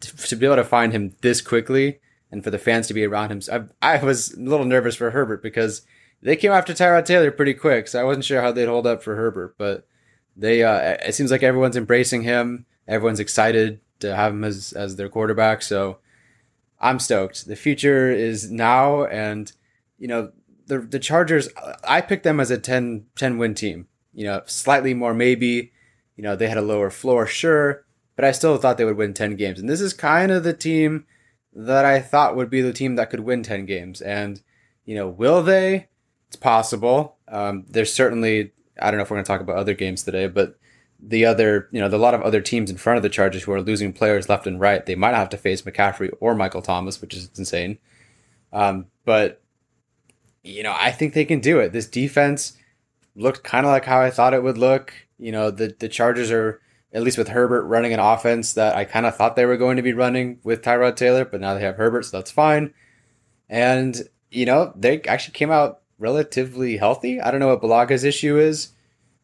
to 0.00 0.36
be 0.36 0.44
able 0.44 0.56
to 0.56 0.64
find 0.64 0.92
him 0.92 1.16
this 1.22 1.40
quickly 1.40 2.00
and 2.30 2.44
for 2.44 2.50
the 2.50 2.58
fans 2.58 2.86
to 2.88 2.94
be 2.94 3.04
around 3.04 3.30
him, 3.30 3.70
I, 3.82 3.96
I 3.96 4.04
was 4.04 4.34
a 4.34 4.40
little 4.40 4.66
nervous 4.66 4.96
for 4.96 5.10
Herbert 5.10 5.42
because 5.42 5.82
they 6.22 6.36
came 6.36 6.52
after 6.52 6.72
Tyrod 6.72 7.04
Taylor 7.04 7.30
pretty 7.30 7.54
quick, 7.54 7.88
so 7.88 8.00
I 8.00 8.04
wasn't 8.04 8.24
sure 8.24 8.42
how 8.42 8.52
they'd 8.52 8.66
hold 8.66 8.86
up 8.86 9.02
for 9.02 9.16
Herbert, 9.16 9.56
but 9.58 9.86
they 10.36 10.62
uh, 10.62 10.96
it 11.04 11.14
seems 11.14 11.30
like 11.30 11.42
everyone's 11.42 11.76
embracing 11.76 12.22
him, 12.22 12.66
everyone's 12.86 13.20
excited 13.20 13.80
to 14.00 14.14
have 14.14 14.32
him 14.32 14.44
as 14.44 14.72
as 14.72 14.96
their 14.96 15.08
quarterback, 15.08 15.62
so 15.62 15.98
I'm 16.80 16.98
stoked. 16.98 17.46
The 17.46 17.56
future 17.56 18.10
is 18.10 18.50
now, 18.50 19.04
and 19.04 19.52
you 19.98 20.08
know 20.08 20.32
the 20.66 20.78
the 20.78 20.98
Chargers, 20.98 21.48
I 21.84 22.00
picked 22.00 22.24
them 22.24 22.40
as 22.40 22.50
a 22.50 22.58
10, 22.58 23.06
10 23.16 23.38
win 23.38 23.54
team. 23.54 23.86
You 24.14 24.24
know, 24.24 24.42
slightly 24.46 24.94
more 24.94 25.14
maybe. 25.14 25.72
You 26.16 26.24
know, 26.24 26.36
they 26.36 26.48
had 26.48 26.58
a 26.58 26.62
lower 26.62 26.90
floor, 26.90 27.26
sure, 27.26 27.84
but 28.16 28.24
I 28.24 28.32
still 28.32 28.56
thought 28.58 28.78
they 28.78 28.84
would 28.84 28.96
win 28.96 29.14
10 29.14 29.36
games. 29.36 29.58
And 29.58 29.68
this 29.68 29.80
is 29.80 29.92
kind 29.94 30.30
of 30.30 30.44
the 30.44 30.52
team 30.52 31.06
that 31.52 31.84
I 31.84 32.00
thought 32.00 32.36
would 32.36 32.50
be 32.50 32.60
the 32.62 32.72
team 32.72 32.96
that 32.96 33.10
could 33.10 33.20
win 33.20 33.42
10 33.42 33.66
games. 33.66 34.00
And, 34.00 34.40
you 34.84 34.94
know, 34.94 35.08
will 35.08 35.42
they? 35.42 35.88
It's 36.28 36.36
possible. 36.36 37.16
Um, 37.28 37.64
there's 37.68 37.92
certainly, 37.92 38.52
I 38.80 38.90
don't 38.90 38.98
know 38.98 39.02
if 39.02 39.10
we're 39.10 39.16
going 39.16 39.24
to 39.24 39.28
talk 39.28 39.40
about 39.40 39.56
other 39.56 39.74
games 39.74 40.04
today, 40.04 40.28
but 40.28 40.56
the 41.02 41.24
other, 41.24 41.68
you 41.72 41.80
know, 41.80 41.88
a 41.88 41.96
lot 41.96 42.14
of 42.14 42.22
other 42.22 42.40
teams 42.40 42.70
in 42.70 42.76
front 42.76 42.98
of 42.98 43.02
the 43.02 43.08
Chargers 43.08 43.42
who 43.42 43.52
are 43.52 43.62
losing 43.62 43.92
players 43.92 44.28
left 44.28 44.46
and 44.46 44.60
right, 44.60 44.86
they 44.86 44.94
might 44.94 45.14
have 45.14 45.30
to 45.30 45.36
face 45.36 45.62
McCaffrey 45.62 46.10
or 46.20 46.34
Michael 46.34 46.62
Thomas, 46.62 47.00
which 47.00 47.14
is 47.14 47.30
insane. 47.36 47.78
Um, 48.52 48.86
but 49.04 49.40
you 50.42 50.62
know, 50.62 50.74
I 50.78 50.90
think 50.90 51.14
they 51.14 51.24
can 51.24 51.40
do 51.40 51.58
it. 51.58 51.72
This 51.72 51.86
defense 51.86 52.56
looked 53.14 53.44
kind 53.44 53.66
of 53.66 53.70
like 53.70 53.84
how 53.84 54.00
I 54.00 54.10
thought 54.10 54.34
it 54.34 54.42
would 54.42 54.58
look. 54.58 54.94
You 55.18 55.32
know, 55.32 55.50
the 55.50 55.74
the 55.78 55.88
Chargers 55.88 56.30
are 56.30 56.60
at 56.92 57.02
least 57.02 57.18
with 57.18 57.28
Herbert 57.28 57.64
running 57.64 57.92
an 57.92 58.00
offense 58.00 58.54
that 58.54 58.76
I 58.76 58.84
kind 58.84 59.06
of 59.06 59.16
thought 59.16 59.36
they 59.36 59.46
were 59.46 59.56
going 59.56 59.76
to 59.76 59.82
be 59.82 59.92
running 59.92 60.40
with 60.42 60.62
Tyrod 60.62 60.96
Taylor, 60.96 61.24
but 61.24 61.40
now 61.40 61.54
they 61.54 61.60
have 61.60 61.76
Herbert, 61.76 62.04
so 62.04 62.16
that's 62.16 62.30
fine. 62.30 62.74
And 63.48 64.00
you 64.30 64.46
know, 64.46 64.72
they 64.76 65.02
actually 65.02 65.32
came 65.32 65.50
out 65.50 65.80
relatively 65.98 66.76
healthy. 66.76 67.20
I 67.20 67.30
don't 67.30 67.40
know 67.40 67.48
what 67.48 67.62
Bulaga's 67.62 68.04
issue 68.04 68.38
is, 68.38 68.70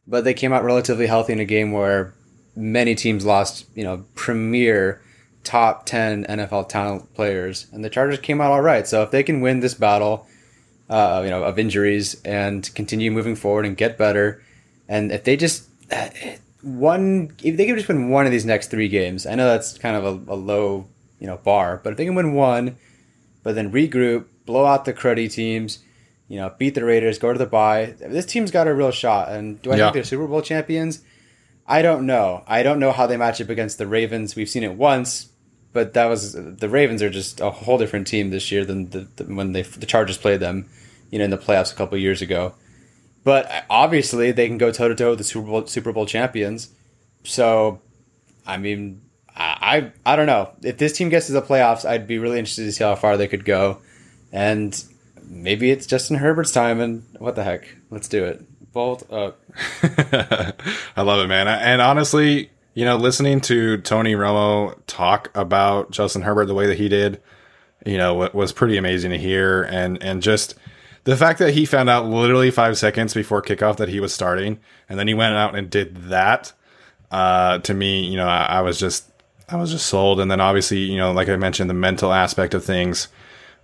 but 0.06 0.24
they 0.24 0.34
came 0.34 0.52
out 0.52 0.64
relatively 0.64 1.06
healthy 1.06 1.32
in 1.32 1.40
a 1.40 1.44
game 1.44 1.72
where 1.72 2.12
many 2.54 2.94
teams 2.94 3.24
lost, 3.24 3.66
you 3.74 3.84
know, 3.84 4.04
premier 4.14 5.00
top 5.44 5.86
10 5.86 6.24
NFL 6.24 6.68
talent 6.68 7.14
players, 7.14 7.66
and 7.72 7.84
the 7.84 7.90
Chargers 7.90 8.18
came 8.18 8.40
out 8.40 8.50
all 8.50 8.62
right. 8.62 8.86
So 8.86 9.02
if 9.02 9.10
they 9.10 9.22
can 9.22 9.40
win 9.40 9.60
this 9.60 9.74
battle, 9.74 10.26
uh, 10.88 11.22
you 11.24 11.30
know, 11.30 11.42
of 11.42 11.58
injuries 11.58 12.20
and 12.24 12.72
continue 12.74 13.10
moving 13.10 13.36
forward 13.36 13.66
and 13.66 13.76
get 13.76 13.98
better. 13.98 14.42
And 14.88 15.10
if 15.10 15.24
they 15.24 15.36
just 15.36 15.68
one, 16.66 17.32
if 17.42 17.56
they 17.56 17.66
could 17.66 17.76
just 17.76 17.88
win 17.88 18.10
one 18.10 18.26
of 18.26 18.32
these 18.32 18.44
next 18.44 18.70
three 18.70 18.88
games, 18.88 19.24
I 19.26 19.34
know 19.34 19.46
that's 19.46 19.78
kind 19.78 19.96
of 19.96 20.04
a, 20.04 20.32
a 20.32 20.36
low, 20.36 20.86
you 21.20 21.26
know, 21.26 21.36
bar, 21.38 21.80
but 21.82 21.90
if 21.92 21.96
they 21.96 22.04
can 22.04 22.14
win 22.14 22.34
one, 22.34 22.76
but 23.42 23.54
then 23.54 23.72
regroup, 23.72 24.26
blow 24.44 24.64
out 24.64 24.84
the 24.84 24.92
cruddy 24.92 25.30
teams, 25.32 25.78
You 26.28 26.38
know, 26.38 26.52
beat 26.58 26.74
the 26.74 26.84
Raiders, 26.84 27.20
go 27.20 27.32
to 27.32 27.38
the 27.38 27.46
bye. 27.46 27.94
This 28.00 28.26
team's 28.26 28.50
got 28.50 28.66
a 28.66 28.74
real 28.74 28.90
shot. 28.90 29.28
And 29.30 29.62
do 29.62 29.70
I 29.70 29.76
Yeah. 29.76 29.84
think 29.84 29.94
they're 29.94 30.02
Super 30.04 30.26
Bowl 30.26 30.42
champions? 30.42 31.02
I 31.68 31.82
don't 31.82 32.04
know. 32.04 32.42
I 32.48 32.64
don't 32.64 32.80
know 32.80 32.90
how 32.90 33.06
they 33.06 33.16
match 33.16 33.40
up 33.40 33.48
against 33.48 33.78
the 33.78 33.86
Ravens. 33.86 34.34
We've 34.34 34.48
seen 34.48 34.64
it 34.64 34.74
once, 34.74 35.28
but 35.72 35.94
that 35.94 36.06
was 36.06 36.32
the 36.32 36.68
Ravens 36.68 37.00
are 37.00 37.10
just 37.10 37.40
a 37.40 37.50
whole 37.50 37.78
different 37.78 38.08
team 38.08 38.30
this 38.30 38.50
year 38.50 38.64
than 38.64 38.90
the, 38.90 39.06
the, 39.14 39.24
when 39.32 39.52
they 39.52 39.62
the 39.62 39.86
Chargers 39.86 40.18
played 40.18 40.40
them, 40.40 40.66
you 41.12 41.20
know, 41.20 41.24
in 41.26 41.30
the 41.30 41.38
playoffs 41.38 41.72
a 41.72 41.76
couple 41.76 41.96
years 41.96 42.20
ago. 42.20 42.54
But 43.26 43.50
uh, 43.50 43.62
obviously, 43.68 44.30
they 44.30 44.46
can 44.46 44.56
go 44.56 44.70
toe 44.70 44.86
to 44.86 44.94
toe 44.94 45.10
with 45.10 45.18
the 45.18 45.24
Super 45.24 45.48
Bowl 45.48 45.66
Super 45.66 45.92
Bowl 45.92 46.06
champions. 46.06 46.68
So, 47.24 47.80
I 48.46 48.56
mean, 48.56 49.02
I, 49.36 49.90
I 50.06 50.12
I 50.12 50.14
don't 50.14 50.26
know 50.26 50.50
if 50.62 50.78
this 50.78 50.92
team 50.96 51.08
gets 51.08 51.26
to 51.26 51.32
the 51.32 51.42
playoffs. 51.42 51.84
I'd 51.84 52.06
be 52.06 52.18
really 52.18 52.38
interested 52.38 52.66
to 52.66 52.72
see 52.72 52.84
how 52.84 52.94
far 52.94 53.16
they 53.16 53.26
could 53.26 53.44
go, 53.44 53.78
and 54.30 54.80
maybe 55.24 55.72
it's 55.72 55.86
Justin 55.86 56.18
Herbert's 56.18 56.52
time. 56.52 56.80
And 56.80 57.02
what 57.18 57.34
the 57.34 57.42
heck, 57.42 57.66
let's 57.90 58.06
do 58.06 58.24
it. 58.24 58.44
Bolt 58.72 59.10
up. 59.12 59.40
I 59.82 61.02
love 61.02 61.18
it, 61.18 61.26
man. 61.26 61.48
And 61.48 61.82
honestly, 61.82 62.50
you 62.74 62.84
know, 62.84 62.94
listening 62.94 63.40
to 63.40 63.78
Tony 63.78 64.14
Romo 64.14 64.78
talk 64.86 65.32
about 65.34 65.90
Justin 65.90 66.22
Herbert 66.22 66.46
the 66.46 66.54
way 66.54 66.68
that 66.68 66.78
he 66.78 66.88
did, 66.88 67.20
you 67.84 67.98
know, 67.98 68.14
wa- 68.14 68.30
was 68.32 68.52
pretty 68.52 68.76
amazing 68.76 69.10
to 69.10 69.18
hear. 69.18 69.64
And 69.64 70.00
and 70.00 70.22
just 70.22 70.54
the 71.07 71.16
fact 71.16 71.38
that 71.38 71.54
he 71.54 71.64
found 71.64 71.88
out 71.88 72.07
literally 72.07 72.50
five 72.50 72.76
seconds 72.76 73.14
before 73.14 73.40
kickoff 73.40 73.76
that 73.76 73.88
he 73.88 74.00
was 74.00 74.12
starting, 74.12 74.59
and 74.88 74.98
then 74.98 75.07
he 75.07 75.14
went 75.14 75.34
out 75.34 75.54
and 75.54 75.70
did 75.70 75.96
that. 76.09 76.52
Uh, 77.12 77.61
to 77.61 77.72
me, 77.72 78.04
you 78.04 78.16
know, 78.16 78.26
I, 78.26 78.46
I 78.46 78.61
was 78.62 78.78
just 78.78 79.09
I 79.48 79.57
was 79.57 79.70
just 79.70 79.86
sold. 79.86 80.18
And 80.18 80.28
then 80.28 80.40
obviously, 80.40 80.78
you 80.78 80.96
know, 80.96 81.12
like 81.12 81.28
I 81.28 81.36
mentioned, 81.36 81.70
the 81.70 81.74
mental 81.74 82.12
aspect 82.12 82.54
of 82.54 82.64
things 82.64 83.07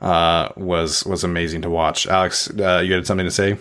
uh, 0.00 0.50
was 0.56 1.04
was 1.04 1.24
amazing 1.24 1.62
to 1.62 1.70
watch. 1.70 2.06
Alex, 2.06 2.48
uh, 2.50 2.78
you 2.78 2.94
had 2.94 3.06
something 3.06 3.26
to 3.26 3.32
say? 3.32 3.58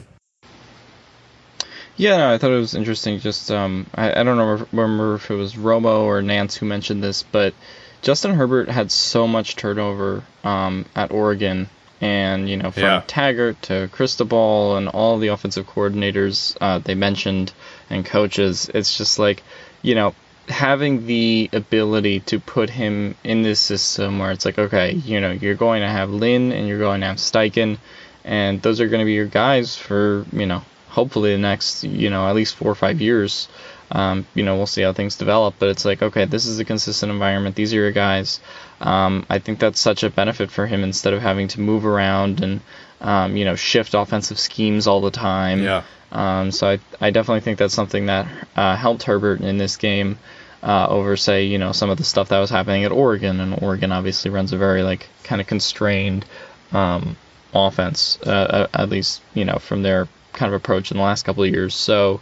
Yeah, 1.98 2.18
no, 2.18 2.32
I 2.32 2.38
thought 2.38 2.52
it 2.52 2.60
was 2.60 2.76
interesting. 2.76 3.20
Just 3.20 3.50
um, 3.50 3.88
I, 3.96 4.22
I 4.22 4.24
don't 4.24 4.38
know, 4.38 4.66
remember 4.72 5.16
if 5.16 5.32
it 5.32 5.36
was 5.36 5.56
Romo 5.56 6.02
or 6.02 6.22
Nantz 6.22 6.56
who 6.56 6.68
mentioned 6.68 7.04
this, 7.04 7.24
but 7.24 7.56
Justin 8.04 8.36
Herbert 8.36 8.70
had 8.70 8.92
so 8.92 9.28
much 9.28 9.56
turnover 9.56 10.24
um, 10.44 10.86
at 10.96 11.12
Oregon, 11.12 11.68
and 12.02 12.50
you 12.50 12.58
know 12.58 12.72
from 12.72 12.84
Yeah. 12.84 13.04
Taggart 13.08 13.62
to 13.64 13.88
Cristobal 13.92 14.76
and 14.76 14.90
all 14.90 15.20
the 15.20 15.28
offensive 15.28 15.68
coordinators 15.68 16.58
uh, 16.60 16.80
they 16.80 16.96
mentioned 16.96 17.54
and 17.90 18.04
coaches. 18.06 18.70
It's 18.74 18.98
just 18.98 19.20
like 19.20 19.44
you 19.82 19.96
know 19.96 20.14
having 20.50 21.06
the 21.06 21.50
ability 21.54 22.20
to 22.22 22.40
put 22.40 22.70
him 22.70 23.16
in 23.24 23.44
this 23.44 23.60
system 23.60 24.20
where 24.20 24.32
it's 24.32 24.44
like 24.46 24.58
okay, 24.58 24.94
you 24.94 25.22
know 25.22 25.32
you're 25.32 25.56
going 25.56 25.82
to 25.82 25.88
have 25.88 26.10
Lynn 26.10 26.52
and 26.52 26.68
you're 26.68 26.80
going 26.80 27.02
to 27.02 27.08
have 27.08 27.18
Steichen, 27.18 27.78
and 28.26 28.62
those 28.62 28.82
are 28.82 28.88
going 28.88 29.00
to 29.00 29.06
be 29.06 29.14
your 29.14 29.28
guys 29.28 29.76
for 29.78 30.26
you 30.34 30.48
know 30.48 30.64
hopefully 30.90 31.32
the 31.32 31.38
next 31.38 31.84
you 31.84 32.10
know 32.10 32.28
at 32.28 32.36
least 32.36 32.56
four 32.56 32.70
or 32.72 32.76
five 32.76 33.00
years 33.00 33.48
um, 33.92 34.26
you 34.34 34.44
know 34.44 34.56
we'll 34.56 34.66
see 34.68 34.82
how 34.82 34.94
things 34.94 35.16
develop 35.16 35.56
but 35.60 35.70
it's 35.70 35.86
like 35.86 36.02
okay 36.02 36.26
this 36.26 36.46
is 36.46 36.60
a 36.60 36.66
consistent 36.66 37.12
environment 37.12 37.56
these 37.56 37.74
are 37.74 37.78
your 37.78 37.92
guys 37.92 38.40
um, 38.80 39.26
i 39.30 39.38
think 39.40 39.60
that's 39.60 39.80
such 39.80 40.04
a 40.04 40.10
benefit 40.10 40.50
for 40.50 40.66
him 40.66 40.84
instead 40.84 41.14
of 41.14 41.22
having 41.22 41.48
to 41.48 41.60
move 41.60 41.86
around 41.86 42.42
and 42.42 42.62
um, 43.02 43.36
you 43.36 43.46
know 43.46 43.56
shift 43.56 43.94
offensive 43.94 44.40
schemes 44.40 44.88
all 44.88 45.02
the 45.02 45.12
time 45.12 45.64
Yeah. 45.64 45.84
um, 46.12 46.52
so 46.52 46.68
I, 46.70 46.80
I 47.00 47.12
definitely 47.12 47.42
think 47.42 47.58
that's 47.58 47.74
something 47.74 48.06
that 48.08 48.28
uh, 48.56 48.76
helped 48.76 49.04
Herbert 49.04 49.42
in 49.42 49.58
this 49.58 49.78
game 49.78 50.18
uh, 50.64 50.86
over, 50.88 51.18
say, 51.18 51.46
you 51.46 51.58
know, 51.58 51.72
some 51.72 51.90
of 51.90 51.98
the 51.98 52.04
stuff 52.04 52.30
that 52.30 52.38
was 52.38 52.52
happening 52.52 52.84
at 52.84 52.92
Oregon. 52.92 53.40
And 53.40 53.64
Oregon 53.64 53.92
obviously 53.92 54.30
runs 54.30 54.54
a 54.54 54.58
very 54.58 54.84
like 54.84 55.10
kind 55.24 55.42
of 55.42 55.48
constrained 55.48 56.24
um, 56.72 57.18
offense, 57.52 58.20
uh, 58.22 58.68
at 58.72 58.90
least 58.90 59.22
you 59.34 59.44
know 59.46 59.58
from 59.58 59.82
their 59.82 60.08
kind 60.34 60.54
of 60.54 60.62
approach 60.62 60.92
in 60.92 60.98
the 60.98 61.04
last 61.04 61.24
couple 61.26 61.44
of 61.44 61.50
years. 61.50 61.74
So. 61.74 62.22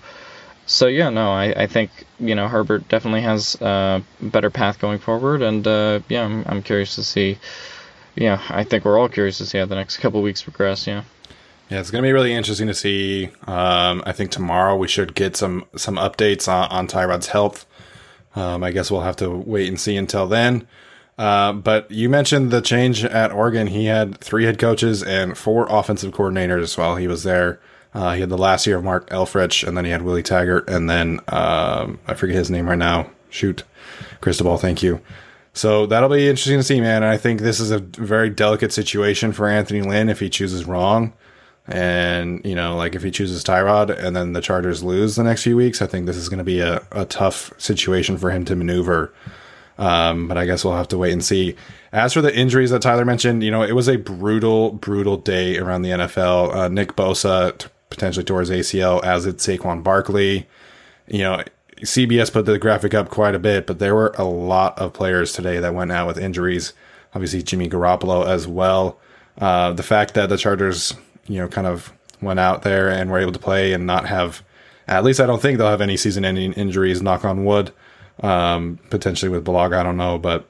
So 0.70 0.86
yeah, 0.86 1.10
no, 1.10 1.32
I, 1.32 1.64
I 1.64 1.66
think 1.66 1.90
you 2.20 2.36
know 2.36 2.48
Herbert 2.48 2.88
definitely 2.90 3.22
has 3.22 3.60
uh, 3.60 4.02
a 4.22 4.26
better 4.26 4.52
path 4.52 4.80
going 4.80 5.00
forward, 5.00 5.42
and 5.42 5.66
uh, 5.66 6.02
yeah, 6.10 6.24
I'm, 6.24 6.44
I'm 6.46 6.62
curious 6.62 6.94
to 6.96 7.04
see. 7.04 7.40
Yeah, 8.16 8.40
I 8.50 8.64
think 8.64 8.86
we're 8.86 9.00
all 9.00 9.10
curious 9.10 9.40
to 9.40 9.48
see 9.48 9.58
how 9.58 9.66
the 9.66 9.74
next 9.74 9.98
couple 9.98 10.22
weeks 10.22 10.44
progress. 10.44 10.86
Yeah. 10.86 11.04
Yeah, 11.72 11.80
it's 11.80 11.90
going 11.90 12.04
to 12.04 12.08
be 12.08 12.14
really 12.14 12.34
interesting 12.34 12.68
to 12.68 12.76
see. 12.76 13.30
Um, 13.48 14.04
I 14.06 14.12
think 14.12 14.30
tomorrow 14.30 14.76
we 14.76 14.88
should 14.88 15.16
get 15.16 15.36
some 15.36 15.66
some 15.76 15.96
updates 15.96 16.48
on, 16.48 16.70
on 16.70 16.88
Tyrod's 16.88 17.28
health. 17.28 17.66
Um, 18.36 18.64
I 18.64 18.70
guess 18.70 18.92
we'll 18.92 19.02
have 19.02 19.16
to 19.18 19.30
wait 19.30 19.70
and 19.70 19.80
see 19.80 19.98
until 19.98 20.28
then. 20.28 20.68
Uh, 21.18 21.52
but 21.54 21.90
you 21.90 22.10
mentioned 22.10 22.52
the 22.52 22.62
change 22.62 23.04
at 23.04 23.32
Oregon. 23.32 23.68
He 23.68 23.86
had 23.86 24.20
three 24.20 24.46
head 24.46 24.60
coaches 24.60 25.02
and 25.02 25.36
four 25.36 25.66
offensive 25.68 26.14
coordinators 26.14 26.78
while 26.78 26.96
he 26.96 27.08
was 27.08 27.24
there. 27.24 27.60
Uh, 27.94 28.14
he 28.14 28.22
had 28.22 28.30
the 28.30 28.38
last 28.38 28.68
year 28.68 28.78
of 28.78 28.84
Mark 28.84 29.10
Helfrich, 29.10 29.68
and 29.68 29.76
then 29.76 29.86
he 29.86 29.92
had 29.92 30.04
Willie 30.04 30.24
Taggart, 30.24 30.70
and 30.70 30.90
then 30.90 31.20
um, 31.28 32.00
I 32.08 32.14
forget 32.14 32.36
his 32.36 32.52
name 32.52 32.68
right 32.70 32.78
now. 32.78 33.10
Shoot, 33.30 33.64
Cristobal. 34.22 34.58
Thank 34.58 34.84
you. 34.84 35.02
So 35.54 35.86
that'll 35.88 36.10
be 36.10 36.30
interesting 36.30 36.58
to 36.58 36.64
see, 36.64 36.80
man. 36.80 37.04
And 37.04 37.12
I 37.12 37.18
think 37.18 37.42
this 37.42 37.60
is 37.60 37.72
a 37.72 37.80
very 37.80 38.30
delicate 38.30 38.72
situation 38.72 39.34
for 39.34 39.48
Anthony 39.48 39.82
Lynn 39.82 40.10
if 40.10 40.20
he 40.20 40.30
chooses 40.30 40.66
wrong. 40.66 41.14
And, 41.68 42.44
you 42.46 42.56
know, 42.56 42.76
like 42.76 42.96
if 42.96 43.04
he 43.04 43.12
chooses 43.12 43.44
Tyrod 43.44 43.96
and 43.96 44.16
then 44.16 44.34
the 44.34 44.42
Chargers 44.42 44.84
lose 44.84 45.16
the 45.16 45.24
next 45.24 45.44
few 45.44 45.56
weeks, 45.56 45.82
I 45.82 45.88
think 45.88 46.06
this 46.06 46.18
is 46.18 46.30
going 46.30 46.40
to 46.40 46.44
be 46.44 46.62
a, 46.62 46.86
a 46.92 47.06
tough 47.06 47.52
situation 47.60 48.18
for 48.18 48.32
him 48.32 48.46
to 48.46 48.56
maneuver. 48.56 49.14
Um, 49.78 50.28
but 50.28 50.38
I 50.38 50.46
guess 50.46 50.66
we'll 50.66 50.76
have 50.76 50.88
to 50.90 50.98
wait 50.98 51.14
and 51.14 51.24
see. 51.24 51.56
As 51.92 52.14
for 52.14 52.22
the 52.22 52.36
injuries 52.36 52.72
that 52.72 52.82
Tyler 52.82 53.06
mentioned, 53.06 53.44
you 53.44 53.52
know, 53.52 53.62
it 53.64 53.74
was 53.74 53.88
a 53.88 53.98
brutal, 53.98 54.72
brutal 54.72 55.18
day 55.18 55.58
around 55.58 55.84
the 55.84 55.90
NFL. 55.90 56.54
Uh, 56.54 56.68
Nick 56.70 56.96
Bosa 56.96 57.58
t- 57.58 57.68
potentially 57.90 58.24
towards 58.24 58.50
ACL, 58.50 59.04
as 59.04 59.26
did 59.26 59.38
Saquon 59.38 59.84
Barkley. 59.84 60.48
You 61.08 61.20
know, 61.20 61.44
CBS 61.78 62.32
put 62.32 62.46
the 62.46 62.60
graphic 62.60 62.94
up 62.94 63.10
quite 63.10 63.36
a 63.36 63.40
bit, 63.40 63.66
but 63.66 63.80
there 63.80 63.96
were 63.96 64.14
a 64.18 64.26
lot 64.26 64.78
of 64.78 64.94
players 64.94 65.34
today 65.34 65.60
that 65.60 65.74
went 65.74 65.92
out 65.92 66.08
with 66.08 66.18
injuries. 66.18 66.74
Obviously, 67.14 67.42
Jimmy 67.42 67.70
Garoppolo 67.70 68.28
as 68.28 68.48
well. 68.48 69.00
Uh, 69.38 69.72
the 69.74 69.84
fact 69.84 70.14
that 70.14 70.30
the 70.30 70.38
Chargers, 70.38 70.94
you 71.28 71.38
know, 71.38 71.48
kind 71.48 71.68
of 71.68 71.94
went 72.22 72.40
out 72.40 72.64
there 72.64 72.90
and 72.90 73.10
were 73.10 73.20
able 73.20 73.32
to 73.32 73.40
play 73.40 73.74
and 73.74 73.86
not 73.86 74.06
have, 74.08 74.44
at 74.88 75.04
least 75.04 75.20
I 75.20 75.26
don't 75.26 75.42
think 75.42 75.58
they'll 75.58 75.68
have 75.70 75.82
any 75.82 75.98
season-ending 75.98 76.54
injuries. 76.54 77.02
Knock 77.02 77.24
on 77.24 77.46
wood. 77.46 77.72
Um, 78.22 78.80
potentially 78.90 79.30
with 79.30 79.46
Bulaga, 79.46 79.78
I 79.78 79.84
don't 79.84 79.96
know, 79.96 80.18
but 80.18 80.46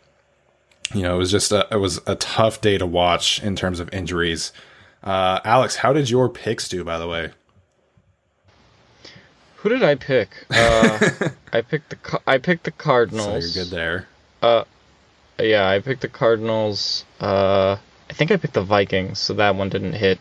you 0.95 1.03
know, 1.03 1.15
it 1.15 1.19
was 1.19 1.29
just 1.29 1.51
a, 1.51 1.67
it 1.71 1.77
was 1.77 2.01
a 2.07 2.15
tough 2.15 2.61
day 2.61 2.79
to 2.79 2.85
watch 2.85 3.43
in 3.43 3.55
terms 3.55 3.79
of 3.79 3.93
injuries. 3.93 4.51
Uh, 5.03 5.39
Alex, 5.45 5.77
how 5.77 5.93
did 5.93 6.09
your 6.09 6.29
picks 6.29 6.67
do? 6.67 6.83
By 6.83 6.97
the 6.97 7.07
way, 7.07 7.31
Who 9.57 9.69
did 9.69 9.83
I 9.83 9.95
pick? 9.95 10.29
Uh, 10.49 11.29
I 11.53 11.61
picked 11.61 11.89
the 11.91 12.21
I 12.27 12.37
picked 12.37 12.63
the 12.65 12.71
so 12.71 12.83
Cardinals. 12.83 13.55
you're 13.55 13.65
good 13.65 13.71
there. 13.71 14.07
Uh, 14.41 14.63
Yeah, 15.39 15.67
I 15.69 15.79
picked 15.79 16.01
the 16.01 16.07
Cardinals. 16.09 17.05
Uh, 17.19 17.77
I 18.09 18.13
think 18.13 18.31
I 18.31 18.37
picked 18.37 18.53
the 18.55 18.61
Vikings, 18.63 19.19
so 19.19 19.33
that 19.35 19.55
one 19.55 19.69
didn't 19.69 19.93
hit. 19.93 20.19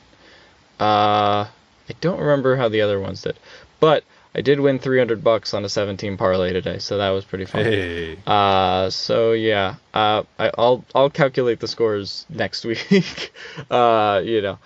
Uh, 0.79 1.47
I 1.91 1.95
don't 2.01 2.21
remember 2.21 2.55
how 2.57 2.69
the 2.69 2.83
other 2.83 3.01
ones 3.01 3.23
did, 3.23 3.37
but 3.81 4.05
I 4.35 4.43
did 4.43 4.61
win 4.61 4.79
300 4.79 5.25
bucks 5.25 5.55
on 5.55 5.65
a 5.65 5.69
17 5.69 6.17
parlay 6.17 6.53
today, 6.53 6.79
so 6.79 6.99
that 6.99 7.09
was 7.11 7.25
pretty 7.25 7.47
fun. 7.47 7.65
Hey, 7.65 8.19
Uh, 8.27 8.91
so 8.91 9.33
yeah, 9.33 9.77
uh, 9.95 10.23
I, 10.39 10.51
I'll 10.57 10.85
I'll 10.95 11.11
calculate 11.11 11.59
the 11.61 11.67
scores 11.67 12.27
next 12.29 12.65
week. 12.65 13.33
uh, 13.71 14.21
you 14.25 14.43
know, 14.43 14.59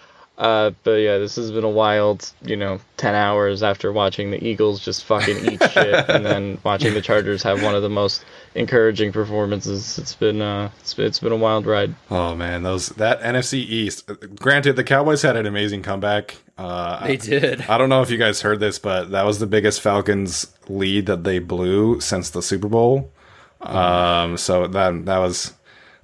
uh, 0.43 0.73
but 0.83 0.95
yeah, 0.95 1.19
this 1.19 1.37
has 1.37 1.53
been 1.53 1.63
a 1.63 1.71
wild, 1.71 2.33
you 2.43 2.57
know, 2.57 2.81
10 2.97 3.15
hours 3.15 3.63
after 3.63 3.93
watching 3.93 4.33
the 4.33 4.45
Eagles 4.45 4.85
just 4.85 5.05
fucking 5.05 5.37
eat 5.53 5.63
shit, 5.71 5.95
and 6.11 6.27
then 6.27 6.59
watching 6.65 6.95
the 6.95 7.01
Chargers 7.01 7.45
have 7.45 7.63
one 7.63 7.77
of 7.77 7.83
the 7.83 7.89
most 7.89 8.25
encouraging 8.57 9.13
performances. 9.13 10.01
It's 10.01 10.17
been 10.17 10.43
uh, 10.43 10.71
it's, 10.81 10.99
it's 10.99 11.21
been 11.21 11.31
a 11.31 11.37
wild 11.37 11.65
ride. 11.65 11.95
Oh 12.11 12.35
man, 12.35 12.65
those 12.65 12.89
that 12.89 13.21
NFC 13.21 13.55
East. 13.59 14.11
Granted, 14.35 14.75
the 14.75 14.83
Cowboys 14.83 15.23
had 15.23 15.37
an 15.37 15.47
amazing 15.47 15.83
comeback. 15.83 16.39
Uh, 16.59 17.07
They 17.07 17.17
did. 17.19 17.61
I 17.63 17.79
don't 17.79 17.89
know 17.89 18.03
if 18.03 18.11
you 18.11 18.19
guys 18.19 18.41
heard 18.41 18.59
this, 18.59 18.81
but 18.81 19.13
that 19.13 19.25
was 19.25 19.39
the 19.39 19.47
biggest 19.47 19.81
Falcons 19.81 20.53
lead 20.69 21.07
that 21.07 21.23
they 21.23 21.39
blew 21.39 22.01
since 22.01 22.31
the 22.31 22.43
Super 22.43 22.69
Bowl. 22.69 23.13
Um, 23.61 24.37
so 24.37 24.67
that 24.67 25.05
that 25.05 25.19
was 25.19 25.53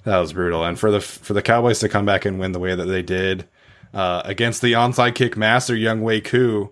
that 0.05 0.19
was 0.19 0.33
brutal, 0.33 0.65
and 0.65 0.79
for 0.79 0.93
the 0.93 1.01
for 1.01 1.33
the 1.33 1.43
Cowboys 1.43 1.81
to 1.81 1.89
come 1.89 2.07
back 2.07 2.25
and 2.25 2.39
win 2.39 2.53
the 2.53 2.61
way 2.61 2.77
that 2.77 2.85
they 2.85 3.03
did 3.03 3.45
uh, 3.95 4.23
against 4.25 4.63
the 4.63 4.73
onside 4.73 5.15
kick 5.15 5.37
master 5.37 5.75
Younghoe 5.75 6.25
Koo 6.25 6.71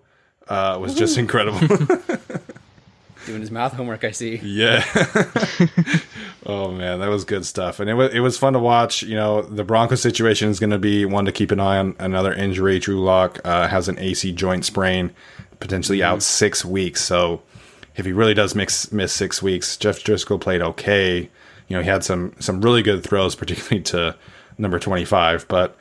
uh, 0.48 0.78
was 0.80 0.94
just 0.94 1.18
incredible. 1.18 1.58
Doing 3.26 3.40
his 3.40 3.50
math 3.50 3.72
homework, 3.72 4.04
I 4.04 4.12
see. 4.12 4.36
Yeah. 4.36 4.84
oh 6.46 6.70
man, 6.70 7.00
that 7.00 7.08
was 7.08 7.24
good 7.24 7.44
stuff, 7.44 7.80
and 7.80 7.90
it 7.90 7.94
was 7.94 8.14
it 8.14 8.20
was 8.20 8.38
fun 8.38 8.52
to 8.52 8.60
watch. 8.60 9.02
You 9.02 9.16
know, 9.16 9.42
the 9.42 9.64
Broncos 9.64 10.00
situation 10.00 10.48
is 10.48 10.60
going 10.60 10.70
to 10.70 10.78
be 10.78 11.04
one 11.04 11.24
to 11.24 11.32
keep 11.32 11.50
an 11.50 11.58
eye 11.58 11.78
on. 11.78 11.96
Another 11.98 12.32
injury, 12.32 12.78
Drew 12.78 13.02
Lock 13.02 13.40
uh, 13.44 13.66
has 13.66 13.88
an 13.88 13.98
AC 13.98 14.30
joint 14.30 14.64
sprain, 14.64 15.12
potentially 15.58 16.04
out 16.04 16.22
six 16.22 16.64
weeks. 16.64 17.02
So 17.02 17.42
if 17.96 18.06
he 18.06 18.12
really 18.12 18.34
does 18.34 18.54
mix, 18.54 18.92
miss 18.92 19.12
six 19.12 19.42
weeks, 19.42 19.76
Jeff 19.76 20.04
Driskel 20.04 20.40
played 20.40 20.62
okay. 20.62 21.28
You 21.66 21.76
know, 21.76 21.82
he 21.82 21.88
had 21.88 22.04
some 22.04 22.32
some 22.38 22.60
really 22.60 22.82
good 22.82 23.02
throws, 23.02 23.34
particularly 23.34 23.82
to 23.84 24.14
number 24.56 24.78
twenty 24.78 25.04
five, 25.04 25.48
but 25.48 25.76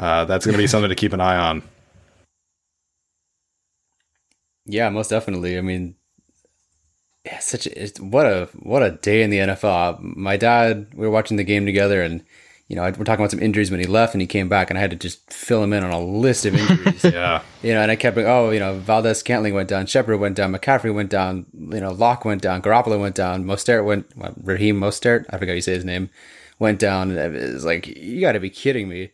uh, 0.00 0.24
that's 0.24 0.44
going 0.44 0.54
to 0.54 0.58
be 0.58 0.66
something 0.66 0.88
to 0.88 0.96
keep 0.96 1.12
an 1.12 1.20
eye 1.20 1.36
on. 1.36 1.62
Yeah, 4.66 4.88
most 4.88 5.10
definitely. 5.10 5.58
I 5.58 5.60
mean, 5.60 5.94
such 7.40 7.66
a, 7.66 7.88
what 8.00 8.26
a 8.26 8.48
what 8.60 8.82
a 8.82 8.92
day 8.92 9.22
in 9.22 9.30
the 9.30 9.38
NFL. 9.38 10.00
My 10.00 10.36
dad, 10.36 10.88
we 10.94 11.06
were 11.06 11.12
watching 11.12 11.36
the 11.36 11.44
game 11.44 11.66
together, 11.66 12.02
and 12.02 12.24
you 12.68 12.76
know, 12.76 12.82
we're 12.82 13.04
talking 13.04 13.14
about 13.14 13.32
some 13.32 13.42
injuries 13.42 13.70
when 13.70 13.80
he 13.80 13.86
left, 13.86 14.14
and 14.14 14.20
he 14.20 14.28
came 14.28 14.48
back, 14.48 14.70
and 14.70 14.78
I 14.78 14.80
had 14.80 14.90
to 14.90 14.96
just 14.96 15.32
fill 15.32 15.62
him 15.62 15.72
in 15.72 15.82
on 15.82 15.90
a 15.90 16.00
list 16.00 16.46
of 16.46 16.54
injuries. 16.54 17.04
Yeah. 17.12 17.42
you 17.62 17.74
know, 17.74 17.82
and 17.82 17.90
I 17.90 17.96
kept, 17.96 18.14
going, 18.14 18.28
oh, 18.28 18.50
you 18.50 18.60
know, 18.60 18.78
Valdes-Scantling 18.78 19.54
went 19.54 19.68
down, 19.68 19.86
Shepard 19.86 20.20
went 20.20 20.36
down, 20.36 20.52
McCaffrey 20.52 20.94
went 20.94 21.10
down, 21.10 21.46
you 21.52 21.80
know, 21.80 21.90
Lock 21.90 22.24
went 22.24 22.42
down, 22.42 22.62
Garoppolo 22.62 23.00
went 23.00 23.16
down, 23.16 23.44
Mostert 23.44 23.84
went, 23.84 24.16
what, 24.16 24.34
Raheem 24.40 24.78
Mostert, 24.78 25.24
I 25.30 25.38
forgot 25.38 25.48
how 25.48 25.54
you 25.56 25.60
say 25.60 25.74
his 25.74 25.84
name, 25.84 26.10
went 26.60 26.78
down. 26.78 27.10
And 27.10 27.34
it 27.34 27.52
was 27.54 27.64
like, 27.64 27.88
you 27.88 28.20
got 28.20 28.32
to 28.32 28.40
be 28.40 28.50
kidding 28.50 28.88
me. 28.88 29.10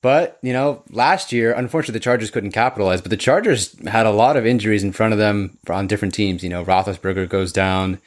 But, 0.00 0.38
you 0.42 0.52
know, 0.52 0.84
last 0.90 1.32
year, 1.32 1.52
unfortunately, 1.52 1.98
the 1.98 2.04
Chargers 2.04 2.30
couldn't 2.30 2.52
capitalize, 2.52 3.00
but 3.00 3.10
the 3.10 3.16
Chargers 3.16 3.76
had 3.86 4.06
a 4.06 4.12
lot 4.12 4.36
of 4.36 4.46
injuries 4.46 4.84
in 4.84 4.92
front 4.92 5.12
of 5.12 5.18
them 5.18 5.58
on 5.68 5.88
different 5.88 6.14
teams. 6.14 6.44
You 6.44 6.50
know, 6.50 6.64
Roethlisberger 6.64 7.28
goes 7.28 7.52
down. 7.52 7.98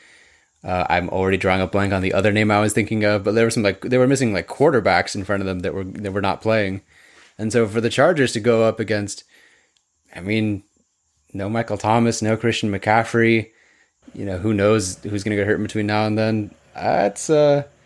Uh, 0.64 0.86
I'm 0.90 1.10
already 1.10 1.38
drawing 1.38 1.62
a 1.62 1.68
blank 1.68 1.92
on 1.92 2.02
the 2.02 2.14
other 2.14 2.32
name 2.32 2.52
I 2.52 2.62
was 2.62 2.74
thinking 2.74 3.04
of, 3.04 3.24
but 3.24 3.34
there 3.34 3.46
were 3.46 3.52
some 3.52 3.64
like 3.64 3.82
they 3.82 3.98
were 3.98 4.08
missing 4.08 4.32
like 4.32 4.48
quarterbacks 4.48 5.16
in 5.16 5.24
front 5.24 5.42
of 5.42 5.48
them 5.48 5.60
that 5.60 5.74
were 5.74 5.84
that 5.84 6.14
were 6.14 6.22
not 6.22 6.42
playing, 6.42 6.82
and 7.38 7.52
so 7.52 7.68
for 7.68 7.82
the 7.82 7.90
Chargers 7.90 8.32
to 8.34 8.40
go 8.40 8.64
up 8.64 8.80
against, 8.80 9.24
I 10.16 10.20
mean, 10.20 10.64
no 11.34 11.50
Michael 11.50 11.80
Thomas, 11.80 12.22
no 12.22 12.38
Christian 12.38 12.72
McCaffrey, 12.72 13.50
you 14.14 14.24
know 14.24 14.38
who 14.38 14.54
knows 14.54 14.98
who's 15.02 15.24
going 15.24 15.36
to 15.36 15.42
get 15.42 15.48
hurt 15.48 15.58
between 15.58 15.88
now 15.88 16.06
and 16.06 16.16
then. 16.16 16.54
That's 16.76 17.32
uh, 17.32 17.64
it's 17.64 17.81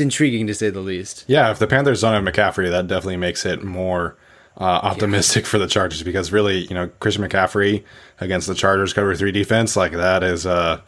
intriguing 0.00 0.46
to 0.48 0.54
say 0.54 0.70
the 0.70 0.80
least. 0.80 1.24
Yeah, 1.28 1.50
if 1.50 1.58
the 1.58 1.66
Panthers 1.66 2.00
don't 2.00 2.12
have 2.12 2.34
McCaffrey, 2.34 2.70
that 2.70 2.88
definitely 2.88 3.18
makes 3.18 3.46
it 3.46 3.62
more 3.62 4.16
uh, 4.58 4.64
optimistic 4.64 5.44
yeah. 5.44 5.50
for 5.50 5.58
the 5.58 5.68
Chargers 5.68 6.02
because 6.02 6.32
really, 6.32 6.66
you 6.66 6.74
know, 6.74 6.88
Christian 7.00 7.24
McCaffrey 7.24 7.84
against 8.20 8.46
the 8.46 8.54
Chargers 8.54 8.92
cover 8.92 9.14
three 9.14 9.32
defense, 9.32 9.76
like 9.76 9.92
that 9.92 10.22
is 10.22 10.46
uh 10.46 10.80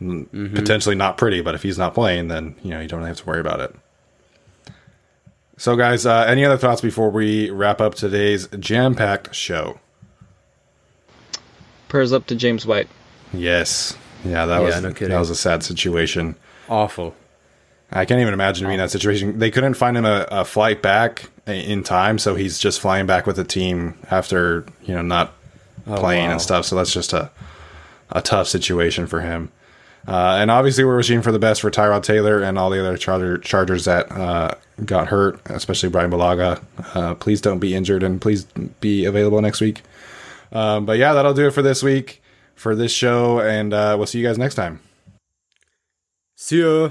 mm-hmm. 0.00 0.54
potentially 0.54 0.94
not 0.94 1.16
pretty, 1.16 1.40
but 1.40 1.54
if 1.54 1.62
he's 1.62 1.78
not 1.78 1.94
playing, 1.94 2.28
then 2.28 2.56
you 2.62 2.70
know 2.70 2.80
you 2.80 2.88
don't 2.88 3.02
have 3.02 3.16
to 3.18 3.26
worry 3.26 3.40
about 3.40 3.60
it. 3.60 3.74
So, 5.56 5.76
guys, 5.76 6.06
uh, 6.06 6.24
any 6.26 6.44
other 6.44 6.56
thoughts 6.56 6.80
before 6.80 7.10
we 7.10 7.50
wrap 7.50 7.82
up 7.82 7.94
today's 7.94 8.48
jam-packed 8.58 9.34
show? 9.34 9.78
Prayers 11.88 12.14
up 12.14 12.26
to 12.28 12.34
James 12.34 12.64
White. 12.64 12.88
Yes, 13.32 13.94
yeah, 14.24 14.46
that 14.46 14.60
yeah, 14.60 14.66
was 14.66 14.82
no 14.82 14.90
that 14.90 15.18
was 15.18 15.30
a 15.30 15.34
sad 15.34 15.62
situation. 15.62 16.36
Awful. 16.68 17.14
I 17.92 18.04
can't 18.04 18.20
even 18.20 18.34
imagine 18.34 18.66
being 18.66 18.78
in 18.78 18.84
that 18.84 18.90
situation. 18.90 19.38
They 19.38 19.50
couldn't 19.50 19.74
find 19.74 19.96
him 19.96 20.04
a, 20.04 20.26
a, 20.30 20.44
flight 20.44 20.80
back 20.80 21.28
in 21.46 21.82
time, 21.82 22.18
so 22.18 22.36
he's 22.36 22.58
just 22.58 22.80
flying 22.80 23.06
back 23.06 23.26
with 23.26 23.36
the 23.36 23.44
team 23.44 23.98
after 24.10 24.64
you 24.82 24.94
know 24.94 25.02
not 25.02 25.32
oh, 25.86 25.96
playing 25.96 26.26
wow. 26.26 26.32
and 26.32 26.40
stuff. 26.40 26.66
So 26.66 26.76
that's 26.76 26.92
just 26.92 27.12
a 27.12 27.30
a 28.10 28.22
tough 28.22 28.48
situation 28.48 29.06
for 29.06 29.20
him. 29.20 29.50
Uh, 30.06 30.38
and 30.40 30.50
obviously, 30.50 30.84
we're 30.84 30.96
wishing 30.96 31.20
for 31.20 31.32
the 31.32 31.38
best 31.38 31.60
for 31.60 31.70
Tyrod 31.70 32.02
Taylor 32.02 32.42
and 32.42 32.58
all 32.58 32.70
the 32.70 32.80
other 32.80 32.96
Charger, 32.96 33.38
Chargers 33.38 33.84
that 33.84 34.10
uh, 34.10 34.54
got 34.84 35.08
hurt, 35.08 35.40
especially 35.46 35.88
Brian 35.88 36.10
Bulaga. 36.10 36.62
Uh, 36.94 37.14
please 37.14 37.40
don't 37.40 37.58
be 37.58 37.74
injured 37.74 38.02
and 38.02 38.20
please 38.20 38.44
be 38.80 39.04
available 39.04 39.40
next 39.42 39.60
week. 39.60 39.82
Um, 40.52 40.86
but 40.86 40.98
yeah, 40.98 41.12
that'll 41.12 41.34
do 41.34 41.46
it 41.48 41.52
for 41.52 41.62
this 41.62 41.82
week 41.82 42.22
for 42.60 42.74
this 42.74 42.92
show, 42.92 43.40
and 43.40 43.72
uh, 43.72 43.94
we'll 43.96 44.06
see 44.06 44.18
you 44.18 44.26
guys 44.26 44.36
next 44.36 44.54
time. 44.54 44.80
See 46.36 46.60
ya. 46.60 46.90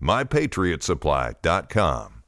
MyPatriotSupply.com. 0.00 2.19